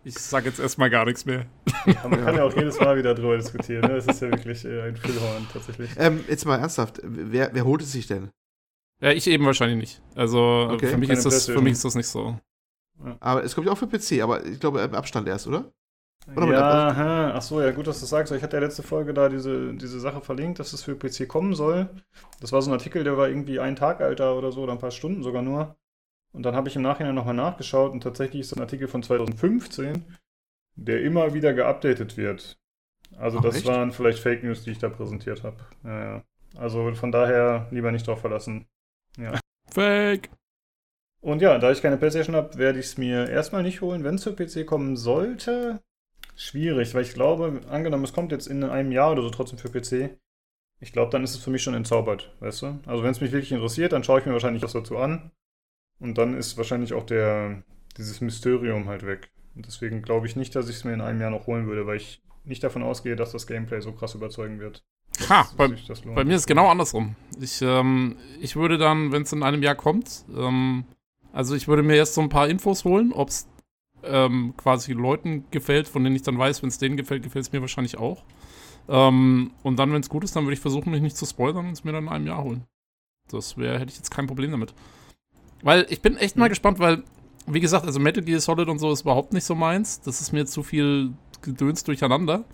Ich 0.04 0.16
sage 0.16 0.48
jetzt 0.48 0.58
erstmal 0.58 0.88
gar 0.88 1.04
nichts 1.04 1.26
mehr. 1.26 1.44
Ja, 1.84 2.08
man 2.08 2.24
kann 2.24 2.34
ja 2.34 2.44
auch 2.44 2.56
jedes 2.56 2.80
Mal 2.80 2.96
wieder 2.96 3.14
drüber 3.14 3.36
diskutieren. 3.36 3.82
Ne? 3.82 3.96
Das 3.96 4.06
ist 4.06 4.22
ja 4.22 4.30
wirklich 4.30 4.64
äh, 4.64 4.82
ein 4.82 4.96
Füllhorn 4.96 5.46
tatsächlich. 5.52 5.90
Ähm, 5.98 6.24
jetzt 6.28 6.46
mal 6.46 6.58
ernsthaft, 6.58 7.00
wer, 7.02 7.50
wer 7.52 7.64
holt 7.64 7.82
es 7.82 7.92
sich 7.92 8.06
denn? 8.06 8.30
Ja, 9.00 9.12
ich 9.12 9.26
eben 9.26 9.46
wahrscheinlich 9.46 9.78
nicht. 9.78 10.02
Also 10.14 10.68
okay. 10.72 10.88
für, 10.88 10.98
mich 10.98 11.10
ist 11.10 11.24
das, 11.24 11.46
für 11.46 11.60
mich 11.60 11.74
ist 11.74 11.84
das 11.84 11.94
nicht 11.94 12.08
so. 12.08 12.38
Aber 13.20 13.44
es 13.44 13.54
kommt 13.54 13.66
ja 13.66 13.72
auch 13.72 13.78
für 13.78 13.86
PC, 13.86 14.22
aber 14.22 14.44
ich 14.44 14.58
glaube 14.58 14.80
im 14.80 14.94
Abstand 14.94 15.28
erst, 15.28 15.46
oder? 15.46 15.72
oder 16.34 16.52
ja, 16.52 16.88
aha. 16.88 17.32
ach 17.34 17.42
so, 17.42 17.60
ja, 17.60 17.70
gut, 17.70 17.86
dass 17.86 17.98
du 17.98 18.02
das 18.02 18.10
sagst. 18.10 18.32
Ich 18.32 18.42
hatte 18.42 18.56
ja 18.56 18.62
letzte 18.62 18.82
Folge 18.82 19.14
da 19.14 19.28
diese, 19.28 19.72
diese 19.74 20.00
Sache 20.00 20.20
verlinkt, 20.20 20.58
dass 20.58 20.72
es 20.72 20.82
für 20.82 20.96
PC 20.96 21.28
kommen 21.28 21.54
soll. 21.54 21.88
Das 22.40 22.52
war 22.52 22.60
so 22.60 22.70
ein 22.70 22.74
Artikel, 22.74 23.04
der 23.04 23.16
war 23.16 23.28
irgendwie 23.28 23.60
ein 23.60 23.76
Tag 23.76 24.00
alter 24.00 24.36
oder 24.36 24.52
so, 24.52 24.62
oder 24.62 24.72
ein 24.72 24.78
paar 24.78 24.90
Stunden 24.90 25.22
sogar 25.22 25.42
nur. 25.42 25.76
Und 26.32 26.42
dann 26.42 26.54
habe 26.54 26.68
ich 26.68 26.76
im 26.76 26.82
Nachhinein 26.82 27.14
nochmal 27.14 27.34
nachgeschaut 27.34 27.92
und 27.92 28.02
tatsächlich 28.02 28.40
ist 28.40 28.52
das 28.52 28.58
ein 28.58 28.62
Artikel 28.62 28.88
von 28.88 29.02
2015, 29.02 30.04
der 30.76 31.02
immer 31.02 31.32
wieder 31.32 31.54
geupdatet 31.54 32.16
wird. 32.16 32.58
Also 33.16 33.38
Ach, 33.38 33.42
das 33.42 33.56
echt? 33.56 33.66
waren 33.66 33.92
vielleicht 33.92 34.18
Fake 34.18 34.44
News, 34.44 34.64
die 34.64 34.72
ich 34.72 34.78
da 34.78 34.88
präsentiert 34.90 35.42
habe. 35.42 35.56
Ja, 35.84 36.04
ja. 36.04 36.22
Also 36.56 36.92
von 36.94 37.12
daher 37.12 37.68
lieber 37.70 37.90
nicht 37.92 38.06
drauf 38.06 38.20
verlassen. 38.20 38.66
Ja. 39.16 39.38
Fake! 39.70 40.30
Und 41.20 41.42
ja, 41.42 41.58
da 41.58 41.72
ich 41.72 41.82
keine 41.82 41.96
PlayStation 41.96 42.36
habe, 42.36 42.58
werde 42.58 42.78
ich 42.78 42.86
es 42.86 42.98
mir 42.98 43.28
erstmal 43.28 43.62
nicht 43.62 43.80
holen. 43.80 44.04
Wenn 44.04 44.14
es 44.14 44.24
für 44.24 44.34
PC 44.34 44.66
kommen 44.66 44.96
sollte, 44.96 45.80
schwierig, 46.36 46.94
weil 46.94 47.02
ich 47.02 47.14
glaube, 47.14 47.60
angenommen, 47.68 48.04
es 48.04 48.12
kommt 48.12 48.32
jetzt 48.32 48.46
in 48.46 48.62
einem 48.62 48.92
Jahr 48.92 49.12
oder 49.12 49.22
so 49.22 49.30
trotzdem 49.30 49.58
für 49.58 49.70
PC, 49.70 50.16
ich 50.80 50.92
glaube, 50.92 51.10
dann 51.10 51.24
ist 51.24 51.34
es 51.34 51.42
für 51.42 51.50
mich 51.50 51.62
schon 51.62 51.74
entzaubert, 51.74 52.32
weißt 52.38 52.62
du? 52.62 52.80
Also 52.86 53.02
wenn 53.02 53.10
es 53.10 53.20
mich 53.20 53.32
wirklich 53.32 53.50
interessiert, 53.50 53.92
dann 53.92 54.04
schaue 54.04 54.20
ich 54.20 54.26
mir 54.26 54.32
wahrscheinlich 54.32 54.62
was 54.62 54.72
dazu 54.72 54.96
an. 54.96 55.32
Und 55.98 56.18
dann 56.18 56.36
ist 56.36 56.56
wahrscheinlich 56.56 56.92
auch 56.92 57.04
der, 57.04 57.64
dieses 57.96 58.20
Mysterium 58.20 58.88
halt 58.88 59.04
weg. 59.04 59.32
Und 59.56 59.66
deswegen 59.66 60.02
glaube 60.02 60.28
ich 60.28 60.36
nicht, 60.36 60.54
dass 60.54 60.68
ich 60.68 60.76
es 60.76 60.84
mir 60.84 60.94
in 60.94 61.00
einem 61.00 61.20
Jahr 61.20 61.32
noch 61.32 61.48
holen 61.48 61.66
würde, 61.66 61.86
weil 61.86 61.96
ich 61.96 62.22
nicht 62.44 62.62
davon 62.62 62.84
ausgehe, 62.84 63.16
dass 63.16 63.32
das 63.32 63.48
Gameplay 63.48 63.80
so 63.80 63.92
krass 63.92 64.14
überzeugen 64.14 64.60
wird. 64.60 64.84
Ha, 65.28 65.48
bei, 65.56 65.68
bei, 66.14 66.24
mir 66.24 66.34
ist 66.34 66.42
es 66.42 66.46
genau 66.46 66.68
andersrum. 66.68 67.16
Ich, 67.40 67.60
ähm, 67.62 68.16
ich 68.40 68.56
würde 68.56 68.78
dann, 68.78 69.12
wenn 69.12 69.22
es 69.22 69.32
in 69.32 69.42
einem 69.42 69.62
Jahr 69.62 69.74
kommt, 69.74 70.24
ähm, 70.36 70.84
also 71.32 71.54
ich 71.54 71.68
würde 71.68 71.82
mir 71.82 71.96
erst 71.96 72.14
so 72.14 72.20
ein 72.20 72.28
paar 72.28 72.48
Infos 72.48 72.84
holen, 72.84 73.12
ob 73.12 73.28
es 73.28 73.48
ähm, 74.04 74.54
quasi 74.56 74.92
Leuten 74.92 75.44
gefällt, 75.50 75.88
von 75.88 76.04
denen 76.04 76.16
ich 76.16 76.22
dann 76.22 76.38
weiß, 76.38 76.62
wenn 76.62 76.68
es 76.68 76.78
denen 76.78 76.96
gefällt, 76.96 77.22
gefällt 77.22 77.46
es 77.46 77.52
mir 77.52 77.60
wahrscheinlich 77.60 77.98
auch. 77.98 78.24
Ähm, 78.88 79.50
und 79.62 79.78
dann, 79.78 79.92
wenn 79.92 80.00
es 80.00 80.08
gut 80.08 80.24
ist, 80.24 80.34
dann 80.36 80.44
würde 80.44 80.54
ich 80.54 80.60
versuchen, 80.60 80.90
mich 80.90 81.02
nicht 81.02 81.16
zu 81.16 81.26
spoilern 81.26 81.66
und 81.66 81.72
es 81.72 81.84
mir 81.84 81.92
dann 81.92 82.04
in 82.04 82.08
einem 82.08 82.26
Jahr 82.26 82.42
holen. 82.42 82.64
Das 83.30 83.56
wäre, 83.58 83.78
hätte 83.78 83.90
ich 83.90 83.98
jetzt 83.98 84.10
kein 84.10 84.26
Problem 84.26 84.50
damit. 84.50 84.74
Weil 85.62 85.86
ich 85.90 86.00
bin 86.00 86.16
echt 86.16 86.36
mal 86.36 86.46
mhm. 86.46 86.50
gespannt, 86.50 86.78
weil, 86.78 87.02
wie 87.46 87.60
gesagt, 87.60 87.84
also 87.84 88.00
Metal 88.00 88.24
Gear 88.24 88.40
Solid 88.40 88.68
und 88.68 88.78
so 88.78 88.90
ist 88.92 89.02
überhaupt 89.02 89.32
nicht 89.32 89.44
so 89.44 89.54
meins. 89.54 90.00
Das 90.00 90.20
ist 90.20 90.32
mir 90.32 90.46
zu 90.46 90.62
viel 90.62 91.12
Gedöns 91.42 91.84
durcheinander. 91.84 92.44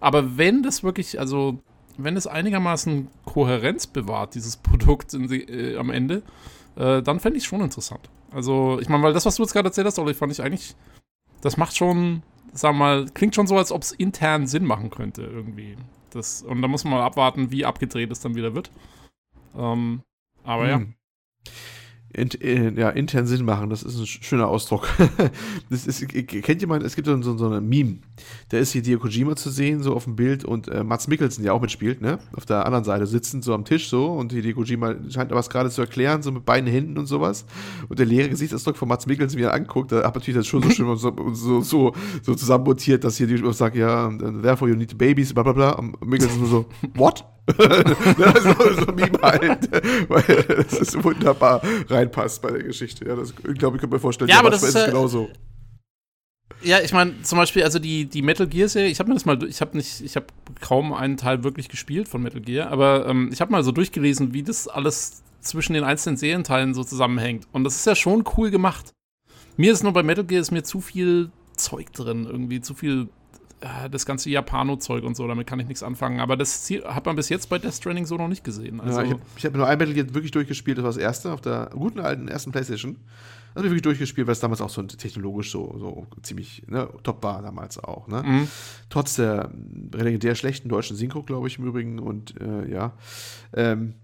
Aber 0.00 0.36
wenn 0.36 0.62
das 0.62 0.82
wirklich, 0.82 1.20
also 1.20 1.58
wenn 1.96 2.16
es 2.16 2.26
einigermaßen 2.26 3.08
Kohärenz 3.24 3.86
bewahrt, 3.86 4.34
dieses 4.34 4.56
Produkt 4.58 5.12
die, 5.12 5.42
äh, 5.42 5.76
am 5.78 5.90
Ende, 5.90 6.22
äh, 6.76 7.02
dann 7.02 7.20
fände 7.20 7.38
ich 7.38 7.44
es 7.44 7.48
schon 7.48 7.60
interessant. 7.60 8.08
Also, 8.30 8.78
ich 8.80 8.88
meine, 8.88 9.02
weil 9.02 9.12
das, 9.12 9.26
was 9.26 9.36
du 9.36 9.42
jetzt 9.42 9.52
gerade 9.52 9.68
erzählt 9.68 9.86
hast, 9.86 9.98
Olli, 9.98 10.14
fand 10.14 10.32
ich 10.32 10.42
eigentlich, 10.42 10.74
das 11.42 11.56
macht 11.56 11.76
schon, 11.76 12.22
sag 12.52 12.74
mal, 12.74 13.06
klingt 13.12 13.34
schon 13.34 13.46
so, 13.46 13.58
als 13.58 13.72
ob 13.72 13.82
es 13.82 13.92
intern 13.92 14.46
Sinn 14.46 14.64
machen 14.64 14.90
könnte, 14.90 15.22
irgendwie. 15.22 15.76
Das, 16.10 16.42
und 16.42 16.62
da 16.62 16.68
muss 16.68 16.84
man 16.84 16.94
mal 16.94 17.02
abwarten, 17.02 17.50
wie 17.50 17.64
abgedreht 17.64 18.10
es 18.10 18.20
dann 18.20 18.34
wieder 18.34 18.54
wird. 18.54 18.70
Ähm, 19.56 20.02
aber 20.44 20.64
hm. 20.64 20.70
ja 20.70 21.52
in, 22.14 22.28
in, 22.28 22.76
ja, 22.76 22.90
intern 22.90 23.26
Sinn 23.26 23.44
machen, 23.44 23.70
das 23.70 23.82
ist 23.82 23.98
ein 23.98 24.06
schöner 24.06 24.48
Ausdruck. 24.48 24.88
das 25.70 25.86
ist, 25.86 26.06
kennt 26.08 26.60
jemand, 26.60 26.82
es 26.82 26.94
gibt 26.94 27.06
so, 27.06 27.20
so, 27.22 27.36
so 27.36 27.46
eine 27.46 27.60
Meme, 27.60 27.98
da 28.50 28.58
ist 28.58 28.72
hier 28.72 28.82
Dio 28.82 28.98
Kojima 28.98 29.34
zu 29.34 29.50
sehen, 29.50 29.82
so 29.82 29.94
auf 29.94 30.04
dem 30.04 30.16
Bild 30.16 30.44
und 30.44 30.68
äh, 30.68 30.84
Mats 30.84 31.08
Mikkelsen, 31.08 31.42
der 31.42 31.54
auch 31.54 31.60
mitspielt, 31.60 32.02
ne, 32.02 32.18
auf 32.36 32.44
der 32.44 32.66
anderen 32.66 32.84
Seite 32.84 33.06
sitzend, 33.06 33.44
so 33.44 33.54
am 33.54 33.64
Tisch 33.64 33.88
so. 33.88 34.06
Und 34.12 34.32
Dio 34.32 34.54
Kojima 34.54 34.94
scheint 35.08 35.30
was 35.30 35.48
gerade 35.48 35.70
zu 35.70 35.80
erklären, 35.80 36.22
so 36.22 36.30
mit 36.30 36.44
beiden 36.44 36.68
Händen 36.70 36.98
und 36.98 37.06
sowas. 37.06 37.46
Und 37.88 37.98
der 37.98 38.06
leere 38.06 38.28
Gesichtsausdruck 38.28 38.76
von 38.76 38.88
Mats 38.88 39.06
Mikkelsen, 39.06 39.38
wie 39.38 39.44
er 39.44 39.54
anguckt, 39.54 39.92
da 39.92 40.04
hat 40.04 40.14
natürlich 40.14 40.36
das 40.36 40.46
schon 40.46 40.62
so 40.62 40.70
schön 40.70 40.96
so, 40.96 41.14
so, 41.32 41.60
so, 41.62 41.92
so 42.22 42.34
zusammenmontiert, 42.34 43.04
dass 43.04 43.16
hier 43.16 43.26
die 43.26 43.42
sagt, 43.52 43.76
ja, 43.76 44.10
therefore 44.42 44.70
you 44.70 44.76
need 44.76 44.96
babies, 44.98 45.32
bla 45.32 45.42
bla 45.42 45.52
bla, 45.52 45.70
und 45.72 46.04
Mikkelsen 46.04 46.44
so, 46.46 46.66
what? 46.94 47.24
So, 47.46 48.84
so 48.84 48.92
Meme 48.92 49.18
halt, 49.20 49.68
weil 50.08 50.44
das 50.46 50.72
ist 50.74 51.02
wunderbar 51.02 51.62
reinpasst 51.88 52.40
bei 52.42 52.52
der 52.52 52.62
Geschichte. 52.62 53.06
Ja, 53.06 53.16
das, 53.16 53.30
ich 53.30 53.58
glaube, 53.58 53.76
ich 53.76 53.80
kann 53.80 53.90
mir 53.90 53.98
vorstellen, 53.98 54.30
ja, 54.30 54.38
aber 54.38 54.50
das 54.50 54.62
ist, 54.62 54.74
ist 54.74 54.86
genauso. 54.86 55.28
Ja, 56.62 56.80
ich 56.80 56.92
meine, 56.92 57.20
zum 57.22 57.38
Beispiel, 57.38 57.64
also 57.64 57.80
die, 57.80 58.06
die 58.06 58.22
Metal 58.22 58.46
Gear-Serie, 58.46 58.88
ich 58.88 59.00
habe 59.00 59.08
mir 59.08 59.14
das 59.14 59.24
mal, 59.24 59.42
ich 59.44 59.60
habe 59.60 59.76
nicht, 59.76 60.00
ich 60.00 60.14
habe 60.14 60.26
kaum 60.60 60.92
einen 60.92 61.16
Teil 61.16 61.42
wirklich 61.42 61.68
gespielt 61.68 62.08
von 62.08 62.22
Metal 62.22 62.40
Gear, 62.40 62.70
aber 62.70 63.06
ähm, 63.06 63.30
ich 63.32 63.40
habe 63.40 63.50
mal 63.50 63.64
so 63.64 63.72
durchgelesen, 63.72 64.32
wie 64.32 64.44
das 64.44 64.68
alles 64.68 65.22
zwischen 65.40 65.72
den 65.72 65.82
einzelnen 65.82 66.16
Serienteilen 66.16 66.74
so 66.74 66.84
zusammenhängt. 66.84 67.48
Und 67.50 67.64
das 67.64 67.74
ist 67.74 67.86
ja 67.86 67.96
schon 67.96 68.22
cool 68.36 68.50
gemacht. 68.50 68.92
Mir 69.56 69.72
ist 69.72 69.82
nur 69.82 69.92
bei 69.92 70.04
Metal 70.04 70.24
Gear 70.24 70.40
ist 70.40 70.52
mir 70.52 70.62
zu 70.62 70.80
viel 70.80 71.32
Zeug 71.56 71.92
drin, 71.92 72.26
irgendwie 72.26 72.60
zu 72.60 72.74
viel 72.74 73.08
äh, 73.62 73.88
das 73.88 74.06
ganze 74.06 74.28
Japano-Zeug 74.30 75.04
und 75.04 75.16
so, 75.16 75.26
damit 75.26 75.46
kann 75.46 75.60
ich 75.60 75.66
nichts 75.66 75.82
anfangen. 75.82 76.20
Aber 76.20 76.36
das 76.36 76.68
hat 76.84 77.06
man 77.06 77.16
bis 77.16 77.28
jetzt 77.28 77.48
bei 77.48 77.58
Death 77.58 77.74
Stranding 77.74 78.06
so 78.06 78.16
noch 78.16 78.28
nicht 78.28 78.44
gesehen. 78.44 78.80
Also 78.80 79.00
ja, 79.00 79.06
ich 79.06 79.12
habe 79.12 79.22
hab 79.44 79.54
nur 79.54 79.66
ein 79.66 79.78
Metal 79.78 79.94
Gear 79.94 80.14
wirklich 80.14 80.32
durchgespielt, 80.32 80.78
das 80.78 80.84
war 80.84 80.90
das 80.90 80.98
erste, 80.98 81.32
auf 81.32 81.40
der 81.40 81.70
guten 81.72 82.00
alten 82.00 82.28
ersten 82.28 82.52
Playstation. 82.52 82.96
Das 83.54 83.60
habe 83.60 83.66
ich 83.66 83.72
wirklich 83.72 83.82
durchgespielt, 83.82 84.26
weil 84.26 84.32
es 84.32 84.40
damals 84.40 84.62
auch 84.62 84.70
so 84.70 84.82
technologisch 84.82 85.50
so, 85.50 85.76
so 85.78 86.06
ziemlich 86.22 86.62
ne, 86.68 86.88
top 87.02 87.22
war 87.22 87.42
damals 87.42 87.78
auch. 87.78 88.08
Ne? 88.08 88.22
Mhm. 88.22 88.48
Trotz 88.88 89.16
der 89.16 89.50
legendär 89.92 90.34
schlechten 90.34 90.70
deutschen 90.70 90.96
Synchro, 90.96 91.22
glaube 91.22 91.48
ich 91.48 91.58
im 91.58 91.66
Übrigen. 91.66 91.98
Und 91.98 92.40
äh, 92.40 92.70
ja, 92.70 92.94
ähm, 93.52 93.94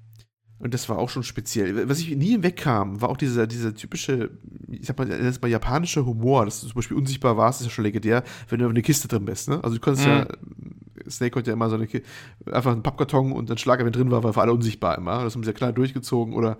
und 0.59 0.75
das 0.75 0.89
war 0.89 0.99
auch 0.99 1.09
schon 1.09 1.23
speziell. 1.23 1.89
Was 1.89 2.01
ich 2.01 2.15
nie 2.17 2.31
hinwegkam, 2.31 3.01
war 3.01 3.11
auch 3.11 3.17
dieser, 3.17 3.47
dieser 3.47 3.75
typische, 3.75 4.31
ich 4.69 4.87
sag 4.87 4.99
mal, 4.99 5.07
das 5.07 5.41
mal 5.41 5.49
japanische 5.49 6.05
Humor, 6.05 6.45
dass 6.45 6.61
du 6.61 6.67
zum 6.67 6.75
Beispiel 6.75 6.97
unsichtbar 6.97 7.37
warst, 7.37 7.61
ist 7.61 7.69
ja 7.69 7.71
schon 7.71 7.85
legendär, 7.85 8.25
wenn 8.49 8.59
du 8.59 8.65
auf 8.65 8.71
eine 8.71 8.83
Kiste 8.83 9.07
drin 9.07 9.25
bist. 9.25 9.49
Ne? 9.49 9.63
Also 9.63 9.77
du 9.77 9.81
konntest 9.81 10.07
mhm. 10.07 10.13
ja, 10.13 10.27
Snake 11.09 11.31
konnte 11.33 11.51
ja 11.51 11.55
immer 11.55 11.69
so 11.69 11.77
eine 11.77 11.89
einfach 12.51 12.73
einen 12.73 12.83
Pappkarton 12.83 13.33
und 13.33 13.51
dann 13.51 13.59
Schlager, 13.59 13.85
wenn 13.85 13.93
drin 13.93 14.11
war, 14.11 14.23
war 14.23 14.33
für 14.33 14.41
alle 14.41 14.53
unsichtbar 14.53 14.97
immer. 14.99 15.25
Das 15.25 15.35
haben 15.35 15.43
sie 15.43 15.51
ja 15.51 15.55
klar 15.55 15.73
durchgezogen. 15.73 16.35
Oder 16.35 16.59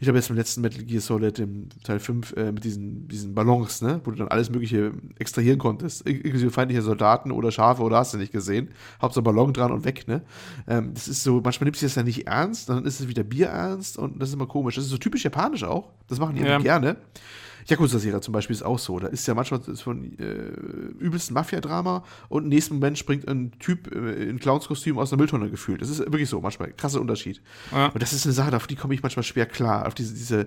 ich 0.00 0.08
habe 0.08 0.18
jetzt 0.18 0.30
im 0.30 0.36
letzten 0.36 0.60
Metal 0.60 0.82
Gear 0.84 1.00
Solid 1.00 1.38
im 1.38 1.68
Teil 1.84 1.98
5 1.98 2.32
äh, 2.36 2.52
mit 2.52 2.64
diesen, 2.64 3.08
diesen 3.08 3.34
Ballons, 3.34 3.82
ne, 3.82 4.00
wo 4.04 4.10
du 4.10 4.18
dann 4.18 4.28
alles 4.28 4.50
Mögliche 4.50 4.92
extrahieren 5.18 5.58
konntest, 5.58 6.02
inklusive 6.02 6.50
feindliche 6.50 6.82
Soldaten 6.82 7.32
oder 7.32 7.50
Schafe 7.50 7.82
oder 7.82 7.98
hast 7.98 8.14
du 8.14 8.18
nicht 8.18 8.32
gesehen. 8.32 8.70
Hauptsache 9.00 9.22
Ballon 9.22 9.52
dran 9.52 9.72
und 9.72 9.84
weg, 9.84 10.06
ne. 10.08 10.22
Ähm, 10.66 10.94
das 10.94 11.08
ist 11.08 11.22
so, 11.22 11.40
manchmal 11.42 11.66
nimmst 11.66 11.82
du 11.82 11.86
das 11.86 11.94
ja 11.94 12.02
nicht 12.02 12.26
ernst, 12.26 12.68
dann 12.68 12.84
ist 12.84 13.00
es 13.00 13.08
wieder 13.08 13.24
Bier 13.24 13.48
ernst 13.48 13.98
und 13.98 14.20
das 14.20 14.28
ist 14.30 14.34
immer 14.34 14.46
komisch. 14.46 14.76
Das 14.76 14.84
ist 14.84 14.90
so 14.90 14.98
typisch 14.98 15.24
japanisch 15.24 15.64
auch. 15.64 15.90
Das 16.08 16.18
machen 16.18 16.36
die 16.36 16.42
ja. 16.42 16.58
gerne. 16.58 16.96
Yakuza-Serie 17.68 18.20
zum 18.20 18.32
Beispiel 18.32 18.54
ist 18.54 18.62
auch 18.62 18.78
so. 18.78 18.98
Da 18.98 19.08
ist 19.08 19.26
ja 19.26 19.34
manchmal 19.34 19.60
von 19.60 20.04
äh, 20.18 20.24
übelsten 20.98 21.34
Mafia-Drama 21.34 22.04
und 22.28 22.44
im 22.44 22.48
nächsten 22.48 22.74
Moment 22.74 22.98
springt 22.98 23.28
ein 23.28 23.52
Typ 23.58 23.94
äh, 23.94 24.24
in 24.28 24.38
Clownskostüm 24.38 24.98
aus 24.98 25.12
einer 25.12 25.18
Mülltonne 25.20 25.50
gefühlt. 25.50 25.82
Das 25.82 25.88
ist 25.90 25.98
wirklich 26.00 26.28
so, 26.28 26.40
manchmal. 26.40 26.72
Krasser 26.72 27.00
Unterschied. 27.00 27.40
Ja. 27.72 27.86
Und 27.88 28.02
das 28.02 28.12
ist 28.12 28.24
eine 28.26 28.32
Sache, 28.32 28.54
auf 28.56 28.66
die 28.66 28.76
komme 28.76 28.94
ich 28.94 29.02
manchmal 29.02 29.22
schwer 29.22 29.46
klar. 29.46 29.86
Auf 29.86 29.94
diese, 29.94 30.14
diese, 30.14 30.46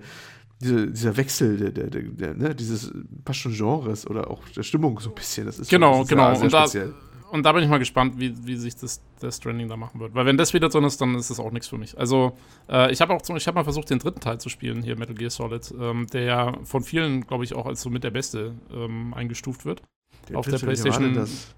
diese 0.61 0.88
dieser 0.88 1.17
Wechsel, 1.17 1.57
der, 1.57 1.72
der, 1.72 1.88
der, 1.89 2.01
der, 2.03 2.34
ne, 2.36 2.55
dieses 2.55 2.91
fast 3.26 3.39
schon 3.39 3.53
Genres 3.53 4.05
oder 4.07 4.30
auch 4.30 4.47
der 4.49 4.63
Stimmung 4.63 4.99
so 4.99 5.09
ein 5.09 5.15
bisschen. 5.15 5.45
Das 5.45 5.59
ist 5.59 5.69
schon- 5.69 5.80
Genau, 5.80 5.91
das 5.99 6.03
ist 6.03 6.09
genau. 6.09 6.24
ja 6.30 6.36
sehr 6.36 6.43
Und 6.45 6.53
da, 6.53 6.61
speziell. 6.61 6.93
Und 7.32 7.43
da 7.43 7.51
bin 7.53 7.63
ich 7.63 7.69
mal 7.69 7.79
gespannt, 7.79 8.15
wie, 8.19 8.34
wie 8.45 8.55
sich 8.55 8.75
das 8.75 9.01
Death 9.21 9.34
Stranding 9.36 9.67
da 9.69 9.77
machen 9.77 9.99
wird. 9.99 10.13
Weil 10.13 10.25
wenn 10.25 10.38
das 10.38 10.53
wieder 10.53 10.69
drin 10.69 10.84
ist, 10.84 10.99
dann 11.01 11.15
ist 11.15 11.29
das 11.29 11.39
auch 11.39 11.51
nichts 11.51 11.67
für 11.67 11.77
mich. 11.77 11.97
Also, 11.97 12.38
äh, 12.69 12.91
ich 12.91 13.01
habe 13.01 13.13
auch 13.13 13.21
zum, 13.21 13.38
ich 13.38 13.47
habe 13.47 13.55
mal 13.55 13.63
versucht, 13.63 13.89
den 13.89 13.99
dritten 13.99 14.19
Teil 14.19 14.39
zu 14.39 14.49
spielen, 14.49 14.84
hier 14.84 14.97
Metal 14.97 15.15
Gear 15.15 15.29
Solid, 15.29 15.73
ähm, 15.79 16.07
der 16.07 16.23
ja 16.23 16.53
von 16.63 16.84
vielen, 16.84 17.25
glaube 17.25 17.43
ich, 17.43 17.53
auch 17.55 17.65
als 17.65 17.82
so 17.82 17.89
mit 17.89 18.03
der 18.03 18.11
beste 18.11 18.53
ähm, 18.73 19.13
eingestuft 19.13 19.65
wird. 19.65 19.82
Der 20.29 20.38
auf 20.38 20.45
der 20.45 20.59
PlayStation 20.59 21.13
das? 21.13 21.53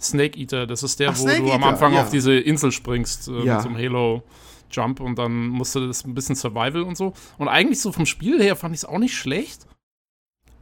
Snake 0.00 0.38
Eater, 0.38 0.66
das 0.66 0.82
ist 0.82 0.98
der, 1.00 1.10
Ach, 1.10 1.18
wo 1.18 1.22
Snake 1.22 1.40
du 1.42 1.52
am 1.52 1.60
Eater, 1.60 1.70
Anfang 1.70 1.94
ja. 1.94 2.02
auf 2.02 2.10
diese 2.10 2.34
Insel 2.34 2.72
springst 2.72 3.28
äh, 3.28 3.44
Ja. 3.44 3.54
mit 3.54 3.62
so 3.62 3.68
einem 3.68 3.76
Halo-Jump 3.78 5.00
und 5.00 5.18
dann 5.18 5.48
musst 5.48 5.74
du 5.74 5.86
das 5.86 6.04
ein 6.04 6.14
bisschen 6.14 6.36
Survival 6.36 6.82
und 6.82 6.96
so. 6.96 7.12
Und 7.36 7.48
eigentlich 7.48 7.80
so 7.80 7.92
vom 7.92 8.06
Spiel 8.06 8.42
her 8.42 8.56
fand 8.56 8.74
ich 8.74 8.80
es 8.80 8.84
auch 8.84 8.98
nicht 8.98 9.16
schlecht. 9.16 9.66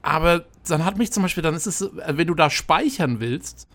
Aber 0.02 0.44
dann 0.68 0.84
hat 0.84 0.98
mich 0.98 1.12
zum 1.12 1.22
Beispiel, 1.22 1.42
dann 1.42 1.54
ist 1.54 1.66
es, 1.66 1.82
äh, 1.82 2.16
wenn 2.16 2.26
du 2.26 2.34
da 2.34 2.48
speichern 2.50 3.20
willst, 3.20 3.68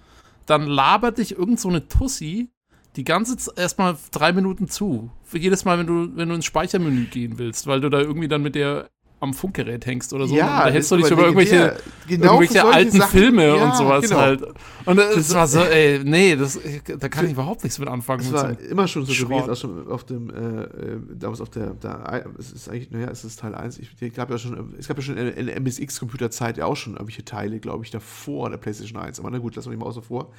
dann 0.46 0.68
labert 0.68 1.18
dich 1.18 1.38
irgend 1.38 1.60
so 1.60 1.70
eine 1.70 1.88
Tussi 1.88 2.50
die 2.96 3.04
ganze 3.04 3.38
Zeit 3.38 3.58
erstmal 3.58 3.98
drei 4.12 4.34
Minuten 4.34 4.68
zu. 4.68 5.12
Für 5.24 5.38
jedes 5.38 5.66
Mal, 5.66 5.80
wenn 5.80 5.88
du, 5.88 6.16
wenn 6.16 6.30
du 6.30 6.36
ins 6.36 6.46
Speichermenü 6.46 7.06
gehen 7.06 7.38
willst, 7.38 7.68
weil 7.68 7.82
du 7.82 7.90
da 7.90 8.00
irgendwie 8.00 8.28
dann 8.28 8.42
mit 8.44 8.56
der 8.56 8.90
am 9.22 9.36
Funkgerät 9.36 9.86
hängst 9.86 10.14
oder 10.14 10.28
so. 10.28 10.36
Ja, 10.36 10.48
da 10.48 10.66
das 10.66 10.74
hältst 10.74 10.92
du 10.92 10.98
dich 10.98 11.12
über 11.12 11.24
irgendwelche. 11.24 11.78
Genau 12.08 12.42
irgendwelche 12.42 12.66
alten 12.66 12.98
Sachen. 12.98 13.12
Filme 13.12 13.56
Ja, 13.56 13.66
und 13.66 13.76
sowas 13.76 14.02
genau. 14.10 14.20
halt. 14.20 14.44
Und 14.86 14.98
es 15.00 15.34
war 15.34 15.48
so, 15.48 15.60
ey, 15.60 16.02
nee, 16.04 16.36
das, 16.36 16.60
da 17.00 17.08
kann 17.08 17.26
ich 17.26 17.34
überhaupt 17.34 17.64
nichts 17.64 17.78
mit 17.78 17.88
anfangen. 17.88 18.20
Das 18.20 18.30
so 18.30 18.34
war 18.34 18.46
einem 18.46 18.58
immer 18.58 18.88
schon 18.88 19.06
so 19.06 19.14
Schrott. 19.14 19.46
gewesen, 19.46 19.52
auch 19.52 19.56
schon 19.56 19.92
auf 19.92 20.04
dem, 20.06 20.32
äh, 20.32 20.64
äh, 20.64 21.00
damals 21.20 21.40
auf 21.40 21.52
der, 21.52 21.76
da, 21.80 22.24
es 22.40 22.52
ist 22.52 22.68
eigentlich, 22.68 22.90
naja, 22.90 23.10
es 23.10 23.24
ist 23.24 23.40
Teil 23.40 23.54
1, 23.54 23.78
ich, 23.78 23.92
es 24.00 24.14
gab 24.14 24.32
ja 24.32 24.40
schon, 24.40 24.74
es 24.80 24.88
gab 24.88 24.98
ja 24.98 25.04
schon 25.04 25.18
in 25.18 25.28
in 25.28 25.46
der 25.46 25.56
MSX-Computerzeit 25.62 26.58
ja 26.58 26.66
auch 26.66 26.76
schon 26.76 26.94
irgendwelche 26.94 27.24
Teile, 27.24 27.60
glaube 27.60 27.86
ich, 27.86 27.92
davor 27.92 28.50
der 28.50 28.58
PlayStation 28.58 29.00
1, 29.00 29.20
aber 29.20 29.30
na 29.30 29.38
gut, 29.38 29.56
lassen 29.56 29.70
wir 29.70 29.78
die 29.78 29.84
mal 29.84 29.86
außen 29.86 30.02
vor. 30.02 30.32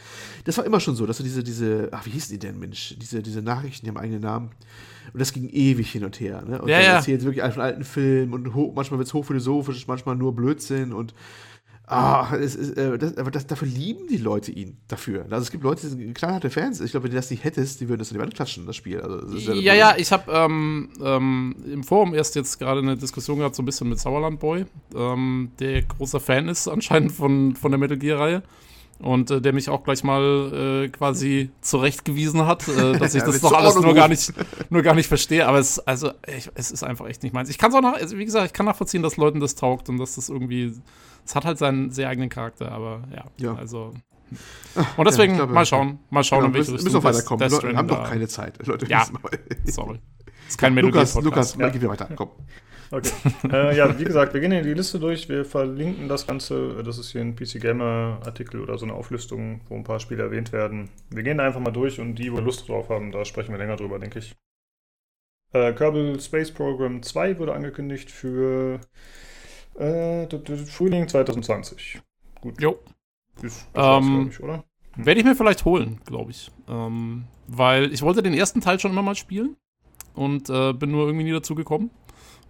Das 0.45 0.59
war 0.59 0.67
immer 0.67 0.81
schon 0.81 0.97
so, 0.97 1.07
dass 1.07 1.19
du 1.19 1.23
diese, 1.23 1.45
diese, 1.45 1.89
ach, 1.93 2.05
wie 2.05 2.11
hießen 2.11 2.33
die 2.33 2.39
denn, 2.41 2.59
Mensch, 2.59 2.97
diese, 2.99 3.23
diese 3.23 3.43
Nachrichten, 3.43 3.87
die 3.87 3.91
haben 3.91 3.99
eigenen 3.99 4.23
Namen. 4.23 4.51
Und 5.13 5.21
das 5.21 5.33
ging 5.33 5.49
ewig 5.49 5.91
hin 5.91 6.05
und 6.05 6.21
her, 6.21 6.43
ne? 6.47 6.61
Und 6.61 6.69
Ja, 6.69 6.79
dann 6.79 6.87
ja. 6.87 6.97
erzählen 6.97 7.21
sie 7.21 7.27
wirklich 7.27 7.45
von 7.53 7.63
alten 7.63 7.85
Filmen 7.85 8.33
und 8.33 8.55
ho 8.55 8.73
manchmal 8.75 8.99
wird 8.99 9.09
es 9.09 9.15
hochphilosophisch, 9.15 9.87
manchmal 9.87 10.17
nur 10.17 10.35
Blödsinn 10.35 10.93
und 10.93 11.15
Ah, 11.93 12.35
es 12.37 12.55
ist, 12.55 12.79
äh, 12.79 12.97
das, 12.97 13.19
aber 13.19 13.31
das, 13.31 13.47
dafür 13.47 13.69
lieben 13.69 14.07
die 14.09 14.17
Leute 14.17 14.53
ihn 14.53 14.79
dafür. 14.89 15.25
Also 15.25 15.43
es 15.43 15.51
gibt 15.51 15.65
Leute, 15.65 15.83
die 15.83 15.89
sind 15.89 16.15
knallharte 16.15 16.49
Fans. 16.49 16.81
Ich 16.81 16.93
glaube, 16.93 17.05
wenn 17.05 17.11
du 17.11 17.17
das 17.17 17.31
nicht 17.31 17.45
hättest, 17.45 17.81
die 17.81 17.89
würden 17.89 17.99
das 17.99 18.11
in 18.11 18.17
die 18.17 18.21
Wand 18.23 18.35
klatschen, 18.35 18.67
das 18.67 18.77
Spiel. 18.77 19.01
Also, 19.01 19.21
das 19.21 19.35
ist 19.35 19.49
Ja, 19.49 19.75
ja, 19.75 19.95
ich 19.99 20.11
habe 20.13 20.31
ähm, 20.33 20.89
ähm, 21.03 21.57
im 21.71 21.83
Forum 21.83 22.15
erst 22.15 22.35
jetzt 22.37 22.59
gerade 22.59 22.81
eine 22.81 22.97
Diskussion 22.97 23.39
gehabt, 23.39 23.57
so 23.57 23.63
ein 23.63 23.67
bisschen 23.67 23.89
mit 23.89 23.99
Sauerland 23.99 24.39
Boy, 24.41 24.65
ähm, 24.95 25.51
der 25.59 25.83
großer 25.83 26.21
Fan 26.21 26.49
ist 26.49 26.69
anscheinend 26.69 27.13
von, 27.13 27.57
von 27.57 27.73
der 27.73 27.79
Metal 27.79 27.99
Gear-Reihe. 27.99 28.43
Und 29.03 29.31
äh, 29.33 29.41
der 29.41 29.53
mich 29.53 29.69
auch 29.69 29.83
gleich 29.83 30.05
mal 30.05 30.85
äh, 30.85 30.89
quasi 30.89 31.51
zurechtgewiesen 31.61 32.47
hat, 32.47 32.67
äh, 32.69 32.93
dass 32.99 33.15
ich 33.15 33.21
Ja, 33.21 33.27
das 33.27 33.41
zur 33.41 33.57
alles 33.57 33.75
nur 33.75 33.95
gar, 33.95 34.09
nicht, 34.09 34.33
nur 34.71 34.83
gar 34.83 34.95
nicht 34.95 35.09
verstehe. 35.09 35.47
Aber 35.47 35.59
es, 35.59 35.79
also, 35.81 36.13
ich, 36.27 36.51
es 36.55 36.71
ist 36.71 36.85
einfach 36.85 37.07
echt 37.09 37.23
nicht 37.25 37.33
meins. 37.33 37.51
Ich 37.51 37.59
kann 37.59 37.71
es 37.71 37.77
auch 37.77 37.83
nach, 37.83 37.95
also 37.95 38.17
wie 38.17 38.25
gesagt, 38.25 38.47
ich 38.47 38.53
kann 38.53 38.67
nachvollziehen, 38.67 39.03
dass 39.03 39.17
Leuten 39.17 39.41
das 39.41 39.57
taugt 39.57 39.89
und 39.89 39.99
dass 39.99 40.15
das 40.15 40.29
irgendwie, 40.29 40.73
es 41.27 41.35
hat 41.35 41.45
halt 41.45 41.59
seinen 41.59 41.91
sehr 41.91 42.09
eigenen 42.09 42.29
Charakter, 42.29 42.71
aber 42.71 43.03
ja, 43.15 43.25
Ja. 43.39 43.55
also. 43.57 43.93
Und 44.97 45.05
deswegen, 45.07 45.33
ich 45.33 45.39
glaube, 45.39 45.53
mal 45.53 45.67
schauen, 45.67 45.99
mal 46.09 46.25
schauen, 46.25 46.39
Genau, 46.39 46.49
in 46.49 46.55
welche 46.55 46.71
müssen, 46.73 46.87
Richtung 46.87 47.03
müssen 47.03 47.05
das 47.05 47.17
weiterkommen. 47.17 47.49
Death 47.51 47.63
Leute 47.63 47.77
haben 47.77 47.89
doch 47.89 48.09
keine 48.09 48.29
Zeit. 48.29 48.67
Leute 48.67 48.87
Ja. 48.87 49.07
Sorry. 49.65 49.99
Ist 50.49 50.59
kein 50.59 50.75
Metal 50.75 50.91
Lukas, 50.91 51.15
Lukas. 51.17 51.57
Ja. 51.59 51.69
gehen 51.69 51.83
wir 51.83 51.91
weiter. 51.91 52.09
Komm. 52.15 52.31
Okay. 52.93 53.11
äh, 53.51 53.75
ja, 53.75 53.99
wie 53.99 54.05
gesagt, 54.05 54.35
wir 54.35 54.41
gehen 54.41 54.53
in 54.53 54.65
die 54.65 54.75
Liste 54.75 55.01
durch. 55.01 55.27
Wir 55.29 55.47
verlinken 55.47 56.09
das 56.09 56.27
Ganze. 56.27 56.83
Das 56.85 56.99
ist 56.99 57.11
hier 57.11 57.23
ein 57.23 57.35
PC 57.35 57.59
Gamer 57.59 58.21
Artikel 58.25 58.61
oder 58.61 58.77
so 58.77 58.85
eine 58.85 58.93
Auflistung, 58.93 59.63
wo 59.69 59.77
ein 59.77 59.83
paar 59.83 59.99
Spiele 59.99 60.23
erwähnt 60.23 60.53
werden. 60.53 60.91
Wir 61.09 61.23
gehen 61.23 61.39
da 61.39 61.47
einfach 61.47 61.61
mal 61.61 61.71
durch 61.71 62.01
und 62.01 62.17
die, 62.17 62.31
wo 62.31 62.39
Lust 62.39 62.69
drauf 62.69 62.91
haben, 62.91 63.11
da 63.11 63.25
sprechen 63.25 63.53
wir 63.53 63.59
länger 63.59 63.77
drüber, 63.77 63.99
denke 63.99 64.19
ich. 64.19 64.37
Äh, 65.53 65.73
Kerbal 65.73 66.21
Space 66.21 66.51
Program 66.51 67.03
2 67.03 67.39
wurde 67.39 67.55
angekündigt 67.55 68.11
für 68.11 68.81
äh, 69.79 70.27
Frühling 70.67 71.09
2020. 71.09 72.03
Gut. 72.43 72.61
Jo. 72.61 72.79
Ist, 73.43 73.67
Ähm, 73.75 74.29
ich, 74.31 74.41
oder? 74.43 74.65
Werde 74.97 75.21
ich 75.21 75.25
mir 75.27 75.35
vielleicht 75.35 75.65
holen, 75.65 75.99
glaube 76.05 76.31
ich. 76.31 76.51
Ähm, 76.69 77.25
weil 77.49 77.91
ich 77.93 78.03
wollte 78.03 78.23
den 78.23 78.35
ersten 78.35 78.61
Teil 78.61 78.79
schon 78.79 78.91
immer 78.93 79.03
mal 79.03 79.15
spielen 79.15 79.57
und 80.15 80.51
äh, 80.51 80.75
bin 80.75 80.91
nur 80.91 81.07
irgendwie 81.07 81.25
nie 81.25 81.33
dazu 81.33 81.55
gekommen. 81.55 81.91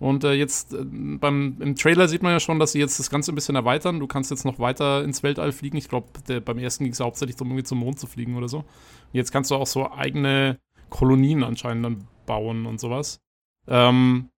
Und 0.02 0.24
äh, 0.24 0.32
jetzt 0.32 0.74
äh, 0.74 0.84
beim 0.84 1.58
im 1.60 1.76
Trailer 1.76 2.08
sieht 2.08 2.24
man 2.24 2.32
ja 2.32 2.40
schon, 2.40 2.58
dass 2.58 2.72
sie 2.72 2.80
jetzt 2.80 2.98
das 2.98 3.08
Ganze 3.08 3.30
ein 3.30 3.36
bisschen 3.36 3.54
erweitern. 3.54 4.00
Du 4.00 4.08
kannst 4.08 4.32
jetzt 4.32 4.44
noch 4.44 4.58
weiter 4.58 5.04
ins 5.04 5.22
Weltall 5.22 5.52
fliegen. 5.52 5.76
Ich 5.76 5.88
glaube, 5.88 6.08
beim 6.40 6.58
ersten 6.58 6.82
ging 6.82 6.92
es 6.92 6.98
hauptsächlich 6.98 7.36
darum, 7.36 7.52
irgendwie 7.52 7.62
zum 7.62 7.78
Mond 7.78 8.00
zu 8.00 8.08
fliegen 8.08 8.36
oder 8.36 8.48
so. 8.48 8.58
Und 8.58 8.66
jetzt 9.12 9.30
kannst 9.30 9.52
du 9.52 9.54
auch 9.54 9.66
so 9.68 9.92
eigene 9.92 10.58
Kolonien 10.90 11.44
anscheinend 11.44 11.84
dann 11.84 12.08
bauen 12.26 12.66
und 12.66 12.80
sowas. 12.80 13.20
Ähm, 13.68 14.30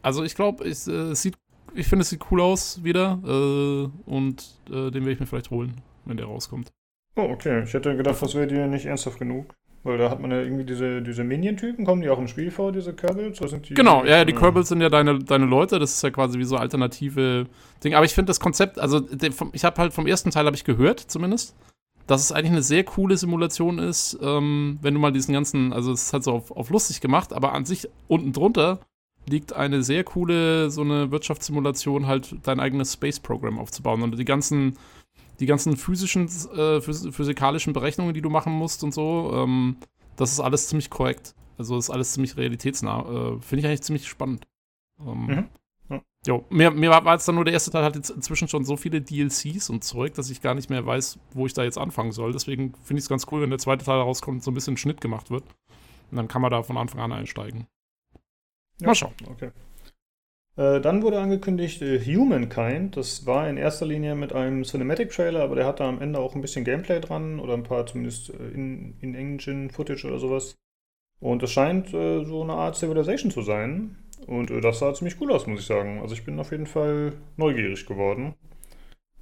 also 0.00 0.24
ich 0.24 0.34
glaube, 0.34 0.64
es 0.64 0.88
äh, 0.88 1.14
sieht, 1.14 1.36
ich 1.74 1.88
finde, 1.88 2.00
es 2.00 2.08
sieht 2.08 2.30
cool 2.30 2.40
aus 2.40 2.82
wieder. 2.82 3.20
Äh, 3.22 4.10
und 4.10 4.46
äh, 4.70 4.90
den 4.90 5.02
werde 5.02 5.12
ich 5.12 5.20
mir 5.20 5.26
vielleicht 5.26 5.50
holen, 5.50 5.74
wenn 6.06 6.16
der 6.16 6.24
rauskommt. 6.24 6.72
Oh, 7.16 7.28
okay. 7.32 7.64
Ich 7.64 7.74
hätte 7.74 7.94
gedacht, 7.94 8.22
das 8.22 8.34
wäre 8.34 8.46
dir 8.46 8.66
nicht 8.66 8.86
ernsthaft 8.86 9.18
genug. 9.18 9.54
Weil 9.82 9.98
da 9.98 10.10
hat 10.10 10.20
man 10.20 10.32
ja 10.32 10.42
irgendwie 10.42 10.64
diese, 10.64 11.00
diese 11.00 11.22
Minion-Typen, 11.22 11.84
kommen 11.84 12.02
die 12.02 12.08
auch 12.08 12.18
im 12.18 12.26
Spiel 12.26 12.50
vor, 12.50 12.72
diese 12.72 12.92
Kerbals? 12.92 13.38
Die, 13.38 13.74
Genau, 13.74 14.04
ja, 14.04 14.24
die 14.24 14.32
Kerbals 14.32 14.68
sind 14.68 14.80
ja 14.80 14.88
deine, 14.88 15.20
deine 15.20 15.46
Leute, 15.46 15.78
das 15.78 15.92
ist 15.94 16.02
ja 16.02 16.10
quasi 16.10 16.38
wie 16.38 16.44
so 16.44 16.56
alternative 16.56 17.46
Dinge. 17.84 17.96
Aber 17.96 18.04
ich 18.04 18.14
finde 18.14 18.30
das 18.30 18.40
Konzept, 18.40 18.80
also 18.80 19.00
ich 19.52 19.64
habe 19.64 19.80
halt 19.80 19.92
vom 19.92 20.06
ersten 20.06 20.30
Teil 20.30 20.46
habe 20.46 20.56
ich 20.56 20.64
gehört, 20.64 20.98
zumindest, 20.98 21.54
dass 22.06 22.22
es 22.22 22.32
eigentlich 22.32 22.52
eine 22.52 22.62
sehr 22.62 22.84
coole 22.84 23.16
Simulation 23.16 23.78
ist, 23.78 24.18
ähm, 24.22 24.78
wenn 24.82 24.94
du 24.94 25.00
mal 25.00 25.12
diesen 25.12 25.32
ganzen, 25.32 25.72
also 25.72 25.92
es 25.92 26.04
ist 26.04 26.12
halt 26.12 26.24
so 26.24 26.32
auf, 26.32 26.50
auf 26.50 26.70
lustig 26.70 27.00
gemacht, 27.00 27.32
aber 27.32 27.52
an 27.52 27.64
sich 27.64 27.88
unten 28.08 28.32
drunter 28.32 28.80
liegt 29.28 29.52
eine 29.52 29.82
sehr 29.82 30.04
coole, 30.04 30.70
so 30.70 30.82
eine 30.82 31.10
Wirtschaftssimulation, 31.10 32.06
halt 32.06 32.36
dein 32.44 32.60
eigenes 32.60 32.92
Space-Programm 32.92 33.58
aufzubauen 33.58 34.02
und 34.02 34.16
die 34.16 34.24
ganzen 34.24 34.76
die 35.40 35.46
ganzen 35.46 35.76
physischen, 35.76 36.26
äh, 36.56 36.80
phys 36.80 37.08
physikalischen 37.10 37.72
Berechnungen, 37.72 38.14
die 38.14 38.22
du 38.22 38.30
machen 38.30 38.52
musst 38.52 38.82
und 38.84 38.92
so, 38.92 39.32
ähm, 39.34 39.76
das 40.16 40.32
ist 40.32 40.40
alles 40.40 40.68
ziemlich 40.68 40.90
korrekt. 40.90 41.34
Also 41.58 41.78
ist 41.78 41.90
alles 41.90 42.12
ziemlich 42.12 42.36
realitätsnah. 42.36 43.00
Äh, 43.00 43.40
Finde 43.40 43.60
ich 43.60 43.66
eigentlich 43.66 43.82
ziemlich 43.82 44.08
spannend. 44.08 44.46
Ähm, 45.00 45.26
Mhm. 45.26 45.48
Ja. 45.88 46.02
Jo, 46.26 46.44
mir, 46.50 46.70
mir 46.72 46.90
war, 46.90 47.04
war 47.04 47.14
jetzt 47.14 47.28
dann 47.28 47.36
nur 47.36 47.44
der 47.44 47.54
erste 47.54 47.70
Teil, 47.70 47.84
hat 47.84 47.94
jetzt 47.94 48.10
inzwischen 48.10 48.48
schon 48.48 48.64
so 48.64 48.76
viele 48.76 49.00
DLCs 49.00 49.70
und 49.70 49.84
Zeug, 49.84 50.14
dass 50.14 50.30
ich 50.30 50.40
gar 50.42 50.54
nicht 50.54 50.68
mehr 50.68 50.84
weiß, 50.84 51.18
wo 51.32 51.46
ich 51.46 51.54
da 51.54 51.62
jetzt 51.62 51.78
anfangen 51.78 52.10
soll. 52.12 52.32
Deswegen 52.32 52.74
finde 52.82 52.98
ich 52.98 53.04
es 53.04 53.08
ganz 53.08 53.26
cool, 53.30 53.40
wenn 53.42 53.50
der 53.50 53.60
zweite 53.60 53.84
Teil 53.84 54.00
rauskommt 54.00 54.36
und 54.38 54.42
so 54.42 54.50
ein 54.50 54.54
bisschen 54.54 54.76
Schnitt 54.76 55.00
gemacht 55.00 55.30
wird. 55.30 55.44
Und 56.10 56.16
dann 56.16 56.28
kann 56.28 56.42
man 56.42 56.50
da 56.50 56.62
von 56.62 56.76
Anfang 56.76 57.00
an 57.00 57.12
einsteigen. 57.12 57.66
Ja, 58.80 58.88
Mal 58.88 58.94
schauen. 58.94 59.14
Okay. 59.30 59.50
Äh, 60.56 60.80
dann 60.80 61.02
wurde 61.02 61.20
angekündigt 61.20 61.82
äh, 61.82 62.00
Humankind. 62.00 62.96
Das 62.96 63.26
war 63.26 63.48
in 63.48 63.56
erster 63.56 63.86
Linie 63.86 64.14
mit 64.14 64.32
einem 64.32 64.64
Cinematic-Trailer, 64.64 65.42
aber 65.42 65.54
der 65.54 65.66
hatte 65.66 65.84
am 65.84 66.00
Ende 66.00 66.18
auch 66.18 66.34
ein 66.34 66.40
bisschen 66.40 66.64
Gameplay 66.64 67.00
dran 67.00 67.40
oder 67.40 67.54
ein 67.54 67.62
paar 67.62 67.86
zumindest 67.86 68.30
äh, 68.30 68.48
in- 68.48 68.96
In-Engine-Footage 69.00 70.06
oder 70.06 70.18
sowas. 70.18 70.54
Und 71.20 71.42
es 71.42 71.50
scheint 71.50 71.88
so 71.90 72.42
eine 72.42 72.52
Art 72.52 72.76
Civilization 72.76 73.30
zu 73.30 73.42
sein. 73.42 73.96
Und 74.26 74.50
das 74.50 74.80
sah 74.80 74.92
ziemlich 74.92 75.20
cool 75.20 75.32
aus, 75.32 75.46
muss 75.46 75.60
ich 75.60 75.66
sagen. 75.66 76.00
Also 76.02 76.14
ich 76.14 76.24
bin 76.24 76.38
auf 76.38 76.50
jeden 76.50 76.66
Fall 76.66 77.14
neugierig 77.38 77.86
geworden. 77.86 78.34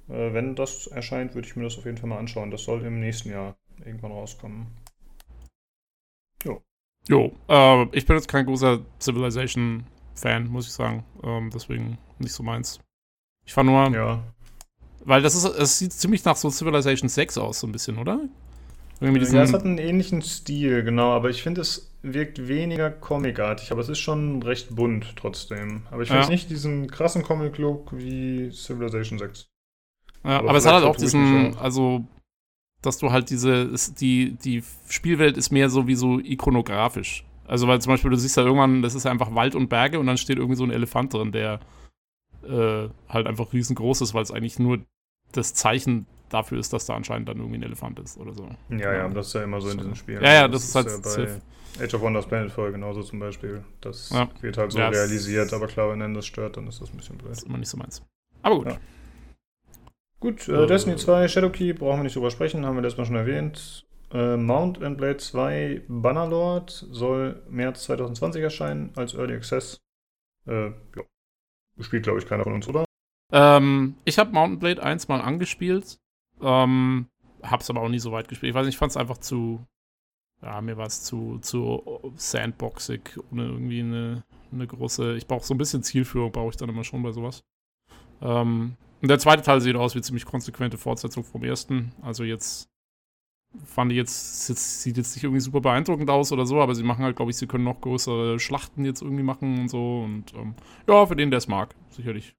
Wenn 0.07 0.55
das 0.55 0.87
erscheint, 0.87 1.35
würde 1.35 1.47
ich 1.47 1.55
mir 1.55 1.63
das 1.63 1.77
auf 1.77 1.85
jeden 1.85 1.97
Fall 1.97 2.09
mal 2.09 2.17
anschauen. 2.19 2.51
Das 2.51 2.63
soll 2.63 2.83
im 2.83 2.99
nächsten 2.99 3.29
Jahr 3.29 3.55
irgendwann 3.85 4.11
rauskommen. 4.11 4.67
Jo, 7.07 7.31
äh, 7.47 7.83
ich 7.91 8.05
bin 8.05 8.15
jetzt 8.17 8.27
kein 8.27 8.45
großer 8.45 8.81
Civilization-Fan, 10.15 10.47
muss 10.47 10.67
ich 10.67 10.73
sagen. 10.73 11.03
Ähm, 11.23 11.49
deswegen 11.53 11.97
nicht 12.19 12.33
so 12.33 12.43
meins. 12.43 12.79
Ich 13.45 13.53
fand 13.53 13.69
nur, 13.69 13.89
Ja. 13.91 14.23
weil 15.03 15.21
das 15.21 15.35
ist, 15.35 15.45
es 15.45 15.77
sieht 15.79 15.93
ziemlich 15.93 16.23
nach 16.25 16.35
so 16.35 16.49
Civilization 16.49 17.09
6 17.09 17.37
aus, 17.37 17.59
so 17.59 17.67
ein 17.67 17.71
bisschen, 17.71 17.97
oder? 17.97 18.19
Ja, 19.01 19.11
es 19.43 19.53
hat 19.53 19.65
einen 19.65 19.77
ähnlichen 19.77 20.21
Stil, 20.21 20.81
genau, 20.83 21.11
aber 21.11 21.29
ich 21.29 21.43
finde, 21.43 21.61
es 21.61 21.91
wirkt 22.01 22.47
weniger 22.47 22.89
comicartig, 22.89 23.71
aber 23.71 23.81
es 23.81 23.89
ist 23.89 23.99
schon 23.99 24.41
recht 24.41 24.73
bunt 24.73 25.15
trotzdem. 25.17 25.81
Aber 25.91 26.01
ich 26.01 26.07
finde 26.07 26.23
Ja. 26.23 26.29
nicht 26.29 26.49
diesen 26.49 26.89
krassen 26.89 27.21
Comic-Look 27.21 27.89
wie 27.97 28.51
Civilization 28.51 29.19
6. 29.19 29.47
Ja, 30.23 30.39
Aber 30.39 30.49
aber, 30.49 30.57
es 30.57 30.65
hat 30.65 30.75
halt 30.75 30.85
auch 30.85 30.95
diesen, 30.95 31.57
also, 31.57 32.05
dass 32.81 32.97
du 32.97 33.11
halt 33.11 33.29
diese, 33.29 33.69
die, 33.99 34.31
die 34.31 34.63
Spielwelt 34.87 35.37
ist 35.37 35.51
mehr 35.51 35.69
so 35.69 35.87
wie 35.87 35.95
so 35.95 36.19
ikonografisch. 36.19 37.25
Also, 37.47 37.67
weil 37.67 37.79
zum 37.81 37.93
Beispiel, 37.93 38.09
du 38.11 38.17
siehst 38.17 38.37
da 38.37 38.41
irgendwann, 38.41 38.81
das 38.81 38.95
ist 38.95 39.03
ja 39.05 39.11
einfach 39.11 39.33
Wald 39.35 39.55
und 39.55 39.69
Berge 39.69 39.99
und 39.99 40.07
dann 40.07 40.17
steht 40.17 40.37
irgendwie 40.37 40.55
so 40.57 40.63
ein 40.63 40.71
Elefant 40.71 41.13
drin, 41.13 41.31
der 41.31 41.59
äh, 42.43 42.89
halt 43.09 43.27
einfach 43.27 43.53
riesengroß 43.53 44.01
ist, 44.01 44.13
weil 44.13 44.23
es 44.23 44.31
eigentlich 44.31 44.59
nur 44.59 44.79
das 45.31 45.53
Zeichen 45.53 46.05
dafür 46.29 46.59
ist, 46.59 46.73
dass 46.73 46.85
da 46.85 46.95
anscheinend 46.95 47.29
dann 47.29 47.37
irgendwie 47.37 47.57
ein 47.57 47.63
Elefant 47.63 47.99
ist 47.99 48.17
oder 48.17 48.33
so. 48.33 48.49
Ja, 48.69 48.93
ja, 48.93 49.09
das 49.09 49.27
ist 49.27 49.33
ja 49.33 49.43
immer 49.43 49.61
so 49.61 49.69
in 49.69 49.77
diesen 49.77 49.95
Spielen. 49.95 50.23
Ja, 50.23 50.33
ja, 50.33 50.47
das, 50.47 50.63
ist 50.63 50.75
halt 50.75 50.87
ja 50.87 50.97
safe. 50.97 51.41
bei 51.77 51.83
Age 51.83 51.93
of 51.93 52.01
Wonders 52.01 52.25
Planetfall 52.27 52.71
genauso 52.71 53.03
zum 53.03 53.19
Beispiel. 53.19 53.63
Das 53.81 54.09
Ja. 54.09 54.29
wird 54.41 54.57
halt 54.57 54.71
so 54.71 54.79
Ja, 54.79 54.89
realisiert, 54.89 55.53
aber 55.53 55.67
klar, 55.67 55.91
wenn 55.91 55.99
dann 55.99 56.13
das 56.13 56.25
stört, 56.25 56.57
dann 56.57 56.67
ist 56.67 56.81
das 56.81 56.91
ein 56.91 56.97
bisschen 56.97 57.17
blöd. 57.17 57.31
Das 57.31 57.39
ist 57.39 57.47
immer 57.47 57.57
nicht 57.57 57.69
so 57.69 57.77
meins. 57.77 58.01
Aber 58.41 58.55
gut. 58.55 58.67
Ja. 58.67 58.77
Gut, 60.19 60.47
äh, 60.47 60.63
Äh. 60.63 60.67
Destiny 60.67 60.95
2, 60.95 61.27
Shadowkey, 61.27 61.73
brauchen 61.73 61.99
wir 61.99 62.03
nicht 62.03 62.15
drüber 62.15 62.31
sprechen, 62.31 62.65
haben 62.65 62.75
wir 62.75 62.81
letztes 62.81 62.97
Mal 62.97 63.05
schon 63.05 63.15
erwähnt. 63.15 63.85
Äh, 64.15 64.37
Mount 64.37 64.81
and 64.81 64.97
Blade 64.97 65.17
2 65.17 65.83
Bannerlord 65.89 66.69
soll 66.89 67.43
März 67.49 67.83
2020 67.83 68.41
erscheinen 68.41 68.93
als 68.95 69.13
Early 69.13 69.35
Access. 69.35 69.81
Äh, 70.47 70.67
ja. 70.67 71.03
Spielt, 71.81 72.03
glaube 72.03 72.19
ich, 72.19 72.25
keiner 72.25 72.45
von 72.45 72.53
uns, 72.53 72.65
oder? 72.69 72.85
Ähm, 73.33 73.95
ich 74.05 74.17
habe 74.17 74.31
Mountain 74.31 74.59
Blade 74.59 74.81
1 74.81 75.09
mal 75.09 75.19
angespielt. 75.19 75.99
Ähm, 76.41 77.07
hab's 77.43 77.69
aber 77.69 77.81
auch 77.81 77.89
nie 77.89 77.99
so 77.99 78.13
weit 78.13 78.29
gespielt. 78.29 78.51
Ich 78.51 78.55
weiß 78.55 78.65
nicht, 78.65 78.75
ich 78.75 78.79
fand 78.79 78.91
es 78.91 78.97
einfach 78.97 79.17
zu. 79.17 79.65
Ja, 80.41 80.61
mir 80.61 80.77
war 80.77 80.85
es 80.85 81.03
zu, 81.03 81.39
zu 81.39 82.13
sandboxig, 82.15 83.01
ohne 83.31 83.47
irgendwie 83.47 83.81
eine, 83.81 84.23
eine 84.53 84.65
große. 84.65 85.17
Ich 85.17 85.27
brauche 85.27 85.45
so 85.45 85.53
ein 85.53 85.57
bisschen 85.57 85.83
Zielführung, 85.83 86.31
brauche 86.31 86.51
ich 86.51 86.57
dann 86.57 86.69
immer 86.69 86.85
schon 86.85 87.03
bei 87.03 87.11
sowas. 87.11 87.43
Ähm, 88.21 88.77
und 89.01 89.09
der 89.09 89.19
zweite 89.19 89.43
Teil 89.43 89.59
sieht 89.59 89.75
aus 89.75 89.93
wie 89.93 90.01
ziemlich 90.01 90.25
konsequente 90.25 90.77
Fortsetzung 90.77 91.25
vom 91.25 91.43
ersten. 91.43 91.91
Also 92.01 92.23
jetzt 92.23 92.69
fand 93.65 93.91
ich 93.91 93.97
jetzt, 93.97 94.49
jetzt 94.49 94.81
sieht 94.81 94.97
jetzt 94.97 95.15
nicht 95.15 95.23
irgendwie 95.23 95.39
super 95.41 95.61
beeindruckend 95.61 96.09
aus 96.09 96.31
oder 96.31 96.45
so, 96.45 96.61
aber 96.61 96.75
sie 96.75 96.83
machen 96.83 97.03
halt, 97.03 97.15
glaube 97.15 97.31
ich, 97.31 97.37
sie 97.37 97.47
können 97.47 97.63
noch 97.63 97.81
größere 97.81 98.39
Schlachten 98.39 98.85
jetzt 98.85 99.01
irgendwie 99.01 99.23
machen 99.23 99.59
und 99.59 99.69
so. 99.69 100.01
Und 100.03 100.33
ähm, 100.35 100.55
ja, 100.87 101.05
für 101.05 101.15
den, 101.15 101.31
der 101.31 101.37
es 101.37 101.47
mag, 101.47 101.73
sicherlich 101.91 102.35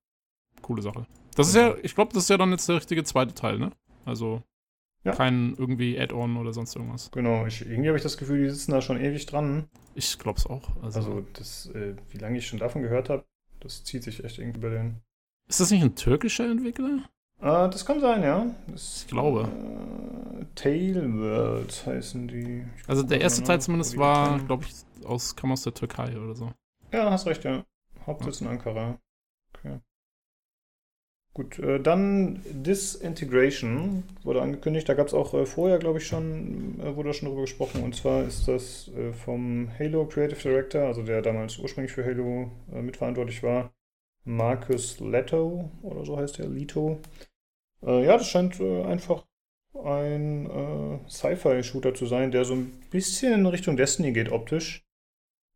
coole 0.63 0.83
Sache. 0.83 1.07
Das 1.35 1.49
ist 1.49 1.55
ja, 1.57 1.75
ich 1.83 1.95
glaube, 1.95 2.13
das 2.15 2.25
ist 2.25 2.31
ja 2.31 2.37
dann 2.39 2.51
jetzt 2.51 2.69
der 2.69 2.77
richtige 2.77 3.05
zweite 3.05 3.35
Teil, 3.35 3.59
ne? 3.59 3.71
Also 4.05 4.43
Ja. 5.05 5.13
kein 5.13 5.55
irgendwie 5.59 5.99
Add-on 6.01 6.37
oder 6.37 6.53
sonst 6.53 6.75
irgendwas. 6.75 7.11
Genau, 7.13 7.47
ich, 7.47 7.61
irgendwie 7.63 7.89
habe 7.89 7.97
ich 7.99 8.03
das 8.03 8.17
Gefühl, 8.17 8.43
die 8.45 8.51
sitzen 8.51 8.73
da 8.73 8.81
schon 8.81 8.99
ewig 9.01 9.27
dran. 9.27 9.69
Ich 9.95 10.19
glaube 10.19 10.39
es 10.39 10.47
auch. 10.47 10.71
Also, 10.83 10.99
Also, 11.01 11.25
das, 11.35 11.67
äh, 11.75 11.95
wie 12.11 12.19
lange 12.19 12.39
ich 12.39 12.47
schon 12.47 12.59
davon 12.59 12.83
gehört 12.83 13.09
habe, 13.11 13.25
das 13.61 13.85
zieht 13.85 14.03
sich 14.03 14.25
echt 14.25 14.39
irgendwie 14.39 14.61
bei 14.61 14.71
denen. 14.71 15.01
ist 15.49 15.61
das 15.61 15.71
nicht 15.71 15.83
ein 15.83 15.95
türkischer 15.95 16.51
Entwickler? 16.51 17.09
Ah, 17.41 17.69
das 17.69 17.85
kann 17.85 18.01
sein, 18.01 18.23
ja. 18.23 18.47
Das, 18.69 19.03
Ich 19.03 19.09
glaube. 19.09 19.43
Äh, 19.43 20.26
Tailworld 20.57 21.87
heißen 21.87 22.27
die. 22.27 22.65
Ich 22.77 22.89
Also 22.89 23.05
der 23.05 23.21
erste 23.21 23.43
nach, 23.43 23.49
Teil 23.49 23.61
zumindest 23.61 23.97
war, 23.97 24.41
glaube 24.41 24.65
ich, 24.65 25.07
aus, 25.07 25.37
kam 25.37 25.53
aus 25.53 25.63
der 25.63 25.75
Türkei 25.75 26.19
oder 26.19 26.35
so. 26.35 26.51
Ja, 26.93 27.11
hast 27.11 27.27
recht, 27.27 27.45
ja. 27.45 27.65
Hauptsitz 28.07 28.41
in 28.41 28.49
Ankara. 28.49 28.99
Okay. 29.55 29.81
Gut, 31.35 31.59
äh, 31.59 31.79
dann 31.79 32.41
Disintegration 32.47 34.05
wurde 34.23 34.41
angekündigt. 34.41 34.89
Da 34.89 34.95
gab 34.95 35.07
es 35.07 35.13
auch 35.13 35.35
äh, 35.35 35.45
vorher, 35.45 35.79
glaube 35.79 35.99
ich, 35.99 36.07
schon, 36.07 36.81
äh, 36.81 36.97
wurde 36.97 37.13
schon 37.13 37.29
drüber 37.29 37.43
gesprochen. 37.43 37.83
Und 37.83 37.95
zwar 37.95 38.25
ist 38.25 38.49
das 38.49 38.89
äh, 38.97 39.13
vom 39.13 39.69
Halo 39.79 40.07
Creative 40.07 40.41
Director, 40.41 40.85
also 40.85 41.03
der 41.03 41.21
damals 41.21 41.59
ursprünglich 41.59 41.93
für 41.93 42.07
Halo 42.07 42.51
äh, 42.73 42.81
mitverantwortlich 42.81 43.43
war, 43.43 43.71
Marcus 44.25 44.99
Leto 45.01 45.71
oder 45.83 46.07
so 46.07 46.17
heißt 46.17 46.41
er, 46.41 46.49
Leto. 46.49 46.99
Äh, 47.83 48.07
ja, 48.07 48.17
das 48.17 48.29
scheint 48.29 48.59
einfach 48.59 49.27
ein 49.85 50.47
äh, 50.51 51.09
Sci-Fi-Shooter 51.09 51.95
zu 51.95 52.07
sein, 52.07 52.31
der 52.31 52.45
so 52.45 52.55
ein 52.55 52.73
bisschen 52.91 53.33
in 53.33 53.47
Richtung 53.47 53.77
Destiny 53.77 54.13
geht 54.13 54.31
optisch. 54.31 54.85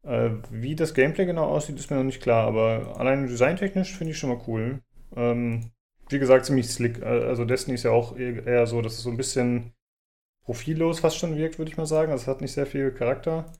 Äh, 0.03 0.31
wie 0.51 0.75
das 0.75 0.95
Gameplay 0.95 1.27
genau 1.27 1.47
aussieht, 1.47 1.79
ist 1.79 1.91
mir 1.91 1.97
noch 1.97 2.05
nicht 2.05 2.23
klar, 2.23 2.47
aber 2.47 2.97
allein 2.99 3.27
designtechnisch 3.27 3.97
finde 3.97 4.13
ich 4.13 4.19
schon 4.19 4.31
mal 4.31 4.41
cool. 4.47 4.81
Ähm, 5.17 5.71
wie 6.09 6.19
gesagt, 6.19 6.47
ziemlich 6.47 6.69
slick. 6.69 7.01
Äh, 7.01 7.05
Also 7.05 7.45
Destiny 7.45 7.75
ist 7.75 7.85
ja 7.85 7.91
auch 7.91 8.17
eher 8.17 8.67
so, 8.67 8.83
dass 8.83 8.95
es 8.95 9.03
so 9.03 9.11
ein 9.11 9.17
bisschen 9.17 9.73
profillos 10.45 11.01
fast 11.01 11.19
schon 11.19 11.37
wirkt, 11.37 11.59
würde 11.59 11.71
ich 11.71 11.77
mal 11.77 11.87
sagen. 11.87 12.13
Also 12.13 12.23
es 12.23 12.29
hat 12.29 12.41
nicht 12.41 12.53
sehr 12.53 12.67
viel 12.67 12.91
Charakter. 12.93 13.53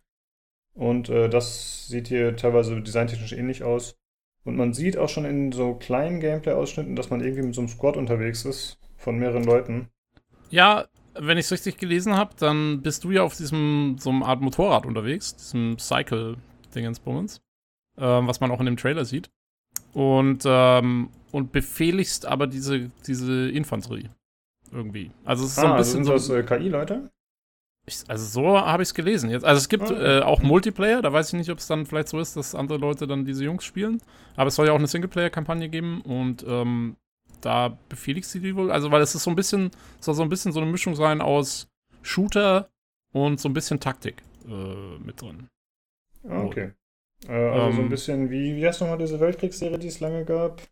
Und 0.75 1.09
äh, 1.09 1.29
das 1.29 1.89
sieht 1.89 2.09
hier 2.09 2.37
teilweise 2.37 2.81
designtechnisch 2.81 3.33
ähnlich 3.33 3.63
aus. 3.63 3.97
Und 4.45 4.57
man 4.57 4.73
sieht 4.73 4.97
auch 4.97 5.09
schon 5.09 5.25
in 5.27 5.53
so 5.53 5.75
kleinen 5.75 6.21
Gameplay-Ausschnitten, 6.21 6.97
dass 6.97 7.11
man 7.11 7.21
irgendwie 7.21 7.43
mit 7.43 7.55
so 7.55 7.61
einem 7.61 7.69
Squad 7.69 7.97
unterwegs 7.97 8.45
ist, 8.45 8.79
von 8.97 9.19
mehreren 9.19 9.45
Leuten. 9.45 9.91
Ja, 10.51 10.87
wenn 11.15 11.39
ich 11.39 11.47
es 11.47 11.53
richtig 11.53 11.79
gelesen 11.79 12.15
habe, 12.17 12.35
dann 12.39 12.83
bist 12.83 13.05
du 13.05 13.11
ja 13.11 13.23
auf 13.23 13.37
diesem, 13.37 13.97
so 13.99 14.11
einer 14.11 14.27
Art 14.27 14.41
Motorrad 14.41 14.87
unterwegs, 14.87 15.35
diesem 15.37 15.79
Cycle-Dingensbummens, 15.79 17.41
ähm, 17.99 18.27
was 18.27 18.41
man 18.41 18.51
auch 18.51 18.61
in 18.61 18.67
dem 18.67 18.77
Trailer 18.77 19.05
sieht. 19.05 19.31
Und, 19.93 20.43
ähm, 20.47 21.11
und 21.33 21.53
befehligst 21.53 22.27
aber 22.27 22.47
diese, 22.47 22.91
diese 23.07 23.51
Infanterie. 23.51 24.09
Irgendwie. 24.73 25.11
Also 25.25 25.45
es 25.45 25.51
ist 25.51 25.57
so 25.57 25.67
ein 25.67 25.73
ah, 25.73 25.77
bisschen 25.77 26.05
sind 26.05 26.05
so. 26.05 26.13
das 26.13 26.29
äh, 26.31 26.43
KI-Leute? 26.45 27.11
Also 28.07 28.25
so 28.25 28.61
habe 28.61 28.83
ich 28.85 28.91
es 28.91 28.95
gelesen. 28.95 29.31
Jetzt, 29.31 29.45
also 29.45 29.59
es 29.59 29.69
gibt 29.69 29.91
Ah. 29.91 30.19
äh, 30.19 30.23
auch 30.23 30.43
Multiplayer, 30.43 31.03
da 31.03 31.13
weiß 31.13 31.29
ich 31.29 31.39
nicht, 31.39 31.51
ob 31.51 31.59
es 31.59 31.67
dann 31.67 31.87
vielleicht 31.87 32.09
so 32.09 32.21
ist, 32.21 32.37
dass 32.37 32.55
andere 32.55 32.79
Leute 32.79 33.09
dann 33.09 33.25
diese 33.25 33.45
Jungs 33.45 33.65
spielen. 33.65 34.01
Aber 34.37 34.49
es 34.49 34.55
soll 34.55 34.67
ja 34.67 34.73
auch 34.73 34.79
eine 34.79 34.87
Singleplayer-Kampagne 34.87 35.69
geben 35.69 36.03
und 36.03 36.45
ähm, 36.47 36.97
da 37.41 37.79
befehligst 37.89 38.35
du 38.35 38.41
die 38.41 38.57
wohl. 38.57 38.71
Also, 38.71 38.91
weil 38.91 39.03
es 39.03 39.15
ist 39.15 39.25
so 39.25 39.31
ein 39.31 39.37
bisschen, 39.37 39.71
soll 40.01 40.15
so 40.15 40.23
ein 40.23 40.29
bisschen 40.29 40.53
so 40.53 40.61
eine 40.61 40.71
Mischung 40.71 40.95
sein 40.97 41.21
aus 41.21 41.69
Shooter 42.03 42.71
und 43.13 43.41
so 43.41 43.49
ein 43.49 43.55
bisschen 43.55 43.81
Taktik 43.81 44.23
äh, 44.49 44.99
mit 44.99 45.21
drin. 45.21 45.49
Ah, 46.29 46.43
okay. 46.45 46.73
Äh, 47.29 47.33
also 47.35 47.77
so 47.77 47.83
ein 47.83 47.89
Ähm, 47.89 47.91
bisschen 47.91 48.31
wie, 48.31 48.57
wie 48.57 48.67
heißt 48.67 48.81
nochmal 48.83 48.99
diese 48.99 49.21
Weltkriegsserie, 49.21 49.79
die 49.79 49.89
es 49.89 50.01
lange 50.01 50.25
gab? 50.25 50.63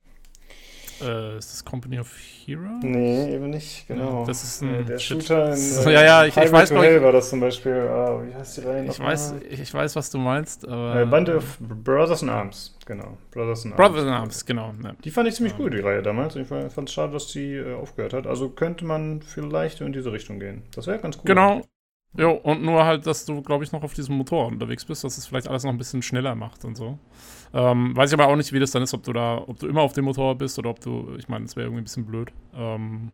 Äh, 1.00 1.38
ist 1.38 1.52
das 1.52 1.64
Company 1.64 1.98
of 2.00 2.12
Heroes? 2.44 2.82
Nee, 2.82 3.34
eben 3.34 3.50
nicht, 3.50 3.86
genau. 3.86 4.24
Das 4.26 4.42
ist 4.42 4.62
Äh, 4.62 4.66
ein 4.80 4.86
der 4.86 4.98
Shit. 4.98 5.22
Shooter 5.22 5.54
in 5.54 5.84
Ja, 5.92 6.02
ja, 6.02 6.24
ich- 6.24 6.36
ich 6.36 6.52
weiß, 6.52 6.70
Hell 6.72 7.02
war 7.02 7.12
das 7.12 7.30
zum 7.30 7.40
Beispiel. 7.40 7.72
Ah, 7.88 8.20
wie 8.26 8.34
heißt 8.34 8.56
die 8.58 8.60
Reihe 8.62 8.84
Ich 8.86 8.98
weiß, 8.98 9.34
ich 9.48 9.74
weiß, 9.74 9.94
was 9.96 10.10
du 10.10 10.18
meinst, 10.18 10.66
aber. 10.66 11.02
Äh, 11.02 11.06
Band 11.06 11.28
of 11.30 11.58
Brothers 11.60 12.22
in 12.22 12.28
Arms, 12.30 12.76
genau. 12.86 13.16
Brothers 13.30 13.64
in 13.64 13.72
Arms. 13.72 13.76
Brothers 13.82 14.02
in 14.04 14.08
Arms, 14.10 14.44
genau. 14.46 14.74
Ja. 14.82 14.92
Die 15.04 15.10
fand 15.10 15.28
ich 15.28 15.34
ziemlich 15.36 15.52
Ja. 15.52 15.58
gut, 15.58 15.72
die 15.74 15.80
Reihe 15.80 16.02
damals. 16.02 16.34
Ich 16.36 16.46
fand 16.48 16.88
es 16.88 16.92
schade, 16.92 17.12
dass 17.12 17.28
die 17.28 17.54
äh, 17.54 17.74
aufgehört 17.74 18.12
hat. 18.12 18.26
Also 18.26 18.48
könnte 18.48 18.84
man 18.84 19.22
vielleicht 19.22 19.80
in 19.80 19.92
diese 19.92 20.12
Richtung 20.12 20.40
gehen. 20.40 20.62
Das 20.74 20.86
wäre 20.86 20.98
ganz 20.98 21.16
cool. 21.16 21.22
Genau. 21.26 21.62
Jo, 22.16 22.32
und 22.32 22.62
nur 22.62 22.84
halt, 22.86 23.06
dass 23.06 23.26
du, 23.26 23.42
glaube 23.42 23.64
ich, 23.64 23.70
noch 23.70 23.82
auf 23.82 23.92
diesem 23.92 24.16
Motorrad 24.16 24.50
unterwegs 24.52 24.84
bist, 24.84 25.04
dass 25.04 25.18
es 25.18 25.26
vielleicht 25.26 25.46
alles 25.46 25.62
noch 25.64 25.70
ein 25.70 25.78
bisschen 25.78 26.00
schneller 26.02 26.34
macht 26.34 26.64
und 26.64 26.74
so. 26.74 26.98
Ähm, 27.52 27.96
weiß 27.96 28.10
ich 28.10 28.18
aber 28.18 28.30
auch 28.30 28.36
nicht, 28.36 28.52
wie 28.52 28.60
das 28.60 28.70
dann 28.70 28.82
ist, 28.82 28.94
ob 28.94 29.02
du 29.02 29.12
da, 29.12 29.42
ob 29.46 29.58
du 29.58 29.66
immer 29.66 29.82
auf 29.82 29.92
dem 29.92 30.04
Motorrad 30.04 30.38
bist 30.38 30.58
oder 30.58 30.70
ob 30.70 30.80
du, 30.80 31.14
ich 31.18 31.28
meine, 31.28 31.44
das 31.44 31.56
wäre 31.56 31.66
irgendwie 31.66 31.82
ein 31.82 31.84
bisschen 31.84 32.06
blöd. 32.06 32.32
Ähm, 32.54 33.12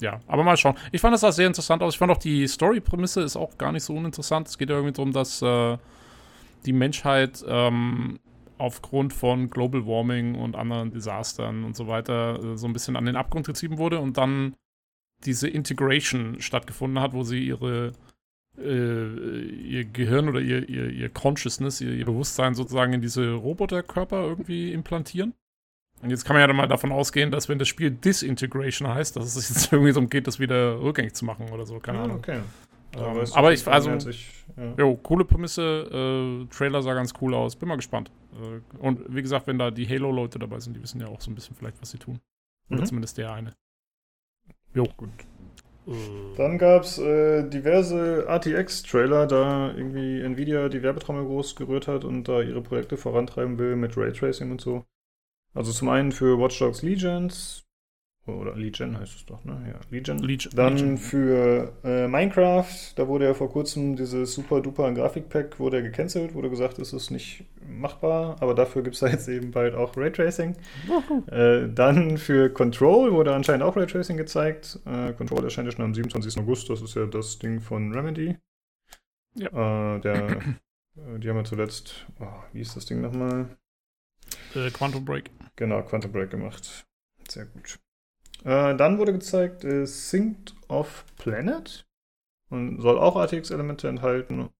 ja, 0.00 0.20
aber 0.26 0.42
mal 0.42 0.56
schauen. 0.56 0.76
Ich 0.90 1.00
fand 1.00 1.14
das 1.14 1.24
auch 1.24 1.32
sehr 1.32 1.46
interessant 1.46 1.82
aus. 1.82 1.94
Ich 1.94 1.98
fand 1.98 2.10
auch 2.10 2.18
die 2.18 2.46
Story-Prämisse 2.46 3.22
ist 3.22 3.36
auch 3.36 3.56
gar 3.58 3.72
nicht 3.72 3.84
so 3.84 3.94
uninteressant. 3.94 4.48
Es 4.48 4.58
geht 4.58 4.70
ja 4.70 4.76
irgendwie 4.76 4.94
darum, 4.94 5.12
dass 5.12 5.42
äh, 5.42 5.78
die 6.66 6.72
Menschheit 6.72 7.44
ähm, 7.46 8.18
aufgrund 8.58 9.12
von 9.12 9.50
Global 9.50 9.86
Warming 9.86 10.34
und 10.34 10.56
anderen 10.56 10.90
Desastern 10.90 11.64
und 11.64 11.76
so 11.76 11.88
weiter 11.88 12.38
äh, 12.42 12.56
so 12.56 12.66
ein 12.66 12.72
bisschen 12.72 12.96
an 12.96 13.06
den 13.06 13.16
Abgrund 13.16 13.46
getrieben 13.46 13.78
wurde 13.78 13.98
und 13.98 14.16
dann 14.16 14.54
diese 15.24 15.48
Integration 15.48 16.40
stattgefunden 16.40 17.00
hat, 17.00 17.12
wo 17.12 17.22
sie 17.22 17.44
ihre 17.44 17.92
äh, 18.58 19.40
ihr 19.44 19.84
Gehirn 19.84 20.28
oder 20.28 20.40
ihr, 20.40 20.68
ihr, 20.68 20.90
ihr 20.90 21.08
Consciousness, 21.08 21.80
ihr, 21.80 21.92
ihr 21.92 22.04
Bewusstsein 22.04 22.54
sozusagen 22.54 22.92
in 22.92 23.00
diese 23.00 23.32
Roboterkörper 23.32 24.22
irgendwie 24.22 24.72
implantieren. 24.72 25.34
Und 26.02 26.10
jetzt 26.10 26.24
kann 26.24 26.34
man 26.34 26.40
ja 26.40 26.46
dann 26.48 26.56
mal 26.56 26.66
davon 26.68 26.90
ausgehen, 26.92 27.30
dass 27.30 27.48
wenn 27.48 27.58
das 27.58 27.68
Spiel 27.68 27.90
Disintegration 27.90 28.88
heißt, 28.88 29.14
dass 29.16 29.36
es 29.36 29.48
jetzt 29.48 29.72
irgendwie 29.72 29.92
darum 29.92 30.08
geht, 30.10 30.26
das 30.26 30.40
wieder 30.40 30.80
rückgängig 30.80 31.14
zu 31.14 31.24
machen 31.24 31.48
oder 31.50 31.64
so, 31.64 31.78
keine 31.78 31.98
Ah, 32.00 32.04
Ahnung. 32.04 32.16
okay. 32.18 32.40
Ähm, 32.94 33.16
weißt 33.16 33.32
du 33.34 33.38
aber 33.38 33.52
ich- 33.52 33.66
also- 33.66 34.08
ich, 34.10 34.44
ja. 34.56 34.74
Jo, 34.76 34.96
coole 34.96 35.24
Prämisse, 35.24 36.42
äh, 36.42 36.54
Trailer 36.54 36.82
sah 36.82 36.92
ganz 36.94 37.14
cool 37.22 37.34
aus, 37.34 37.56
bin 37.56 37.68
mal 37.68 37.76
gespannt. 37.76 38.10
Äh, 38.34 38.60
und 38.84 39.00
wie 39.14 39.22
gesagt, 39.22 39.46
wenn 39.46 39.58
da 39.58 39.70
die 39.70 39.88
Halo-Leute 39.88 40.38
dabei 40.38 40.60
sind, 40.60 40.76
die 40.76 40.82
wissen 40.82 41.00
ja 41.00 41.06
auch 41.06 41.20
so 41.20 41.30
ein 41.30 41.34
bisschen 41.34 41.56
vielleicht, 41.56 41.80
was 41.80 41.90
sie 41.92 41.98
tun. 41.98 42.18
Oder 42.68 42.80
Mhm. 42.82 42.86
zumindest 42.86 43.16
der 43.18 43.32
eine. 43.32 43.52
Jo, 44.74 44.84
gut. 44.96 45.08
Äh, 45.86 46.36
Dann 46.36 46.58
gab 46.58 46.82
es 46.82 46.98
äh, 46.98 47.48
diverse 47.48 48.26
RTX-Trailer, 48.26 49.26
da 49.26 49.74
irgendwie 49.74 50.20
Nvidia 50.20 50.68
die 50.68 50.82
Werbetrommel 50.82 51.24
groß 51.24 51.56
gerührt 51.56 51.88
hat 51.88 52.04
und 52.04 52.28
da 52.28 52.40
ihre 52.40 52.62
Projekte 52.62 52.96
vorantreiben 52.96 53.58
will 53.58 53.76
mit 53.76 53.96
Raytracing 53.96 54.50
und 54.50 54.60
so. 54.60 54.84
Also 55.54 55.72
zum 55.72 55.88
einen 55.88 56.12
für 56.12 56.38
Watch 56.38 56.58
Dogs 56.58 56.82
Legions, 56.82 57.64
oder 58.26 58.54
Legion 58.54 58.98
heißt 58.98 59.16
es 59.16 59.26
doch, 59.26 59.44
ne? 59.44 59.60
Ja, 59.66 59.80
Legion. 59.90 60.18
Legion. 60.18 60.52
Dann 60.54 60.76
Legion. 60.76 60.98
für 60.98 61.72
äh, 61.82 62.06
Minecraft, 62.06 62.92
da 62.94 63.08
wurde 63.08 63.24
ja 63.24 63.34
vor 63.34 63.50
kurzem 63.50 63.96
dieses 63.96 64.34
super 64.34 64.60
duper 64.60 64.92
Grafikpack 64.92 65.58
wurde 65.58 65.78
ja 65.78 65.82
gecancelt, 65.82 66.34
wurde 66.34 66.48
gesagt, 66.48 66.78
es 66.78 66.92
ist 66.92 67.10
nicht 67.10 67.44
machbar, 67.66 68.36
aber 68.40 68.54
dafür 68.54 68.82
gibt 68.82 68.94
es 68.94 69.00
da 69.00 69.08
jetzt 69.08 69.28
eben 69.28 69.50
bald 69.50 69.74
auch 69.74 69.96
Raytracing. 69.96 70.56
Äh, 71.26 71.68
dann 71.68 72.16
für 72.18 72.50
Control 72.50 73.12
wurde 73.12 73.34
anscheinend 73.34 73.64
auch 73.64 73.76
Raytracing 73.76 74.16
gezeigt. 74.16 74.78
Äh, 74.86 75.12
Control 75.14 75.44
erscheint 75.44 75.66
ja 75.66 75.72
schon 75.72 75.84
am 75.84 75.94
27. 75.94 76.38
August, 76.38 76.70
das 76.70 76.80
ist 76.80 76.94
ja 76.94 77.06
das 77.06 77.38
Ding 77.38 77.60
von 77.60 77.92
Remedy. 77.92 78.36
Äh, 79.36 80.00
der, 80.00 80.30
äh, 80.96 81.18
die 81.18 81.28
haben 81.28 81.36
ja 81.36 81.44
zuletzt, 81.44 82.06
oh, 82.20 82.26
wie 82.52 82.60
ist 82.60 82.76
das 82.76 82.86
Ding 82.86 83.00
nochmal? 83.00 83.56
Äh, 84.54 84.70
Quantum 84.70 85.04
Break. 85.04 85.30
Genau, 85.56 85.82
Quantum 85.82 86.12
Break 86.12 86.30
gemacht. 86.30 86.86
Sehr 87.28 87.46
gut. 87.46 87.78
Äh, 88.44 88.76
dann 88.76 88.98
wurde 88.98 89.12
gezeigt 89.12 89.64
äh, 89.64 89.86
Synced 89.86 90.54
of 90.68 91.04
Planet 91.16 91.86
und 92.50 92.80
soll 92.80 92.98
auch 92.98 93.16
RTX-Elemente 93.16 93.88
enthalten. 93.88 94.50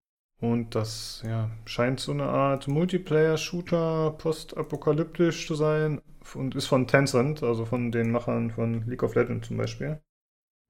Und 0.41 0.75
das 0.75 1.23
ja, 1.25 1.51
scheint 1.67 2.01
so 2.01 2.11
eine 2.11 2.25
Art 2.25 2.67
Multiplayer-Shooter 2.67 4.17
postapokalyptisch 4.19 5.47
zu 5.47 5.55
sein 5.55 6.01
und 6.35 6.57
ist 6.57 6.67
von 6.67 6.89
Tencent, 6.89 7.43
also 7.45 7.65
von 7.65 7.93
den 7.93 8.11
Machern 8.11 8.51
von 8.51 8.85
League 8.89 9.05
of 9.05 9.15
Legends 9.15 9.47
zum 9.47 9.57
Beispiel. 9.57 10.01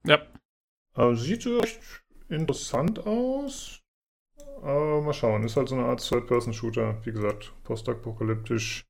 Ja. 0.04 0.20
Also 0.94 1.22
sieht 1.22 1.46
echt 1.46 1.80
interessant 2.28 3.06
aus. 3.06 3.80
Aber 4.62 5.00
mal 5.00 5.14
schauen, 5.14 5.42
ist 5.44 5.56
halt 5.56 5.68
so 5.68 5.74
eine 5.74 5.86
Art 5.86 6.06
Third-Person-Shooter, 6.06 7.04
wie 7.04 7.12
gesagt, 7.12 7.52
postapokalyptisch, 7.64 8.84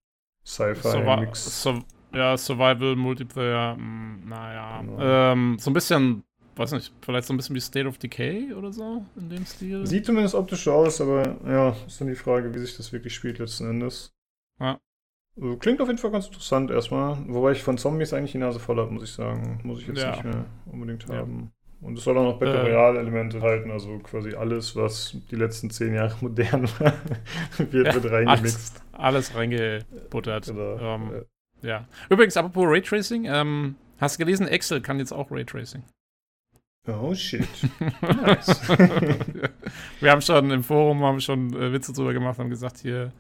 Sci-Fi-Mix. 0.45 1.63
So, 1.63 1.83
ja, 2.15 2.37
Survival, 2.37 2.97
Multiplayer, 2.97 3.77
mh, 3.77 4.27
naja. 4.27 4.81
Genau. 4.83 4.99
Ähm, 5.01 5.57
so 5.59 5.71
ein 5.71 5.75
bisschen, 5.75 6.25
weiß 6.57 6.73
nicht, 6.73 6.93
vielleicht 7.03 7.27
so 7.27 7.35
ein 7.35 7.37
bisschen 7.37 7.57
wie 7.57 7.61
State 7.61 7.87
of 7.89 7.99
Decay 7.99 8.53
oder 8.53 8.73
so 8.73 9.05
in 9.17 9.31
dem 9.31 9.45
Stil. 9.47 9.87
Sieht 9.87 10.07
zumindest 10.07 10.35
optisch 10.35 10.67
aus, 10.69 11.01
aber 11.01 11.37
ja, 11.47 11.75
ist 11.87 12.01
dann 12.01 12.09
die 12.09 12.15
Frage, 12.15 12.55
wie 12.55 12.59
sich 12.59 12.77
das 12.77 12.93
wirklich 12.93 13.15
spielt 13.15 13.39
letzten 13.39 13.69
Endes. 13.69 14.13
Ja. 14.61 14.79
Also, 15.41 15.57
klingt 15.57 15.81
auf 15.81 15.89
jeden 15.89 15.99
Fall 15.99 16.11
ganz 16.11 16.27
interessant 16.27 16.71
erstmal. 16.71 17.17
Wobei 17.29 17.53
ich 17.53 17.63
von 17.63 17.79
Zombies 17.79 18.13
eigentlich 18.13 18.33
die 18.33 18.39
Nase 18.39 18.61
voll 18.61 18.77
habe, 18.77 18.91
muss 18.91 19.05
ich 19.05 19.13
sagen. 19.13 19.61
Muss 19.65 19.81
ich 19.81 19.87
jetzt 19.87 20.03
Ja. 20.03 20.11
nicht 20.11 20.25
mehr 20.25 20.45
unbedingt 20.71 21.09
Ja. 21.09 21.17
haben. 21.17 21.51
Und 21.81 21.99
es 21.99 22.05
soll 22.05 22.17
auch 22.19 22.23
noch 22.23 22.39
Battle 22.39 22.59
Äh. 22.59 22.61
Royale-Elemente 22.75 23.41
halten, 23.41 23.71
also 23.73 23.99
quasi 24.01 24.35
alles, 24.35 24.77
was 24.77 25.17
die 25.31 25.37
letzten 25.37 25.71
zehn 25.71 25.95
Jahre 25.95 26.15
modern 26.21 26.69
war, 26.79 26.93
wird 27.73 27.87
Ja, 27.89 27.95
mit 27.95 28.11
reingemixt. 28.11 28.83
Alles 28.93 29.35
reingebuttert. 29.35 30.47
Genau. 30.47 30.79
Ähm, 30.79 31.13
Äh, 31.15 31.25
ja. 31.63 31.87
Übrigens, 32.11 32.37
apropos 32.37 32.65
Raytracing, 32.67 33.25
ähm, 33.27 33.77
hast 33.99 34.17
du 34.19 34.25
gelesen, 34.25 34.47
Excel 34.49 34.81
kann 34.81 34.99
jetzt 34.99 35.13
auch 35.13 35.31
Raytracing. 35.31 35.83
Oh 36.89 37.15
shit. 37.15 37.47
Nice. 38.03 38.69
wir 40.01 40.11
haben 40.11 40.21
schon 40.21 40.51
im 40.51 40.65
Forum 40.65 41.03
haben 41.05 41.21
schon 41.21 41.55
äh, 41.55 41.73
Witze 41.73 41.93
drüber 41.93 42.13
gemacht, 42.13 42.39
haben 42.39 42.51
gesagt, 42.51 42.79
hier, 42.79 43.13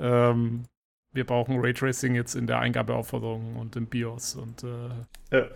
ähm, 0.00 0.64
wir 1.12 1.24
brauchen 1.24 1.60
Raytracing 1.60 2.14
jetzt 2.14 2.34
in 2.34 2.46
der 2.46 2.58
Eingabeaufforderung 2.58 3.56
und 3.56 3.76
im 3.76 3.86
BIOS 3.86 4.34
und 4.34 4.64
äh, 4.64 4.88
Ja. 5.36 5.46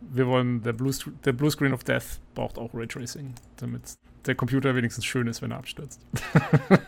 wir 0.00 0.26
wollen, 0.28 0.62
der 0.62 0.72
Blue, 0.72 0.92
der 1.24 1.32
Blue 1.32 1.50
Screen 1.50 1.72
of 1.72 1.82
Death 1.84 2.20
braucht 2.34 2.56
auch 2.58 2.72
Raytracing, 2.72 3.34
damit 3.56 3.94
der 4.26 4.34
Computer 4.34 4.74
wenigstens 4.74 5.04
schön 5.04 5.26
ist, 5.26 5.42
wenn 5.42 5.50
er 5.50 5.58
abstürzt. 5.58 6.00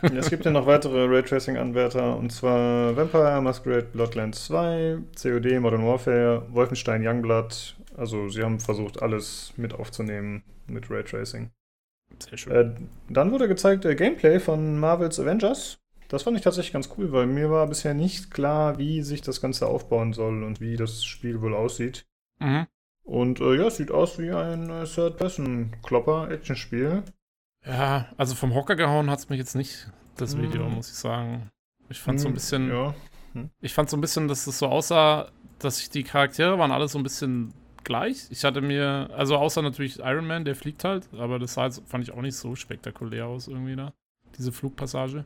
Es 0.02 0.30
gibt 0.30 0.44
ja 0.44 0.50
noch 0.50 0.66
weitere 0.66 1.06
Raytracing-Anwärter 1.06 2.16
und 2.16 2.30
zwar 2.30 2.96
Vampire, 2.96 3.40
Masquerade, 3.40 3.88
Bloodlands 3.92 4.46
2, 4.46 4.98
COD, 5.20 5.60
Modern 5.60 5.84
Warfare, 5.84 6.46
Wolfenstein, 6.50 7.06
Youngblood. 7.06 7.76
Also 7.96 8.28
sie 8.28 8.42
haben 8.42 8.60
versucht, 8.60 9.02
alles 9.02 9.52
mit 9.56 9.74
aufzunehmen 9.74 10.42
mit 10.66 10.90
Raytracing. 10.90 11.50
Sehr 12.18 12.38
schön. 12.38 12.52
Äh, 12.52 12.74
dann 13.08 13.32
wurde 13.32 13.48
gezeigt 13.48 13.84
äh, 13.84 13.94
Gameplay 13.94 14.40
von 14.40 14.78
Marvel's 14.78 15.20
Avengers. 15.20 15.78
Das 16.08 16.22
fand 16.22 16.36
ich 16.36 16.42
tatsächlich 16.42 16.72
ganz 16.72 16.88
cool, 16.96 17.12
weil 17.12 17.26
mir 17.26 17.50
war 17.50 17.66
bisher 17.66 17.94
nicht 17.94 18.30
klar, 18.30 18.78
wie 18.78 19.02
sich 19.02 19.22
das 19.22 19.40
Ganze 19.40 19.66
aufbauen 19.66 20.12
soll 20.12 20.44
und 20.44 20.60
wie 20.60 20.76
das 20.76 21.04
Spiel 21.04 21.40
wohl 21.40 21.54
aussieht. 21.54 22.06
Mhm. 22.38 22.66
Und 23.02 23.40
äh, 23.40 23.56
ja, 23.56 23.66
es 23.66 23.76
sieht 23.76 23.90
aus 23.90 24.18
wie 24.18 24.30
ein 24.30 24.70
äh, 24.70 24.84
Third-Person-Klopper-Action-Spiel. 24.84 27.02
Ja, 27.66 28.06
also 28.16 28.34
vom 28.34 28.54
Hocker 28.54 28.76
gehauen 28.76 29.10
hat 29.10 29.18
es 29.20 29.28
mich 29.28 29.38
jetzt 29.38 29.54
nicht, 29.54 29.90
das 30.16 30.36
Mm. 30.36 30.42
Video, 30.42 30.68
muss 30.68 30.88
ich 30.90 30.96
sagen. 30.96 31.50
Ich 31.88 32.00
fand 32.00 32.20
so 32.20 32.26
ein 32.28 32.30
Hm, 32.30 32.34
bisschen, 32.34 32.68
Ja. 32.70 32.94
ich 33.60 33.72
fand 33.74 33.88
so 33.90 33.96
ein 33.96 34.00
bisschen, 34.00 34.28
dass 34.28 34.46
es 34.46 34.58
so 34.58 34.66
aussah, 34.68 35.30
dass 35.58 35.78
sich 35.78 35.90
die 35.90 36.02
Charaktere 36.02 36.58
waren 36.58 36.72
alle 36.72 36.88
so 36.88 36.98
ein 36.98 37.02
bisschen 37.02 37.52
gleich. 37.84 38.26
Ich 38.30 38.44
hatte 38.44 38.60
mir, 38.60 39.10
also 39.16 39.36
außer 39.36 39.62
natürlich 39.62 39.98
Iron 39.98 40.26
Man, 40.26 40.44
der 40.44 40.56
fliegt 40.56 40.84
halt, 40.84 41.08
aber 41.14 41.38
das 41.38 41.54
sah 41.54 41.64
jetzt, 41.66 41.82
fand 41.88 42.04
ich 42.04 42.12
auch 42.12 42.22
nicht 42.22 42.36
so 42.36 42.54
spektakulär 42.54 43.26
aus 43.26 43.48
irgendwie 43.48 43.76
da, 43.76 43.92
diese 44.36 44.52
Flugpassage. 44.52 45.24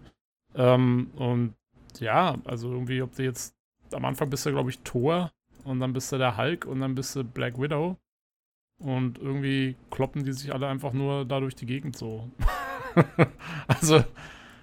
Ähm, 0.55 1.11
und 1.17 1.55
ja, 2.01 2.37
also 2.45 2.71
irgendwie, 2.73 3.03
ob 3.03 3.15
du 3.17 3.23
jetzt, 3.25 3.55
am 3.93 4.05
Anfang 4.05 4.31
bist 4.31 4.45
du, 4.47 4.51
glaube 4.51 4.71
ich, 4.71 4.81
Thor 4.81 5.31
und 5.65 5.81
dann 5.81 5.93
bist 5.93 6.13
du 6.13 6.19
der 6.19 6.37
Hulk 6.37 6.67
und 6.67 6.81
dann 6.81 6.95
bist 6.95 7.15
du 7.17 7.25
Black 7.25 7.61
Widow. 7.61 7.97
Und 8.79 9.19
irgendwie 9.19 9.77
kloppen 9.91 10.25
die 10.25 10.33
sich 10.33 10.53
alle 10.53 10.69
einfach 10.69 10.93
nur 10.93 11.25
da 11.25 11.41
durch 11.41 11.57
die 11.57 11.67
Gegend 11.67 11.97
so. 11.97 12.31
also, 13.67 14.05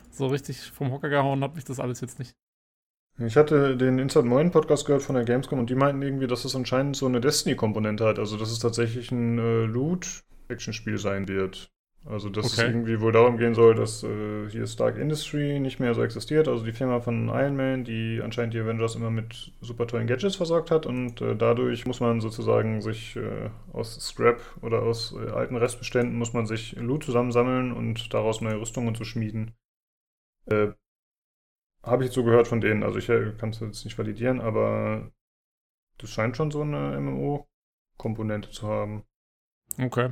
so 0.09 0.27
richtig 0.27 0.61
vom 0.71 0.91
Hocker 0.91 1.09
gehauen 1.09 1.43
hat 1.43 1.55
mich 1.55 1.65
das 1.65 1.79
alles 1.79 2.01
jetzt 2.01 2.19
nicht. 2.19 2.35
Ich 3.17 3.37
hatte 3.37 3.77
den 3.77 3.97
Inside 3.97 4.25
Moin 4.25 4.51
Podcast 4.51 4.85
gehört 4.85 5.01
von 5.01 5.15
der 5.15 5.23
Gamescom 5.23 5.59
und 5.59 5.69
die 5.69 5.75
meinten 5.75 6.01
irgendwie, 6.01 6.27
dass 6.27 6.43
es 6.43 6.55
anscheinend 6.55 6.97
so 6.97 7.05
eine 7.05 7.21
Destiny-Komponente 7.21 8.05
hat. 8.05 8.19
Also, 8.19 8.37
dass 8.37 8.51
es 8.51 8.59
tatsächlich 8.59 9.11
ein 9.11 9.37
äh, 9.37 9.65
Loot-Action-Spiel 9.65 10.97
sein 10.97 11.27
wird. 11.27 11.71
Also, 12.07 12.29
dass 12.29 12.53
es 12.53 12.57
Okay. 12.59 12.67
irgendwie 12.67 13.01
wohl 13.01 13.11
darum 13.11 13.37
gehen 13.37 13.55
soll, 13.55 13.73
dass 13.73 14.03
äh, 14.03 14.47
hier 14.49 14.67
Stark 14.67 14.97
Industry 14.97 15.59
nicht 15.59 15.79
mehr 15.79 15.95
so 15.95 16.03
existiert. 16.03 16.47
Also, 16.47 16.63
die 16.63 16.71
Firma 16.71 16.99
von 16.99 17.29
Iron 17.29 17.55
Man, 17.55 17.83
die 17.83 18.21
anscheinend 18.23 18.53
die 18.53 18.59
Avengers 18.59 18.95
immer 18.95 19.09
mit 19.09 19.53
super 19.61 19.87
tollen 19.87 20.05
Gadgets 20.05 20.35
versorgt 20.35 20.69
hat. 20.69 20.85
Und 20.85 21.21
äh, 21.21 21.35
dadurch 21.35 21.87
muss 21.87 21.99
man 22.01 22.21
sozusagen 22.21 22.81
sich 22.81 23.15
äh, 23.15 23.49
aus 23.73 23.99
Scrap 23.99 24.39
oder 24.61 24.83
aus 24.83 25.15
äh, 25.17 25.31
alten 25.31 25.55
Restbeständen 25.55 26.15
muss 26.15 26.33
man 26.33 26.45
sich 26.45 26.73
Loot 26.73 27.03
zusammensammeln 27.03 27.71
und 27.73 28.13
daraus 28.13 28.39
neue 28.41 28.59
Rüstungen 28.59 28.93
zu 28.93 29.03
schmieden. 29.03 29.55
Äh, 30.45 30.73
habe 31.83 32.03
ich 32.03 32.07
jetzt 32.07 32.15
so 32.15 32.23
gehört 32.23 32.47
von 32.47 32.61
denen. 32.61 32.83
Also 32.83 32.99
ich 32.99 33.09
äh, 33.09 33.33
kann 33.37 33.49
es 33.49 33.59
jetzt 33.59 33.85
nicht 33.85 33.97
validieren, 33.97 34.41
aber 34.41 35.11
das 35.97 36.09
scheint 36.09 36.37
schon 36.37 36.51
so 36.51 36.61
eine 36.61 36.99
MMO-Komponente 36.99 38.51
zu 38.51 38.67
haben. 38.67 39.03
Okay. 39.79 40.09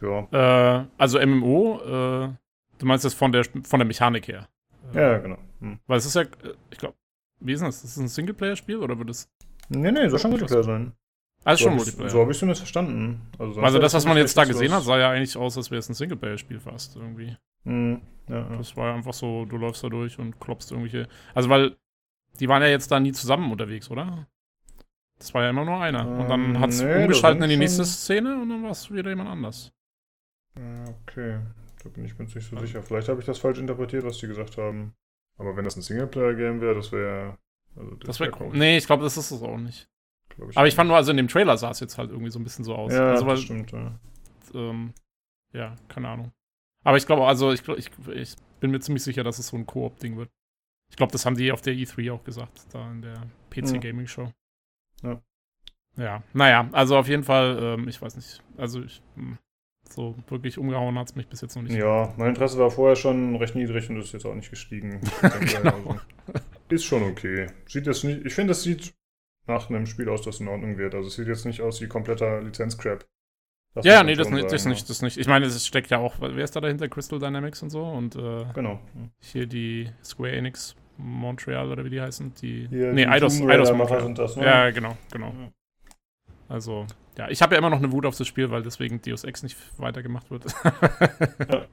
Ja, 0.00 0.78
Äh, 0.80 0.86
also 0.98 1.18
MMO, 1.24 1.80
äh, 1.80 2.28
du 2.78 2.86
meinst 2.86 3.04
das 3.04 3.14
von 3.14 3.32
der, 3.32 3.44
von 3.44 3.78
der 3.80 3.86
Mechanik 3.86 4.28
her? 4.28 4.48
Ja, 4.92 5.18
genau. 5.18 5.38
Hm. 5.60 5.78
Weil 5.86 5.98
es 5.98 6.06
ist 6.06 6.14
ja, 6.14 6.22
äh, 6.22 6.26
ich 6.70 6.78
glaube, 6.78 6.94
wie 7.40 7.52
ist 7.52 7.62
das? 7.62 7.76
Ist 7.84 7.96
das 7.96 8.02
ein 8.02 8.08
Singleplayer-Spiel 8.08 8.76
oder 8.78 8.98
wird 8.98 9.10
es. 9.10 9.28
Nee, 9.68 9.90
nee, 9.90 10.08
soll 10.08 10.18
schon 10.18 10.30
Multiplayer 10.30 10.62
sein. 10.62 10.92
Ist 11.44 11.58
so 11.58 11.64
schon 11.64 11.76
Multiplayer. 11.76 12.10
So 12.10 12.20
habe 12.20 12.30
ich 12.30 12.36
es 12.36 12.40
zumindest 12.40 12.60
verstanden. 12.62 13.20
Also, 13.38 13.60
also 13.60 13.78
das, 13.78 13.94
was 13.94 14.04
man 14.04 14.16
jetzt 14.16 14.36
da 14.36 14.44
gesehen 14.44 14.72
hat, 14.72 14.82
sah 14.82 14.98
ja 14.98 15.10
eigentlich 15.10 15.36
aus, 15.36 15.56
als 15.56 15.70
wäre 15.70 15.78
es 15.78 15.88
ein 15.88 15.94
Singleplayer-Spiel 15.94 16.60
fast 16.60 16.96
irgendwie. 16.96 17.36
Hm, 17.64 18.00
ja, 18.28 18.36
ja. 18.38 18.56
Das 18.56 18.76
war 18.76 18.88
ja 18.88 18.94
einfach 18.94 19.12
so, 19.14 19.44
du 19.44 19.56
läufst 19.56 19.82
da 19.84 19.88
durch 19.88 20.18
und 20.18 20.40
klopfst 20.40 20.70
irgendwelche. 20.72 21.08
Also 21.34 21.48
weil 21.48 21.76
die 22.40 22.48
waren 22.48 22.62
ja 22.62 22.68
jetzt 22.68 22.90
da 22.90 23.00
nie 23.00 23.12
zusammen 23.12 23.50
unterwegs, 23.50 23.90
oder? 23.90 24.26
Das 25.18 25.32
war 25.34 25.42
ja 25.44 25.50
immer 25.50 25.64
nur 25.64 25.80
einer. 25.80 26.06
und 26.06 26.28
dann 26.28 26.44
Ähm, 26.56 26.60
hat 26.60 26.70
es 26.70 26.82
nee, 26.82 27.02
umgeschalten 27.02 27.42
in 27.44 27.48
die 27.50 27.56
nächste 27.56 27.84
Szene 27.84 28.40
und 28.40 28.50
dann 28.50 28.62
war 28.62 28.70
es 28.72 28.90
wieder 28.92 29.08
jemand 29.08 29.30
anders. 29.30 29.72
Ja, 30.58 30.84
Okay, 31.02 31.40
da 31.82 31.88
bin 31.90 32.04
ich 32.04 32.18
mir 32.18 32.24
nicht 32.24 32.40
so 32.40 32.58
sicher. 32.58 32.82
Vielleicht 32.82 33.08
habe 33.08 33.20
ich 33.20 33.26
das 33.26 33.38
falsch 33.38 33.58
interpretiert, 33.58 34.04
was 34.04 34.18
die 34.18 34.26
gesagt 34.26 34.56
haben. 34.56 34.94
Aber 35.38 35.56
wenn 35.56 35.64
das 35.64 35.76
ein 35.76 35.82
Singleplayer-Game 35.82 36.60
wäre, 36.60 36.74
das 36.74 36.92
wäre. 36.92 37.38
Also 37.76 37.94
Das 37.96 38.20
wäre 38.20 38.38
wär 38.38 38.48
Nee, 38.54 38.78
ich 38.78 38.86
glaube, 38.86 39.04
das 39.04 39.16
ist 39.16 39.30
es 39.30 39.42
auch 39.42 39.58
nicht. 39.58 39.88
glaub 40.30 40.50
Aber 40.56 40.66
ich 40.66 40.74
fand 40.74 40.88
nur, 40.88 40.96
also 40.96 41.10
in 41.10 41.18
dem 41.18 41.28
Trailer 41.28 41.56
sah 41.58 41.70
es 41.70 41.80
jetzt 41.80 41.98
halt 41.98 42.10
irgendwie 42.10 42.30
so 42.30 42.38
ein 42.38 42.44
bisschen 42.44 42.64
so 42.64 42.74
aus. 42.74 42.92
Ja, 42.92 43.10
also, 43.10 43.26
weil, 43.26 43.34
das 43.34 43.44
stimmt. 43.44 43.70
Ja. 43.72 43.98
ähm, 44.54 44.94
ja, 45.52 45.74
keine 45.88 46.08
Ahnung. 46.08 46.32
Aber 46.84 46.96
ich 46.96 47.06
glaube, 47.06 47.26
also 47.26 47.52
ich, 47.52 47.66
ich, 47.68 47.90
ich 48.14 48.36
bin 48.60 48.70
mir 48.70 48.80
ziemlich 48.80 49.02
sicher, 49.02 49.24
dass 49.24 49.38
es 49.38 49.48
so 49.48 49.56
ein 49.56 49.66
Koop-Ding 49.66 50.16
wird. 50.16 50.30
Ich 50.90 50.96
glaube, 50.96 51.12
das 51.12 51.26
haben 51.26 51.36
die 51.36 51.52
auf 51.52 51.60
der 51.62 51.74
E3 51.74 52.12
auch 52.12 52.24
gesagt, 52.24 52.66
da 52.72 52.90
in 52.90 53.02
der 53.02 53.20
PC 53.50 53.72
Ja. 53.72 53.78
Gaming 53.78 54.06
Show. 54.06 54.32
Ja. 55.02 55.20
Ja, 55.96 56.22
naja, 56.34 56.68
also 56.72 56.96
auf 56.98 57.08
jeden 57.08 57.24
Fall, 57.24 57.58
ähm, 57.60 57.88
ich 57.88 58.00
weiß 58.00 58.16
nicht, 58.16 58.42
also 58.58 58.82
ich, 58.82 59.02
hm, 59.14 59.38
so 59.88 60.14
wirklich 60.28 60.58
umgehauen 60.58 60.98
hat 60.98 61.08
es 61.08 61.16
mich 61.16 61.28
bis 61.28 61.40
jetzt 61.40 61.56
noch 61.56 61.62
nicht. 61.62 61.74
Ja, 61.74 62.12
mein 62.16 62.30
Interesse 62.30 62.58
war 62.58 62.70
vorher 62.70 62.96
schon 62.96 63.36
recht 63.36 63.54
niedrig 63.54 63.88
und 63.90 63.98
ist 63.98 64.12
jetzt 64.12 64.26
auch 64.26 64.34
nicht 64.34 64.50
gestiegen. 64.50 65.00
Genau. 65.20 65.70
Also, 65.72 66.00
ist 66.68 66.84
schon 66.84 67.02
okay. 67.04 67.46
Sieht 67.66 67.86
jetzt 67.86 68.02
nicht, 68.04 68.26
ich 68.26 68.34
finde, 68.34 68.52
es 68.52 68.62
sieht 68.62 68.94
nach 69.46 69.70
einem 69.70 69.86
Spiel 69.86 70.08
aus, 70.08 70.22
das 70.22 70.40
in 70.40 70.48
Ordnung 70.48 70.78
wird. 70.78 70.94
Also 70.94 71.08
es 71.08 71.14
sieht 71.14 71.28
jetzt 71.28 71.46
nicht 71.46 71.60
aus 71.60 71.80
wie 71.80 71.86
kompletter 71.86 72.42
Lizenzcrap. 72.42 73.06
Ja, 73.82 74.02
nee, 74.02 74.14
das, 74.14 74.30
nicht, 74.30 74.50
das 74.50 74.62
sagen, 74.62 74.72
nicht, 74.72 74.88
das 74.88 75.02
nicht. 75.02 75.18
Ich 75.18 75.28
meine, 75.28 75.46
es 75.46 75.66
steckt 75.66 75.90
ja 75.90 75.98
auch, 75.98 76.14
wer 76.20 76.42
ist 76.42 76.56
da 76.56 76.60
dahinter? 76.60 76.88
Crystal 76.88 77.18
Dynamics 77.18 77.62
und 77.62 77.70
so 77.70 77.84
und 77.84 78.16
äh, 78.16 78.40
ja. 78.42 78.52
Genau. 78.52 78.80
hier 79.20 79.46
die 79.46 79.90
Square 80.02 80.32
Enix 80.32 80.74
Montreal 80.96 81.70
oder 81.70 81.84
wie 81.84 81.90
die 81.90 82.00
heißen, 82.00 82.32
die, 82.40 82.68
Hier, 82.68 82.92
nee, 82.92 83.02
die 83.02 83.06
Eidos, 83.06 83.40
Eidos 83.42 83.72
Montreal. 83.72 84.02
sind 84.02 84.18
das, 84.18 84.36
ne? 84.36 84.44
Ja, 84.46 84.70
genau, 84.70 84.96
genau. 85.12 85.26
Ja. 85.26 85.50
Also, 86.48 86.86
ja, 87.18 87.28
ich 87.30 87.42
habe 87.42 87.54
ja 87.54 87.58
immer 87.58 87.70
noch 87.70 87.78
eine 87.78 87.92
Wut 87.92 88.06
auf 88.06 88.16
das 88.16 88.26
Spiel, 88.26 88.50
weil 88.50 88.62
deswegen 88.62 89.00
Deus 89.02 89.24
Ex 89.24 89.42
nicht 89.42 89.56
weitergemacht 89.78 90.30
wird. 90.30 90.44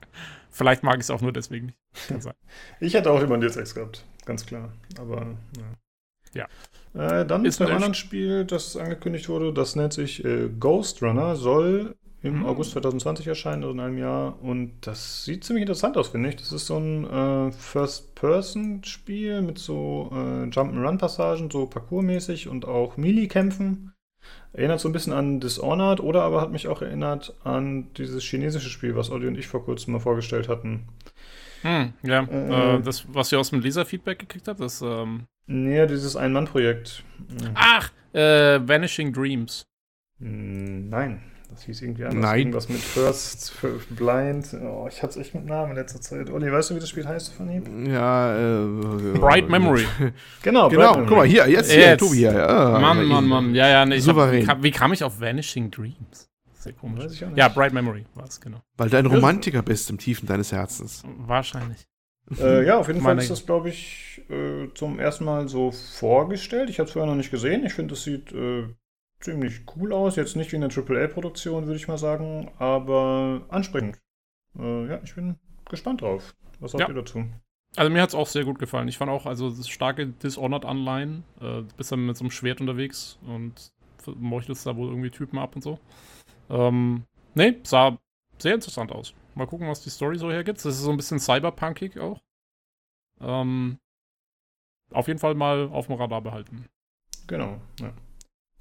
Vielleicht 0.49 0.84
mag 0.84 0.95
ich 0.95 1.02
es 1.02 1.10
auch 1.11 1.22
nur 1.22 1.34
deswegen 1.34 1.68
nicht. 1.68 1.78
Kann 2.07 2.22
sein. 2.22 2.34
Ich 2.80 2.94
hätte 2.94 3.11
auch 3.11 3.22
immer 3.22 3.36
ein 3.36 3.41
DSX 3.41 3.76
gehabt, 3.76 4.06
ganz 4.26 4.45
klar. 4.45 4.72
Aber, 4.99 5.38
ja. 6.34 6.48
Äh, 6.94 7.26
dann 7.26 7.45
Ist 7.45 7.56
ist 7.56 7.60
beim 7.60 7.70
ein 7.70 7.76
anderen 7.76 7.94
Spiel, 7.95 8.45
das 8.45 8.78
angekündigt 8.78 9.30
wurde, 9.30 9.53
das 9.53 9.76
nennt 9.76 9.94
sich 9.94 10.24
äh, 10.24 10.49
Ghost 10.60 11.02
Runner, 11.02 11.36
soll 11.36 11.95
im 12.22 12.40
Mhm. 12.40 12.45
August 12.45 12.72
2020 12.72 13.28
erscheinen, 13.28 13.64
also 13.64 13.74
in 13.74 13.80
einem 13.82 13.98
Jahr. 13.98 14.41
Und 14.41 14.88
das 14.88 15.26
sieht 15.26 15.44
ziemlich 15.44 15.64
interessant 15.64 15.98
aus, 15.98 16.10
finde 16.10 16.30
ich. 16.30 16.38
Das 16.38 16.52
ist 16.53 16.68
so 16.68 16.78
ein 16.78 17.06
äh, 17.06 17.52
First-Person-Spiel 17.52 19.41
mit 19.41 19.60
so 19.60 20.10
äh, 20.14 20.45
Jump-and-Run-Passagen, 20.45 21.52
so 21.52 21.65
parkourmäßig 21.68 22.48
und 22.48 22.65
auch 22.65 22.95
Melee-Kämpfen. 22.98 23.93
Erinnert 24.54 24.80
so 24.80 24.88
ein 24.88 24.92
bisschen 24.94 25.14
an 25.14 25.40
Dishonored 25.40 26.00
oder 26.00 26.22
aber 26.22 26.40
hat 26.40 26.52
mich 26.52 26.68
auch 26.68 26.82
erinnert 26.84 27.36
an 27.44 27.92
dieses 27.98 28.24
chinesische 28.24 28.70
Spiel, 28.70 28.96
was 28.96 29.10
Olli 29.10 29.28
und 29.28 29.38
ich 29.38 29.48
vor 29.48 29.66
kurzem 29.66 29.94
mal 29.94 30.00
vorgestellt 30.00 30.48
hatten. 30.48 30.88
Hm, 31.64 31.94
ja, 32.04 32.24
Äh, 32.26 32.76
äh, 32.76 32.82
das, 32.82 33.06
was 33.12 33.32
ihr 33.32 33.40
aus 33.40 33.50
dem 33.50 33.62
Leser-Feedback 33.62 34.20
gekriegt 34.20 34.48
habt, 34.48 34.60
das, 34.60 34.82
ähm, 34.82 35.24
Nee, 35.48 35.86
dieses 35.88 36.16
Ein-Mann-Projekt. 36.16 37.04
ach, 37.56 37.92
äh, 38.14 38.60
Vanishing 38.66 39.12
Dreams. 39.12 39.66
Nein, 40.20 41.22
das 41.54 41.64
hieß 41.64 41.82
irgendwie 41.82 42.06
anders. 42.06 42.22
Nein. 42.22 42.40
Irgendwas 42.40 42.70
mit 42.70 42.80
First, 42.80 43.54
Blind. 43.90 44.54
Oh, 44.62 44.88
ich 44.90 45.02
hatte 45.04 45.20
es 45.20 45.26
echt 45.26 45.36
mit 45.36 45.46
Namen 45.46 45.72
in 45.72 45.78
letzter 45.78 46.02
Zeit. 46.02 46.30
Olli, 46.30 46.52
weißt 46.52 46.72
du, 46.72 46.76
wie 46.76 46.80
das 46.80 46.90
Spiel 46.90 47.08
heißt 47.08 47.34
von 47.34 47.50
ihm? 47.50 47.86
Ja, 47.86 48.36
äh. 48.36 49.18
Bright 49.18 49.50
Memory. 49.50 49.86
Genau, 50.42 50.70
Genau, 50.70 50.94
guck 51.06 51.18
mal, 51.18 51.28
hier, 51.28 51.48
jetzt 51.48 51.72
hier, 51.72 51.82
Jetzt. 51.82 52.00
Tobi 52.00 52.18
hier. 52.18 52.34
Ja, 52.34 52.80
Mann, 52.80 53.06
Mann, 53.06 53.28
Mann. 53.28 53.56
Ja, 53.56 53.68
ja, 53.70 53.86
nee, 53.86 53.96
ich 53.96 54.08
hab, 54.08 54.16
Souverän. 54.16 54.46
kam, 54.46 54.64
wie 54.64 54.72
kam 54.72 54.94
ich 54.94 55.04
auf 55.04 55.20
Vanishing 55.20 55.72
Dreams? 55.72 56.30
Sehr 56.54 56.74
komisch. 56.74 57.04
Weiß 57.04 57.14
ich 57.14 57.24
auch 57.24 57.30
nicht. 57.30 57.38
Ja, 57.38 57.50
Bright 57.50 57.74
Memory 57.74 58.06
war 58.16 58.26
es, 58.26 58.40
genau. 58.40 58.62
Weil 58.78 58.90
du 58.90 58.98
ein 58.98 59.06
Romantiker 59.06 59.62
bist 59.62 59.90
im 59.90 59.98
Tiefen 59.98 60.28
deines 60.28 60.52
Herzens. 60.52 61.04
Wahrscheinlich. 61.18 61.88
Äh, 62.40 62.66
ja, 62.66 62.78
auf 62.78 62.88
jeden 62.88 63.02
Fall 63.02 63.18
ist 63.18 63.30
das, 63.30 63.46
glaube 63.46 63.70
ich, 63.70 64.22
äh, 64.30 64.70
zum 64.74 64.98
ersten 65.00 65.26
Mal 65.26 65.50
so 65.50 65.72
vorgestellt. 65.72 66.70
Ich 66.70 66.80
habe 66.80 66.88
es 66.88 66.94
vorher 66.94 67.10
noch 67.10 67.18
nicht 67.18 67.32
gesehen. 67.32 67.66
Ich 67.66 67.74
finde, 67.74 67.94
es 67.96 68.04
sieht 68.04 68.32
äh, 68.32 68.64
ziemlich 69.24 69.62
cool 69.76 69.94
aus. 69.94 70.16
Jetzt 70.16 70.36
nicht 70.36 70.52
wie 70.52 70.58
eine 70.58 70.68
AAA-Produktion, 70.70 71.66
würde 71.66 71.78
ich 71.78 71.88
mal 71.88 71.98
sagen, 71.98 72.52
aber 72.60 73.41
ansprechend. 73.50 74.00
Äh, 74.58 74.88
ja, 74.88 75.00
ich 75.04 75.16
bin 75.16 75.36
gespannt 75.70 76.02
drauf. 76.02 76.36
Was 76.60 76.72
sagt 76.72 76.82
Ja. 76.82 76.88
ihr 76.90 76.95
dazu? 77.02 77.26
Also 77.76 77.90
mir 77.90 78.02
hat 78.02 78.10
es 78.10 78.16
auch 78.16 78.28
sehr 78.28 78.44
gut 78.45 78.60
gefallen. 78.60 78.88
Ich 78.88 78.98
fand 78.98 79.10
auch, 79.10 79.26
also 79.26 79.50
das 79.50 79.68
starke 79.68 80.08
Dishonored 80.08 80.66
Online, 80.66 81.24
äh, 81.41 81.64
bist 81.76 81.91
dann 81.91 82.06
mit 82.06 82.16
so 82.16 82.24
einem 82.24 82.32
Schwert 82.32 82.62
unterwegs 82.62 83.18
und 83.26 83.72
meuchelst 84.16 84.66
da 84.68 84.76
wohl 84.76 84.90
irgendwie 84.90 85.10
Typen 85.10 85.40
ab 85.40 85.56
und 85.56 85.62
so. 85.64 85.80
Ähm, 86.50 87.04
nee, 87.34 87.56
sah 87.64 87.98
sehr 88.38 88.54
interessant 88.54 88.91
aus. 88.91 89.14
Mal 89.34 89.48
gucken, 89.48 89.68
was 89.68 89.82
die 89.82 89.90
Story 89.90 90.18
so 90.20 90.30
hergibt. 90.30 90.60
Das 90.60 90.66
ist 90.66 90.82
so 90.82 90.91
ein 90.91 90.98
bisschen 90.98 91.20
cyberpunkig 91.20 91.98
auch. 92.00 92.22
Ähm, 93.22 93.80
auf 94.91 95.08
jeden 95.08 95.20
Fall 95.20 95.34
mal 95.34 95.70
auf 95.72 95.88
dem 95.88 95.95
Radar 95.95 96.22
behalten. 96.22 96.66
Genau, 97.26 97.60
ja. 97.80 97.91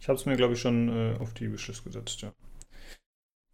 Ich 0.03 0.09
habe 0.09 0.19
es 0.19 0.27
mir, 0.27 0.35
glaube 0.35 0.55
ich, 0.55 0.61
schon 0.61 0.89
äh, 0.89 1.15
auf 1.21 1.33
die 1.33 1.53
Wishlist 1.53 1.85
gesetzt, 1.85 2.23
ja. 2.23 2.33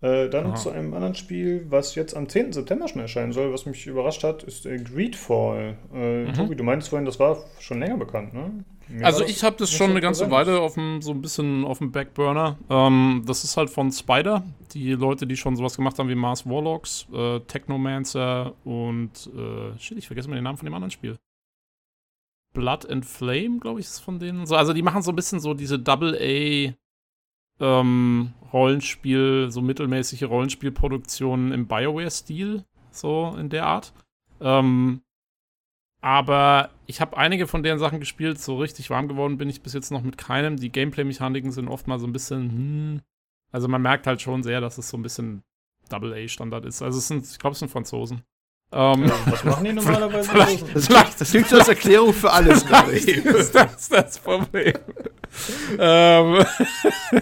Äh, 0.00 0.30
dann 0.30 0.46
Aha. 0.46 0.54
zu 0.54 0.70
einem 0.70 0.94
anderen 0.94 1.14
Spiel, 1.14 1.66
was 1.68 1.94
jetzt 1.94 2.16
am 2.16 2.26
10. 2.26 2.54
September 2.54 2.88
schon 2.88 3.02
erscheinen 3.02 3.32
soll, 3.32 3.52
was 3.52 3.66
mich 3.66 3.86
überrascht 3.86 4.24
hat, 4.24 4.44
ist 4.44 4.64
äh, 4.64 4.78
Greedfall. 4.78 5.76
Äh, 5.92 6.24
Mhm. 6.24 6.32
Tobi, 6.32 6.56
du 6.56 6.64
meinst 6.64 6.88
vorhin, 6.88 7.04
das 7.04 7.18
war 7.20 7.44
schon 7.58 7.80
länger 7.80 7.98
bekannt, 7.98 8.32
ne? 8.32 8.64
Mir 8.88 9.04
Also 9.04 9.24
ich 9.24 9.44
habe 9.44 9.56
das 9.58 9.70
schon 9.70 9.90
eine 9.90 10.00
ganze 10.00 10.24
präsent. 10.24 10.48
Weile 10.48 10.60
auf 10.60 10.72
dem, 10.74 11.02
so 11.02 11.10
ein 11.10 11.20
bisschen 11.20 11.66
auf 11.66 11.78
dem 11.78 11.92
Backburner. 11.92 12.56
Ähm, 12.70 13.24
das 13.26 13.44
ist 13.44 13.58
halt 13.58 13.68
von 13.68 13.92
Spider, 13.92 14.42
die 14.72 14.92
Leute, 14.92 15.26
die 15.26 15.36
schon 15.36 15.54
sowas 15.54 15.76
gemacht 15.76 15.98
haben 15.98 16.08
wie 16.08 16.14
Mars 16.14 16.46
Warlocks, 16.46 17.06
äh, 17.12 17.40
Technomancer 17.40 18.54
und 18.64 19.10
äh, 19.36 19.78
shit, 19.78 19.98
ich 19.98 20.06
vergesse 20.06 20.30
mal 20.30 20.36
den 20.36 20.44
Namen 20.44 20.56
von 20.56 20.64
dem 20.64 20.72
anderen 20.72 20.92
Spiel. 20.92 21.18
Blood 22.52 22.88
and 22.90 23.04
Flame, 23.04 23.58
glaube 23.58 23.80
ich, 23.80 23.86
ist 23.86 24.00
von 24.00 24.18
denen. 24.18 24.46
So, 24.46 24.56
also 24.56 24.72
die 24.72 24.82
machen 24.82 25.02
so 25.02 25.12
ein 25.12 25.16
bisschen 25.16 25.40
so 25.40 25.54
diese 25.54 25.78
Double 25.78 26.14
A 26.14 26.74
ähm, 27.60 28.32
Rollenspiel, 28.52 29.50
so 29.50 29.60
mittelmäßige 29.60 30.24
Rollenspielproduktionen 30.24 31.52
im 31.52 31.66
Bioware-Stil, 31.66 32.64
so 32.90 33.36
in 33.38 33.48
der 33.48 33.66
Art. 33.66 33.92
Ähm, 34.40 35.02
aber 36.00 36.70
ich 36.86 37.00
habe 37.00 37.16
einige 37.16 37.46
von 37.46 37.62
deren 37.62 37.78
Sachen 37.78 37.98
gespielt, 37.98 38.40
so 38.40 38.58
richtig 38.58 38.88
warm 38.90 39.08
geworden 39.08 39.36
bin 39.36 39.48
ich 39.48 39.62
bis 39.62 39.72
jetzt 39.72 39.90
noch 39.90 40.02
mit 40.02 40.16
keinem. 40.16 40.56
Die 40.56 40.70
Gameplay-Mechaniken 40.70 41.50
sind 41.50 41.68
oft 41.68 41.88
mal 41.88 41.98
so 41.98 42.06
ein 42.06 42.12
bisschen, 42.12 42.50
hm. 42.50 43.00
Also 43.50 43.66
man 43.66 43.82
merkt 43.82 44.06
halt 44.06 44.20
schon 44.20 44.42
sehr, 44.42 44.60
dass 44.60 44.78
es 44.78 44.90
so 44.90 44.96
ein 44.96 45.02
bisschen 45.02 45.42
Double-A-Standard 45.88 46.66
ist. 46.66 46.82
Also 46.82 46.98
es 46.98 47.08
sind, 47.08 47.24
ich 47.24 47.38
glaube, 47.38 47.52
es 47.54 47.60
sind 47.60 47.70
Franzosen. 47.70 48.22
Ähm, 48.70 49.10
Was 49.30 49.44
machen 49.44 49.64
die 49.64 49.72
normalerweise? 49.74 50.28
Vielleicht- 50.30 50.74
Das, 50.76 50.86
klingt- 50.88 51.20
das 51.20 51.30
klingt 51.30 51.52
als 51.54 51.68
Erklärung 51.68 52.12
für 52.12 52.30
alles 52.30 52.64
ist 52.64 53.54
das 53.54 53.88
das 53.88 54.18
Problem? 54.18 54.74
ähm, 55.78 56.44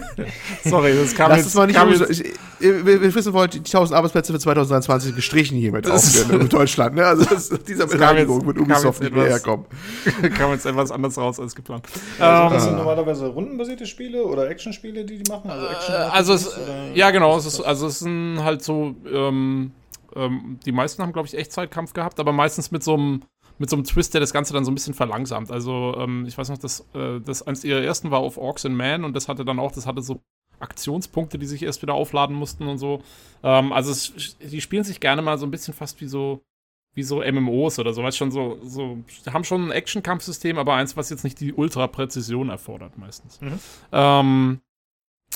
sorry, 0.65 0.93
das 0.95 1.13
kam 1.15 1.29
Lass 1.29 1.39
jetzt, 1.39 1.55
mal 1.55 1.67
nicht 1.67 1.75
kam 1.75 1.89
jetzt 1.91 2.09
ich, 2.09 2.25
ich, 2.25 2.33
wir 2.59 2.85
wir 3.01 3.15
wissen 3.15 3.31
wollen, 3.33 3.49
die 3.49 3.59
1000 3.59 3.95
Arbeitsplätze 3.95 4.33
für 4.33 4.39
2023 4.39 5.15
gestrichen 5.15 5.57
hiermit 5.57 5.85
Das- 5.85 6.21
aufhören 6.21 6.41
in 6.41 6.49
Deutschland. 6.49 6.95
Ne? 6.95 7.05
Also 7.05 7.25
das, 7.25 7.49
dieser 7.67 7.87
Beleidigung 7.87 8.41
kam 8.41 8.57
Ubisoft 8.63 9.01
nicht 9.01 9.13
mehr 9.15 9.25
herkommen. 9.27 9.65
kam 10.37 10.51
jetzt 10.51 10.65
etwas 10.65 10.91
anders 10.91 11.17
raus 11.17 11.39
als 11.39 11.55
geplant. 11.55 11.85
Also, 12.19 12.53
das 12.53 12.63
Ähm, 12.63 12.69
sind 12.69 12.77
normalerweise 12.77 13.27
rundenbasierte 13.27 13.85
Spiele 13.85 14.23
oder 14.25 14.49
Actionspiele, 14.49 15.05
die 15.05 15.17
die 15.23 15.31
machen? 15.31 15.49
Also, 15.49 15.67
Action 15.67 15.93
Äh, 15.95 15.97
also 15.97 16.33
es, 16.33 16.59
ja 16.93 17.11
genau, 17.11 17.37
es 17.37 17.45
ist, 17.45 17.61
also 17.61 17.87
es 17.87 17.99
sind 17.99 18.39
halt 18.43 18.63
so, 18.63 18.95
ähm, 19.11 19.71
ähm, 20.17 20.59
die 20.65 20.71
meisten 20.71 21.01
haben, 21.01 21.13
glaube 21.13 21.27
ich, 21.27 21.37
Echtzeitkampf 21.37 21.93
gehabt, 21.93 22.19
aber 22.19 22.31
meistens 22.31 22.71
mit 22.71 22.83
so 22.83 22.95
einem 22.95 23.21
mit 23.59 23.71
so 23.71 23.75
einem 23.75 23.85
Twist, 23.85 24.13
der 24.13 24.21
das 24.21 24.33
Ganze 24.33 24.53
dann 24.53 24.65
so 24.65 24.71
ein 24.71 24.75
bisschen 24.75 24.93
verlangsamt. 24.93 25.51
Also, 25.51 25.95
ähm, 25.97 26.25
ich 26.27 26.37
weiß 26.37 26.49
noch, 26.49 26.59
dass 26.59 26.81
äh, 26.93 27.19
das 27.19 27.41
eines 27.41 27.63
ihrer 27.63 27.81
ersten 27.81 28.11
war 28.11 28.19
auf 28.19 28.37
Orcs 28.37 28.65
and 28.65 28.75
Man 28.75 29.03
und 29.03 29.15
das 29.15 29.27
hatte 29.27 29.45
dann 29.45 29.57
auch, 29.57 29.71
das 29.71 29.87
hatte 29.87 30.01
so 30.01 30.21
Aktionspunkte, 30.59 31.39
die 31.39 31.47
sich 31.47 31.63
erst 31.63 31.81
wieder 31.81 31.95
aufladen 31.95 32.35
mussten 32.35 32.67
und 32.67 32.77
so. 32.77 33.01
Ähm, 33.43 33.73
also, 33.73 33.91
es, 33.91 34.37
die 34.39 34.61
spielen 34.61 34.83
sich 34.83 34.99
gerne 34.99 35.23
mal 35.23 35.37
so 35.37 35.47
ein 35.47 35.51
bisschen 35.51 35.73
fast 35.73 35.99
wie 36.01 36.07
so 36.07 36.41
wie 36.97 37.03
so 37.03 37.21
MMOs 37.21 37.77
oder 37.77 37.93
so, 37.93 38.01
weißt 38.01 38.17
schon 38.17 38.31
so, 38.31 38.57
so 38.63 38.97
haben 39.31 39.43
schon 39.43 39.67
ein 39.67 39.71
Action-Kampfsystem, 39.71 40.57
aber 40.57 40.73
eins, 40.73 40.97
was 40.97 41.11
jetzt 41.11 41.23
nicht 41.23 41.39
die 41.39 41.53
Ultra-Präzision 41.53 42.49
erfordert 42.49 42.97
meistens. 42.97 43.39
Mhm. 43.39 43.59
Ähm, 43.91 44.61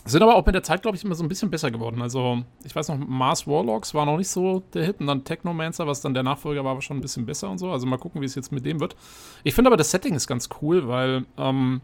sind 0.05 0.23
aber 0.23 0.35
auch 0.35 0.45
mit 0.45 0.55
der 0.55 0.63
Zeit, 0.63 0.81
glaube 0.81 0.97
ich, 0.97 1.03
immer 1.03 1.15
so 1.15 1.23
ein 1.23 1.29
bisschen 1.29 1.51
besser 1.51 1.69
geworden. 1.69 2.01
Also, 2.01 2.43
ich 2.63 2.75
weiß 2.75 2.89
noch, 2.89 2.97
Mars 2.97 3.47
Warlocks 3.47 3.93
war 3.93 4.05
noch 4.05 4.17
nicht 4.17 4.29
so 4.29 4.63
der 4.73 4.85
Hit 4.85 4.99
und 4.99 5.07
dann 5.07 5.23
Technomancer, 5.23 5.87
was 5.87 6.01
dann 6.01 6.13
der 6.13 6.23
Nachfolger 6.23 6.63
war, 6.63 6.75
war 6.75 6.81
schon 6.81 6.97
ein 6.97 7.01
bisschen 7.01 7.25
besser 7.25 7.49
und 7.49 7.59
so. 7.59 7.71
Also 7.71 7.85
mal 7.85 7.97
gucken, 7.97 8.21
wie 8.21 8.25
es 8.25 8.35
jetzt 8.35 8.51
mit 8.51 8.65
dem 8.65 8.79
wird. 8.79 8.95
Ich 9.43 9.53
finde 9.53 9.69
aber 9.69 9.77
das 9.77 9.91
Setting 9.91 10.15
ist 10.15 10.27
ganz 10.27 10.49
cool, 10.61 10.87
weil 10.87 11.25
ähm, 11.37 11.81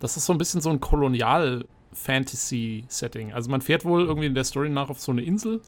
das 0.00 0.16
ist 0.16 0.26
so 0.26 0.32
ein 0.32 0.38
bisschen 0.38 0.60
so 0.60 0.70
ein 0.70 0.80
Kolonial-Fantasy-Setting. 0.80 3.32
Also 3.32 3.50
man 3.50 3.60
fährt 3.60 3.84
wohl 3.84 4.04
irgendwie 4.04 4.26
in 4.26 4.34
der 4.34 4.44
Story 4.44 4.68
nach 4.68 4.90
auf 4.90 5.00
so 5.00 5.12
eine 5.12 5.22
Insel 5.22 5.60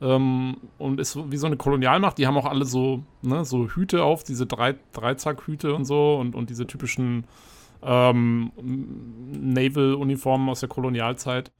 ähm, 0.00 0.56
und 0.78 1.00
ist 1.00 1.18
wie 1.30 1.36
so 1.36 1.46
eine 1.46 1.56
Kolonialmacht. 1.56 2.16
Die 2.16 2.26
haben 2.26 2.38
auch 2.38 2.46
alle 2.46 2.64
so, 2.64 3.02
ne, 3.22 3.44
so 3.44 3.68
Hüte 3.68 4.04
auf, 4.04 4.24
diese 4.24 4.46
drei, 4.46 4.76
Dreizackhüte 4.92 5.74
und 5.74 5.84
so 5.84 6.16
und, 6.16 6.34
und 6.34 6.48
diese 6.48 6.66
typischen 6.66 7.24
ähm, 7.82 8.52
Naval-Uniformen 9.32 10.48
aus 10.48 10.60
der 10.60 10.68
Kolonialzeit. 10.68 11.52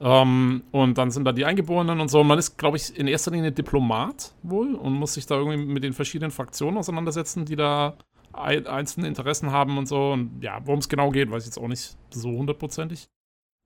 Ähm, 0.00 0.62
und 0.72 0.98
dann 0.98 1.10
sind 1.10 1.24
da 1.24 1.32
die 1.32 1.44
Eingeborenen 1.44 2.00
und 2.00 2.08
so. 2.08 2.22
Man 2.22 2.38
ist, 2.38 2.58
glaube 2.58 2.76
ich, 2.76 2.98
in 2.98 3.06
erster 3.06 3.30
Linie 3.30 3.52
Diplomat 3.52 4.34
wohl 4.42 4.74
und 4.74 4.92
muss 4.92 5.14
sich 5.14 5.26
da 5.26 5.36
irgendwie 5.36 5.64
mit 5.64 5.84
den 5.84 5.92
verschiedenen 5.92 6.30
Fraktionen 6.30 6.76
auseinandersetzen, 6.76 7.46
die 7.46 7.56
da 7.56 7.96
ein, 8.32 8.66
einzelne 8.66 9.08
Interessen 9.08 9.50
haben 9.50 9.78
und 9.78 9.86
so. 9.86 10.12
Und 10.12 10.42
ja, 10.42 10.60
worum 10.64 10.80
es 10.80 10.88
genau 10.88 11.10
geht, 11.10 11.30
weiß 11.30 11.44
ich 11.44 11.46
jetzt 11.46 11.58
auch 11.58 11.68
nicht 11.68 11.96
so 12.10 12.30
hundertprozentig. 12.30 13.08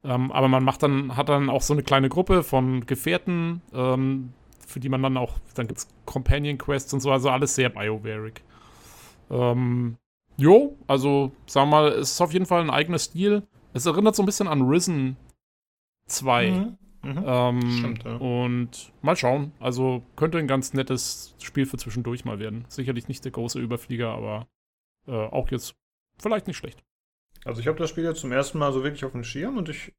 Ähm, 0.05 0.33
aber 0.33 0.49
man 0.49 0.65
macht 0.65 0.83
dann, 0.83 1.17
hat 1.17 1.29
dann 1.29 1.51
auch 1.51 1.63
so 1.63 1.75
eine 1.75 1.83
kleine 1.83 2.09
Gruppe 2.09 2.43
von 2.43 2.87
Gefährten, 2.87 3.61
ähm, 3.75 4.33
für 4.67 4.81
die 4.81 4.89
man 4.89 5.03
dann 5.03 5.17
auch, 5.17 5.39
dann 5.55 5.67
gibt 5.67 5.81
es 5.81 5.89
Companion 6.07 6.57
Quests 6.59 6.95
und 6.95 7.01
so, 7.01 7.11
also 7.11 7.29
alles 7.29 7.55
sehr 7.55 7.69
BioWareig. 7.69 8.41
Ähm, 9.31 9.97
jo, 10.41 10.77
also 10.87 11.33
sagen 11.47 11.71
wir 11.71 11.83
mal, 11.83 11.89
es 11.93 12.13
ist 12.13 12.21
auf 12.21 12.33
jeden 12.33 12.47
Fall 12.47 12.63
ein 12.63 12.71
eigener 12.71 12.99
Stil. 12.99 13.47
Es 13.73 13.87
erinnert 13.87 14.17
so 14.17 14.23
ein 14.23 14.27
bisschen 14.27 14.49
an 14.49 14.63
Risen 14.63 15.17
2. 16.07 16.51
Mhm. 16.51 16.79
Mhm. 17.03 17.25
Ähm, 17.27 17.71
Stimmt, 17.79 18.05
ja. 18.05 18.17
Und 18.17 18.93
mal 19.03 19.17
schauen. 19.17 19.53
Also 19.61 20.03
könnte 20.17 20.39
ein 20.39 20.49
ganz 20.49 20.75
nettes 20.75 21.35
Spiel 21.43 21.67
für 21.67 21.77
zwischendurch 21.77 22.25
mal 22.25 22.39
werden. 22.39 22.65
Sicherlich 22.69 23.09
nicht 23.09 23.25
der 23.25 23.33
große 23.33 23.59
Überflieger, 23.59 24.11
aber 24.11 24.49
äh, 25.07 25.13
auch 25.13 25.51
jetzt 25.51 25.75
vielleicht 26.19 26.47
nicht 26.47 26.57
schlecht. 26.57 26.83
Also 27.45 27.61
ich 27.61 27.69
habe 27.69 27.79
das 27.79 27.89
Spiel 27.89 28.05
jetzt 28.05 28.21
zum 28.21 28.33
ersten 28.33 28.59
Mal 28.59 28.73
so 28.73 28.83
wirklich 28.83 29.05
auf 29.05 29.13
dem 29.13 29.25
Schirm 29.25 29.57
und 29.57 29.71
ich, 29.71 29.95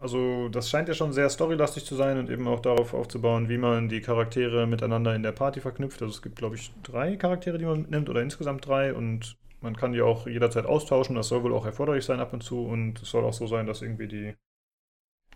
also 0.00 0.48
das 0.48 0.70
scheint 0.70 0.88
ja 0.88 0.94
schon 0.94 1.12
sehr 1.12 1.28
storylastig 1.28 1.84
zu 1.84 1.96
sein 1.96 2.18
und 2.18 2.30
eben 2.30 2.48
auch 2.48 2.60
darauf 2.60 2.94
aufzubauen, 2.94 3.50
wie 3.50 3.58
man 3.58 3.90
die 3.90 4.00
Charaktere 4.00 4.66
miteinander 4.66 5.14
in 5.14 5.22
der 5.22 5.32
Party 5.32 5.60
verknüpft. 5.60 6.00
Also 6.00 6.14
es 6.14 6.22
gibt, 6.22 6.36
glaube 6.36 6.56
ich, 6.56 6.72
drei 6.82 7.16
Charaktere, 7.16 7.58
die 7.58 7.66
man 7.66 7.82
mitnimmt 7.82 8.08
oder 8.08 8.22
insgesamt 8.22 8.66
drei 8.66 8.94
und 8.94 9.36
man 9.60 9.76
kann 9.76 9.92
die 9.92 10.02
auch 10.02 10.26
jederzeit 10.26 10.66
austauschen. 10.66 11.16
Das 11.16 11.28
soll 11.28 11.42
wohl 11.42 11.54
auch 11.54 11.66
erforderlich 11.66 12.04
sein 12.04 12.20
ab 12.20 12.32
und 12.32 12.42
zu 12.42 12.64
und 12.66 13.02
es 13.02 13.10
soll 13.10 13.24
auch 13.24 13.32
so 13.32 13.46
sein, 13.46 13.66
dass 13.66 13.82
irgendwie 13.82 14.08
die 14.08 14.34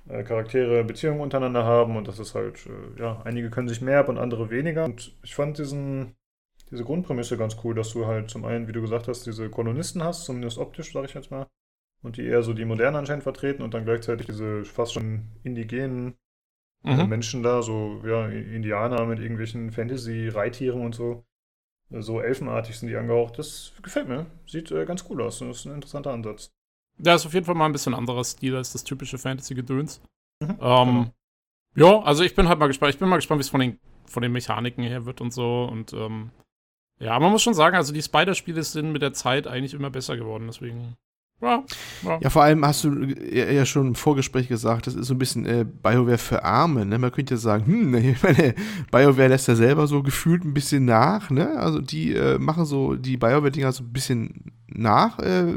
äh, 0.09 0.24
Charaktere 0.24 0.85
Beziehungen 0.85 1.20
untereinander 1.20 1.65
haben 1.65 1.97
und 1.97 2.09
das 2.09 2.19
ist 2.19 2.35
halt, 2.35 2.66
äh, 2.66 3.01
ja, 3.01 3.23
einige 3.24 3.51
können 3.51 3.69
sich 3.69 3.81
mehr 3.81 4.01
ab 4.01 4.09
und 4.09 4.19
andere 4.19 4.51
weniger. 4.51 4.85
Und 4.85 5.16
ich 5.23 5.35
fand 5.35 5.59
diesen, 5.59 6.16
diese 6.70 6.85
Grundprämisse 6.85 7.36
ganz 7.36 7.57
cool, 7.65 7.74
dass 7.74 7.93
du 7.93 8.07
halt 8.07 8.31
zum 8.31 8.44
einen, 8.44 8.69
wie 8.69 8.73
du 8.73 8.81
gesagt 8.81 9.09
hast, 9.09 9.27
diese 9.27 9.51
Kolonisten 9.51 10.03
hast, 10.03 10.24
zumindest 10.24 10.59
optisch, 10.59 10.93
sage 10.93 11.07
ich 11.07 11.15
jetzt 11.15 11.31
mal, 11.31 11.47
und 12.03 12.16
die 12.16 12.27
eher 12.27 12.43
so 12.43 12.53
die 12.53 12.65
Moderne 12.65 12.99
anscheinend 12.99 13.23
vertreten 13.23 13.62
und 13.62 13.74
dann 13.74 13.85
gleichzeitig 13.85 14.27
diese 14.27 14.65
fast 14.65 14.94
schon 14.94 15.28
indigenen 15.44 16.15
mhm. 16.82 17.09
Menschen 17.09 17.43
da, 17.43 17.62
so 17.62 18.03
ja, 18.05 18.27
Indianer 18.27 19.07
mit 19.07 19.20
irgendwelchen 19.20 19.70
Fantasy-Reittieren 19.70 20.81
und 20.81 20.94
so. 20.94 21.24
So 22.01 22.20
elfenartig 22.20 22.78
sind 22.78 22.89
die 22.89 22.97
angehaucht. 22.97 23.39
Das 23.39 23.73
gefällt 23.82 24.09
mir. 24.09 24.27
Sieht 24.47 24.70
äh, 24.70 24.85
ganz 24.85 25.05
cool 25.09 25.23
aus. 25.23 25.39
Das 25.40 25.59
ist 25.59 25.64
ein 25.66 25.74
interessanter 25.74 26.12
Ansatz. 26.12 26.51
Ja, 26.98 27.14
ist 27.14 27.27
auf 27.27 27.35
jeden 27.35 27.47
Fall 27.47 27.55
mal 27.55 27.66
ein 27.66 27.73
bisschen 27.73 27.94
anderer 27.94 28.24
Stil 28.24 28.56
als 28.56 28.73
das 28.73 28.85
typische 28.85 29.19
Fantasy-Gedöns. 29.19 30.01
Mhm, 30.40 30.59
ähm, 30.60 31.10
genau. 31.74 32.01
Ja, 32.01 32.02
also 32.05 32.23
ich 32.23 32.35
bin 32.35 32.48
halt 32.48 32.59
mal 32.59 32.66
gespannt. 32.66 32.94
Ich 32.94 32.98
bin 32.98 33.09
mal 33.09 33.16
gespannt, 33.16 33.39
wie 33.39 33.43
es 33.43 33.51
von 33.51 33.60
den, 33.60 33.78
von 34.06 34.23
den 34.23 34.32
Mechaniken 34.32 34.85
her 34.85 35.05
wird 35.05 35.20
und 35.20 35.32
so. 35.32 35.64
Und 35.64 35.93
ähm, 35.93 36.31
ja, 36.98 37.19
man 37.19 37.32
muss 37.32 37.43
schon 37.43 37.55
sagen, 37.55 37.77
also 37.77 37.93
die 37.93 38.02
Spider-Spiele 38.02 38.62
sind 38.62 38.93
mit 38.93 39.02
der 39.02 39.12
Zeit 39.12 39.47
eigentlich 39.47 39.74
immer 39.74 39.90
besser 39.90 40.16
geworden. 40.16 40.47
Deswegen 40.47 40.97
ja, 41.43 41.64
ja. 42.02 42.19
ja, 42.20 42.31
vor 42.31 42.44
allem 42.44 42.64
hast 42.64 42.85
du 42.85 43.05
ja 43.32 43.66
schon 43.66 43.89
im 43.89 43.94
Vorgespräch 43.97 44.47
gesagt, 44.47 44.86
das 44.86 44.94
ist 44.94 45.09
so 45.09 45.14
ein 45.14 45.19
bisschen 45.19 45.44
äh, 45.44 45.64
BioWare 45.64 46.19
für 46.19 46.44
Arme. 46.44 46.86
Ne? 46.86 46.98
Man 46.98 47.10
könnte 47.10 47.35
ja 47.35 47.39
sagen, 47.39 47.66
hm, 47.66 47.94
ich 47.97 48.23
meine, 48.23 48.55
BioWare 48.93 49.28
lässt 49.28 49.48
ja 49.48 49.56
selber 49.56 49.89
so 49.89 50.02
gefühlt 50.02 50.44
ein 50.44 50.55
bisschen 50.55 50.85
nach. 50.85 51.31
Ne? 51.31 51.59
Also 51.59 51.81
die 51.81 52.14
äh, 52.14 52.39
machen 52.39 52.64
so 52.64 52.94
die 52.94 53.16
BioWare-Dinger 53.16 53.73
so 53.73 53.82
ein 53.82 53.93
bisschen 53.93 54.52
nach 54.69 55.19
äh, 55.19 55.52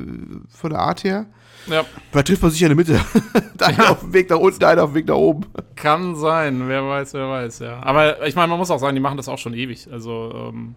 von 0.50 0.72
der 0.72 0.80
Art 0.80 1.04
her. 1.04 1.28
Ja. 1.68 1.86
Da 2.12 2.24
trifft 2.24 2.42
man 2.42 2.52
sich 2.52 2.60
ja 2.60 2.68
in 2.68 2.78
der 2.78 2.86
Mitte. 2.86 3.06
da 3.58 3.68
einer 3.68 3.90
auf 3.92 4.00
dem 4.00 4.14
Weg 4.14 4.30
nach 4.30 4.40
unten, 4.40 4.64
einer 4.64 4.84
auf 4.84 4.92
dem 4.92 4.96
Weg 4.96 5.08
nach 5.08 5.16
oben. 5.16 5.46
Kann 5.76 6.16
sein, 6.16 6.68
wer 6.68 6.88
weiß, 6.88 7.14
wer 7.14 7.30
weiß, 7.30 7.60
ja. 7.60 7.82
Aber 7.84 8.26
ich 8.26 8.36
meine, 8.36 8.48
man 8.48 8.58
muss 8.58 8.72
auch 8.72 8.80
sagen, 8.80 8.96
die 8.96 9.02
machen 9.02 9.18
das 9.18 9.30
auch 9.30 9.38
schon 9.38 9.54
ewig. 9.54 9.88
Also, 9.92 10.32
ähm, 10.34 10.76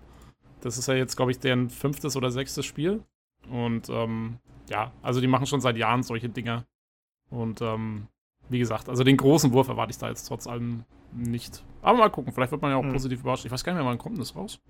das 0.60 0.76
ist 0.76 0.86
ja 0.86 0.94
jetzt, 0.94 1.16
glaube 1.16 1.30
ich, 1.30 1.39
deren 1.39 1.70
fünftes 1.70 2.16
oder 2.16 2.30
sechstes 2.30 2.66
Spiel. 2.66 3.02
Und 3.51 3.89
ähm, 3.89 4.39
ja, 4.69 4.93
also 5.03 5.20
die 5.20 5.27
machen 5.27 5.47
schon 5.47 5.61
seit 5.61 5.77
Jahren 5.77 6.03
solche 6.03 6.28
Dinge. 6.28 6.65
Und 7.31 7.61
ähm, 7.61 8.09
wie 8.49 8.59
gesagt, 8.59 8.89
also 8.89 9.05
den 9.05 9.16
großen 9.16 9.53
Wurf 9.53 9.69
erwarte 9.69 9.90
ich 9.90 9.99
da 9.99 10.09
jetzt 10.09 10.24
trotz 10.24 10.47
allem 10.47 10.85
nicht. 11.12 11.62
Aber 11.82 11.99
mal 11.99 12.11
gucken, 12.11 12.32
vielleicht 12.32 12.53
wird 12.53 12.62
man 12.62 12.70
ja 12.70 12.77
auch 12.77 12.82
hm. 12.82 12.93
positiv 12.93 13.20
überrascht. 13.20 13.45
Ich 13.45 13.51
weiß 13.51 13.65
gar 13.65 13.73
nicht 13.73 13.82
mehr, 13.82 13.90
wann 13.90 13.99
kommt 13.99 14.19
das 14.19 14.35
raus? 14.35 14.61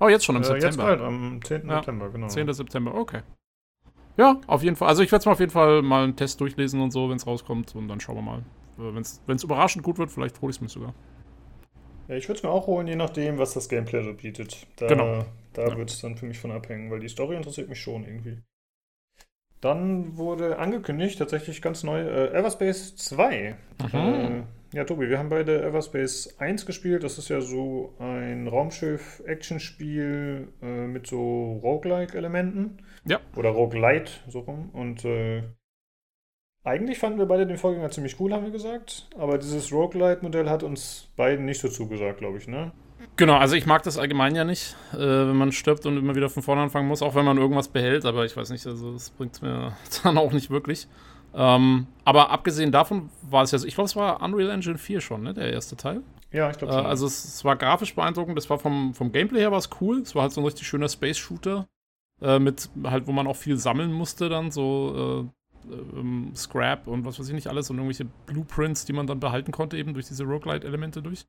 Oh, 0.00 0.08
jetzt 0.08 0.24
schon 0.24 0.36
im 0.36 0.42
äh, 0.42 0.44
September. 0.44 0.68
Jetzt 0.68 0.76
bald, 0.76 1.00
am 1.00 1.40
10. 1.42 1.68
Ja, 1.68 1.76
September, 1.76 2.10
genau. 2.10 2.26
10. 2.28 2.52
September, 2.52 2.94
okay. 2.94 3.22
Ja, 4.16 4.40
auf 4.46 4.62
jeden 4.62 4.76
Fall. 4.76 4.88
Also 4.88 5.02
ich 5.02 5.12
werde 5.12 5.20
es 5.20 5.26
mal 5.26 5.32
auf 5.32 5.40
jeden 5.40 5.52
Fall 5.52 5.82
mal 5.82 6.04
einen 6.04 6.16
Test 6.16 6.40
durchlesen 6.40 6.80
und 6.80 6.90
so, 6.90 7.08
wenn 7.10 7.16
es 7.16 7.26
rauskommt. 7.26 7.74
Und 7.74 7.88
dann 7.88 8.00
schauen 8.00 8.16
wir 8.16 8.22
mal. 8.22 8.38
Äh, 8.78 8.94
wenn 9.26 9.36
es 9.36 9.44
überraschend 9.44 9.84
gut 9.84 9.98
wird, 9.98 10.10
vielleicht 10.10 10.40
hole 10.40 10.50
ich 10.50 10.56
es 10.56 10.60
mir 10.60 10.68
sogar. 10.68 10.94
Ja, 12.08 12.14
ich 12.14 12.28
würde 12.28 12.38
es 12.38 12.42
mir 12.42 12.50
auch 12.50 12.66
holen, 12.66 12.86
je 12.86 12.96
nachdem, 12.96 13.38
was 13.38 13.54
das 13.54 13.68
Gameplay 13.68 14.02
so 14.04 14.14
bietet. 14.14 14.66
Da, 14.76 14.86
genau. 14.86 15.24
Da 15.54 15.68
ja. 15.68 15.76
wird 15.76 15.90
es 15.90 16.00
dann 16.00 16.16
für 16.16 16.26
mich 16.26 16.38
von 16.38 16.52
abhängen, 16.52 16.90
weil 16.90 17.00
die 17.00 17.08
Story 17.08 17.36
interessiert 17.36 17.68
mich 17.68 17.80
schon 17.80 18.04
irgendwie. 18.04 18.38
Dann 19.60 20.16
wurde 20.16 20.58
angekündigt, 20.58 21.18
tatsächlich 21.18 21.62
ganz 21.62 21.82
neu, 21.82 22.00
äh, 22.00 22.32
Everspace 22.32 22.96
2. 22.96 23.56
Äh, 23.92 24.42
ja, 24.72 24.84
Tobi, 24.84 25.08
wir 25.08 25.18
haben 25.18 25.30
beide 25.30 25.62
Everspace 25.62 26.38
1 26.38 26.66
gespielt. 26.66 27.02
Das 27.02 27.18
ist 27.18 27.28
ja 27.28 27.40
so 27.40 27.94
ein 27.98 28.48
Raumschiff-Action-Spiel 28.48 30.48
äh, 30.60 30.86
mit 30.86 31.06
so 31.06 31.60
Roguelike-Elementen. 31.62 32.82
Ja. 33.06 33.20
Oder 33.36 33.50
Roguelite, 33.50 34.12
so 34.28 34.40
rum. 34.40 34.70
Und 34.72 35.04
äh, 35.04 35.42
eigentlich 36.64 36.98
fanden 36.98 37.18
wir 37.18 37.26
beide 37.26 37.46
den 37.46 37.58
Vorgänger 37.58 37.90
ziemlich 37.90 38.18
cool, 38.20 38.32
haben 38.32 38.44
wir 38.44 38.50
gesagt. 38.50 39.08
Aber 39.16 39.38
dieses 39.38 39.72
Roguelite-Modell 39.72 40.50
hat 40.50 40.62
uns 40.62 41.10
beiden 41.16 41.46
nicht 41.46 41.60
so 41.60 41.68
zugesagt, 41.68 42.18
glaube 42.18 42.38
ich, 42.38 42.48
ne? 42.48 42.72
Genau, 43.16 43.36
also 43.36 43.56
ich 43.56 43.66
mag 43.66 43.82
das 43.82 43.98
allgemein 43.98 44.34
ja 44.34 44.44
nicht, 44.44 44.76
äh, 44.92 44.98
wenn 44.98 45.36
man 45.36 45.52
stirbt 45.52 45.86
und 45.86 45.96
immer 45.96 46.14
wieder 46.14 46.28
von 46.28 46.42
vorne 46.42 46.62
anfangen 46.62 46.88
muss, 46.88 47.02
auch 47.02 47.14
wenn 47.14 47.24
man 47.24 47.38
irgendwas 47.38 47.68
behält, 47.68 48.04
aber 48.04 48.24
ich 48.24 48.36
weiß 48.36 48.50
nicht, 48.50 48.66
also 48.66 48.92
das 48.92 49.10
bringt 49.10 49.40
mir 49.42 49.72
dann 50.02 50.18
auch 50.18 50.32
nicht 50.32 50.50
wirklich. 50.50 50.86
Ähm, 51.34 51.86
aber 52.04 52.30
abgesehen 52.30 52.72
davon 52.72 53.10
war 53.22 53.42
es 53.42 53.50
ja 53.50 53.58
so, 53.58 53.66
ich 53.66 53.74
glaube, 53.74 53.86
es 53.86 53.96
war 53.96 54.22
Unreal 54.22 54.50
Engine 54.50 54.78
4 54.78 55.00
schon, 55.00 55.22
ne, 55.22 55.34
der 55.34 55.52
erste 55.52 55.76
Teil. 55.76 56.02
Ja, 56.32 56.50
ich 56.50 56.58
glaube 56.58 56.74
äh, 56.74 56.76
Also 56.76 57.06
es, 57.06 57.24
es, 57.24 57.44
war 57.44 57.56
grafisch 57.56 57.94
beeindruckend, 57.94 58.36
das 58.36 58.48
war 58.50 58.58
vom, 58.58 58.94
vom 58.94 59.12
Gameplay 59.12 59.40
her 59.40 59.52
war 59.52 59.58
es 59.58 59.70
cool, 59.80 60.00
es 60.00 60.14
war 60.14 60.22
halt 60.22 60.32
so 60.32 60.40
ein 60.40 60.44
richtig 60.46 60.66
schöner 60.66 60.88
Space-Shooter, 60.88 61.66
äh, 62.22 62.38
mit 62.38 62.68
halt, 62.84 63.06
wo 63.06 63.12
man 63.12 63.26
auch 63.26 63.36
viel 63.36 63.58
sammeln 63.58 63.92
musste 63.92 64.28
dann, 64.28 64.50
so 64.50 65.28
äh, 65.70 65.72
ähm, 65.72 66.32
Scrap 66.34 66.86
und 66.86 67.04
was 67.04 67.18
weiß 67.18 67.28
ich 67.28 67.34
nicht 67.34 67.48
alles 67.48 67.70
und 67.70 67.76
irgendwelche 67.76 68.06
Blueprints, 68.26 68.84
die 68.84 68.92
man 68.92 69.06
dann 69.06 69.20
behalten 69.20 69.52
konnte, 69.52 69.76
eben 69.76 69.94
durch 69.94 70.06
diese 70.06 70.24
Roguelite-Elemente 70.24 71.02
durch. 71.02 71.26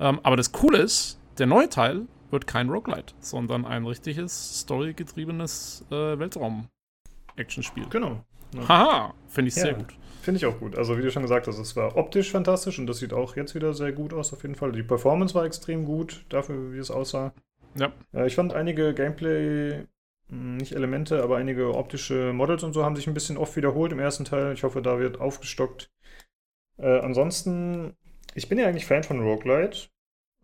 Ähm, 0.00 0.18
aber 0.22 0.36
das 0.36 0.50
Coole 0.50 0.78
ist, 0.78 1.20
der 1.38 1.46
neue 1.46 1.68
Teil 1.68 2.06
wird 2.30 2.46
kein 2.46 2.70
Roguelite, 2.70 3.14
sondern 3.20 3.64
ein 3.64 3.84
richtiges 3.84 4.60
storygetriebenes 4.60 5.84
äh, 5.90 6.18
Weltraum-Action-Spiel. 6.18 7.86
Genau. 7.90 8.24
Ja. 8.54 8.68
Haha, 8.68 9.14
finde 9.28 9.48
ich 9.48 9.56
ja, 9.56 9.62
sehr 9.62 9.74
gut. 9.74 9.94
Finde 10.22 10.38
ich 10.38 10.46
auch 10.46 10.58
gut. 10.58 10.76
Also 10.76 10.98
wie 10.98 11.02
du 11.02 11.10
schon 11.10 11.22
gesagt 11.22 11.46
hast, 11.46 11.58
es 11.58 11.76
war 11.76 11.96
optisch 11.96 12.30
fantastisch 12.30 12.78
und 12.78 12.86
das 12.86 12.98
sieht 12.98 13.12
auch 13.12 13.36
jetzt 13.36 13.54
wieder 13.54 13.74
sehr 13.74 13.92
gut 13.92 14.12
aus 14.12 14.32
auf 14.32 14.42
jeden 14.42 14.54
Fall. 14.54 14.72
Die 14.72 14.82
Performance 14.82 15.34
war 15.34 15.44
extrem 15.44 15.84
gut 15.84 16.24
dafür, 16.28 16.72
wie 16.72 16.78
es 16.78 16.90
aussah. 16.90 17.32
Ja. 17.76 17.92
Äh, 18.12 18.26
ich 18.26 18.34
fand 18.34 18.52
einige 18.52 18.94
Gameplay, 18.94 19.86
hm, 20.28 20.56
nicht 20.56 20.72
Elemente, 20.72 21.22
aber 21.22 21.36
einige 21.36 21.74
optische 21.74 22.32
Models 22.32 22.62
und 22.62 22.72
so 22.72 22.84
haben 22.84 22.96
sich 22.96 23.06
ein 23.06 23.14
bisschen 23.14 23.36
oft 23.36 23.56
wiederholt 23.56 23.92
im 23.92 23.98
ersten 23.98 24.24
Teil. 24.24 24.52
Ich 24.52 24.62
hoffe, 24.62 24.82
da 24.82 24.98
wird 24.98 25.20
aufgestockt. 25.20 25.90
Äh, 26.78 27.00
ansonsten 27.00 27.96
ich 28.34 28.48
bin 28.48 28.58
ja 28.58 28.66
eigentlich 28.66 28.86
Fan 28.86 29.02
von 29.02 29.20
Roguelite, 29.20 29.88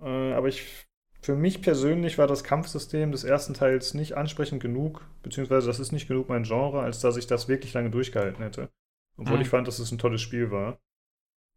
äh, 0.00 0.32
aber 0.32 0.48
ich, 0.48 0.86
für 1.20 1.34
mich 1.34 1.62
persönlich 1.62 2.18
war 2.18 2.26
das 2.26 2.44
Kampfsystem 2.44 3.12
des 3.12 3.24
ersten 3.24 3.54
Teils 3.54 3.94
nicht 3.94 4.16
ansprechend 4.16 4.62
genug, 4.62 5.06
beziehungsweise 5.22 5.66
das 5.66 5.80
ist 5.80 5.92
nicht 5.92 6.08
genug 6.08 6.28
mein 6.28 6.44
Genre, 6.44 6.80
als 6.80 7.00
dass 7.00 7.16
ich 7.16 7.26
das 7.26 7.48
wirklich 7.48 7.72
lange 7.74 7.90
durchgehalten 7.90 8.42
hätte. 8.42 8.70
Obwohl 9.16 9.36
mhm. 9.36 9.42
ich 9.42 9.48
fand, 9.48 9.66
dass 9.66 9.78
es 9.78 9.90
ein 9.90 9.98
tolles 9.98 10.20
Spiel 10.20 10.50
war. 10.50 10.78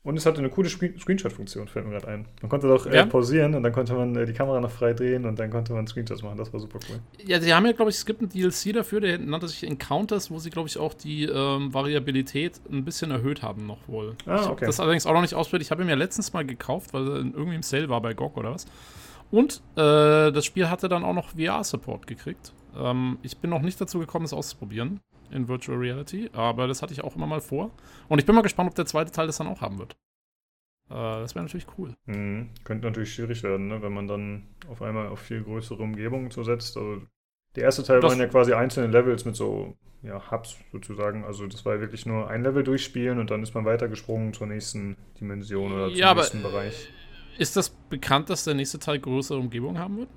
Und 0.01 0.15
es 0.15 0.25
hatte 0.25 0.39
eine 0.39 0.49
coole 0.49 0.69
Screenshot-Funktion, 0.69 1.67
fällt 1.67 1.85
mir 1.85 1.91
gerade 1.91 2.07
ein. 2.07 2.25
Man 2.41 2.49
konnte 2.49 2.69
doch 2.69 2.85
äh, 2.85 2.95
ja. 2.95 3.05
pausieren 3.05 3.53
und 3.53 3.63
dann 3.63 3.73
konnte 3.73 3.93
man 3.93 4.15
äh, 4.15 4.25
die 4.25 4.31
Kamera 4.31 4.61
noch 4.61 4.71
frei 4.71 4.93
drehen 4.93 5.25
und 5.25 5.37
dann 5.37 5.49
konnte 5.49 5.73
man 5.73 5.87
Screenshots 5.87 6.23
machen. 6.23 6.37
Das 6.37 6.53
war 6.53 6.61
super 6.61 6.79
cool. 6.89 7.01
Ja, 7.25 7.41
sie 7.41 7.53
haben 7.53 7.65
ja, 7.65 7.73
glaube 7.73 7.91
ich, 7.91 7.97
es 7.97 8.05
gibt 8.05 8.21
einen 8.21 8.29
DLC 8.29 8.73
dafür, 8.73 9.01
der 9.01 9.17
nannte 9.17 9.49
sich 9.49 9.65
Encounters, 9.65 10.31
wo 10.31 10.39
sie, 10.39 10.51
glaube 10.51 10.69
ich, 10.69 10.77
auch 10.77 10.93
die 10.93 11.25
ähm, 11.25 11.73
Variabilität 11.73 12.61
ein 12.71 12.85
bisschen 12.85 13.11
erhöht 13.11 13.43
haben, 13.43 13.67
noch 13.67 13.89
wohl. 13.89 14.15
Ah, 14.25 14.49
okay. 14.49 14.67
das 14.67 14.79
allerdings 14.79 15.05
auch 15.05 15.13
noch 15.13 15.21
nicht 15.21 15.33
ausprobiert. 15.33 15.63
Ich 15.63 15.71
habe 15.71 15.83
ihn 15.83 15.89
ja 15.89 15.95
letztens 15.95 16.31
mal 16.31 16.45
gekauft, 16.45 16.93
weil 16.93 17.05
er 17.05 17.15
irgendwie 17.17 17.55
im 17.55 17.63
Sale 17.63 17.89
war 17.89 18.01
bei 18.01 18.13
GOG 18.13 18.37
oder 18.37 18.53
was. 18.53 18.67
Und 19.31 19.61
äh, 19.75 20.31
das 20.31 20.45
Spiel 20.45 20.69
hatte 20.69 20.87
dann 20.87 21.03
auch 21.03 21.13
noch 21.13 21.31
VR-Support 21.31 22.07
gekriegt. 22.07 22.53
Ähm, 22.77 23.17
ich 23.21 23.37
bin 23.37 23.49
noch 23.49 23.61
nicht 23.61 23.79
dazu 23.81 23.99
gekommen, 23.99 24.23
es 24.23 24.33
auszuprobieren 24.33 25.01
in 25.31 25.47
Virtual 25.47 25.77
Reality, 25.77 26.29
aber 26.33 26.67
das 26.67 26.81
hatte 26.81 26.93
ich 26.93 27.03
auch 27.03 27.15
immer 27.15 27.27
mal 27.27 27.41
vor. 27.41 27.71
Und 28.07 28.19
ich 28.19 28.25
bin 28.25 28.35
mal 28.35 28.41
gespannt, 28.41 28.69
ob 28.69 28.75
der 28.75 28.85
zweite 28.85 29.11
Teil 29.11 29.27
das 29.27 29.37
dann 29.37 29.47
auch 29.47 29.61
haben 29.61 29.79
wird. 29.79 29.95
Äh, 30.89 31.21
das 31.21 31.35
wäre 31.35 31.45
natürlich 31.45 31.67
cool. 31.77 31.95
Mhm. 32.05 32.49
Könnte 32.63 32.87
natürlich 32.87 33.13
schwierig 33.13 33.43
werden, 33.43 33.67
ne? 33.67 33.81
wenn 33.81 33.93
man 33.93 34.07
dann 34.07 34.47
auf 34.69 34.81
einmal 34.81 35.07
auf 35.07 35.19
viel 35.19 35.43
größere 35.43 35.81
Umgebungen 35.81 36.31
so 36.31 36.43
setzt. 36.43 36.77
Also 36.77 37.01
der 37.55 37.63
erste 37.63 37.83
Teil 37.83 37.99
das 37.99 38.11
waren 38.11 38.19
ja 38.19 38.27
quasi 38.27 38.53
einzelne 38.53 38.87
Levels 38.87 39.25
mit 39.25 39.35
so 39.35 39.75
ja, 40.01 40.31
Hubs 40.31 40.57
sozusagen. 40.71 41.23
Also 41.25 41.47
das 41.47 41.65
war 41.65 41.75
ja 41.75 41.81
wirklich 41.81 42.05
nur 42.05 42.29
ein 42.29 42.43
Level 42.43 42.63
durchspielen 42.63 43.19
und 43.19 43.31
dann 43.31 43.43
ist 43.43 43.53
man 43.53 43.65
weitergesprungen 43.65 44.33
zur 44.33 44.47
nächsten 44.47 44.97
Dimension 45.19 45.73
oder 45.73 45.87
ja, 45.89 46.09
zum 46.09 46.17
nächsten 46.17 46.43
Bereich. 46.43 46.89
Ist 47.37 47.55
das 47.55 47.69
bekannt, 47.69 48.29
dass 48.29 48.43
der 48.43 48.53
nächste 48.53 48.79
Teil 48.79 48.99
größere 48.99 49.37
Umgebungen 49.37 49.79
haben 49.79 49.97
wird? 49.97 50.09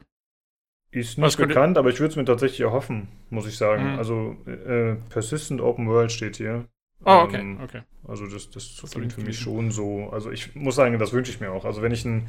Ist 0.93 1.17
nicht 1.17 1.39
bekannt, 1.39 1.79
aber 1.79 1.89
ich 1.89 1.99
würde 2.01 2.11
es 2.11 2.17
mir 2.17 2.25
tatsächlich 2.27 2.61
erhoffen, 2.61 3.09
muss 3.31 3.47
ich 3.47 3.57
sagen. 3.57 3.93
Mhm. 3.95 3.99
Also 3.99 4.37
äh, 4.47 4.97
Persistent 5.09 5.61
Open 5.63 5.89
World 5.89 6.13
steht 6.13 6.37
hier. 6.37 6.67
Oh, 7.05 7.23
okay, 7.25 7.41
ähm, 7.41 7.59
okay. 7.65 7.81
Also 8.07 8.27
das, 8.27 8.51
das, 8.51 8.77
das 8.77 8.91
klingt 8.91 9.13
für 9.13 9.23
mich 9.23 9.39
schon 9.39 9.71
so. 9.71 10.11
Also 10.13 10.31
ich 10.31 10.55
muss 10.55 10.77
sagen, 10.77 10.99
das 10.99 11.13
wünsche 11.13 11.33
ich 11.33 11.41
mir 11.41 11.51
auch. 11.51 11.65
Also 11.65 11.81
wenn 11.81 11.93
ich 11.93 12.05
ein 12.05 12.29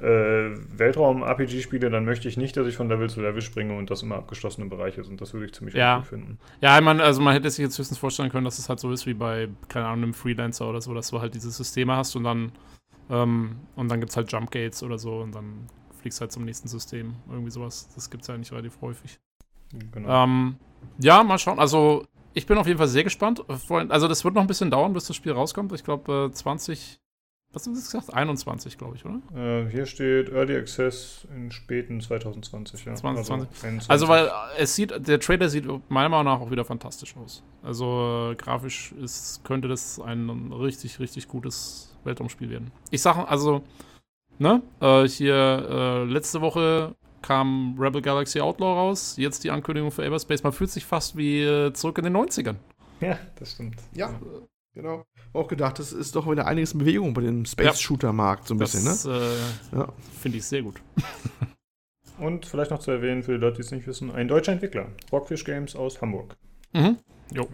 äh, 0.00 0.50
Weltraum-RPG 0.76 1.62
spiele, 1.62 1.88
dann 1.88 2.04
möchte 2.04 2.28
ich 2.28 2.36
nicht, 2.36 2.56
dass 2.58 2.66
ich 2.66 2.76
von 2.76 2.88
Level 2.88 3.08
zu 3.08 3.22
Level 3.22 3.40
springe 3.40 3.76
und 3.76 3.90
das 3.90 4.02
immer 4.02 4.16
abgeschlossene 4.16 4.66
Bereiche 4.66 5.02
sind. 5.02 5.20
Das 5.20 5.32
würde 5.32 5.46
ich 5.46 5.54
ziemlich 5.54 5.74
ja. 5.74 5.98
gut 5.98 6.06
finden. 6.06 6.38
Ja, 6.60 6.76
ich 6.78 6.84
meine, 6.84 7.02
also 7.02 7.22
man 7.22 7.32
hätte 7.32 7.48
sich 7.48 7.64
jetzt 7.64 7.78
höchstens 7.78 7.98
vorstellen 7.98 8.28
können, 8.30 8.44
dass 8.44 8.58
es 8.58 8.68
halt 8.68 8.78
so 8.78 8.92
ist 8.92 9.06
wie 9.06 9.14
bei, 9.14 9.48
keine 9.68 9.86
Ahnung, 9.86 10.04
einem 10.04 10.14
Freelancer 10.14 10.68
oder 10.68 10.82
so, 10.82 10.92
dass 10.92 11.08
du 11.08 11.20
halt 11.20 11.34
diese 11.34 11.50
Systeme 11.50 11.96
hast 11.96 12.14
und 12.14 12.24
dann 12.24 12.52
ähm, 13.08 13.56
und 13.76 13.90
dann 13.90 14.00
gibt 14.00 14.10
es 14.10 14.16
halt 14.16 14.30
Jump 14.30 14.50
Gates 14.50 14.82
oder 14.82 14.98
so 14.98 15.20
und 15.20 15.34
dann 15.34 15.68
fliegst 15.96 16.20
halt 16.20 16.32
zum 16.32 16.44
nächsten 16.44 16.68
System. 16.68 17.14
Irgendwie 17.30 17.50
sowas. 17.50 17.88
Das 17.94 18.10
gibt 18.10 18.22
es 18.22 18.28
ja 18.28 18.36
nicht 18.36 18.52
relativ 18.52 18.80
häufig. 18.80 19.18
Genau. 19.92 20.24
Ähm, 20.24 20.56
ja, 20.98 21.22
mal 21.22 21.38
schauen. 21.38 21.58
Also, 21.58 22.06
ich 22.34 22.46
bin 22.46 22.58
auf 22.58 22.66
jeden 22.66 22.78
Fall 22.78 22.88
sehr 22.88 23.04
gespannt. 23.04 23.42
Also, 23.48 24.08
das 24.08 24.24
wird 24.24 24.34
noch 24.34 24.42
ein 24.42 24.46
bisschen 24.46 24.70
dauern, 24.70 24.92
bis 24.92 25.06
das 25.06 25.16
Spiel 25.16 25.32
rauskommt. 25.32 25.72
Ich 25.72 25.84
glaube, 25.84 26.30
20. 26.32 27.00
Was 27.52 27.64
haben 27.64 27.74
Sie 27.74 27.80
gesagt? 27.80 28.12
21, 28.12 28.76
glaube 28.76 28.96
ich, 28.96 29.04
oder? 29.06 29.22
Äh, 29.34 29.70
hier 29.70 29.86
steht 29.86 30.28
Early 30.28 30.56
Access 30.56 31.26
in 31.34 31.50
späten 31.50 32.02
2020, 32.02 32.84
ja. 32.84 32.94
2020. 32.94 33.88
Also, 33.88 33.88
also, 33.88 34.08
weil 34.08 34.30
es 34.58 34.74
sieht, 34.74 35.08
der 35.08 35.20
Trailer 35.20 35.48
sieht 35.48 35.64
meiner 35.88 36.10
Meinung 36.10 36.26
nach 36.26 36.40
auch 36.40 36.50
wieder 36.50 36.66
fantastisch 36.66 37.16
aus. 37.16 37.42
Also, 37.62 38.32
äh, 38.32 38.34
grafisch 38.34 38.92
ist, 39.00 39.42
könnte 39.44 39.68
das 39.68 39.98
ein 39.98 40.52
richtig, 40.52 40.98
richtig 41.00 41.28
gutes 41.28 41.96
Weltraumspiel 42.04 42.50
werden. 42.50 42.70
Ich 42.90 43.00
sage, 43.00 43.26
also, 43.26 43.62
Ne? 44.38 44.62
Äh, 44.80 45.08
hier 45.08 45.34
äh, 45.34 46.04
letzte 46.04 46.40
Woche 46.40 46.94
kam 47.22 47.76
Rebel 47.78 48.02
Galaxy 48.02 48.40
Outlaw 48.40 48.72
raus, 48.74 49.16
jetzt 49.16 49.42
die 49.44 49.50
Ankündigung 49.50 49.90
für 49.90 50.04
Everspace. 50.04 50.42
Man 50.42 50.52
fühlt 50.52 50.70
sich 50.70 50.84
fast 50.84 51.16
wie 51.16 51.42
äh, 51.42 51.72
zurück 51.72 51.98
in 51.98 52.04
den 52.04 52.16
90ern. 52.16 52.56
Ja, 53.00 53.18
das 53.38 53.52
stimmt. 53.52 53.76
Ja. 53.94 54.14
Genau. 54.74 55.04
Auch 55.32 55.48
gedacht, 55.48 55.78
das 55.78 55.92
ist 55.92 56.14
doch 56.14 56.30
wieder 56.30 56.46
einiges 56.46 56.72
in 56.72 56.78
Bewegung 56.80 57.14
bei 57.14 57.22
dem 57.22 57.44
Space-Shooter-Markt, 57.46 58.46
so 58.46 58.54
ein 58.54 58.58
bisschen, 58.58 58.84
das, 58.84 59.06
ne? 59.06 59.14
Äh, 59.72 59.76
Ja. 59.78 59.92
Finde 60.20 60.38
ich 60.38 60.44
sehr 60.44 60.62
gut. 60.62 60.76
Und 62.18 62.46
vielleicht 62.46 62.70
noch 62.70 62.78
zu 62.78 62.90
erwähnen, 62.90 63.22
für 63.22 63.32
die 63.32 63.38
Leute, 63.38 63.56
die 63.56 63.62
es 63.62 63.70
nicht 63.70 63.86
wissen, 63.86 64.10
ein 64.10 64.28
deutscher 64.28 64.52
Entwickler, 64.52 64.88
Rockfish 65.12 65.44
Games 65.44 65.74
aus 65.76 66.00
Hamburg. 66.00 66.36
Mhm. 66.72 66.98
Jo. 67.32 67.46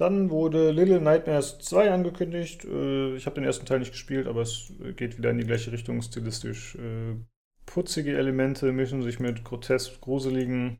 Dann 0.00 0.30
wurde 0.30 0.70
Little 0.70 1.00
Nightmares 1.00 1.58
2 1.58 1.90
angekündigt. 1.92 2.64
Äh, 2.64 3.16
Ich 3.16 3.26
habe 3.26 3.34
den 3.34 3.44
ersten 3.44 3.66
Teil 3.66 3.80
nicht 3.80 3.92
gespielt, 3.92 4.26
aber 4.26 4.40
es 4.40 4.72
geht 4.96 5.18
wieder 5.18 5.30
in 5.30 5.36
die 5.38 5.44
gleiche 5.44 5.72
Richtung 5.72 6.00
stilistisch. 6.00 6.74
Äh, 6.76 7.16
Putzige 7.66 8.16
Elemente 8.16 8.72
mischen 8.72 9.02
sich 9.02 9.20
mit 9.20 9.44
grotesk 9.44 10.00
gruseligen 10.00 10.78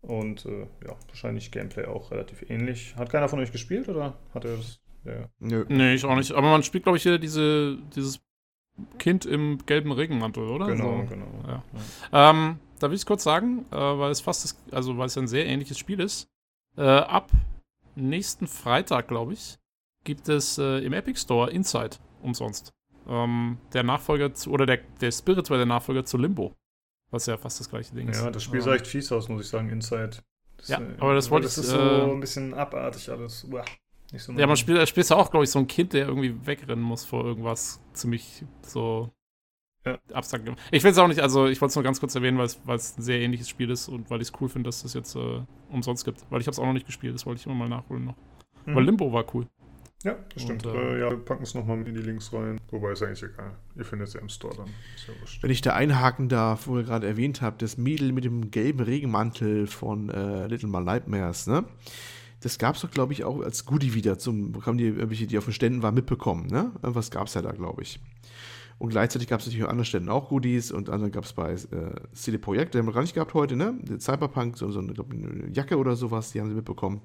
und 0.00 0.46
äh, 0.46 0.60
ja, 0.86 0.96
wahrscheinlich 1.08 1.50
Gameplay 1.50 1.86
auch 1.86 2.12
relativ 2.12 2.48
ähnlich. 2.48 2.94
Hat 2.96 3.10
keiner 3.10 3.28
von 3.28 3.40
euch 3.40 3.50
gespielt 3.50 3.88
oder 3.88 4.16
hat 4.32 4.44
er 4.44 4.56
das? 4.56 4.80
Ja. 5.04 5.28
Nö. 5.40 5.64
Nee, 5.68 5.94
ich 5.94 6.04
auch 6.04 6.14
nicht. 6.14 6.30
Aber 6.32 6.48
man 6.50 6.62
spielt, 6.62 6.84
glaube 6.84 6.96
ich, 6.96 7.02
hier 7.02 7.18
diese, 7.18 7.76
dieses 7.96 8.20
Kind 8.98 9.26
im 9.26 9.58
gelben 9.66 9.90
Regenmantel, 9.90 10.44
oder? 10.44 10.66
Genau, 10.66 11.02
So. 11.02 11.06
genau. 11.08 11.26
Ja. 12.12 12.30
Ähm, 12.30 12.60
da 12.78 12.88
will 12.88 12.96
ich 12.96 13.04
kurz 13.04 13.24
sagen, 13.24 13.66
äh, 13.72 13.76
weil 13.76 14.12
es 14.12 14.20
fast, 14.20 14.44
das, 14.44 14.62
also 14.70 14.96
weil 14.96 15.06
es 15.06 15.18
ein 15.18 15.26
sehr 15.26 15.44
ähnliches 15.46 15.76
Spiel 15.78 15.98
ist. 16.00 16.28
Äh, 16.76 16.82
ab 16.82 17.30
nächsten 17.98 18.46
Freitag, 18.46 19.08
glaube 19.08 19.32
ich, 19.32 19.58
gibt 20.04 20.28
es 20.28 20.58
äh, 20.58 20.78
im 20.84 20.92
Epic 20.92 21.20
Store 21.20 21.50
Inside 21.50 21.96
umsonst. 22.22 22.72
Ähm, 23.06 23.58
der 23.72 23.82
Nachfolger 23.82 24.34
zu, 24.34 24.50
oder 24.50 24.66
der, 24.66 24.78
der 25.00 25.10
spirituelle 25.10 25.66
Nachfolger 25.66 26.04
zu 26.04 26.18
Limbo. 26.18 26.54
Was 27.10 27.26
ja 27.26 27.36
fast 27.38 27.58
das 27.60 27.70
gleiche 27.70 27.94
Ding 27.94 28.08
ist. 28.08 28.22
Ja, 28.22 28.30
das 28.30 28.42
Spiel 28.42 28.60
sah 28.60 28.74
echt 28.74 28.86
fies 28.86 29.10
aus, 29.12 29.28
muss 29.28 29.42
ich 29.42 29.48
sagen, 29.48 29.70
Inside. 29.70 30.18
Das, 30.58 30.68
Ja, 30.68 30.80
äh, 30.80 30.94
aber 30.98 31.14
das 31.14 31.30
wollte 31.30 31.44
das 31.44 31.56
ich, 31.56 31.64
ist 31.64 31.70
so 31.70 31.78
äh, 31.78 32.12
ein 32.12 32.20
bisschen 32.20 32.52
abartig 32.52 33.08
alles. 33.10 33.44
Uah, 33.44 33.64
nicht 34.12 34.22
so 34.22 34.32
Ja, 34.32 34.46
man 34.46 34.56
spielt, 34.56 34.86
spielt 34.88 35.08
ja 35.08 35.16
auch, 35.16 35.30
glaube 35.30 35.44
ich, 35.44 35.50
so 35.50 35.58
ein 35.58 35.66
Kind, 35.66 35.94
der 35.94 36.06
irgendwie 36.06 36.34
wegrennen 36.46 36.84
muss 36.84 37.04
vor 37.04 37.24
irgendwas 37.24 37.80
ziemlich 37.94 38.44
so 38.62 39.10
Ja. 39.92 40.16
abstrakt. 40.16 40.50
Ich 40.70 40.82
will 40.84 40.90
es 40.90 40.98
auch 40.98 41.08
nicht, 41.08 41.20
also 41.20 41.46
ich 41.46 41.60
wollte 41.60 41.70
es 41.70 41.76
nur 41.76 41.84
ganz 41.84 42.00
kurz 42.00 42.14
erwähnen, 42.14 42.38
weil 42.38 42.46
es 42.46 42.58
es 42.66 42.98
ein 42.98 43.02
sehr 43.02 43.20
ähnliches 43.20 43.48
Spiel 43.48 43.70
ist 43.70 43.88
und 43.88 44.10
weil 44.10 44.20
ich 44.20 44.28
es 44.28 44.40
cool 44.40 44.48
finde, 44.48 44.68
dass 44.68 44.82
das 44.82 44.94
jetzt 44.94 45.14
äh, 45.16 45.40
umsonst 45.70 46.04
gibt. 46.04 46.24
Weil 46.30 46.40
ich 46.40 46.46
habe 46.46 46.52
es 46.52 46.58
auch 46.58 46.66
noch 46.66 46.72
nicht 46.72 46.86
gespielt, 46.86 47.14
das 47.14 47.26
wollte 47.26 47.40
ich 47.40 47.46
immer 47.46 47.54
mal 47.54 47.68
nachholen 47.68 48.04
noch. 48.06 48.16
Mhm. 48.66 48.74
Weil 48.74 48.84
Limbo 48.84 49.12
war 49.12 49.24
cool. 49.34 49.46
Ja, 50.04 50.14
das 50.32 50.44
stimmt. 50.44 50.64
Und, 50.64 50.74
äh, 50.74 50.96
äh, 50.96 51.00
ja, 51.00 51.10
wir 51.10 51.18
packen 51.18 51.42
es 51.42 51.54
nochmal 51.54 51.78
in 51.78 51.94
die 51.94 52.00
Links 52.00 52.32
rein. 52.32 52.60
Wobei 52.70 52.92
ist 52.92 53.02
eigentlich 53.02 53.22
egal. 53.22 53.56
Ihr 53.74 53.84
findet 53.84 54.08
es 54.08 54.14
ja 54.14 54.20
im 54.20 54.28
Store 54.28 54.54
dann. 54.56 54.68
Ist 54.94 55.08
ja 55.08 55.14
wurscht. 55.20 55.42
Wenn 55.42 55.50
ich 55.50 55.60
da 55.60 55.74
einhaken 55.74 56.28
darf, 56.28 56.68
wo 56.68 56.78
ihr 56.78 56.84
gerade 56.84 57.06
erwähnt 57.06 57.42
habt, 57.42 57.62
das 57.62 57.78
Mädel 57.78 58.12
mit 58.12 58.24
dem 58.24 58.52
gelben 58.52 58.80
Regenmantel 58.80 59.66
von 59.66 60.08
äh, 60.08 60.46
Little 60.46 60.68
My 60.68 60.80
Nightmares, 60.80 61.48
ne? 61.48 61.64
Das 62.40 62.58
gab 62.58 62.76
es 62.76 62.82
doch, 62.82 62.90
glaube 62.92 63.12
ich, 63.12 63.24
auch 63.24 63.40
als 63.40 63.64
Goodie 63.64 63.94
wieder 63.94 64.16
zum, 64.16 64.64
haben 64.64 64.78
die 64.78 65.26
die 65.26 65.38
auf 65.38 65.46
den 65.46 65.52
Ständen 65.52 65.82
waren, 65.82 65.94
mitbekommen, 65.94 66.46
ne? 66.46 66.70
Irgendwas 66.80 67.10
gab 67.10 67.26
es 67.26 67.34
ja 67.34 67.42
da, 67.42 67.50
glaube 67.50 67.82
ich. 67.82 67.98
Und 68.78 68.90
gleichzeitig 68.90 69.26
gab 69.28 69.40
es 69.40 69.46
natürlich 69.46 69.64
an 69.64 69.70
anderen 69.70 69.86
Ständen 69.86 70.08
auch 70.08 70.28
Goodies 70.28 70.70
und 70.70 70.88
dann 70.88 71.10
gab 71.10 71.24
es 71.24 71.32
bei 71.32 71.52
äh, 71.52 71.56
CD 72.12 72.38
Projekt, 72.38 72.74
den 72.74 72.80
haben 72.80 72.86
wir 72.86 72.92
gar 72.92 73.02
nicht 73.02 73.14
gehabt 73.14 73.34
heute, 73.34 73.56
ne? 73.56 73.76
Cyberpunk, 73.98 74.56
so, 74.56 74.70
so 74.70 74.78
eine, 74.78 74.92
glaub, 74.92 75.12
eine 75.12 75.48
Jacke 75.52 75.76
oder 75.78 75.96
sowas, 75.96 76.30
die 76.30 76.40
haben 76.40 76.48
sie 76.48 76.54
mitbekommen. 76.54 77.00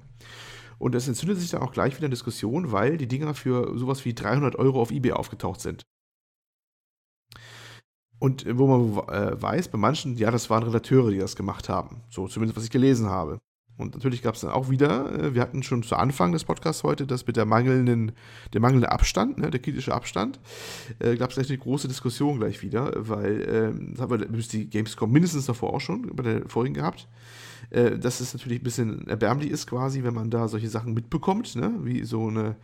Und 0.78 0.94
es 0.94 1.08
entzündet 1.08 1.38
sich 1.38 1.50
dann 1.50 1.62
auch 1.62 1.72
gleich 1.72 1.94
wieder 1.96 2.06
eine 2.06 2.14
Diskussion, 2.14 2.70
weil 2.70 2.96
die 2.96 3.08
Dinger 3.08 3.34
für 3.34 3.76
sowas 3.76 4.04
wie 4.04 4.14
300 4.14 4.56
Euro 4.56 4.80
auf 4.80 4.92
Ebay 4.92 5.12
aufgetaucht 5.12 5.60
sind. 5.60 5.82
Und 8.20 8.46
äh, 8.46 8.56
wo 8.56 8.66
man 8.66 9.08
äh, 9.08 9.40
weiß, 9.40 9.68
bei 9.68 9.78
manchen, 9.78 10.16
ja, 10.16 10.30
das 10.30 10.50
waren 10.50 10.62
Redakteure, 10.62 11.10
die 11.10 11.18
das 11.18 11.36
gemacht 11.36 11.68
haben. 11.68 12.02
So 12.08 12.28
zumindest, 12.28 12.56
was 12.56 12.64
ich 12.64 12.70
gelesen 12.70 13.06
habe. 13.06 13.40
Und 13.76 13.94
natürlich 13.94 14.22
gab 14.22 14.36
es 14.36 14.42
dann 14.42 14.50
auch 14.50 14.70
wieder, 14.70 15.12
äh, 15.12 15.34
wir 15.34 15.42
hatten 15.42 15.62
schon 15.62 15.82
zu 15.82 15.96
Anfang 15.96 16.32
des 16.32 16.44
Podcasts 16.44 16.84
heute 16.84 17.06
das 17.06 17.26
mit 17.26 17.36
der 17.36 17.44
mangelnden, 17.44 18.12
der 18.52 18.60
mangelnde 18.60 18.92
Abstand, 18.92 19.38
ne, 19.38 19.50
der 19.50 19.60
kritische 19.60 19.92
Abstand, 19.92 20.38
äh, 21.00 21.16
gab 21.16 21.30
es 21.30 21.36
gleich 21.36 21.48
eine 21.48 21.58
große 21.58 21.88
Diskussion 21.88 22.38
gleich 22.38 22.62
wieder, 22.62 22.92
weil, 22.96 23.40
äh, 23.42 23.92
das 23.92 24.00
haben 24.00 24.20
wir 24.20 24.26
die 24.26 24.70
Gamescom 24.70 25.10
mindestens 25.10 25.46
davor 25.46 25.74
auch 25.74 25.80
schon 25.80 26.14
bei 26.14 26.22
der 26.22 26.48
vorigen 26.48 26.74
gehabt, 26.74 27.08
äh, 27.70 27.98
dass 27.98 28.20
es 28.20 28.32
natürlich 28.32 28.60
ein 28.60 28.64
bisschen 28.64 29.08
erbärmlich 29.08 29.50
ist 29.50 29.66
quasi, 29.66 30.04
wenn 30.04 30.14
man 30.14 30.30
da 30.30 30.46
solche 30.46 30.68
Sachen 30.68 30.94
mitbekommt, 30.94 31.56
ne, 31.56 31.74
wie 31.82 32.04
so 32.04 32.28
eine 32.28 32.56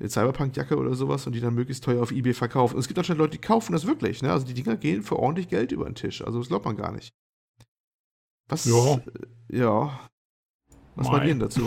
Cyberpunk-Jacke 0.00 0.76
oder 0.76 0.94
sowas 0.94 1.26
und 1.26 1.34
die 1.34 1.40
dann 1.40 1.54
möglichst 1.54 1.84
teuer 1.84 2.02
auf 2.02 2.12
Ebay 2.12 2.34
verkaufen. 2.34 2.74
Und 2.74 2.80
es 2.80 2.88
gibt 2.88 2.98
anscheinend 2.98 3.20
Leute, 3.20 3.32
die 3.32 3.38
kaufen 3.38 3.72
das 3.72 3.86
wirklich, 3.86 4.22
ne? 4.22 4.30
Also 4.30 4.46
die 4.46 4.54
Dinger 4.54 4.76
gehen 4.76 5.02
für 5.02 5.18
ordentlich 5.18 5.48
Geld 5.48 5.72
über 5.72 5.86
den 5.86 5.94
Tisch. 5.94 6.22
Also 6.22 6.38
das 6.38 6.48
glaubt 6.48 6.66
man 6.66 6.76
gar 6.76 6.92
nicht. 6.92 7.14
Was? 8.48 8.66
Ja. 8.66 9.00
Ja. 9.48 10.00
Was 10.96 11.08
meint 11.08 11.24
ihr 11.24 11.28
denn 11.28 11.40
dazu? 11.40 11.62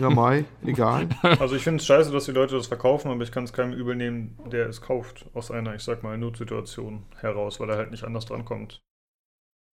ja, 0.00 0.10
Mai, 0.10 0.44
egal. 0.64 1.08
Also 1.22 1.56
ich 1.56 1.62
finde 1.62 1.78
es 1.80 1.86
scheiße, 1.86 2.12
dass 2.12 2.26
die 2.26 2.32
Leute 2.32 2.54
das 2.56 2.66
verkaufen, 2.66 3.10
aber 3.10 3.22
ich 3.22 3.32
kann 3.32 3.44
es 3.44 3.52
keinem 3.52 3.72
übel 3.72 3.96
nehmen, 3.96 4.38
der 4.52 4.68
es 4.68 4.80
kauft, 4.80 5.26
aus 5.34 5.50
einer, 5.50 5.74
ich 5.74 5.82
sag 5.82 6.02
mal, 6.02 6.16
Notsituation 6.18 7.04
heraus, 7.16 7.60
weil 7.60 7.70
er 7.70 7.76
halt 7.78 7.90
nicht 7.90 8.04
anders 8.04 8.26
drankommt. 8.26 8.80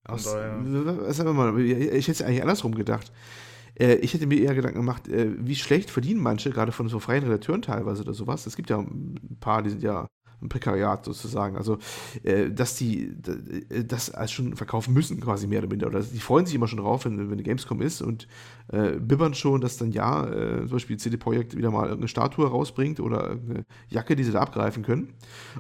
Aus, 0.08 0.24
daher- 0.26 1.14
sagen 1.14 1.30
wir 1.30 1.34
mal, 1.34 1.60
ich 1.60 2.08
hätte 2.08 2.12
es 2.12 2.22
eigentlich 2.22 2.42
andersrum 2.42 2.74
gedacht. 2.76 3.12
Äh, 3.76 3.96
Ich 3.96 4.14
hätte 4.14 4.28
mir 4.28 4.40
eher 4.40 4.56
Gedanken 4.56 4.80
gemacht, 4.80 5.08
äh, 5.08 5.32
wie 5.40 5.56
schlecht 5.56 5.90
verdienen 5.92 6.22
manche, 6.22 6.52
gerade 6.52 6.72
von 6.72 6.88
so 6.88 7.00
freien 7.00 7.24
Redakteuren 7.24 7.62
teilweise 7.62 8.04
oder 8.04 8.14
sowas. 8.14 8.46
Es 8.46 8.56
gibt 8.56 8.70
ja 8.70 8.78
ein 8.80 9.38
paar, 9.40 9.62
die 9.64 9.70
sind 9.72 9.84
ja 9.84 10.08
ein 10.42 10.50
Prekariat 10.50 11.06
sozusagen. 11.06 11.58
Also, 11.58 11.78
äh, 12.24 12.50
dass 12.50 12.76
die 12.76 13.12
d- 13.14 13.84
das 13.84 14.10
als 14.12 14.32
schon 14.32 14.56
verkaufen 14.56 14.94
müssen, 14.94 15.20
quasi 15.20 15.48
mehr 15.48 15.60
oder 15.60 15.68
minder. 15.70 15.88
Oder 15.88 16.02
die 16.02 16.20
freuen 16.20 16.46
sich 16.46 16.56
immer 16.56 16.68
schon 16.68 16.80
drauf, 16.80 17.06
wenn, 17.06 17.18
wenn 17.18 17.32
eine 17.34 17.44
Gamescom 17.44 17.82
ist 17.82 18.02
und 18.02 18.28
äh, 18.72 18.92
bibbern 19.00 19.34
schon, 19.34 19.62
dass 19.62 19.78
dann 19.78 19.92
ja, 19.92 20.28
äh, 20.28 20.60
zum 20.60 20.70
Beispiel 20.70 20.98
CD 20.98 21.18
Projekt 21.18 21.58
wieder 21.58 21.72
mal 21.72 21.84
irgendeine 21.86 22.08
Statue 22.08 22.48
rausbringt 22.48 23.00
oder 23.00 23.30
irgendeine 23.30 23.66
Jacke, 23.90 24.16
die 24.16 24.24
sie 24.24 24.32
da 24.32 24.42
abgreifen 24.42 24.84
können. 24.84 25.10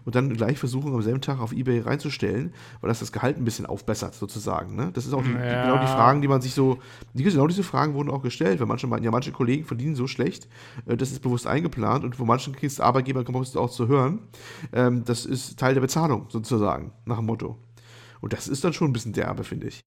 Und 0.05 0.15
dann 0.15 0.31
gleich 0.35 0.59
versuchen, 0.59 0.93
am 0.93 1.01
selben 1.01 1.21
Tag 1.21 1.39
auf 1.39 1.51
Ebay 1.51 1.79
reinzustellen, 1.79 2.53
weil 2.81 2.87
das 2.89 2.99
das 2.99 3.11
Gehalt 3.11 3.37
ein 3.37 3.45
bisschen 3.45 3.65
aufbessert, 3.65 4.13
sozusagen. 4.15 4.75
Ne? 4.75 4.91
Das 4.93 5.05
ist 5.05 5.13
auch 5.13 5.23
die, 5.23 5.31
Ja. 5.31 5.61
genau 5.61 5.77
die 5.79 5.87
Fragen, 5.87 6.21
die 6.21 6.27
man 6.27 6.41
sich 6.41 6.53
so. 6.53 6.77
Die, 7.13 7.23
genau 7.23 7.47
diese 7.47 7.63
Fragen 7.63 7.93
wurden 7.95 8.09
auch 8.11 8.21
gestellt, 8.21 8.59
weil 8.59 8.67
manche 8.67 8.85
meinten, 8.87 9.05
ja, 9.05 9.11
manche 9.11 9.31
Kollegen 9.31 9.65
verdienen 9.65 9.95
so 9.95 10.05
schlecht, 10.07 10.47
äh, 10.85 10.95
das 10.95 11.11
ist 11.11 11.21
bewusst 11.21 11.47
eingeplant 11.47 12.03
und 12.03 12.15
von 12.15 12.27
manchen 12.27 12.55
kriegst 12.55 12.79
du 12.79 12.83
Arbeitgeber 12.83 13.23
kommst 13.23 13.55
du 13.55 13.59
auch 13.59 13.71
zu 13.71 13.87
hören. 13.87 14.19
Ähm, 14.73 15.03
das 15.05 15.25
ist 15.25 15.57
Teil 15.59 15.73
der 15.73 15.81
Bezahlung, 15.81 16.27
sozusagen, 16.29 16.93
nach 17.05 17.17
dem 17.17 17.25
Motto. 17.25 17.57
Und 18.21 18.33
das 18.33 18.47
ist 18.47 18.63
dann 18.63 18.73
schon 18.73 18.89
ein 18.89 18.93
bisschen 18.93 19.13
derbe, 19.13 19.43
finde 19.43 19.67
ich. 19.67 19.81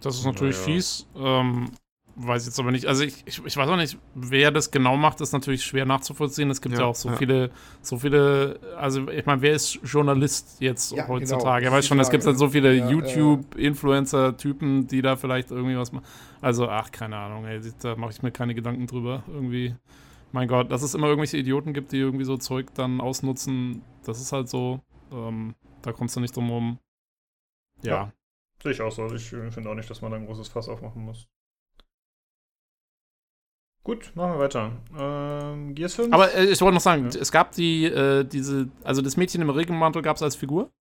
Das 0.00 0.16
ist 0.18 0.24
natürlich 0.24 0.56
Naja. 0.56 0.66
fies. 0.66 1.06
Ähm, 1.16 1.70
weiß 2.16 2.46
jetzt 2.46 2.58
aber 2.60 2.70
nicht. 2.70 2.86
Also 2.86 3.02
ich, 3.04 3.22
ich, 3.26 3.44
ich 3.44 3.56
weiß 3.56 3.68
auch 3.68 3.76
nicht, 3.76 3.98
wer 4.14 4.50
das 4.50 4.70
genau 4.70 4.96
macht, 4.96 5.20
ist 5.20 5.32
natürlich 5.32 5.64
schwer 5.64 5.84
nachzuvollziehen. 5.84 6.48
Es 6.50 6.60
gibt 6.62 6.74
ja, 6.74 6.82
Ja, 6.82 6.86
auch 6.86 6.94
so 6.94 7.08
ja. 7.10 7.16
viele, 7.16 7.50
so 7.82 7.98
viele, 7.98 8.60
also 8.78 9.08
ich 9.08 9.26
meine, 9.26 9.42
wer 9.42 9.52
ist 9.52 9.80
Journalist 9.82 10.60
jetzt 10.60 10.92
Ja, 10.92 11.08
heutzutage? 11.08 11.64
genau, 11.64 11.72
Er 11.74 11.76
weiß 11.78 11.86
schon, 11.86 11.98
es 12.00 12.10
gibt 12.10 12.24
dann 12.24 12.36
so 12.36 12.48
viele 12.48 12.74
Ja, 12.74 12.88
YouTube-Influencer-Typen, 12.88 14.86
die 14.86 15.02
da 15.02 15.16
vielleicht 15.16 15.50
irgendwie 15.50 15.76
was 15.76 15.92
machen. 15.92 16.04
Also, 16.40 16.68
ach, 16.68 16.90
keine 16.90 17.16
Ahnung, 17.16 17.46
ey, 17.46 17.60
da 17.80 17.96
mache 17.96 18.12
ich 18.12 18.22
mir 18.22 18.30
keine 18.30 18.54
Gedanken 18.54 18.86
drüber. 18.86 19.24
Irgendwie, 19.28 19.74
mein 20.34 20.48
Gott, 20.48 20.72
dass 20.72 20.82
es 20.82 20.94
immer 20.94 21.06
irgendwelche 21.06 21.36
Idioten 21.36 21.72
gibt, 21.72 21.92
die 21.92 21.98
irgendwie 21.98 22.24
so 22.24 22.36
Zeug 22.36 22.74
dann 22.74 23.00
ausnutzen, 23.00 23.82
das 24.04 24.20
ist 24.20 24.32
halt 24.32 24.48
so. 24.48 24.80
Ähm, 25.12 25.54
da 25.82 25.92
kommst 25.92 26.16
du 26.16 26.20
nicht 26.20 26.34
drum 26.36 26.50
rum. 26.50 26.78
ja. 27.82 27.90
Ja. 27.90 28.12
Sehe 28.62 28.72
ich 28.72 28.80
auch 28.80 28.90
so. 28.92 29.06
Ich 29.14 29.32
äh, 29.32 29.50
finde 29.50 29.70
auch 29.70 29.74
nicht, 29.74 29.88
dass 29.90 30.00
man 30.02 30.10
da 30.10 30.16
ein 30.16 30.26
großes 30.26 30.48
Fass 30.48 30.68
aufmachen 30.68 31.04
muss. 31.04 31.28
Gut, 33.84 34.12
machen 34.14 34.32
wir 34.32 34.38
weiter. 34.38 34.72
Ähm, 34.96 35.74
Gears 35.74 35.94
5? 35.96 36.12
Aber 36.14 36.32
äh, 36.34 36.46
ich 36.46 36.60
wollte 36.62 36.74
noch 36.74 36.80
sagen, 36.80 37.10
Ja. 37.10 37.20
es 37.20 37.30
gab 37.30 37.52
die, 37.52 37.84
äh, 37.84 38.24
diese, 38.24 38.70
also 38.82 39.02
das 39.02 39.16
Mädchen 39.18 39.42
im 39.42 39.50
Regenmantel 39.50 40.00
gab 40.02 40.16
es 40.16 40.22
als 40.22 40.34
Figur. 40.36 40.72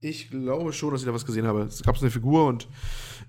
Ich 0.00 0.30
glaube 0.30 0.72
schon, 0.72 0.92
dass 0.92 1.00
ich 1.02 1.06
da 1.06 1.12
was 1.14 1.26
gesehen 1.26 1.46
habe. 1.46 1.62
Es 1.62 1.82
gab 1.82 2.00
eine 2.00 2.10
Figur 2.10 2.46
und 2.46 2.68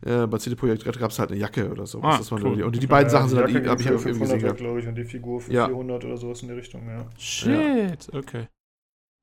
äh, 0.06 0.28
bei 0.28 0.38
CD 0.38 0.56
Projekt 0.56 0.86
Red 0.86 1.00
gab 1.00 1.10
es 1.12 1.18
halt 1.18 1.32
eine 1.32 1.40
Jacke 1.40 1.70
oder 1.72 1.88
so. 1.88 2.00
Ah, 2.02 2.18
das 2.20 2.32
cool. 2.32 2.62
und 2.64 2.82
die 2.82 2.86
beiden 2.88 3.10
Sachen 3.10 3.28
sind 3.30 3.40
halt, 3.40 3.50
Jacke 3.52 3.70
habe 3.70 3.82
ich 3.82 3.88
irgendwie 3.88 4.04
500 4.10 4.20
gesehen. 4.36 4.40
gehabt. 4.42 4.60
glaube 4.60 4.80
ich, 4.80 4.88
und 4.88 4.96
die 4.96 5.04
Figur 5.06 5.42
für 5.42 5.52
Ja. 5.52 5.66
400 5.66 6.06
oder 6.06 6.18
sowas 6.18 6.42
in 6.44 6.50
die 6.50 6.54
Richtung, 6.54 6.88
ja. 6.88 7.06
Shit, 7.18 8.10
okay. 8.14 8.48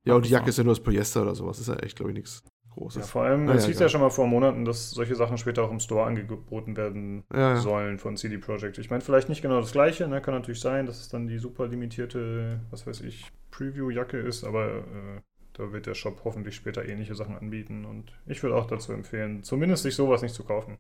Ja, 0.05 0.15
und 0.15 0.25
die 0.27 0.31
Jacke 0.31 0.49
ist 0.51 0.59
ja 0.59 0.65
nur 0.65 0.73
aus 0.73 0.81
Polyester 0.83 1.23
oder 1.23 1.35
sowas. 1.35 1.59
Das 1.59 1.69
ist 1.69 1.75
ja 1.75 1.81
echt, 1.83 1.97
glaube 1.97 2.11
ich, 2.13 2.17
nichts 2.17 2.43
Ja, 2.45 2.51
Großes. 2.75 3.09
vor 3.11 3.23
allem, 3.23 3.49
es 3.49 3.63
ja, 3.65 3.69
hieß 3.69 3.79
ja 3.81 3.89
schon 3.89 4.01
mal 4.01 4.11
vor 4.11 4.27
Monaten, 4.27 4.65
dass 4.65 4.91
solche 4.91 5.15
Sachen 5.15 5.39
später 5.39 5.63
auch 5.65 5.71
im 5.71 5.81
Store 5.81 6.05
angeboten 6.07 6.77
werden 6.77 7.25
Ja, 7.33 7.55
ja. 7.55 7.57
sollen 7.57 7.99
von 7.99 8.17
CD 8.17 8.39
Projekt. 8.39 8.79
Ich 8.79 8.91
meine, 8.91 9.03
vielleicht 9.03 9.29
nicht 9.29 9.43
genau 9.43 9.61
das 9.61 9.73
gleiche, 9.73 10.07
ne? 10.09 10.21
kann 10.21 10.35
natürlich 10.35 10.61
sein, 10.61 10.87
dass 10.87 11.01
es 11.01 11.09
dann 11.09 11.27
die 11.29 11.39
super 11.39 11.67
limitierte, 11.69 12.61
was 12.71 12.87
weiß 12.87 13.01
ich, 13.03 13.31
Preview-Jacke 13.53 14.19
ist, 14.19 14.45
aber 14.45 14.67
äh, 14.79 15.21
da 15.57 15.73
wird 15.73 15.87
der 15.87 15.95
Shop 15.95 16.21
hoffentlich 16.25 16.55
später 16.55 16.87
ähnliche 16.87 17.15
Sachen 17.15 17.37
anbieten 17.37 17.87
und 17.87 18.13
ich 18.27 18.43
würde 18.43 18.57
auch 18.57 18.67
dazu 18.67 18.93
empfehlen, 18.93 19.43
zumindest 19.43 19.85
sich 19.85 19.95
sowas 19.95 20.21
nicht 20.21 20.35
zu 20.35 20.45
kaufen. 20.45 20.79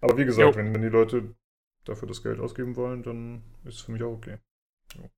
Aber 0.00 0.16
wie 0.16 0.24
gesagt, 0.24 0.56
wenn, 0.56 0.74
wenn 0.74 0.80
die 0.80 0.88
Leute 0.88 1.34
dafür 1.84 2.08
das 2.08 2.22
Geld 2.22 2.40
ausgeben 2.40 2.76
wollen, 2.76 3.02
dann 3.02 3.42
ist 3.64 3.74
es 3.74 3.80
für 3.82 3.92
mich 3.92 4.02
auch 4.02 4.12
okay. 4.12 4.38
Jo. 4.94 5.10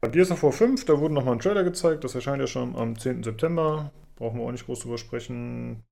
Bei 0.00 0.08
Gears 0.08 0.32
of 0.32 0.42
War 0.42 0.52
5, 0.52 0.84
da 0.84 0.98
wurde 0.98 1.14
nochmal 1.14 1.34
ein 1.34 1.40
Trailer 1.40 1.62
gezeigt, 1.62 2.02
das 2.02 2.16
erscheint 2.16 2.40
ja 2.40 2.46
schon 2.48 2.74
am 2.74 2.98
10. 2.98 3.22
September. 3.22 3.92
Brauchen 4.16 4.40
wir 4.40 4.46
auch 4.46 4.52
nicht 4.52 4.66
groß 4.66 4.80
drüber 4.80 4.98
sprechen. 4.98 5.84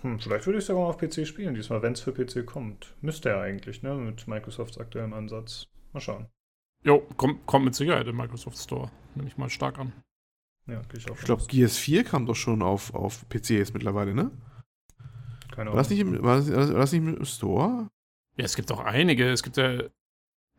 Hm, 0.00 0.20
vielleicht 0.20 0.46
würde 0.46 0.60
ich 0.60 0.64
sogar 0.64 0.82
mal 0.84 0.90
auf 0.90 0.98
PC 0.98 1.26
spielen, 1.26 1.54
diesmal, 1.54 1.82
wenn 1.82 1.92
es 1.92 2.00
für 2.00 2.12
PC 2.12 2.46
kommt. 2.46 2.96
Müsste 3.00 3.30
er 3.30 3.40
eigentlich, 3.40 3.82
ne? 3.82 3.94
Mit 3.94 4.28
Microsofts 4.28 4.78
aktuellem 4.78 5.12
Ansatz. 5.12 5.66
Mal 5.92 6.00
schauen. 6.00 6.28
Jo, 6.84 7.06
kommt, 7.16 7.46
kommt 7.46 7.64
mit 7.64 7.74
Sicherheit 7.74 8.06
im 8.06 8.16
Microsoft 8.16 8.58
Store. 8.58 8.90
Nehme 9.14 9.28
ich 9.28 9.36
mal 9.36 9.50
stark 9.50 9.78
an. 9.78 9.92
Ja, 10.66 10.80
gehe 10.82 10.98
ich 10.98 11.10
auch 11.10 11.16
Ich 11.16 11.24
glaube, 11.24 11.42
GS4 11.42 12.04
kam 12.04 12.26
doch 12.26 12.36
schon 12.36 12.62
auf, 12.62 12.94
auf 12.94 13.28
PC 13.28 13.50
jetzt 13.50 13.74
mittlerweile, 13.74 14.14
ne? 14.14 14.30
Keine 15.50 15.70
War 15.70 15.76
das, 15.76 15.90
nicht 15.90 16.00
im, 16.00 16.22
war, 16.22 16.36
das, 16.36 16.50
war 16.50 16.66
das 16.66 16.92
nicht 16.92 17.02
im 17.02 17.24
Store? 17.24 17.88
Ja, 18.36 18.44
es 18.44 18.56
gibt 18.56 18.70
doch 18.70 18.80
einige. 18.80 19.30
Es 19.30 19.42
gibt 19.42 19.56
ja, 19.56 19.82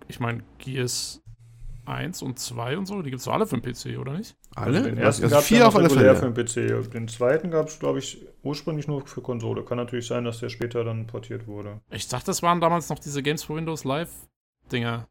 ich 0.08 0.20
meine, 0.20 0.44
Gears 0.60 1.24
1 1.86 2.22
und 2.22 2.40
2 2.40 2.78
und 2.78 2.86
so, 2.86 3.02
die 3.02 3.10
gibt 3.10 3.22
es 3.22 3.28
alle 3.28 3.46
für 3.48 3.60
den 3.60 3.74
PC, 3.74 4.00
oder 4.00 4.14
nicht? 4.14 4.38
Alle? 4.56 4.78
Also 4.78 4.90
den 4.90 4.98
ersten 4.98 5.24
also 5.24 5.36
gab's 5.36 5.48
vier 5.48 5.60
ja 5.60 5.68
auf 5.68 5.74
noch 5.74 5.82
alle 5.82 5.90
regulär 5.90 6.16
Fälle. 6.16 6.34
für 6.34 6.44
den 6.44 6.84
PC. 6.84 6.92
Den 6.92 7.08
zweiten 7.08 7.52
gab 7.52 7.68
es, 7.68 7.80
glaube 7.80 8.00
ich, 8.00 8.26
ursprünglich 8.44 8.88
nur 8.88 9.06
für 9.06 9.22
Konsole. 9.22 9.64
Kann 9.66 9.78
natürlich 9.78 10.08
sein, 10.08 10.24
dass 10.24 10.40
der 10.40 10.50
später 10.50 10.84
dann 10.84 11.08
portiert 11.08 11.48
wurde. 11.48 11.82
Ich 11.92 12.08
dachte, 12.08 12.28
das 12.28 12.42
waren 12.44 12.62
damals 12.62 12.90
noch 12.90 13.00
diese 13.00 13.24
Games 13.24 13.44
for 13.44 13.56
Windows 13.58 13.84
Live-Dinger. 13.84 15.08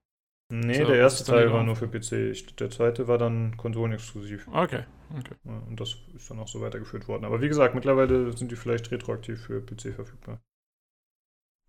Nee, 0.54 0.74
So, 0.74 0.84
der 0.84 0.96
erste 0.96 1.24
Teil 1.24 1.50
war 1.50 1.62
nur 1.64 1.76
für 1.76 1.88
PC. 1.88 2.56
Der 2.58 2.68
zweite 2.68 3.08
war 3.08 3.16
dann 3.16 3.56
konsolenexklusiv. 3.56 4.46
Okay, 4.48 4.84
okay. 5.18 5.34
Und 5.44 5.80
das 5.80 5.96
ist 6.14 6.30
dann 6.30 6.38
auch 6.40 6.48
so 6.48 6.60
weitergeführt 6.60 7.08
worden. 7.08 7.24
Aber 7.24 7.40
wie 7.40 7.48
gesagt, 7.48 7.74
mittlerweile 7.74 8.36
sind 8.36 8.50
die 8.50 8.56
vielleicht 8.56 8.90
retroaktiv 8.90 9.40
für 9.40 9.62
PC 9.62 9.94
verfügbar. 9.94 10.42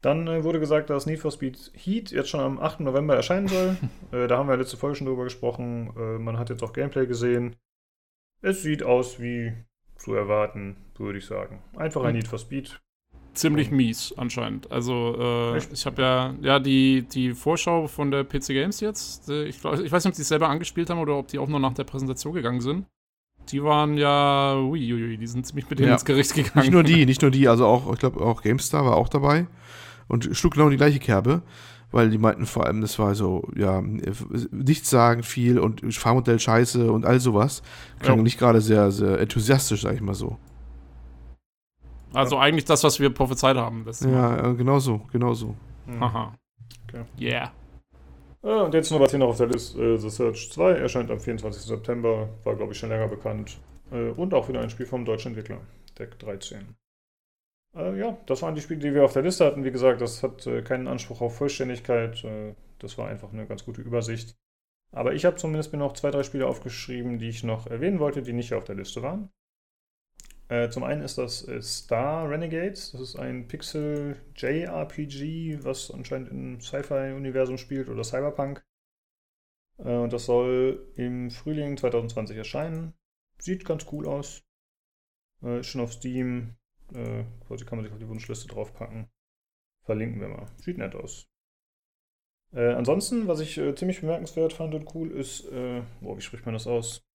Dann 0.02 0.28
äh, 0.28 0.44
wurde 0.44 0.60
gesagt, 0.60 0.90
dass 0.90 1.06
Need 1.06 1.20
for 1.20 1.32
Speed 1.32 1.72
Heat 1.76 2.12
jetzt 2.12 2.30
schon 2.30 2.42
am 2.42 2.60
8. 2.60 2.82
November 2.82 3.16
erscheinen 3.16 3.48
soll. 3.48 3.78
äh, 4.12 4.28
da 4.28 4.38
haben 4.38 4.50
wir 4.50 4.58
letzte 4.58 4.76
Folge 4.76 4.98
schon 4.98 5.08
drüber 5.08 5.24
gesprochen. 5.24 5.94
Äh, 5.96 6.20
man 6.20 6.38
hat 6.38 6.50
jetzt 6.50 6.62
auch 6.62 6.74
Gameplay 6.74 7.08
gesehen. 7.08 7.56
Es 8.42 8.64
sieht 8.64 8.84
aus 8.84 9.22
wie 9.22 9.54
zu 9.96 10.14
erwarten, 10.14 10.76
würde 10.98 11.20
ich 11.20 11.26
sagen. 11.26 11.64
Einfach 11.78 12.02
ein 12.04 12.08
Hm. 12.10 12.16
Need 12.16 12.28
for 12.28 12.38
Speed. 12.40 12.83
Ziemlich 13.34 13.72
mies 13.72 14.14
anscheinend. 14.18 14.72
Also, 14.72 15.16
äh, 15.20 15.58
ich 15.74 15.86
habe 15.86 16.02
ja, 16.02 16.34
ja 16.42 16.60
die, 16.60 17.02
die 17.02 17.34
Vorschau 17.34 17.88
von 17.88 18.12
der 18.12 18.24
PC 18.24 18.48
Games 18.50 18.80
jetzt. 18.80 19.30
Ich, 19.30 19.60
glaub, 19.60 19.80
ich 19.80 19.92
weiß 19.92 20.04
nicht, 20.06 20.12
ob 20.12 20.16
die 20.16 20.22
es 20.22 20.28
selber 20.28 20.50
angespielt 20.50 20.90
haben 20.90 21.00
oder 21.00 21.16
ob 21.18 21.28
die 21.28 21.40
auch 21.40 21.48
nur 21.48 21.60
nach 21.60 21.74
der 21.74 21.84
Präsentation 21.84 22.34
gegangen 22.34 22.62
sind. 22.62 22.86
Die 23.52 23.62
waren 23.64 23.98
ja, 23.98 24.56
uiuiui, 24.56 25.18
die 25.18 25.28
sind 25.28 25.46
ziemlich 25.46 25.70
mit 25.70 25.80
denen 25.80 25.90
Ja. 25.90 25.94
ins 25.96 26.06
Gericht 26.06 26.34
gegangen. 26.34 26.60
Nicht 26.60 26.72
nur 26.72 26.84
die, 26.84 27.06
nicht 27.08 27.22
nur 27.22 27.32
die, 27.32 27.48
also 27.48 27.66
auch, 27.66 27.92
ich 27.92 28.00
glaube, 28.00 28.22
auch 28.22 28.42
GameStar 28.42 28.86
war 28.86 28.96
auch 28.96 29.10
dabei 29.10 29.48
und 30.08 30.30
schlug 30.34 30.54
genau 30.54 30.70
die 30.70 30.78
gleiche 30.78 31.00
Kerbe, 31.00 31.42
weil 31.92 32.10
die 32.10 32.18
meinten 32.18 32.46
vor 32.46 32.66
allem, 32.66 32.82
das 32.82 32.98
war 33.00 33.16
so, 33.16 33.50
ja, 33.56 33.82
nichts 34.52 34.90
sagen 34.90 35.24
viel 35.24 35.60
und 35.60 35.94
Fahrmodell 35.94 36.40
scheiße 36.40 36.92
und 36.92 37.06
all 37.06 37.20
sowas. 37.20 37.64
Klang 38.00 38.18
Ja. 38.18 38.24
nicht 38.24 38.38
gerade 38.40 38.62
sehr, 38.62 38.92
sehr 38.92 39.20
enthusiastisch, 39.20 39.82
sag 39.82 39.96
ich 39.96 40.02
mal 40.02 40.14
so. 40.16 40.38
Also 42.14 42.38
eigentlich 42.38 42.66
das, 42.66 42.84
was 42.84 43.00
wir 43.00 43.10
prophezeit 43.10 43.58
haben. 43.58 43.84
Das 43.86 44.02
Ja, 44.02 44.52
äh, 44.52 44.54
genau 44.54 44.80
so, 44.80 45.02
genau 45.12 45.34
so. 45.34 45.56
Hm. 45.86 46.00
Haha. 46.00 46.34
Okay. 46.88 47.04
Yeah. 47.20 47.52
Äh, 48.44 48.62
und 48.62 48.74
jetzt 48.74 48.92
nur 48.92 49.00
was 49.00 49.12
hier 49.12 49.20
noch 49.20 49.30
auf 49.30 49.38
der 49.38 49.48
Liste. 49.48 49.82
Äh, 49.82 49.98
The 49.98 50.10
Search 50.10 50.52
2 50.52 50.72
erscheint 50.74 51.10
am 51.10 51.20
24. 51.20 51.64
September. 51.64 52.30
War, 52.44 52.56
glaube 52.56 52.74
ich, 52.74 52.80
schon 52.80 52.90
länger 52.90 53.08
bekannt. 53.08 53.58
Äh, 53.92 54.10
und 54.10 54.34
auch 54.34 54.48
wieder 54.50 54.62
ein 54.62 54.70
Spiel 54.70 54.86
vom 54.86 55.06
deutschen 55.06 55.30
Entwickler. 55.30 55.60
Deck 55.98 56.20
13. 56.20 56.76
Äh, 57.76 57.98
ja, 57.98 58.18
das 58.26 58.42
waren 58.42 58.56
die 58.56 58.62
Spiele, 58.62 58.80
die 58.80 58.94
wir 58.94 59.06
auf 59.06 59.14
der 59.14 59.24
Liste 59.24 59.46
hatten. 59.46 59.64
Wie 59.64 59.72
gesagt, 59.72 60.02
das 60.02 60.24
hat 60.24 60.46
äh, 60.46 60.62
keinen 60.62 60.88
Anspruch 60.88 61.22
auf 61.22 61.38
Vollständigkeit. 61.38 62.24
Äh, 62.24 62.54
das 62.80 62.98
war 62.98 63.08
einfach 63.08 63.32
eine 63.32 63.48
ganz 63.48 63.66
gute 63.66 63.82
Übersicht. 63.82 64.36
Aber 64.92 65.14
ich 65.14 65.26
habe 65.26 65.38
zumindest 65.38 65.72
mir 65.74 65.80
noch 65.80 65.94
zwei, 65.94 66.12
drei 66.12 66.22
Spiele 66.22 66.48
aufgeschrieben, 66.48 67.18
die 67.18 67.30
ich 67.30 67.44
noch 67.44 67.66
erwähnen 67.68 68.00
wollte, 68.00 68.22
die 68.22 68.34
nicht 68.34 68.54
auf 68.54 68.64
der 68.64 68.76
Liste 68.76 69.02
waren. 69.02 69.30
Äh, 70.50 70.70
zum 70.70 70.84
einen 70.84 71.02
ist 71.02 71.18
das 71.18 71.48
äh, 71.48 71.62
Star 71.62 72.30
Renegades. 72.30 72.92
Das 72.92 73.02
ist 73.02 73.16
ein 73.16 73.48
Pixel 73.48 74.22
JRPG, 74.36 75.64
was 75.64 75.90
anscheinend 75.92 76.30
im 76.30 76.60
Sci-Fi-Universum 76.60 77.58
spielt 77.58 77.90
oder 77.90 78.04
Cyberpunk. 78.04 78.66
Äh, 79.78 79.96
und 79.96 80.12
das 80.12 80.26
soll 80.26 80.92
im 80.96 81.32
Frühling 81.32 81.78
2020 81.78 82.38
erscheinen. 82.38 82.94
Sieht 83.38 83.66
ganz 83.66 83.86
cool 83.92 84.08
aus. 84.08 84.44
Ist 85.42 85.68
schon 85.68 85.82
auf 85.82 85.92
Steam. 85.92 86.56
Quasi 87.48 87.66
kann 87.66 87.78
man 87.78 87.84
sich 87.84 87.92
auf 87.92 88.00
die 88.00 88.08
Wunschliste 88.08 88.48
draufpacken. 88.48 89.10
Verlinken 89.82 90.22
wir 90.22 90.30
mal. 90.30 90.46
Sieht 90.56 90.78
nett 90.78 90.96
aus. 90.96 91.28
Ansonsten, 92.54 93.28
was 93.28 93.42
ich 93.42 93.60
ziemlich 93.76 94.00
bemerkenswert 94.00 94.54
fand 94.54 94.74
und 94.74 94.96
cool, 94.96 95.12
ist, 95.12 95.52
boah, 96.00 96.16
wie 96.16 96.22
spricht 96.22 96.46
man 96.46 96.54
das 96.54 96.66
aus? 96.66 97.06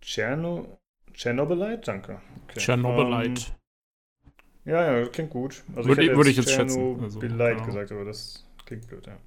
Tscherno 0.00 0.79
Chernobylite? 1.14 1.82
Danke. 1.84 2.20
Okay. 2.44 2.60
Chernobylite. 2.60 3.46
Ähm, 3.52 4.32
ja, 4.64 4.98
ja, 4.98 5.08
klingt 5.08 5.30
gut. 5.30 5.64
Also 5.74 5.88
Würde- 5.88 6.02
hätte 6.02 6.16
würde 6.16 6.30
ich 6.30 6.36
jetzt 6.36 6.50
schätzen. 6.50 7.00
Also, 7.02 7.18
genau. 7.18 7.64
gesagt, 7.64 7.92
aber 7.92 8.04
das 8.04 8.46
klingt 8.66 8.86
blöd, 8.86 9.06
ja. 9.06 9.18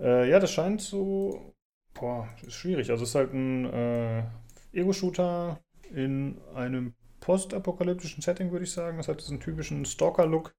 Äh, 0.00 0.30
ja, 0.30 0.38
das 0.38 0.52
scheint 0.52 0.80
so. 0.80 1.54
Boah, 1.94 2.28
ist 2.42 2.54
schwierig. 2.54 2.90
Also, 2.90 3.02
es 3.04 3.10
ist 3.10 3.14
halt 3.14 3.32
ein 3.32 3.64
äh, 3.66 4.22
Ego-Shooter 4.72 5.60
in 5.92 6.40
einem 6.54 6.94
postapokalyptischen 7.20 8.22
Setting, 8.22 8.50
würde 8.52 8.64
ich 8.64 8.72
sagen. 8.72 8.98
Es 8.98 9.08
hat 9.08 9.20
diesen 9.20 9.40
typischen 9.40 9.84
Stalker-Look. 9.84 10.52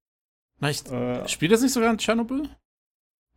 Na, 0.60 0.70
ich, 0.70 0.84
Äh, 0.90 1.26
spielt 1.28 1.52
das 1.52 1.62
nicht 1.62 1.72
sogar 1.72 1.90
in 1.90 1.98
Tschernobyl? 1.98 2.48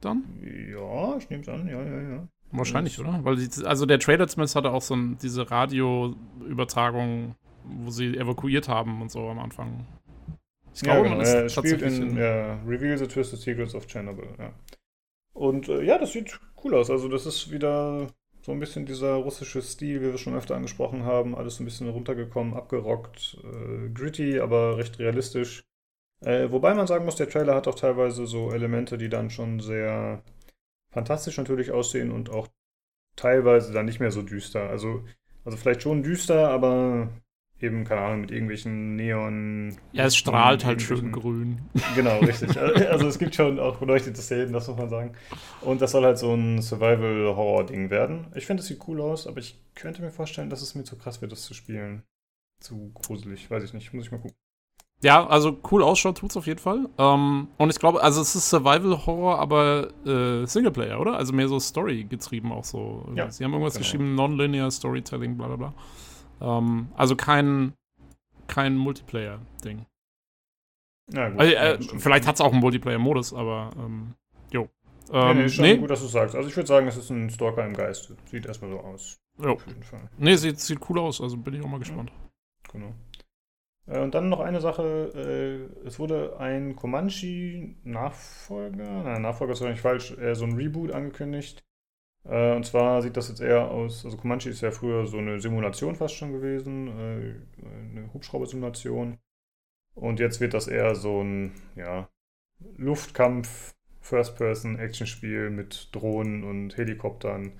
Dann? 0.02 0.24
ja, 0.44 1.16
ich 1.18 1.30
nehme 1.30 1.44
es 1.44 1.48
an, 1.50 1.66
ja, 1.68 1.82
ja, 1.82 2.02
ja. 2.02 2.28
Wahrscheinlich, 2.54 3.00
oder? 3.00 3.20
Weil 3.24 3.36
die, 3.38 3.50
also 3.66 3.86
der 3.86 4.00
Trailer 4.00 4.28
zumindest 4.28 4.56
hatte 4.56 4.72
auch 4.72 4.82
so 4.82 4.96
ein, 4.96 5.18
diese 5.22 5.50
Radioübertragung, 5.50 7.36
wo 7.64 7.90
sie 7.90 8.16
evakuiert 8.16 8.68
haben 8.68 9.02
und 9.02 9.12
so 9.12 9.28
am 9.28 9.40
Anfang. 9.40 9.86
Ich 10.74 10.82
ja, 10.82 10.94
glaube, 10.94 11.04
genau. 11.04 11.16
man 11.18 11.26
ist 11.26 11.34
Er 11.34 11.50
spielt 11.50 11.82
in 11.82 12.10
in, 12.10 12.18
ja, 12.18 12.60
Reveal 12.68 12.98
the 12.98 13.08
Twisted 13.08 13.40
Secrets 13.40 13.76
of 13.76 13.88
Chernobyl, 13.88 14.28
ja. 14.38 14.52
Und 15.34 15.68
äh, 15.68 15.84
ja, 15.84 15.98
das 15.98 16.14
sieht 16.14 16.40
cool 16.64 16.76
aus. 16.76 16.90
Also, 16.90 17.08
das 17.08 17.26
ist 17.26 17.52
wieder 17.52 18.08
so 18.42 18.52
ein 18.52 18.60
bisschen 18.60 18.86
dieser 18.86 19.14
russische 19.14 19.62
Stil, 19.62 20.02
wie 20.02 20.12
wir 20.12 20.18
schon 20.18 20.36
öfter 20.36 20.56
angesprochen 20.56 21.06
haben. 21.06 21.36
Alles 21.36 21.56
so 21.56 21.64
ein 21.64 21.66
bisschen 21.66 21.90
runtergekommen, 21.90 22.54
abgerockt, 22.54 23.38
äh, 23.44 23.90
gritty, 23.90 24.40
aber 24.40 24.78
recht 24.78 25.00
realistisch. 25.00 25.64
Äh, 26.22 26.52
wobei 26.52 26.74
man 26.74 26.88
sagen 26.88 27.06
muss, 27.06 27.16
der 27.16 27.30
Trailer 27.30 27.56
hat 27.56 27.68
auch 27.68 27.76
teilweise 27.76 28.28
so 28.28 28.52
Elemente, 28.52 28.98
die 28.98 29.10
dann 29.10 29.30
schon 29.30 29.60
sehr 29.60 30.22
fantastisch 30.94 31.38
natürlich 31.38 31.72
aussehen 31.72 32.12
und 32.12 32.30
auch 32.30 32.48
teilweise 33.16 33.74
dann 33.74 33.86
nicht 33.86 34.00
mehr 34.00 34.12
so 34.12 34.22
düster. 34.22 34.70
Also, 34.70 35.04
also 35.44 35.58
vielleicht 35.58 35.82
schon 35.82 36.04
düster, 36.04 36.50
aber 36.50 37.10
eben, 37.60 37.86
keine 37.86 38.02
Ahnung, 38.02 38.22
mit 38.22 38.32
irgendwelchen 38.32 38.96
Neon. 38.96 39.78
ja, 39.94 40.06
es 40.06 40.16
strahlt 40.16 40.66
halt 40.66 40.82
schön 40.82 41.12
grün. 41.12 41.62
Genau, 41.96 42.20
richtig. 42.20 42.58
Also 42.60 43.08
es 43.08 43.18
gibt 43.18 43.36
schon 43.36 43.60
auch 43.60 43.78
beleuchtete 43.78 44.22
Szenen, 44.22 44.54
das 44.54 44.68
muss 44.68 44.78
man 44.78 44.90
sagen. 44.90 45.14
Und 45.62 45.82
das 45.82 45.92
soll 45.92 46.04
halt 46.04 46.18
so 46.18 46.34
ein 46.34 46.62
Survival-Horror-Ding 46.62 47.90
werden. 47.90 48.28
Ich 48.36 48.46
finde, 48.46 48.62
es 48.62 48.68
sieht 48.68 48.86
cool 48.88 49.02
aus, 49.02 49.28
aber 49.28 49.40
ich 49.40 49.60
könnte 49.76 50.02
mir 50.02 50.12
vorstellen, 50.12 50.50
dass 50.50 50.62
es 50.62 50.76
mir 50.76 50.84
zu 50.84 50.98
krass 50.98 51.22
wird, 51.22 51.32
das 51.32 51.44
zu 51.44 51.54
spielen. 51.54 52.04
Zu 52.60 52.92
gruselig, 52.94 53.50
weiß 53.50 53.64
ich 53.64 53.74
nicht. 53.74 53.94
Muss 53.94 54.06
ich 54.06 54.12
mal 54.12 54.20
gucken. 54.20 54.38
Ja, 55.04 55.28
also 55.28 55.60
cool 55.70 55.84
ausschaut 55.84 56.18
tut's 56.18 56.38
auf 56.38 56.48
jeden 56.48 56.60
Fall. 56.62 56.88
Ähm, 56.98 57.50
und 57.58 57.70
ich 57.70 57.78
glaube, 57.78 58.02
also 58.02 58.22
es 58.22 58.36
ist 58.36 58.50
Survival-Horror, 58.50 59.38
aber 59.38 59.90
äh, 60.06 60.46
Singleplayer, 60.46 61.00
oder? 61.00 61.18
Also 61.18 61.34
mehr 61.34 61.50
so 61.50 61.60
Story 61.60 62.06
getrieben 62.06 62.54
auch 62.54 62.64
so. 62.64 63.06
Ja, 63.14 63.30
Sie 63.30 63.44
haben 63.44 63.52
irgendwas 63.52 63.74
genau. 63.74 63.84
geschrieben, 63.84 64.16
Non-Linear 64.16 64.72
Storytelling, 64.72 65.36
bla 65.38 65.48
bla 65.48 65.56
bla. 65.58 65.74
Ähm, 66.58 66.88
also 66.96 67.18
kein, 67.18 67.74
kein 68.48 68.78
Multiplayer-Ding. 68.78 69.86
Na 71.12 71.30
gut. 71.30 71.40
Also, 71.42 71.54
ja, 71.54 71.62
äh, 71.64 71.82
stimmt. 71.82 72.02
vielleicht 72.02 72.26
hat's 72.26 72.40
auch 72.40 72.54
einen 72.54 72.62
Multiplayer-Modus, 72.62 73.34
aber 73.34 73.72
ähm, 73.78 74.14
jo. 74.52 74.70
Nee, 75.12 75.20
Ähm, 75.20 75.38
nee, 75.38 75.44
ist 75.46 75.56
schon 75.56 75.66
nee, 75.66 75.78
gut, 75.78 75.90
dass 75.90 76.00
du 76.00 76.08
sagst. 76.08 76.34
Also 76.34 76.48
ich 76.48 76.56
würde 76.56 76.68
sagen, 76.68 76.88
es 76.88 76.96
ist 76.96 77.10
ein 77.10 77.30
Stalker 77.30 77.66
im 77.66 77.74
Geiste. 77.74 78.16
Sieht 78.32 78.46
erstmal 78.46 78.72
so 78.72 78.80
aus. 78.80 79.18
jo. 79.38 79.52
Auf 79.52 79.68
jeden 79.68 79.84
Fall. 79.84 80.10
nee 80.18 80.36
sieht, 80.38 80.62
sieht 80.62 80.80
cool 80.90 81.00
aus, 81.00 81.20
also 81.20 81.36
bin 81.36 81.56
ich 81.56 81.62
auch 81.62 81.68
mal 81.68 81.80
gespannt. 81.80 82.10
Genau. 82.72 82.94
Äh, 83.88 84.00
Und 84.00 84.14
dann 84.16 84.30
noch 84.30 84.40
eine 84.40 84.62
Sache, 84.62 85.70
äh, 85.84 85.88
es 85.88 86.00
wurde 86.00 86.38
ein 86.40 86.76
Comanche-Nachfolger, 86.76 89.04
nein, 89.04 89.22
Nachfolger 89.22 89.54
ist 89.54 89.62
wahrscheinlich 89.62 89.82
falsch, 89.82 90.12
eher 90.18 90.36
so 90.36 90.46
ein 90.46 90.54
Reboot 90.56 90.92
angekündigt. 90.92 91.64
Äh, 92.26 92.56
Und 92.56 92.66
zwar 92.66 93.02
sieht 93.02 93.18
das 93.18 93.30
jetzt 93.30 93.42
eher 93.42 93.70
aus, 93.72 94.06
also 94.06 94.18
Comanche 94.18 94.50
ist 94.50 94.62
ja 94.62 94.72
früher 94.72 95.06
so 95.08 95.18
eine 95.20 95.40
Simulation 95.42 95.96
fast 95.96 96.16
schon 96.16 96.32
gewesen, 96.34 96.88
äh, 96.90 97.36
eine 97.92 98.14
Hubschrauber-Simulation. 98.14 99.18
Und 99.96 100.20
jetzt 100.20 100.40
wird 100.42 100.54
das 100.54 100.68
eher 100.68 100.96
so 100.96 101.22
ein, 101.24 101.52
ja, 101.76 102.10
Luftkampf, 102.78 103.76
First-Person-Action-Spiel 104.02 105.50
mit 105.50 105.90
Drohnen 105.94 106.44
und 106.44 106.78
Helikoptern. 106.78 107.54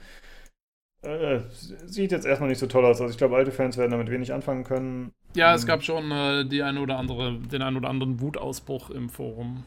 Äh, 1.04 1.42
sieht 1.86 2.12
jetzt 2.12 2.26
erstmal 2.26 2.50
nicht 2.50 2.60
so 2.60 2.68
toll 2.68 2.86
aus. 2.86 3.02
Also 3.02 3.12
ich 3.12 3.18
glaube, 3.18 3.36
alte 3.36 3.52
Fans 3.52 3.78
werden 3.78 3.92
damit 3.92 4.10
wenig 4.10 4.32
anfangen 4.34 4.64
können. 4.64 5.12
Ja, 5.36 5.54
es 5.54 5.64
Mhm. 5.64 5.68
gab 5.68 5.84
schon 5.84 6.12
äh, 6.12 6.46
die 6.46 6.64
eine 6.64 6.80
oder 6.80 6.98
andere, 6.98 7.38
den 7.38 7.62
einen 7.62 7.76
oder 7.78 7.90
anderen 7.90 8.22
Wutausbruch 8.22 8.90
im 8.90 9.10
Forum 9.10 9.64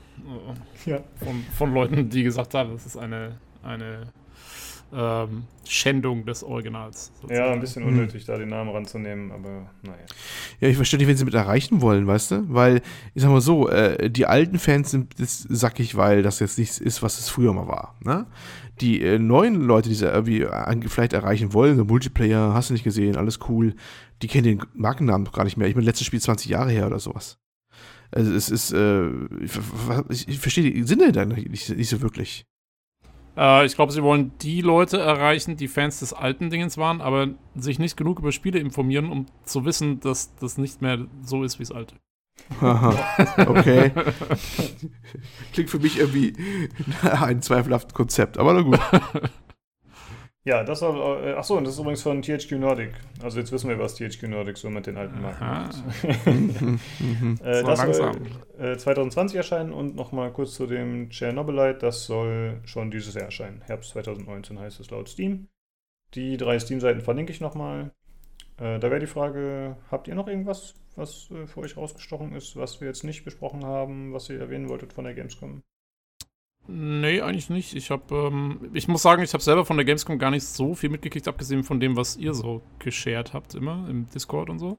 äh, 0.87 0.91
Ja. 0.91 0.99
von, 1.23 1.45
von 1.57 1.75
Leuten, 1.75 2.09
die 2.09 2.23
gesagt 2.23 2.55
haben, 2.55 2.73
das 2.73 2.87
ist 2.87 2.97
eine, 2.97 3.33
eine 3.63 4.13
ähm, 4.95 5.43
Schändung 5.69 6.25
des 6.25 6.45
Originals. 6.45 7.11
Sozusagen. 7.21 7.35
Ja, 7.35 7.53
ein 7.53 7.61
bisschen 7.61 7.83
unnötig, 7.83 8.23
hm. 8.23 8.27
da 8.29 8.39
den 8.39 8.49
Namen 8.49 8.71
ranzunehmen, 8.71 9.33
aber 9.33 9.67
naja. 9.83 9.99
Ja, 10.61 10.69
ich 10.69 10.77
verstehe 10.77 10.99
nicht, 10.99 11.09
wenn 11.09 11.17
sie 11.17 11.25
mit 11.25 11.35
erreichen 11.35 11.81
wollen, 11.81 12.07
weißt 12.07 12.31
du? 12.31 12.45
Weil, 12.55 12.81
ich 13.15 13.23
sag 13.23 13.31
mal 13.31 13.41
so, 13.41 13.69
äh, 13.69 14.09
die 14.09 14.27
alten 14.27 14.59
Fans 14.61 14.93
sind 14.93 15.19
das 15.21 15.41
sackig, 15.43 15.97
weil 15.97 16.23
das 16.23 16.39
jetzt 16.39 16.57
nichts 16.59 16.79
ist, 16.79 17.03
was 17.03 17.19
es 17.19 17.29
früher 17.29 17.53
mal 17.53 17.67
war. 17.67 17.95
Ne? 18.01 18.27
Die 18.81 19.03
äh, 19.03 19.19
neuen 19.19 19.63
Leute, 19.63 19.89
die 19.89 19.95
sie 19.95 20.07
irgendwie 20.07 20.43
äh, 20.43 20.89
vielleicht 20.89 21.13
erreichen 21.13 21.53
wollen, 21.53 21.77
so 21.77 21.85
Multiplayer, 21.85 22.53
hast 22.53 22.71
du 22.71 22.75
nicht 22.75 22.85
gesehen, 22.85 23.17
alles 23.17 23.39
cool, 23.49 23.75
die 24.23 24.29
kennen 24.29 24.45
den 24.45 24.63
Markennamen 24.75 25.29
gar 25.33 25.45
nicht 25.45 25.57
mehr. 25.57 25.69
Ich 25.69 25.75
meine, 25.75 25.87
letztes 25.87 26.07
Spiel 26.07 26.21
20 26.21 26.51
Jahre 26.51 26.71
her 26.71 26.87
oder 26.87 26.99
sowas. 26.99 27.39
Also 28.11 28.33
es 28.33 28.49
ist, 28.51 28.73
äh, 28.73 29.09
ich, 30.09 30.29
ich 30.29 30.39
verstehe 30.39 30.71
die 30.71 30.83
Sinne 30.85 31.13
da 31.13 31.25
nicht, 31.25 31.49
nicht 31.49 31.89
so 31.89 32.01
wirklich. 32.01 32.47
Äh, 33.37 33.67
ich 33.67 33.75
glaube, 33.75 33.93
sie 33.93 34.03
wollen 34.03 34.33
die 34.41 34.61
Leute 34.61 34.99
erreichen, 34.99 35.57
die 35.57 35.69
Fans 35.69 36.01
des 36.01 36.13
alten 36.13 36.51
Dingens 36.51 36.79
waren, 36.79 37.01
aber 37.01 37.29
sich 37.55 37.79
nicht 37.79 37.97
genug 37.97 38.19
über 38.19 38.33
Spiele 38.33 38.59
informieren, 38.59 39.11
um 39.11 39.27
zu 39.45 39.65
wissen, 39.65 40.01
dass 40.01 40.35
das 40.37 40.59
nicht 40.59 40.83
mehr 40.83 41.07
so 41.23 41.45
ist 41.45 41.59
wie 41.59 41.65
das 41.65 41.73
alte. 41.73 41.97
Aha, 42.61 42.95
okay. 43.47 43.91
Klingt 45.53 45.71
für 45.71 45.79
mich 45.79 45.99
irgendwie 45.99 46.35
ein 47.03 47.43
zweifelhaftes 47.43 47.95
Konzept, 47.95 48.39
aber 48.39 48.55
na 48.55 48.63
gut. 48.63 48.81
Ja, 50.47 50.63
das 50.63 50.81
war. 50.81 51.25
Äh, 51.25 51.33
achso, 51.33 51.57
und 51.57 51.65
das 51.65 51.75
ist 51.75 51.81
übrigens 51.81 52.03
von 52.03 52.23
THQ 52.23 52.53
Nordic. 52.53 52.93
Also 53.21 53.41
jetzt 53.41 53.51
wissen 53.51 53.69
wir, 53.69 53.81
was 53.81 53.97
THQ 53.97 54.29
Nordic 54.29 54.57
so 54.57 54.71
mit 54.71 54.87
den 54.87 54.97
alten 54.97 55.21
Marken 55.21 55.45
macht. 55.45 55.83
äh, 57.45 57.65
das 57.65 57.81
soll 57.81 58.17
äh, 58.57 58.77
2020 58.77 59.37
erscheinen 59.37 59.73
und 59.73 59.97
nochmal 59.97 60.33
kurz 60.33 60.55
zu 60.55 60.69
dem 60.69 61.11
Chernobylite. 61.11 61.79
Das 61.81 62.07
soll 62.07 62.61
schon 62.65 62.93
dieses 62.93 63.15
Jahr 63.15 63.25
erscheinen. 63.25 63.61
Herbst 63.63 63.91
2019 63.91 64.61
heißt 64.61 64.79
es 64.79 64.89
laut 64.93 65.09
Steam. 65.09 65.49
Die 66.15 66.37
drei 66.37 66.61
Steam-Seiten 66.61 67.01
verlinke 67.01 67.33
ich 67.33 67.41
nochmal. 67.41 67.91
Äh, 68.59 68.79
da 68.79 68.91
wäre 68.91 69.01
die 69.01 69.07
Frage: 69.07 69.77
Habt 69.91 70.09
ihr 70.09 70.15
noch 70.15 70.29
irgendwas, 70.29 70.75
was 70.97 71.31
äh, 71.31 71.47
für 71.47 71.61
euch 71.61 71.77
rausgestochen 71.77 72.35
ist, 72.35 72.57
was 72.57 72.81
wir 72.81 72.89
jetzt 72.89 73.05
nicht 73.05 73.25
besprochen 73.25 73.65
haben, 73.65 74.13
was 74.13 74.29
ihr 74.31 74.41
erwähnen 74.41 74.69
wolltet 74.69 74.93
von 74.93 75.05
der 75.05 75.15
Gamescom? 75.15 75.63
Nee, 76.69 77.21
eigentlich 77.21 77.49
nicht. 77.49 77.77
Ich 77.77 77.91
habe, 77.91 78.15
ähm, 78.15 78.71
ich 78.73 78.89
muss 78.89 79.03
sagen, 79.03 79.23
ich 79.23 79.33
habe 79.33 79.43
selber 79.43 79.65
von 79.65 79.77
der 79.77 79.87
Gamescom 79.87 80.19
gar 80.19 80.31
nicht 80.31 80.45
so 80.45 80.75
viel 80.75 80.91
mitgekriegt, 80.91 81.29
abgesehen 81.29 81.63
von 81.63 81.79
dem, 81.79 81.97
was 81.97 82.17
ihr 82.17 82.35
so 82.35 82.63
geshared 82.81 83.35
habt, 83.35 83.55
immer 83.55 83.87
im 83.89 84.09
Discord 84.11 84.51
und 84.51 84.59
so. 84.59 84.77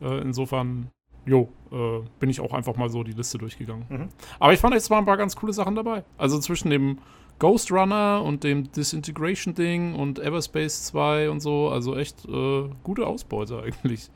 Äh, 0.00 0.20
insofern, 0.22 0.90
jo, 1.26 1.52
äh, 1.70 2.00
bin 2.18 2.30
ich 2.30 2.40
auch 2.40 2.54
einfach 2.54 2.76
mal 2.76 2.88
so 2.88 3.02
die 3.02 3.12
Liste 3.12 3.36
durchgegangen. 3.36 3.84
Mhm. 3.90 4.08
Aber 4.38 4.54
ich 4.54 4.60
fand 4.60 4.72
jetzt 4.72 4.88
mal 4.88 4.98
ein 4.98 5.04
paar 5.04 5.18
ganz 5.18 5.36
coole 5.36 5.52
Sachen 5.52 5.74
dabei. 5.74 6.04
Also 6.16 6.38
zwischen 6.38 6.70
dem 6.70 6.98
Ghost 7.40 7.72
Runner 7.72 8.22
und 8.22 8.44
dem 8.44 8.70
Disintegration-Ding 8.70 9.94
und 9.94 10.18
Everspace 10.18 10.84
2 10.84 11.30
und 11.30 11.40
so, 11.40 11.70
also 11.70 11.96
echt 11.96 12.26
äh, 12.26 12.68
gute 12.84 13.06
Ausbeute 13.06 13.62
eigentlich. 13.62 14.10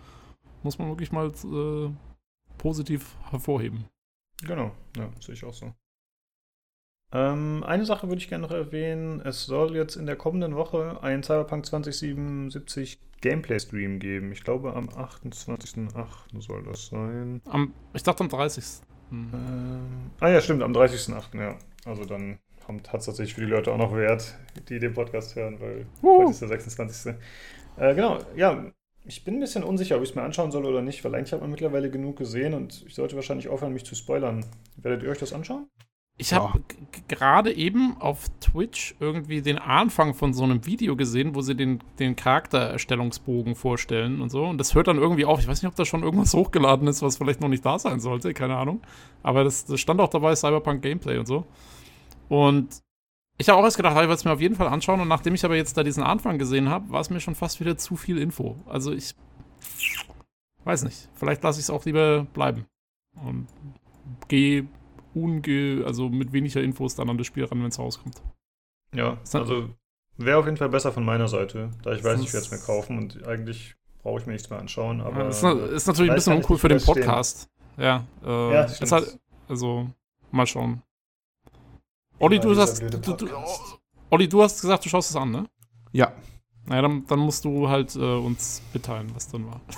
Muss 0.62 0.78
man 0.78 0.88
wirklich 0.88 1.10
mal 1.10 1.28
äh, 1.28 1.90
positiv 2.58 3.16
hervorheben. 3.30 3.86
Genau, 4.46 4.72
ja, 4.96 5.08
sehe 5.20 5.34
ich 5.34 5.44
auch 5.44 5.54
so. 5.54 5.72
Ähm, 7.12 7.64
eine 7.66 7.86
Sache 7.86 8.08
würde 8.08 8.20
ich 8.20 8.28
gerne 8.28 8.42
noch 8.42 8.50
erwähnen. 8.50 9.20
Es 9.20 9.46
soll 9.46 9.74
jetzt 9.74 9.96
in 9.96 10.04
der 10.04 10.16
kommenden 10.16 10.54
Woche 10.54 10.98
ein 11.02 11.22
Cyberpunk 11.22 11.64
2077 11.64 12.98
Gameplay-Stream 13.22 14.00
geben. 14.00 14.32
Ich 14.32 14.44
glaube, 14.44 14.74
am 14.74 14.90
28.08. 14.90 16.40
soll 16.40 16.62
das 16.64 16.88
sein. 16.88 17.40
Am, 17.46 17.72
ich 17.94 18.02
dachte 18.02 18.22
am 18.22 18.28
30. 18.28 18.64
Hm. 19.08 19.30
Ähm, 19.32 20.10
ah 20.20 20.28
ja, 20.28 20.42
stimmt, 20.42 20.62
am 20.62 20.72
30.08. 20.72 21.38
Ja. 21.38 21.56
Also 21.86 22.04
dann 22.04 22.38
hat 22.68 23.00
es 23.00 23.06
tatsächlich 23.06 23.34
für 23.34 23.42
die 23.42 23.46
Leute 23.46 23.72
auch 23.72 23.78
noch 23.78 23.94
Wert, 23.94 24.36
die 24.68 24.78
den 24.78 24.94
Podcast 24.94 25.36
hören, 25.36 25.60
weil 25.60 25.86
uh. 26.02 26.20
heute 26.20 26.30
ist 26.30 26.40
der 26.40 26.48
26. 26.48 27.14
Äh, 27.76 27.94
genau, 27.94 28.18
ja. 28.36 28.72
Ich 29.06 29.22
bin 29.22 29.34
ein 29.34 29.40
bisschen 29.40 29.64
unsicher, 29.64 29.96
ob 29.96 30.02
ich 30.02 30.10
es 30.10 30.14
mir 30.14 30.22
anschauen 30.22 30.50
soll 30.50 30.64
oder 30.64 30.80
nicht, 30.80 31.04
weil 31.04 31.14
eigentlich 31.14 31.32
hat 31.32 31.42
man 31.42 31.50
mittlerweile 31.50 31.90
genug 31.90 32.16
gesehen 32.16 32.54
und 32.54 32.84
ich 32.86 32.94
sollte 32.94 33.16
wahrscheinlich 33.16 33.48
aufhören, 33.48 33.74
mich 33.74 33.84
zu 33.84 33.94
spoilern. 33.94 34.46
Werdet 34.76 35.02
ihr 35.02 35.10
euch 35.10 35.18
das 35.18 35.34
anschauen? 35.34 35.68
Ich 36.16 36.32
habe 36.32 36.58
ja. 36.58 37.00
gerade 37.08 37.52
eben 37.52 37.96
auf 37.98 38.28
Twitch 38.40 38.94
irgendwie 39.00 39.42
den 39.42 39.58
Anfang 39.58 40.14
von 40.14 40.32
so 40.32 40.44
einem 40.44 40.64
Video 40.64 40.94
gesehen, 40.94 41.34
wo 41.34 41.40
sie 41.40 41.56
den, 41.56 41.82
den 41.98 42.14
Charaktererstellungsbogen 42.14 43.56
vorstellen 43.56 44.20
und 44.22 44.30
so. 44.30 44.44
Und 44.44 44.58
das 44.58 44.76
hört 44.76 44.86
dann 44.86 44.98
irgendwie 44.98 45.24
auf. 45.24 45.40
Ich 45.40 45.48
weiß 45.48 45.60
nicht, 45.60 45.68
ob 45.68 45.74
da 45.74 45.84
schon 45.84 46.04
irgendwas 46.04 46.32
hochgeladen 46.32 46.86
ist, 46.86 47.02
was 47.02 47.16
vielleicht 47.16 47.40
noch 47.40 47.48
nicht 47.48 47.66
da 47.66 47.80
sein 47.80 47.98
sollte. 47.98 48.32
Keine 48.32 48.56
Ahnung. 48.56 48.80
Aber 49.24 49.42
das, 49.42 49.64
das 49.64 49.80
stand 49.80 50.00
auch 50.00 50.08
dabei, 50.08 50.36
Cyberpunk 50.36 50.82
Gameplay 50.82 51.18
und 51.18 51.26
so. 51.26 51.46
Und 52.28 52.82
ich 53.36 53.48
habe 53.48 53.58
auch 53.58 53.64
erst 53.64 53.76
gedacht, 53.76 53.92
ich 53.94 53.98
werde 53.98 54.14
es 54.14 54.24
mir 54.24 54.32
auf 54.32 54.40
jeden 54.40 54.56
Fall 54.56 54.68
anschauen. 54.68 55.00
Und 55.00 55.08
nachdem 55.08 55.34
ich 55.34 55.44
aber 55.44 55.56
jetzt 55.56 55.76
da 55.76 55.82
diesen 55.82 56.02
Anfang 56.02 56.38
gesehen 56.38 56.68
habe, 56.68 56.90
war 56.90 57.00
es 57.00 57.10
mir 57.10 57.20
schon 57.20 57.34
fast 57.34 57.60
wieder 57.60 57.76
zu 57.76 57.96
viel 57.96 58.18
Info. 58.18 58.56
Also 58.66 58.92
ich 58.92 59.14
weiß 60.64 60.84
nicht. 60.84 61.08
Vielleicht 61.14 61.42
lasse 61.42 61.58
ich 61.58 61.64
es 61.64 61.70
auch 61.70 61.84
lieber 61.84 62.26
bleiben. 62.32 62.66
Und 63.14 63.48
gehe 64.28 64.66
unge 65.14 65.84
also 65.86 66.08
mit 66.08 66.32
weniger 66.32 66.62
Infos 66.62 66.94
dann 66.94 67.08
an 67.08 67.18
das 67.18 67.26
Spiel 67.26 67.44
ran, 67.44 67.60
wenn 67.60 67.68
es 67.68 67.78
rauskommt. 67.78 68.22
Ja, 68.92 69.18
also 69.32 69.70
wäre 70.16 70.38
auf 70.38 70.44
jeden 70.44 70.56
Fall 70.56 70.68
besser 70.68 70.92
von 70.92 71.04
meiner 71.04 71.28
Seite, 71.28 71.70
da 71.82 71.92
ich 71.92 72.04
weiß, 72.04 72.20
ich 72.20 72.32
werde 72.32 72.46
es 72.46 72.50
mir 72.50 72.58
kaufen 72.58 72.98
und 72.98 73.26
eigentlich 73.26 73.76
brauche 74.02 74.20
ich 74.20 74.26
mir 74.26 74.32
nichts 74.32 74.50
mehr 74.50 74.58
anschauen. 74.58 75.00
Aber 75.00 75.18
ja, 75.18 75.24
das 75.24 75.42
ist, 75.42 75.86
natürlich 75.86 76.10
ein 76.12 76.16
bisschen 76.16 76.36
uncool 76.36 76.58
für 76.58 76.68
den 76.68 76.82
Podcast. 76.82 77.48
Ja, 77.76 78.04
äh, 78.24 78.52
ja 78.52 78.62
das 78.64 78.92
halt, 78.92 79.18
also 79.48 79.90
mal 80.30 80.46
schauen. 80.46 80.82
Olli, 82.18 82.38
du 82.38 82.56
hast, 82.56 82.80
du, 82.80 83.12
du, 83.12 83.28
Olli, 84.10 84.28
du 84.28 84.42
hast 84.42 84.60
gesagt, 84.60 84.84
du 84.84 84.88
schaust 84.88 85.10
es 85.10 85.16
an, 85.16 85.30
ne? 85.30 85.46
Ja. 85.92 86.12
Naja, 86.66 86.82
dann, 86.82 87.04
dann, 87.06 87.18
musst 87.18 87.44
du 87.44 87.68
halt 87.68 87.94
äh, 87.94 87.98
uns 87.98 88.62
mitteilen, 88.72 89.10
was 89.14 89.28
dann 89.30 89.46
war. 89.46 89.60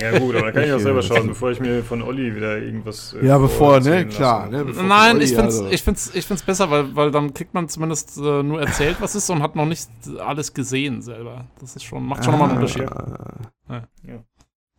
Ja 0.00 0.18
gut, 0.18 0.36
aber 0.36 0.44
dann 0.46 0.54
kann 0.54 0.64
ich 0.64 0.72
auch 0.72 0.78
selber 0.78 1.02
schauen, 1.02 1.26
bevor 1.28 1.50
ich 1.50 1.58
mir 1.58 1.82
von 1.82 2.02
Olli 2.02 2.36
wieder 2.36 2.58
irgendwas. 2.58 3.14
Äh, 3.14 3.26
ja, 3.26 3.38
bevor, 3.38 3.80
ne, 3.80 4.06
klar. 4.06 4.48
Ne, 4.48 4.64
bevor 4.64 4.84
Nein, 4.84 5.16
Olli, 5.16 5.24
ich 5.24 5.30
finde 5.34 5.48
es 5.48 5.58
also. 5.58 5.70
ich 5.70 5.82
find's, 5.82 6.14
ich 6.14 6.26
find's 6.26 6.42
besser, 6.42 6.70
weil, 6.70 6.94
weil 6.94 7.10
dann 7.10 7.32
kriegt 7.32 7.54
man 7.54 7.68
zumindest 7.68 8.18
äh, 8.18 8.42
nur 8.42 8.60
erzählt, 8.60 8.98
was 9.00 9.14
ist 9.14 9.30
und 9.30 9.42
hat 9.42 9.56
noch 9.56 9.64
nicht 9.64 9.88
alles 10.18 10.52
gesehen 10.54 11.02
selber. 11.02 11.46
Das 11.58 11.74
ist 11.74 11.84
schon, 11.84 12.04
macht 12.04 12.24
schon 12.24 12.34
ah, 12.34 12.36
nochmal 12.36 12.50
einen 12.50 12.58
Unterschied. 12.58 12.88
Ja. 13.68 13.88
ja. 14.06 14.24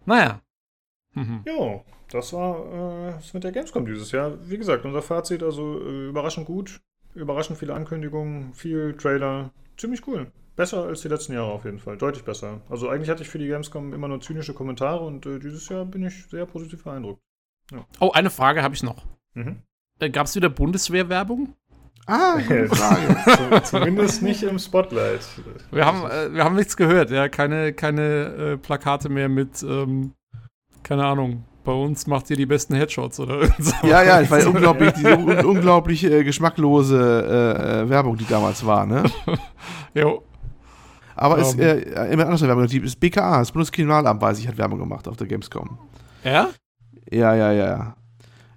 Naja. 0.05 0.41
Mhm. 1.15 1.41
Jo, 1.45 1.83
das 2.13 2.31
war 2.33 3.09
äh, 3.09 3.11
das 3.13 3.33
mit 3.33 3.43
der 3.43 3.51
Gamescom 3.51 3.85
dieses 3.85 4.11
Jahr. 4.11 4.33
Wie 4.47 4.57
gesagt, 4.57 4.85
unser 4.85 5.01
Fazit, 5.01 5.41
also 5.41 5.79
äh, 5.81 6.07
überraschend 6.07 6.45
gut, 6.45 6.79
überraschend 7.15 7.57
viele 7.57 7.73
Ankündigungen, 7.73 8.53
viel 8.53 8.95
Trailer, 8.95 9.51
ziemlich 9.77 10.07
cool. 10.07 10.31
Besser 10.55 10.83
als 10.83 11.01
die 11.01 11.07
letzten 11.07 11.33
Jahre 11.33 11.51
auf 11.51 11.65
jeden 11.65 11.79
Fall, 11.79 11.97
deutlich 11.97 12.23
besser. 12.23 12.61
Also 12.69 12.87
eigentlich 12.87 13.09
hatte 13.09 13.23
ich 13.23 13.29
für 13.29 13.39
die 13.39 13.47
Gamescom 13.47 13.93
immer 13.93 14.07
nur 14.07 14.21
zynische 14.21 14.53
Kommentare 14.53 15.03
und 15.03 15.25
äh, 15.25 15.39
dieses 15.39 15.67
Jahr 15.69 15.85
bin 15.85 16.05
ich 16.05 16.27
sehr 16.27 16.45
positiv 16.45 16.83
beeindruckt. 16.83 17.19
Ja. 17.71 17.85
Oh, 17.99 18.11
eine 18.11 18.29
Frage 18.29 18.61
habe 18.61 18.75
ich 18.75 18.83
noch. 18.83 19.03
Mhm. 19.33 19.63
Äh, 19.99 20.11
Gab 20.11 20.27
es 20.27 20.35
wieder 20.35 20.49
Bundeswehrwerbung? 20.49 21.55
Ah, 22.05 22.37
gute 22.37 22.67
Frage. 22.75 23.63
Zumindest 23.63 24.21
nicht 24.21 24.43
im 24.43 24.59
Spotlight. 24.59 25.25
Wir 25.71 25.85
haben, 25.85 26.05
äh, 26.05 26.31
wir 26.31 26.43
haben 26.43 26.55
nichts 26.55 26.77
gehört, 26.77 27.09
ja. 27.09 27.29
Keine, 27.29 27.73
keine 27.73 28.25
äh, 28.25 28.57
Plakate 28.57 29.09
mehr 29.09 29.29
mit, 29.29 29.63
ähm, 29.63 30.13
keine 30.83 31.05
Ahnung, 31.05 31.45
bei 31.63 31.71
uns 31.71 32.07
macht 32.07 32.29
ihr 32.29 32.35
die 32.35 32.45
besten 32.45 32.75
Headshots 32.75 33.19
oder 33.19 33.47
so. 33.59 33.73
Ja, 33.87 34.03
ja, 34.03 34.29
weil 34.29 34.45
unglaublich, 34.47 34.91
diese 34.93 35.17
un 35.17 35.45
unglaublich 35.45 36.03
äh, 36.03 36.23
geschmacklose 36.23 36.97
äh, 36.97 37.81
äh, 37.81 37.89
Werbung, 37.89 38.17
die 38.17 38.25
damals 38.25 38.65
war, 38.65 38.85
ne? 38.85 39.03
jo. 39.93 40.23
Aber 41.15 41.37
es 41.37 41.53
um. 41.53 41.59
ist 41.59 41.85
ähm. 41.85 41.93
äh, 41.93 42.13
immer 42.13 42.25
anders 42.25 42.41
Werbung. 42.41 42.67
Das 42.67 42.95
BKA, 42.95 43.39
das 43.39 43.51
Bundeskriminalamt, 43.51 44.21
weiß 44.21 44.39
ich, 44.39 44.47
hat 44.47 44.57
Werbung 44.57 44.79
gemacht 44.79 45.07
auf 45.07 45.15
der 45.15 45.27
Gamescom. 45.27 45.77
Ja? 46.23 46.49
Ja, 47.11 47.35
ja, 47.35 47.51
ja. 47.51 47.95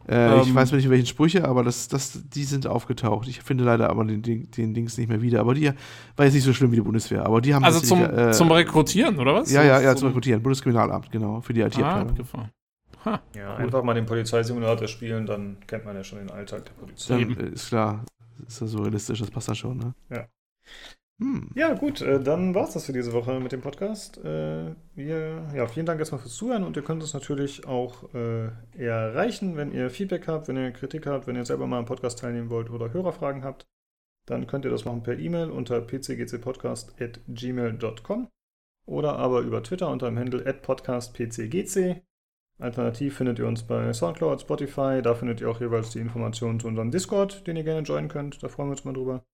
Äh, 0.09 0.33
um. 0.33 0.43
Ich 0.43 0.49
ähm. 0.49 0.55
weiß 0.55 0.73
nicht, 0.73 0.89
welchen 0.89 1.07
Sprüche, 1.07 1.47
aber 1.47 1.65
das, 1.65 1.89
das, 1.89 2.23
die 2.29 2.45
sind 2.45 2.67
aufgetaucht. 2.67 3.29
Ich 3.29 3.43
finde 3.43 3.65
leider 3.65 3.91
aber 3.91 4.05
den, 4.05 4.23
den, 4.23 4.51
den 4.51 4.75
Dings 4.75 4.97
nicht 4.99 5.09
mehr 5.09 5.21
wieder. 5.21 5.41
Aber 5.41 5.55
die 5.55 5.71
war 6.17 6.25
jetzt 6.25 6.35
nicht 6.35 6.45
so 6.45 6.53
schlimm 6.53 6.73
wie 6.73 6.77
die 6.77 6.83
Bundeswehr. 6.83 7.25
Aber 7.27 7.41
die 7.41 7.55
haben 7.55 7.65
also 7.65 7.81
zum, 7.81 8.03
äh, 8.03 8.33
zum 8.33 8.51
Rekrutieren, 8.51 9.19
oder 9.19 9.35
was? 9.35 9.53
Ja, 9.53 9.63
ja, 9.63 9.81
ja, 9.81 9.95
zum 9.95 10.09
Rekrutieren. 10.09 10.43
Bundeskriminalamt, 10.43 11.11
genau, 11.11 11.41
für 11.41 11.53
die 11.53 11.61
IT-Abteilung. 11.61 12.15
Ah, 12.33 12.49
ja, 13.07 13.21
cool. 13.35 13.65
einfach 13.65 13.83
mal 13.83 13.95
den 13.95 14.07
Polizeisimulator 14.07 14.89
spielen, 14.89 15.27
dann 15.27 15.59
kennt 15.67 15.85
man 15.85 15.97
ja 15.97 16.05
schon 16.05 16.19
den 16.19 16.31
Alltag 16.31 16.67
der 16.67 16.73
Polizei. 16.73 17.25
Dann 17.25 17.53
ist 17.53 17.69
klar, 17.69 18.05
ist 18.47 18.61
ja 18.61 18.67
so 18.67 18.83
realistisch, 18.83 19.21
das 19.21 19.31
passt 19.31 19.49
dann 19.49 19.57
schon, 19.57 19.79
ne? 19.79 19.95
Ja. 20.11 20.29
Hm. 21.19 21.49
Ja, 21.55 21.73
gut, 21.73 22.03
äh, 22.03 22.23
dann 22.23 22.55
war 22.55 22.65
es 22.65 22.75
das 22.75 22.85
für 22.85 22.93
diese 22.93 23.15
Woche 23.15 23.41
mit 23.41 23.51
dem 23.51 23.63
Podcast. 23.63 24.19
Äh, 24.19 24.75
wir, 24.95 25.49
ja, 25.55 25.67
vielen 25.67 25.87
Dank 25.87 25.99
erstmal 25.99 26.21
fürs 26.21 26.35
Zuhören 26.35 26.63
und 26.63 26.77
ihr 26.77 26.83
könnt 26.83 27.01
uns 27.01 27.15
natürlich 27.15 27.67
auch 27.67 28.13
äh, 28.13 28.51
erreichen, 28.77 29.57
wenn 29.57 29.73
ihr 29.73 29.89
Feedback 29.89 30.29
habt, 30.29 30.49
wenn 30.49 30.59
ihr 30.59 30.73
Kritik 30.73 31.07
habt, 31.07 31.27
wenn 31.27 31.37
ihr 31.37 31.47
selber 31.47 31.67
mal 31.67 31.79
am 31.79 31.87
Podcast 31.87 32.19
teilnehmen 32.19 32.51
wollt 32.51 32.69
oder 32.69 32.93
Hörerfragen 32.93 33.45
habt. 33.45 33.67
Dann 34.27 34.47
könnt 34.47 34.67
ihr 34.67 34.71
das 34.71 34.85
machen 34.85 35.03
per 35.03 35.19
E-Mail 35.19 35.51
unter 35.51 35.81
pcgcpodcast.gmail.com 35.81 38.29
oder 38.87 39.17
aber 39.17 39.41
über 39.41 39.63
Twitter 39.63 39.89
unter 39.89 40.11
dem 40.11 40.19
Handle 40.19 40.53
podcastpcgc. 40.53 42.03
Alternativ 42.59 43.17
findet 43.17 43.39
ihr 43.39 43.47
uns 43.47 43.63
bei 43.63 43.93
Soundcloud, 43.93 44.41
Spotify. 44.41 45.01
Da 45.03 45.15
findet 45.15 45.41
ihr 45.41 45.51
auch 45.51 45.61
jeweils 45.61 45.91
die 45.91 46.01
Informationen 46.01 46.59
zu 46.59 46.69
unserem 46.69 46.91
Discord, 46.91 47.47
den 47.47 47.57
ihr 47.57 47.65
gerne 47.65 47.83
joinen 47.83 48.09
könnt. 48.09 48.43
Da 48.43 48.49
freuen 48.49 48.69
wir 48.69 48.73
uns 48.73 48.85
mal 48.85 48.95
drüber. 48.95 49.25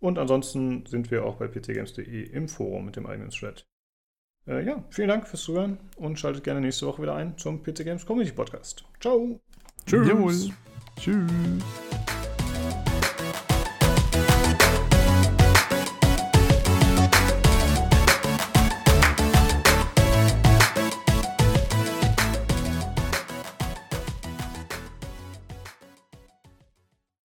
Und 0.00 0.18
ansonsten 0.18 0.84
sind 0.86 1.10
wir 1.10 1.24
auch 1.24 1.36
bei 1.36 1.46
pcgames.de 1.46 2.24
im 2.30 2.48
Forum 2.48 2.86
mit 2.86 2.96
dem 2.96 3.06
eigenen 3.06 3.30
Thread. 3.30 3.66
Äh, 4.46 4.64
ja, 4.64 4.84
vielen 4.90 5.08
Dank 5.08 5.26
fürs 5.26 5.42
Zuhören 5.42 5.78
und 5.96 6.18
schaltet 6.18 6.44
gerne 6.44 6.60
nächste 6.60 6.86
Woche 6.86 7.02
wieder 7.02 7.14
ein 7.14 7.36
zum 7.38 7.62
PC 7.62 7.84
Games 7.84 8.04
Community 8.04 8.34
Podcast. 8.34 8.84
Ciao. 9.00 9.40
Tschüss. 9.86 10.08
Jawohl. 10.08 10.34
Tschüss. 10.98 11.85